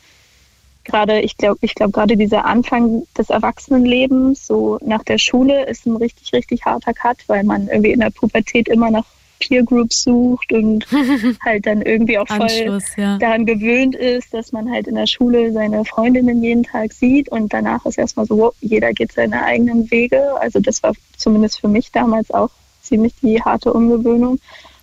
Gerade, 0.85 1.21
ich 1.21 1.37
glaube, 1.37 1.59
ich 1.63 1.75
glaube, 1.75 1.93
gerade 1.93 2.17
dieser 2.17 2.45
Anfang 2.45 3.07
des 3.17 3.31
Erwachsenenlebens, 3.31 4.47
so 4.47 4.79
nach 4.83 5.03
der 5.05 5.19
Schule, 5.19 5.65
ist 5.65 5.87
ein 5.87 5.97
richtig, 5.97 6.33
richtig 6.33 6.65
harter 6.65 6.93
Cut, 6.93 7.19
weil 7.27 7.45
man 7.45 7.69
irgendwie 7.69 7.93
in 7.93 8.01
der 8.01 8.11
Pubertät 8.11 8.69
immer 8.69 8.91
noch 8.91 9.07
Peer 9.39 9.63
Groups 9.63 10.03
sucht 10.03 10.53
und 10.53 10.87
halt 11.45 11.67
dann 11.67 11.83
irgendwie 11.83 12.19
auch 12.19 12.29
voll 12.29 12.81
ja. 12.97 13.19
daran 13.19 13.47
gewöhnt 13.47 13.95
ist, 13.95 14.33
dass 14.35 14.53
man 14.53 14.71
halt 14.71 14.87
in 14.87 14.95
der 14.95 15.07
Schule 15.07 15.53
seine 15.53 15.85
Freundinnen 15.85 16.43
jeden 16.43 16.65
Tag 16.65 16.93
sieht 16.93 17.29
und 17.29 17.53
danach 17.53 17.85
ist 17.87 17.99
erstmal 17.99 18.27
so, 18.27 18.53
jeder 18.61 18.93
geht 18.93 19.13
seine 19.13 19.43
eigenen 19.45 19.91
Wege. 19.91 20.23
Also 20.41 20.61
das 20.61 20.83
war 20.83 20.93
zumindest 21.17 21.61
für 21.61 21.69
mich 21.69 21.91
damals 21.93 22.31
auch 22.31 22.51
ziemlich 22.83 23.15
die 23.23 23.41
harte 23.43 23.73
Umgewöhnung. 23.73 24.39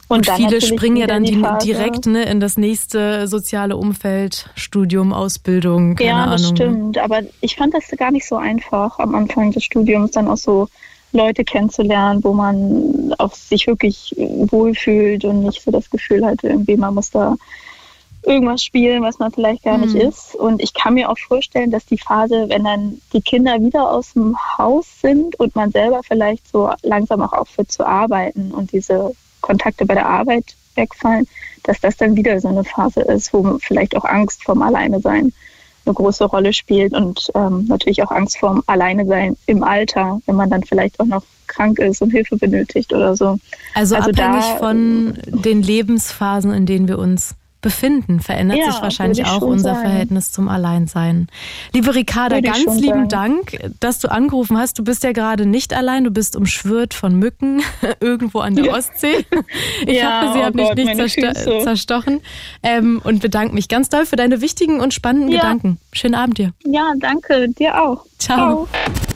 Und, 0.08 0.30
und 0.30 0.36
viele 0.36 0.62
springen 0.62 0.98
ja 0.98 1.08
dann 1.08 1.24
die 1.24 1.44
direkt 1.64 2.06
ne, 2.06 2.26
in 2.26 2.40
das 2.40 2.58
nächste 2.58 3.28
soziale 3.28 3.76
Umfeld, 3.76 4.50
Studium, 4.56 5.14
Ausbildung, 5.14 5.96
keine 5.96 6.10
Ja, 6.10 6.26
das 6.28 6.44
Ahnung. 6.44 6.56
stimmt. 6.56 6.98
Aber 7.00 7.22
ich 7.42 7.56
fand 7.56 7.74
das 7.74 7.88
gar 7.98 8.12
nicht 8.12 8.28
so 8.28 8.36
einfach 8.36 9.00
am 9.00 9.16
Anfang 9.16 9.52
des 9.52 9.64
Studiums 9.64 10.12
dann 10.12 10.28
auch 10.28 10.38
so 10.38 10.68
Leute 11.16 11.44
kennenzulernen, 11.44 12.24
wo 12.24 12.34
man 12.34 13.14
auch 13.18 13.34
sich 13.34 13.68
wirklich 13.68 14.14
wohlfühlt 14.18 15.26
und 15.26 15.44
nicht 15.44 15.64
so 15.64 15.72
das 15.72 15.90
Gefühl 15.90 16.26
hat, 16.26 16.44
irgendwie 16.44 16.78
man 16.78 16.94
muss 16.94 17.10
da 17.10 17.36
irgendwas 18.24 18.64
spielen, 18.64 19.04
was 19.04 19.20
man 19.20 19.32
vielleicht 19.32 19.64
gar 19.64 19.78
mhm. 19.78 19.86
nicht 19.86 19.96
ist. 19.96 20.36
Und 20.36 20.62
ich 20.62 20.74
kann 20.74 20.96
mir 20.96 21.10
auch 21.10 21.18
vorstellen, 21.18 21.72
dass 21.72 21.86
die 21.86 21.98
Phase, 21.98 22.50
wenn 22.50 22.64
dann 22.64 23.02
die 23.14 23.22
Kinder 23.22 23.60
wieder 23.62 23.92
aus 23.92 24.14
dem 24.14 24.36
Haus 24.58 24.86
sind 25.02 25.40
und 25.40 25.56
man 25.56 25.72
selber 25.72 26.02
vielleicht 26.04 26.48
so 26.48 26.70
langsam 26.82 27.22
auch 27.22 27.34
aufhört 27.34 27.72
zu 27.72 27.86
arbeiten 27.86 28.52
und 28.52 28.72
diese 28.72 29.14
Kontakte 29.42 29.86
bei 29.86 29.94
der 29.94 30.08
Arbeit 30.08 30.56
wegfallen, 30.76 31.28
dass 31.64 31.80
das 31.80 31.98
dann 31.98 32.16
wieder 32.16 32.40
so 32.40 32.48
eine 32.48 32.64
Phase 32.64 33.02
ist, 33.02 33.34
wo 33.34 33.58
vielleicht 33.60 33.96
auch 33.96 34.06
Angst 34.06 34.44
vorm 34.44 34.62
Alleine 34.62 35.00
sein 35.00 35.34
eine 35.86 35.94
große 35.94 36.26
Rolle 36.26 36.54
spielt 36.54 36.94
und 36.94 37.32
ähm, 37.36 37.66
natürlich 37.68 38.02
auch 38.04 38.12
Angst 38.12 38.38
vorm 38.38 38.64
Alleine 38.68 39.06
sein 39.06 39.38
im 39.46 39.64
Alter, 39.64 40.20
wenn 40.26 40.36
man 40.36 40.50
dann 40.50 40.64
vielleicht 40.64 41.00
auch 41.00 41.06
noch 41.06 41.24
krank 41.48 41.80
ist 41.80 42.02
und 42.02 42.12
Hilfe 42.12 42.38
benötigt 42.38 42.94
oder 42.94 43.16
so. 43.16 43.38
Also, 43.74 43.96
also 43.96 44.12
abhängig 44.12 44.46
da, 44.46 44.58
von 44.58 45.18
den 45.28 45.62
Lebensphasen, 45.62 46.54
in 46.54 46.66
denen 46.66 46.88
wir 46.88 47.00
uns 47.00 47.36
befinden, 47.66 48.20
verändert 48.20 48.60
ja, 48.60 48.72
sich 48.72 48.80
wahrscheinlich 48.80 49.26
auch 49.26 49.42
unser 49.42 49.74
sein. 49.74 49.82
Verhältnis 49.82 50.32
zum 50.32 50.50
Alleinsein. 50.50 51.28
Liebe 51.74 51.96
Ricarda, 51.96 52.40
ganz 52.40 52.76
lieben 52.76 53.10
sagen. 53.10 53.42
Dank, 53.50 53.58
dass 53.80 53.98
du 53.98 54.12
angerufen 54.12 54.56
hast. 54.56 54.78
Du 54.78 54.84
bist 54.84 55.04
ja 55.04 55.14
gerade 55.14 55.48
nicht 55.48 55.74
allein, 55.74 56.04
du 56.04 56.12
bist 56.12 56.36
umschwirrt 56.36 56.94
von 56.94 57.16
Mücken 57.16 57.64
irgendwo 58.00 58.40
an 58.40 58.56
der 58.56 58.66
ja. 58.66 58.74
Ostsee. 58.76 59.26
Ich 59.86 59.98
ja, 59.98 60.22
hoffe, 60.22 60.34
sie 60.34 60.40
oh 60.40 60.44
haben 60.44 60.76
dich 60.76 60.96
nicht 60.96 61.14
zersto 61.14 61.60
zerstochen 61.64 62.22
ähm, 62.64 63.02
und 63.04 63.22
bedanke 63.22 63.54
mich 63.54 63.68
ganz 63.68 63.90
doll 63.90 64.06
für 64.06 64.16
deine 64.16 64.42
wichtigen 64.42 64.80
und 64.80 64.94
spannenden 64.94 65.32
Gedanken. 65.32 65.80
Schönen 65.92 66.16
Abend 66.16 66.38
dir. 66.38 66.54
Ja, 66.66 66.94
danke. 67.00 67.50
Dir 67.50 67.82
auch. 67.82 68.06
Ciao. 68.26 68.66
Ciao. 68.66 68.68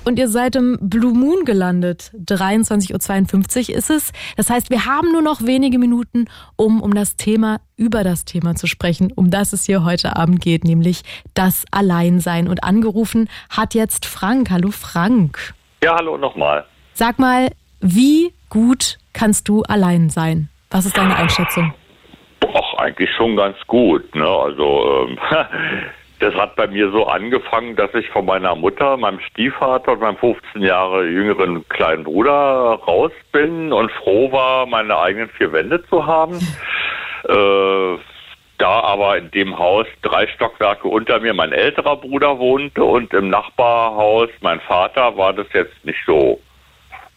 Und 0.06 0.19
ihr 0.19 0.27
seid 0.27 0.56
im 0.56 0.77
Blue 0.81 1.14
Moon 1.14 1.44
gelandet. 1.44 2.11
23.52 2.15 3.69
Uhr 3.72 3.76
ist 3.76 3.90
es. 3.90 4.11
Das 4.38 4.52
heißt, 4.52 4.69
wir 4.69 4.86
haben 4.86 5.11
nur 5.11 5.23
noch 5.23 5.41
wenige 5.41 5.80
Minuten, 5.80 6.26
um 6.56 6.80
um 6.80 6.94
das 6.94 7.15
Thema, 7.15 7.57
über 7.76 8.03
das 8.03 8.23
Thema 8.23 8.53
zu 8.53 8.68
sprechen, 8.68 9.11
um 9.15 9.31
das 9.31 9.52
es 9.52 9.65
hier 9.65 9.84
heute 9.84 10.15
Abend 10.15 10.41
geht, 10.41 10.64
nämlich 10.64 11.02
das 11.34 11.65
Alleinsein. 11.72 12.48
Und 12.48 12.64
angerufen 12.64 13.30
hat 13.49 13.73
jetzt 13.73 14.06
Frank. 14.06 14.52
Hallo 14.52 14.69
Frank. 14.69 15.56
Ja, 15.84 15.95
hallo 15.95 16.18
nochmal. 16.18 16.65
Sag 16.94 17.18
mal, 17.18 17.49
wie 17.81 18.31
gut 18.49 18.99
kannst 19.14 19.49
du 19.49 19.64
allein 19.64 20.10
sein? 20.10 20.49
Was 20.69 20.86
ist 20.86 20.98
deine 20.98 21.15
Einschätzung? 21.15 21.73
Ach, 22.53 22.73
eigentlich 22.77 23.10
schon 23.18 23.36
ganz 23.36 23.57
gut. 23.65 24.14
Ne? 24.14 24.27
Also 24.27 25.07
ähm, 25.07 25.18
das 26.19 26.33
hat 26.35 26.55
bei 26.55 26.67
mir 26.67 26.91
so 26.91 27.07
angefangen, 27.07 27.75
dass 27.75 27.93
ich 27.93 28.09
von 28.09 28.25
meiner 28.25 28.55
Mutter, 28.55 28.97
meinem 28.97 29.19
Stiefvater 29.21 29.93
und 29.93 30.01
meinem 30.01 30.17
15 30.17 30.61
Jahre 30.61 31.07
jüngeren 31.07 31.67
kleinen 31.69 32.03
Bruder 32.03 32.31
raus 32.31 33.11
bin 33.31 33.71
und 33.71 33.91
froh 33.91 34.31
war, 34.31 34.65
meine 34.65 34.97
eigenen 34.97 35.29
vier 35.29 35.51
Wände 35.53 35.83
zu 35.87 36.05
haben. 36.05 36.35
äh, 37.27 37.97
da 38.57 38.81
aber 38.81 39.17
in 39.17 39.31
dem 39.31 39.57
Haus 39.57 39.87
drei 40.01 40.27
Stockwerke 40.27 40.87
unter 40.87 41.19
mir 41.21 41.33
mein 41.33 41.53
älterer 41.53 41.95
Bruder 41.95 42.37
wohnte 42.37 42.83
und 42.83 43.13
im 43.13 43.29
Nachbarhaus 43.29 44.29
mein 44.41 44.59
Vater, 44.59 45.15
war 45.17 45.33
das 45.33 45.47
jetzt 45.53 45.85
nicht 45.85 45.99
so, 46.05 46.39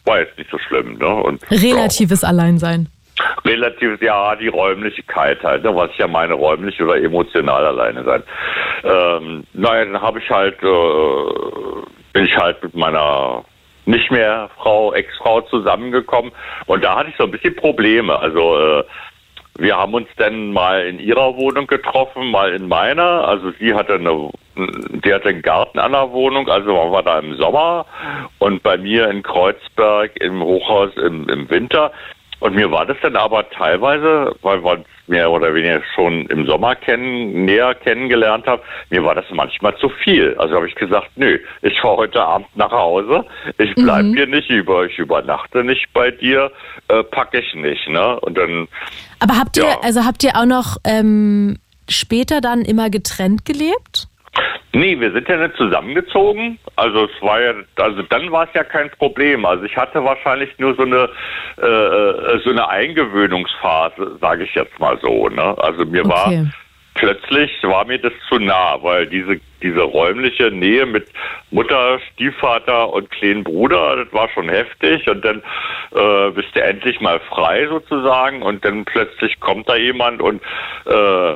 war 0.04 0.20
jetzt 0.20 0.38
nicht 0.38 0.50
so 0.50 0.58
schlimm. 0.58 0.98
Ne? 0.98 1.08
Und, 1.08 1.42
Relatives 1.50 2.22
ja. 2.22 2.28
Alleinsein. 2.28 2.88
Relativ, 3.44 4.00
ja, 4.02 4.36
die 4.36 4.48
Räumlichkeit 4.48 5.42
halt, 5.42 5.64
ne, 5.64 5.74
was 5.74 5.90
ich 5.90 5.98
ja 5.98 6.06
meine, 6.06 6.34
räumlich 6.34 6.80
oder 6.80 6.96
emotional 6.96 7.66
alleine 7.66 8.04
sein. 8.04 8.22
Ähm, 8.84 9.44
naja, 9.52 9.84
dann 9.84 10.00
habe 10.00 10.18
ich 10.18 10.30
halt, 10.30 10.62
äh, 10.62 11.82
bin 12.12 12.24
ich 12.24 12.36
halt 12.36 12.62
mit 12.62 12.74
meiner 12.74 13.44
nicht 13.84 14.10
mehr 14.10 14.48
Frau, 14.56 14.92
Ex-Frau 14.92 15.40
zusammengekommen 15.42 16.32
und 16.66 16.84
da 16.84 16.96
hatte 16.96 17.10
ich 17.10 17.16
so 17.16 17.24
ein 17.24 17.30
bisschen 17.32 17.56
Probleme. 17.56 18.16
Also 18.18 18.58
äh, 18.58 18.84
wir 19.58 19.76
haben 19.76 19.92
uns 19.94 20.08
dann 20.16 20.52
mal 20.52 20.86
in 20.86 20.98
ihrer 20.98 21.36
Wohnung 21.36 21.66
getroffen, 21.66 22.30
mal 22.30 22.52
in 22.52 22.68
meiner. 22.68 23.28
Also 23.28 23.52
sie 23.58 23.74
hatte 23.74 23.94
eine, 23.94 24.30
die 24.56 25.12
hatte 25.12 25.28
einen 25.28 25.42
Garten 25.42 25.78
an 25.78 25.92
der 25.92 26.10
Wohnung, 26.10 26.48
also 26.48 26.74
waren 26.74 26.92
wir 26.92 27.02
da 27.02 27.18
im 27.18 27.36
Sommer 27.36 27.86
und 28.38 28.62
bei 28.62 28.78
mir 28.78 29.10
in 29.10 29.22
Kreuzberg 29.22 30.16
im 30.20 30.42
Hochhaus 30.42 30.96
im, 30.96 31.28
im 31.28 31.50
Winter. 31.50 31.92
Und 32.42 32.56
mir 32.56 32.68
war 32.72 32.84
das 32.84 32.96
dann 33.02 33.14
aber 33.14 33.48
teilweise, 33.50 34.34
weil 34.42 34.64
wir 34.64 34.72
uns 34.72 34.86
mehr 35.06 35.30
oder 35.30 35.54
weniger 35.54 35.80
schon 35.94 36.26
im 36.26 36.44
Sommer 36.44 36.74
kennen, 36.74 37.44
näher 37.44 37.72
kennengelernt 37.76 38.48
haben, 38.48 38.60
mir 38.90 39.04
war 39.04 39.14
das 39.14 39.26
manchmal 39.30 39.76
zu 39.76 39.88
viel. 39.88 40.34
Also 40.38 40.56
habe 40.56 40.66
ich 40.66 40.74
gesagt, 40.74 41.08
nö, 41.14 41.38
ich 41.62 41.80
fahre 41.80 41.98
heute 41.98 42.20
Abend 42.20 42.48
nach 42.56 42.72
Hause, 42.72 43.24
ich 43.58 43.72
bleib 43.76 44.06
mhm. 44.06 44.16
hier 44.16 44.26
nicht 44.26 44.50
über, 44.50 44.84
ich 44.86 44.98
übernachte 44.98 45.62
nicht 45.62 45.86
bei 45.92 46.10
dir, 46.10 46.50
äh, 46.88 47.04
packe 47.04 47.38
ich 47.38 47.54
nicht, 47.54 47.88
ne? 47.88 48.18
Und 48.18 48.36
dann. 48.36 48.66
Aber 49.20 49.38
habt 49.38 49.56
ihr, 49.56 49.62
ja. 49.62 49.78
also 49.80 50.04
habt 50.04 50.24
ihr 50.24 50.32
auch 50.34 50.44
noch 50.44 50.78
ähm, 50.82 51.58
später 51.88 52.40
dann 52.40 52.62
immer 52.62 52.90
getrennt 52.90 53.44
gelebt? 53.44 54.08
Nee, 54.74 54.98
wir 54.98 55.12
sind 55.12 55.28
ja 55.28 55.36
nicht 55.36 55.56
zusammengezogen. 55.56 56.58
Also 56.76 57.04
es 57.04 57.22
war 57.22 57.40
ja, 57.40 57.52
also 57.76 58.02
dann 58.02 58.32
war 58.32 58.44
es 58.44 58.54
ja 58.54 58.64
kein 58.64 58.88
Problem. 58.90 59.44
Also 59.44 59.64
ich 59.64 59.76
hatte 59.76 60.02
wahrscheinlich 60.02 60.50
nur 60.58 60.74
so 60.74 60.82
eine 60.82 61.10
äh, 61.60 61.66
äh 61.66 62.40
so 62.42 62.50
eine 62.50 62.68
Eingewöhnungsphase, 62.68 64.16
sage 64.20 64.44
ich 64.44 64.54
jetzt 64.54 64.78
mal 64.80 64.98
so. 65.02 65.28
Ne? 65.28 65.56
Also 65.58 65.84
mir 65.84 66.04
okay. 66.06 66.10
war 66.10 66.52
plötzlich 66.94 67.50
war 67.62 67.84
mir 67.84 67.98
das 67.98 68.12
zu 68.28 68.38
nah, 68.38 68.82
weil 68.82 69.06
diese 69.06 69.40
diese 69.62 69.80
räumliche 69.80 70.50
Nähe 70.50 70.86
mit 70.86 71.06
Mutter, 71.50 72.00
Stiefvater 72.12 72.92
und 72.92 73.10
kleinen 73.10 73.44
Bruder, 73.44 74.04
das 74.04 74.12
war 74.12 74.28
schon 74.30 74.48
heftig. 74.48 75.06
Und 75.06 75.22
dann 75.22 75.42
äh, 75.94 76.30
bist 76.30 76.48
du 76.54 76.62
endlich 76.62 76.98
mal 77.00 77.20
frei 77.20 77.66
sozusagen 77.66 78.40
und 78.40 78.64
dann 78.64 78.86
plötzlich 78.86 79.38
kommt 79.38 79.68
da 79.68 79.76
jemand 79.76 80.22
und 80.22 80.42
äh, 80.86 81.34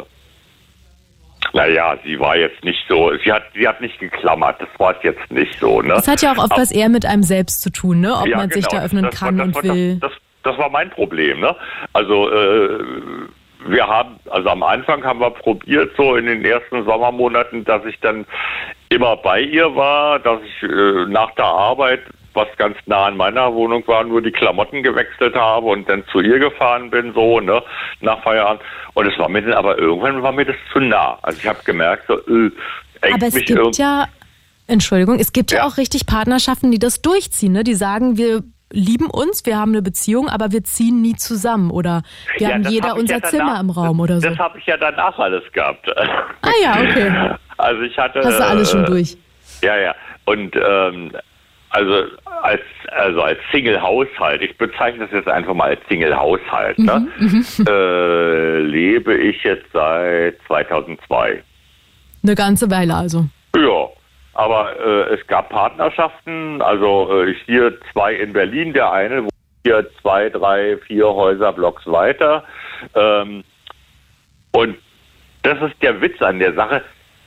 naja, 1.52 1.96
sie 2.04 2.18
war 2.18 2.36
jetzt 2.36 2.62
nicht 2.64 2.84
so, 2.88 3.12
sie 3.24 3.32
hat, 3.32 3.44
sie 3.54 3.66
hat 3.66 3.80
nicht 3.80 3.98
geklammert, 3.98 4.60
das 4.60 4.68
war 4.78 4.96
es 4.96 5.02
jetzt 5.02 5.30
nicht 5.30 5.58
so. 5.58 5.80
Ne? 5.82 5.94
Das 5.94 6.08
hat 6.08 6.22
ja 6.22 6.32
auch 6.32 6.38
oft 6.38 6.52
Aber, 6.52 6.62
was 6.62 6.72
eher 6.72 6.88
mit 6.88 7.06
einem 7.06 7.22
selbst 7.22 7.62
zu 7.62 7.70
tun, 7.70 8.00
ne? 8.00 8.14
ob 8.14 8.26
ja, 8.26 8.36
man 8.36 8.48
genau, 8.48 8.60
sich 8.60 8.66
da 8.66 8.84
öffnen 8.84 9.04
das, 9.04 9.18
kann 9.18 9.38
das, 9.38 9.46
und 9.46 9.62
will. 9.62 9.96
Das, 9.96 10.12
das, 10.42 10.58
war 10.58 10.70
mein 10.70 10.90
Problem. 10.90 11.40
Ne? 11.40 11.54
Also 11.92 12.30
äh, 12.30 12.78
wir 13.66 13.86
haben, 13.86 14.16
also 14.30 14.48
am 14.48 14.62
Anfang 14.62 15.04
haben 15.04 15.20
wir 15.20 15.30
probiert, 15.30 15.92
so 15.96 16.16
in 16.16 16.26
den 16.26 16.44
ersten 16.44 16.84
Sommermonaten, 16.84 17.64
dass 17.64 17.84
ich 17.84 17.98
dann 18.00 18.26
immer 18.88 19.16
bei 19.16 19.40
ihr 19.40 19.74
war, 19.74 20.18
dass 20.18 20.40
ich 20.42 20.62
äh, 20.62 21.06
nach 21.08 21.32
der 21.32 21.46
Arbeit 21.46 22.02
was 22.36 22.48
ganz 22.58 22.76
nah 22.86 23.06
an 23.06 23.16
meiner 23.16 23.52
Wohnung 23.54 23.82
war, 23.86 24.04
nur 24.04 24.22
die 24.22 24.30
Klamotten 24.30 24.82
gewechselt 24.82 25.34
habe 25.34 25.66
und 25.66 25.88
dann 25.88 26.04
zu 26.12 26.20
ihr 26.20 26.38
gefahren 26.38 26.90
bin, 26.90 27.12
so, 27.14 27.40
ne, 27.40 27.62
nach 28.00 28.22
Feierabend. 28.22 28.62
Und 28.94 29.06
es 29.06 29.18
war 29.18 29.28
mir 29.28 29.42
dann, 29.42 29.54
aber 29.54 29.78
irgendwann 29.78 30.22
war 30.22 30.32
mir 30.32 30.44
das 30.44 30.56
zu 30.72 30.80
nah. 30.80 31.18
Also 31.22 31.40
ich 31.40 31.48
habe 31.48 31.58
gemerkt, 31.64 32.04
so, 32.06 32.18
äh, 32.18 32.50
aber 33.12 33.26
es 33.26 33.34
gibt 33.34 33.78
ja, 33.78 34.06
Entschuldigung, 34.66 35.18
es 35.18 35.32
gibt 35.32 35.52
ja. 35.52 35.58
ja 35.58 35.64
auch 35.66 35.76
richtig 35.76 36.06
Partnerschaften, 36.06 36.70
die 36.70 36.78
das 36.78 37.02
durchziehen, 37.02 37.52
ne? 37.52 37.64
Die 37.64 37.74
sagen, 37.74 38.16
wir 38.16 38.42
lieben 38.70 39.08
uns, 39.10 39.46
wir 39.46 39.56
haben 39.56 39.72
eine 39.72 39.82
Beziehung, 39.82 40.28
aber 40.28 40.52
wir 40.52 40.64
ziehen 40.64 41.00
nie 41.00 41.14
zusammen 41.14 41.70
oder 41.70 42.02
wir 42.38 42.48
ja, 42.48 42.54
haben 42.54 42.64
jeder 42.64 42.90
hab 42.90 42.98
unser 42.98 43.14
ja 43.14 43.20
danach, 43.20 43.30
Zimmer 43.30 43.60
im 43.60 43.70
Raum 43.70 44.00
oder 44.00 44.20
so. 44.20 44.28
Das 44.28 44.38
habe 44.38 44.58
ich 44.58 44.66
ja 44.66 44.76
danach 44.76 45.18
alles 45.18 45.44
gehabt. 45.52 45.88
Ah 45.96 46.50
ja, 46.62 46.72
okay. 46.74 47.36
Also 47.58 47.80
ich 47.82 47.96
hatte. 47.96 48.20
Hast 48.22 48.38
du 48.38 48.46
alles 48.46 48.70
schon 48.70 48.84
durch? 48.84 49.16
Ja, 49.62 49.78
ja. 49.78 49.94
Und 50.26 50.54
ähm, 50.56 51.10
also 51.76 52.06
als, 52.42 52.62
also 52.90 53.22
als 53.22 53.38
Single-Haushalt, 53.52 54.40
ich 54.40 54.56
bezeichne 54.56 55.04
das 55.04 55.12
jetzt 55.12 55.28
einfach 55.28 55.52
mal 55.52 55.70
als 55.70 55.80
Single-Haushalt, 55.88 56.78
ne? 56.78 57.06
mhm, 57.18 57.44
mhm. 57.58 57.64
äh, 57.68 58.58
lebe 58.60 59.14
ich 59.14 59.42
jetzt 59.42 59.66
seit 59.72 60.38
2002. 60.46 61.42
Eine 62.22 62.34
ganze 62.34 62.70
Weile 62.70 62.94
also. 62.94 63.26
Ja, 63.54 63.88
aber 64.32 64.72
äh, 64.80 65.14
es 65.14 65.26
gab 65.26 65.50
Partnerschaften, 65.50 66.62
also 66.62 67.22
äh, 67.22 67.34
hier 67.44 67.74
zwei 67.92 68.14
in 68.14 68.32
Berlin, 68.32 68.72
der 68.72 68.90
eine 68.92 69.24
wo 69.24 69.28
hier 69.64 69.86
zwei, 70.00 70.30
drei, 70.30 70.78
vier 70.78 71.06
Häuserblocks 71.06 71.86
weiter. 71.86 72.44
Ähm, 72.94 73.44
und 74.52 74.76
das 75.42 75.60
ist 75.60 75.82
der 75.82 76.00
Witz 76.00 76.22
an 76.22 76.38
der 76.38 76.54
Sache 76.54 76.82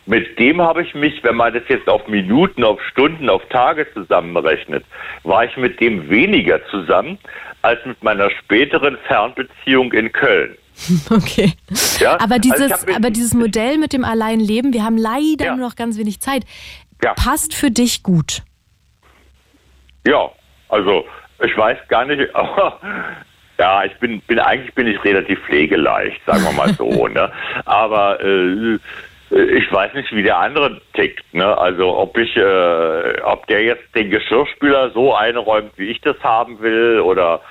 mit 0.10 0.40
dem 0.40 0.60
habe 0.60 0.81
ich 0.81 0.95
mich, 0.95 1.23
wenn 1.23 1.36
man 1.36 1.53
das 1.53 1.61
jetzt 1.68 1.88
auf 1.88 2.07
Minuten, 2.07 2.64
auf 2.64 2.81
Stunden, 2.81 3.30
auf 3.30 3.45
Tage 3.49 3.86
zusammenrechnet, 3.94 4.84
war 5.22 5.45
ich 5.45 5.56
mit 5.56 5.80
dem 5.80 6.10
weniger 6.10 6.60
zusammen 6.72 7.19
als 7.61 7.86
mit 7.86 8.02
meiner 8.02 8.31
späteren 8.31 8.98
Fernbeziehung 9.07 9.94
in 9.94 10.11
Köln. 10.11 10.57
Okay. 11.11 11.53
Ja? 11.99 12.14
Aber, 12.14 12.36
also 12.36 12.40
dieses, 12.40 12.72
also 12.72 12.95
aber 12.95 13.10
dieses 13.11 13.34
Modell 13.34 13.77
mit 13.77 13.94
dem 13.94 14.06
Alleinleben, 14.06 14.73
wir 14.73 14.84
haben 14.84 14.98
leider 14.98 15.45
ja. 15.45 15.56
nur 15.56 15.68
noch 15.68 15.76
ganz 15.76 15.99
wenig 15.99 16.22
Zeit, 16.22 16.44
ja. 17.03 17.14
passt 17.14 17.53
für 17.53 17.69
dich 17.69 18.02
gut. 18.02 18.44
Ja, 20.07 20.31
also 20.69 21.06
ich 21.44 21.56
weiß 21.56 21.77
gar 21.90 22.06
nicht, 22.06 22.31
ja, 23.60 23.84
ich 23.84 23.94
bin, 23.99 24.22
bin 24.22 24.40
eigentlich 24.40 24.73
bin 24.73 24.88
ich 24.88 25.03
relativ 25.03 25.38
pflegeleicht, 25.45 26.22
sagen 26.26 26.44
wir 26.44 26.53
mal 26.53 26.73
so. 26.73 27.07
ne? 27.10 27.31
Aber 27.65 28.23
äh, 28.23 28.80
ich 29.32 29.72
weiß 29.72 29.94
nicht, 29.94 30.12
wie 30.12 30.24
der 30.24 30.40
andere 30.40 30.82
tickt. 30.94 31.34
Ne? 31.34 31.58
Also 31.58 31.96
ob 31.98 32.18
ich, 32.18 32.36
äh, 32.36 33.22
ob 33.22 33.46
der 33.48 33.64
jetzt 33.64 33.96
den 33.96 34.10
Geschirrspüler 34.10 34.92
so 34.92 35.14
einräumt, 35.14 35.72
wie 35.78 35.90
ich 35.90 36.02
das 36.02 36.18
haben 36.24 36.60
will, 36.62 37.00
oder 37.02 37.42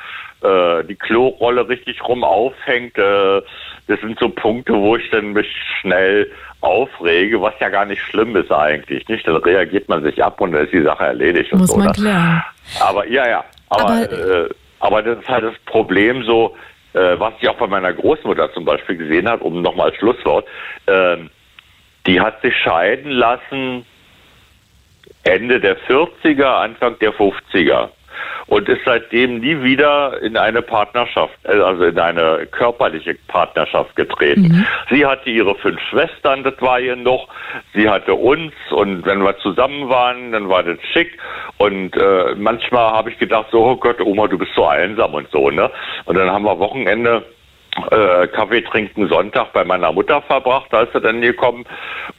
äh, 0.43 0.85
die 0.85 0.97
Klorolle 0.97 1.69
richtig 1.69 2.07
rum 2.07 2.25
aufhängt. 2.25 2.99
Äh, 2.99 3.43
das 3.87 4.01
sind 4.01 4.19
so 4.19 4.29
Punkte, 4.29 4.75
wo 4.75 4.97
ich 4.97 5.09
dann 5.11 5.33
mich 5.33 5.49
schnell 5.81 6.31
aufrege, 6.61 7.41
was 7.41 7.55
ja 7.61 7.69
gar 7.69 7.85
nicht 7.85 8.03
schlimm 8.03 8.35
ist 8.37 8.51
eigentlich. 8.51 9.07
Nicht? 9.09 9.27
Dann 9.27 9.37
reagiert 9.37 9.89
man 9.89 10.03
sich 10.03 10.23
ab 10.23 10.41
und 10.41 10.53
dann 10.53 10.65
ist 10.65 10.73
die 10.73 10.83
Sache 10.83 11.05
erledigt. 11.05 11.53
Muss 11.55 11.69
so, 11.69 11.77
man 11.77 11.87
ne? 11.87 11.93
klären. 11.93 12.43
Aber 12.81 13.07
ja, 13.07 13.29
ja. 13.29 13.45
Aber, 13.69 13.85
aber, 13.85 14.13
äh, 14.13 14.49
aber 14.81 15.03
das 15.03 15.19
ist 15.19 15.29
halt 15.29 15.45
das 15.45 15.59
Problem 15.67 16.25
so, 16.25 16.57
äh, 16.95 17.19
was 17.19 17.35
ich 17.41 17.49
auch 17.49 17.57
bei 17.57 17.67
meiner 17.67 17.93
Großmutter 17.93 18.53
zum 18.53 18.65
Beispiel 18.65 18.97
gesehen 18.97 19.29
habe, 19.29 19.45
um 19.45 19.63
nochmal 19.63 19.91
als 19.91 19.97
Schlusswort. 19.97 20.47
Äh, 20.87 21.19
die 22.09 22.21
hat 22.21 22.41
sich 22.41 22.57
scheiden 22.57 23.13
lassen 23.13 23.85
Ende 25.25 25.61
der 25.61 25.77
40er, 25.77 26.63
Anfang 26.63 26.99
der 27.01 27.13
50er 27.13 27.91
und 28.47 28.67
ist 28.67 28.81
seitdem 28.87 29.41
nie 29.41 29.63
wieder 29.63 30.23
in 30.23 30.39
eine 30.39 30.63
Partnerschaft, 30.63 31.35
äh, 31.45 31.61
also 31.61 31.85
in 31.85 31.99
eine 31.99 32.47
körperliche 32.51 33.15
Partnerschaft 33.29 33.95
getreten. 33.95 34.49
Mhm. 34.49 34.67
Sie 34.91 35.05
hatte 35.05 35.29
ihre 35.29 35.55
fünf 35.57 35.79
Schwestern, 35.91 36.45
das 36.45 36.55
war 36.61 36.81
ihr 36.81 36.97
noch. 36.97 37.29
Sie 37.75 37.89
hatte 37.89 38.15
uns 38.15 38.55
und 38.71 39.05
wenn 39.05 39.23
wir 39.23 39.37
zusammen 39.39 39.91
waren, 39.91 40.33
dann 40.33 40.49
war 40.49 40.63
das 40.63 40.79
schick. 40.93 41.19
Und 41.59 41.95
äh, 41.95 42.35
manchmal 42.37 42.93
habe 42.93 43.11
ich 43.11 43.19
gedacht, 43.19 43.49
so, 43.53 43.63
oh 43.63 43.77
Gott, 43.77 44.01
Oma, 44.01 44.27
du 44.29 44.39
bist 44.39 44.53
so 44.55 44.67
einsam 44.67 45.13
und 45.13 45.31
so, 45.31 45.51
ne? 45.51 45.71
Und 46.07 46.17
dann 46.17 46.31
haben 46.31 46.45
wir 46.45 46.59
Wochenende 46.59 47.25
äh, 47.91 48.27
Kaffee 48.29 48.63
trinken 48.63 49.09
Sonntag 49.09 49.53
bei 49.53 49.65
meiner 49.65 49.93
Mutter 49.93 50.23
verbracht, 50.23 50.73
als 50.73 50.93
sie 50.93 51.01
dann 51.01 51.21
gekommen. 51.21 51.65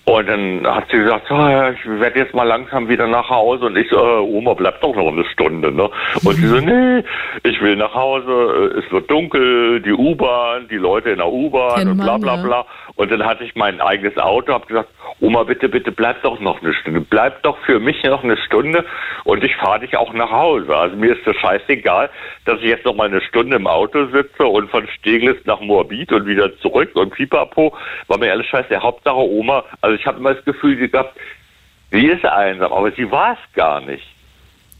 Und 0.10 0.28
dann 0.28 0.66
hat 0.66 0.86
sie 0.90 0.98
gesagt, 0.98 1.30
oh, 1.30 1.72
ich 1.72 2.00
werde 2.00 2.18
jetzt 2.18 2.34
mal 2.34 2.44
langsam 2.44 2.90
wieder 2.90 3.06
nach 3.06 3.30
Hause. 3.30 3.66
Und 3.66 3.78
ich 3.78 3.88
so, 3.92 3.98
äh, 3.98 4.20
Oma, 4.22 4.56
bleib 4.56 4.82
doch 4.82 4.96
noch 4.96 5.10
eine 5.10 5.24
Stunde. 5.26 5.72
Ne? 5.72 5.88
Und 6.24 6.34
sie 6.34 6.48
so, 6.48 6.56
nee, 6.56 7.04
ich 7.44 7.62
will 7.62 7.76
nach 7.76 7.94
Hause, 7.94 8.82
es 8.84 8.92
wird 8.92 9.08
dunkel, 9.12 9.82
die 9.82 9.94
U-Bahn, 9.94 10.68
die 10.68 10.78
Leute 10.78 11.12
in 11.12 11.18
der 11.18 11.32
U-Bahn 11.32 11.90
und 11.90 11.98
bla 11.98 12.18
bla 12.18 12.38
bla. 12.38 12.66
Und 12.96 13.12
dann 13.12 13.24
hatte 13.24 13.44
ich 13.44 13.56
mein 13.56 13.80
eigenes 13.82 14.18
Auto, 14.18 14.52
habe 14.52 14.66
gesagt, 14.66 14.90
Oma, 15.22 15.44
bitte, 15.44 15.70
bitte, 15.70 15.92
bleib 15.92 16.22
doch 16.24 16.40
noch 16.40 16.62
eine 16.62 16.74
Stunde. 16.74 17.02
Bleib 17.02 17.44
doch 17.44 17.58
für 17.66 17.80
mich 17.80 18.02
noch 18.04 18.24
eine 18.24 18.38
Stunde 18.38 18.86
und 19.26 19.44
ich 19.44 19.56
fahre 19.58 19.82
dich 19.82 19.96
auch 19.96 20.12
nach 20.14 20.32
Hause. 20.32 20.76
Also 20.76 20.96
mir 20.96 21.16
ist 21.16 21.28
das 21.28 21.36
scheißegal, 21.36 22.10
dass 22.46 22.60
ich 22.62 22.68
jetzt 22.68 22.86
noch 22.86 22.96
mal 22.96 23.08
eine 23.08 23.22
Stunde 23.22 23.58
im 23.58 23.68
Auto 23.68 24.08
sitze 24.08 24.46
und 24.46 24.72
von 24.72 24.88
Steglitz 24.88 25.46
nach 25.46 25.60
Moabit 25.60 26.12
und 26.12 26.26
wieder 26.26 26.58
zurück 26.60 26.92
und 26.96 27.14
pipapo. 27.14 27.76
War 28.08 28.18
mir 28.18 28.32
alles 28.32 28.48
scheiße. 28.48 28.82
Hauptsache 28.82 29.18
Oma, 29.18 29.64
also 29.82 29.99
ich 30.00 30.06
habe 30.06 30.20
immer 30.20 30.34
das 30.34 30.46
Gefühl 30.46 30.76
gehabt, 30.88 31.18
sie 31.92 32.08
ist 32.08 32.26
einsam, 32.26 32.72
aber 32.72 32.92
sie 32.92 33.10
war 33.12 33.34
es 33.34 33.54
gar 33.56 33.82
nicht. 33.82 34.04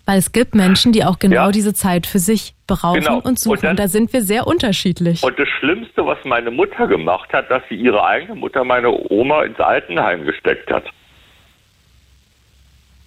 Weil 0.06 0.18
es 0.18 0.32
gibt 0.32 0.56
Menschen, 0.56 0.92
die 0.92 1.06
auch 1.06 1.20
genau 1.20 1.46
ja. 1.46 1.52
diese 1.52 1.74
Zeit 1.76 2.08
für 2.08 2.18
sich 2.18 2.56
berauben 2.66 3.02
genau. 3.02 3.20
und 3.20 3.38
suchen. 3.38 3.58
Und, 3.58 3.64
dann, 3.64 3.70
und, 3.72 3.80
da 3.80 3.88
sind 3.88 4.12
wir 4.12 4.24
sehr 4.24 4.48
unterschiedlich. 4.48 5.22
Und 5.22 5.38
das 5.38 5.48
Schlimmste, 5.60 6.04
was 6.04 6.18
meine 6.24 6.50
Mutter 6.50 6.88
gemacht 6.88 7.32
hat, 7.32 7.52
dass 7.52 7.62
sie 7.70 7.76
ihre 7.76 8.04
eigene 8.04 8.34
Mutter, 8.34 8.64
meine 8.64 8.90
Oma, 8.90 9.44
ins 9.44 9.60
Altenheim 9.60 10.26
gesteckt 10.26 10.72
hat. 10.72 10.86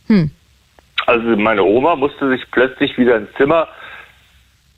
Hm. 0.06 0.30
Also 1.06 1.36
meine 1.36 1.64
Oma 1.64 1.97
musste 1.97 2.28
sich 2.28 2.43
plötzlich 2.52 2.97
wieder 2.97 3.16
ein 3.16 3.26
Zimmer 3.36 3.66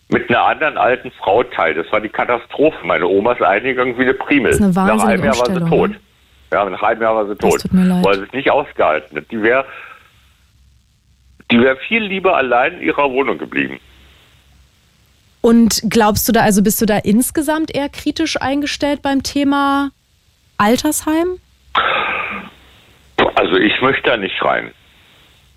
mit 0.09 0.31
einer 0.31 0.45
anderen 0.45 0.79
alten 0.79 1.11
Frau 1.11 1.43
teilen. 1.43 1.77
Das 1.77 1.93
war 1.93 2.01
die 2.01 2.09
Katastrophe. 2.09 2.79
Meine 2.85 3.07
Oma 3.07 3.33
ist 3.33 3.43
eingegangen 3.43 3.99
wie 3.99 4.03
eine 4.03 4.15
Primel. 4.15 4.53
Das 4.53 4.61
ist 4.61 4.79
eine 4.79 4.97
nach 4.97 5.05
einem 5.05 5.25
Jahr 5.25 5.39
war 5.39 5.53
sie 5.53 5.69
tot. 5.69 5.91
Ja, 6.55 6.65
nach 6.71 6.85
einem 6.85 7.03
Jahr 7.03 7.17
war 7.17 7.27
sie 7.27 7.35
tot, 7.35 7.65
weil 7.73 8.15
sie 8.15 8.23
es 8.23 8.33
nicht 8.33 8.49
ausgehalten 8.49 9.17
hat. 9.17 9.25
Die 9.33 9.43
wäre 9.43 9.65
die 11.51 11.61
wäre 11.61 11.77
viel 11.89 12.05
lieber 12.05 12.37
allein 12.37 12.75
in 12.75 12.83
ihrer 12.83 13.11
Wohnung 13.11 13.39
geblieben. 13.39 13.81
Und 15.41 15.83
glaubst 15.91 16.29
du 16.29 16.33
da, 16.33 16.43
also 16.43 16.63
bist 16.63 16.81
du 16.81 16.87
da 16.87 16.99
insgesamt 16.99 17.75
eher 17.75 17.89
kritisch 17.89 18.41
eingestellt 18.41 19.03
beim 19.03 19.25
Thema 19.25 19.91
Altersheim? 20.57 21.39
Also 23.35 23.57
ich 23.57 23.81
möchte 23.81 24.11
da 24.11 24.17
nicht 24.17 24.41
rein. 24.41 24.71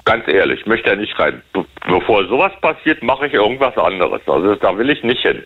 Ganz 0.03 0.27
ehrlich, 0.27 0.61
ich 0.61 0.65
möchte 0.65 0.89
da 0.89 0.95
nicht 0.95 1.17
rein. 1.19 1.43
Bevor 1.85 2.27
sowas 2.27 2.53
passiert, 2.59 3.03
mache 3.03 3.27
ich 3.27 3.33
irgendwas 3.33 3.77
anderes. 3.77 4.21
Also 4.25 4.55
da 4.55 4.75
will 4.79 4.89
ich 4.89 5.03
nicht 5.03 5.21
hin. 5.21 5.43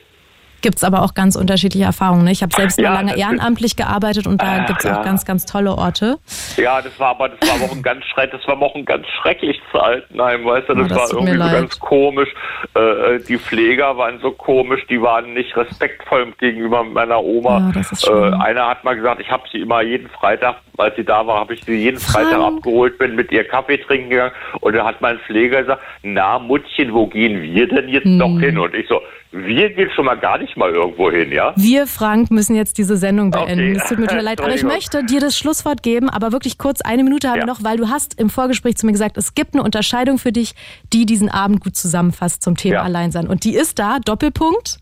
Gibt 0.61 0.77
es 0.77 0.83
aber 0.83 1.03
auch 1.03 1.13
ganz 1.13 1.35
unterschiedliche 1.35 1.85
Erfahrungen. 1.85 2.23
Ne? 2.23 2.31
Ich 2.31 2.41
habe 2.43 2.53
selbst 2.53 2.79
ja, 2.79 2.93
lange 2.93 3.17
ehrenamtlich 3.17 3.75
gearbeitet 3.75 4.27
und 4.27 4.41
da 4.41 4.65
gibt 4.65 4.79
es 4.79 4.85
ja. 4.85 4.99
auch 4.99 5.03
ganz, 5.03 5.25
ganz 5.25 5.45
tolle 5.45 5.75
Orte. 5.75 6.17
Ja, 6.57 6.81
das 6.81 6.99
war 6.99 7.09
aber 7.09 7.29
das 7.29 7.49
war 7.49 7.67
auch 7.67 7.71
ein 7.71 7.81
ganz 7.81 8.05
schreck, 8.05 8.31
das 8.31 8.47
war 8.47 8.61
auch 8.61 8.75
ein 8.75 8.85
ganz 8.85 9.05
schreckliches 9.07 9.63
Altenheim, 9.73 10.45
weißt 10.45 10.69
du, 10.69 10.75
das, 10.75 10.85
oh, 10.85 10.87
das 10.87 10.97
war 10.97 11.13
irgendwie 11.13 11.33
so 11.33 11.51
ganz 11.51 11.79
komisch. 11.79 12.29
Äh, 12.75 12.79
äh, 12.79 13.23
die 13.23 13.37
Pfleger 13.37 13.97
waren 13.97 14.19
so 14.21 14.31
komisch, 14.31 14.85
die 14.89 15.01
waren 15.01 15.33
nicht 15.33 15.55
respektvoll 15.57 16.31
gegenüber 16.39 16.83
meiner 16.83 17.23
Oma. 17.23 17.73
Ja, 17.73 18.29
äh, 18.29 18.33
einer 18.35 18.67
hat 18.67 18.83
mal 18.83 18.95
gesagt, 18.95 19.21
ich 19.21 19.31
habe 19.31 19.43
sie 19.51 19.61
immer 19.61 19.81
jeden 19.81 20.09
Freitag, 20.09 20.57
als 20.77 20.95
sie 20.95 21.03
da 21.03 21.25
war, 21.25 21.39
habe 21.39 21.53
ich 21.53 21.63
sie 21.63 21.75
jeden 21.75 21.99
Freitag 21.99 22.39
abgeholt, 22.39 22.97
bin 22.97 23.15
mit 23.15 23.31
ihr 23.31 23.47
Kaffee 23.47 23.77
trinken 23.77 24.09
gegangen 24.09 24.33
und 24.59 24.75
da 24.75 24.85
hat 24.85 25.01
mein 25.01 25.19
Pfleger 25.19 25.61
gesagt, 25.61 25.81
na 26.03 26.39
Muttchen, 26.39 26.93
wo 26.93 27.07
gehen 27.07 27.41
wir 27.41 27.67
denn 27.67 27.89
jetzt 27.89 28.05
hm. 28.05 28.17
noch 28.17 28.39
hin? 28.39 28.57
Und 28.57 28.73
ich 28.73 28.87
so, 28.87 29.01
wir 29.31 29.69
gehen 29.69 29.89
schon 29.95 30.05
mal 30.05 30.17
gar 30.17 30.37
nicht 30.37 30.57
mal 30.57 30.71
irgendwo 30.71 31.09
hin, 31.09 31.31
ja? 31.31 31.53
Wir, 31.55 31.87
Frank, 31.87 32.31
müssen 32.31 32.55
jetzt 32.55 32.77
diese 32.77 32.97
Sendung 32.97 33.31
beenden. 33.31 33.77
Es 33.77 33.87
tut 33.87 33.97
mir 33.97 34.07
total 34.07 34.23
leid, 34.23 34.41
aber 34.41 34.53
ich 34.53 34.63
möchte 34.63 35.05
dir 35.05 35.21
das 35.21 35.37
Schlusswort 35.37 35.83
geben, 35.83 36.09
aber 36.09 36.33
wirklich 36.33 36.57
kurz 36.57 36.81
eine 36.81 37.03
Minute 37.03 37.29
haben 37.29 37.37
ja. 37.37 37.43
wir 37.43 37.47
noch, 37.47 37.63
weil 37.63 37.77
du 37.77 37.87
hast 37.87 38.19
im 38.19 38.29
Vorgespräch 38.29 38.75
zu 38.75 38.85
mir 38.85 38.91
gesagt, 38.91 39.15
es 39.17 39.33
gibt 39.33 39.53
eine 39.53 39.63
Unterscheidung 39.63 40.17
für 40.17 40.33
dich, 40.33 40.53
die 40.91 41.05
diesen 41.05 41.29
Abend 41.29 41.61
gut 41.61 41.77
zusammenfasst 41.77 42.43
zum 42.43 42.57
Thema 42.57 42.75
ja. 42.75 42.81
Alleinsein. 42.83 43.27
Und 43.27 43.45
die 43.45 43.55
ist 43.55 43.79
da, 43.79 43.99
Doppelpunkt? 44.03 44.79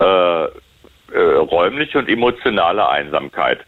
Äh, 0.00 0.04
äh, 0.04 0.48
räumliche 1.18 1.98
und 1.98 2.08
emotionale 2.08 2.88
Einsamkeit. 2.88 3.60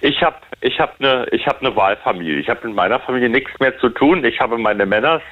Ich 0.00 0.22
habe 0.22 0.36
ich 0.62 0.80
hab 0.80 0.98
eine 1.00 1.26
hab 1.44 1.60
ne 1.60 1.76
Wahlfamilie. 1.76 2.38
Ich 2.38 2.48
habe 2.48 2.66
mit 2.66 2.76
meiner 2.76 3.00
Familie 3.00 3.28
nichts 3.28 3.50
mehr 3.60 3.76
zu 3.78 3.90
tun. 3.90 4.24
Ich 4.24 4.40
habe 4.40 4.56
meine 4.56 4.86
Männers 4.86 5.22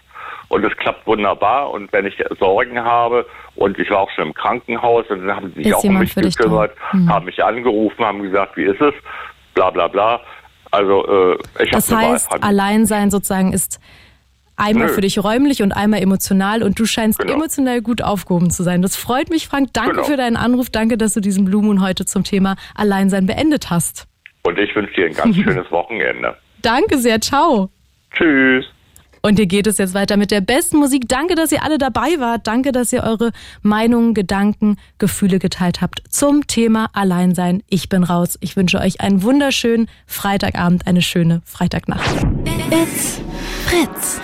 und 0.49 0.65
es 0.65 0.77
klappt 0.77 1.07
wunderbar. 1.07 1.71
Und 1.71 1.93
wenn 1.93 2.07
ich 2.07 2.17
Sorgen 2.39 2.83
habe 2.83 3.27
und 3.57 3.79
ich 3.79 3.91
war 3.91 4.01
auch 4.01 4.11
schon 4.11 4.29
im 4.29 4.35
Krankenhaus 4.35 5.07
und 5.09 5.27
dann 5.27 5.37
haben 5.37 5.49
sie 5.51 5.63
sich 5.63 5.67
ist 5.67 5.75
auch 5.75 5.85
um 5.85 5.99
mich 5.99 6.15
gekümmert, 6.15 6.73
hm. 6.91 7.09
haben 7.09 7.27
mich 7.27 7.43
angerufen, 7.43 8.05
haben 8.05 8.23
gesagt, 8.23 8.57
wie 8.57 8.65
ist 8.65 8.81
es, 8.81 8.95
bla 9.55 9.71
bla 9.71 9.89
bla. 9.89 10.21
Also 10.71 11.07
äh, 11.07 11.39
ich 11.63 11.71
Das 11.71 11.95
heißt, 11.95 12.43
Alleinsein 12.43 13.11
sozusagen 13.11 13.53
ist 13.53 13.81
einmal 14.57 14.89
Nö. 14.89 14.93
für 14.93 15.01
dich 15.01 15.23
räumlich 15.23 15.63
und 15.63 15.73
einmal 15.73 16.03
emotional 16.03 16.63
und 16.63 16.79
du 16.79 16.87
scheinst 16.87 17.19
genau. 17.19 17.35
emotional 17.35 17.81
gut 17.81 18.03
aufgehoben 18.03 18.51
zu 18.51 18.63
sein. 18.63 18.83
Das 18.83 18.97
freut 18.97 19.31
mich, 19.31 19.47
Frank. 19.47 19.71
Danke 19.73 19.93
genau. 19.93 20.05
für 20.05 20.17
deinen 20.17 20.37
Anruf. 20.37 20.71
Danke, 20.71 20.99
dass 20.99 21.15
du 21.15 21.21
diesen 21.21 21.45
Blue 21.45 21.63
Moon 21.63 21.83
heute 21.83 22.05
zum 22.05 22.25
Thema 22.25 22.57
Alleinsein 22.75 23.27
beendet 23.27 23.71
hast. 23.71 24.07
Und 24.43 24.59
ich 24.59 24.75
wünsche 24.75 24.95
dir 24.95 25.07
ein 25.07 25.15
ganz 25.15 25.37
schönes 25.43 25.71
Wochenende. 25.71 26.37
Danke 26.63 26.99
sehr. 26.99 27.21
Ciao. 27.21 27.71
Tschüss. 28.13 28.65
Und 29.25 29.37
hier 29.39 29.47
geht 29.47 29.67
es 29.67 29.79
jetzt 29.79 29.95
weiter 29.95 30.19
mit 30.19 30.31
der 30.31 30.43
besten 30.43 30.77
Musik. 30.77 31.09
Danke, 31.09 31.35
dass 31.35 31.51
ihr 31.51 31.63
alle 31.63 31.79
dabei 31.79 32.19
wart. 32.19 32.47
Danke, 32.47 32.73
dass 32.73 32.93
ihr 32.93 33.05
eure 33.05 33.33
Meinungen, 33.63 34.13
Gedanken, 34.13 34.77
Gefühle 34.99 35.39
geteilt 35.39 35.81
habt 35.81 36.03
zum 36.11 36.47
Thema 36.47 36.91
Alleinsein. 36.93 37.63
Ich 37.71 37.89
bin 37.89 38.05
raus. 38.05 38.37
Ich 38.43 38.55
wünsche 38.55 38.79
euch 38.81 39.01
einen 39.01 39.23
wunderschönen 39.23 39.89
Freitagabend, 40.07 40.87
eine 40.87 41.01
schöne 41.01 41.41
Freitagnacht. 41.47 42.05
It's 42.71 43.23
Fritz. 43.65 44.21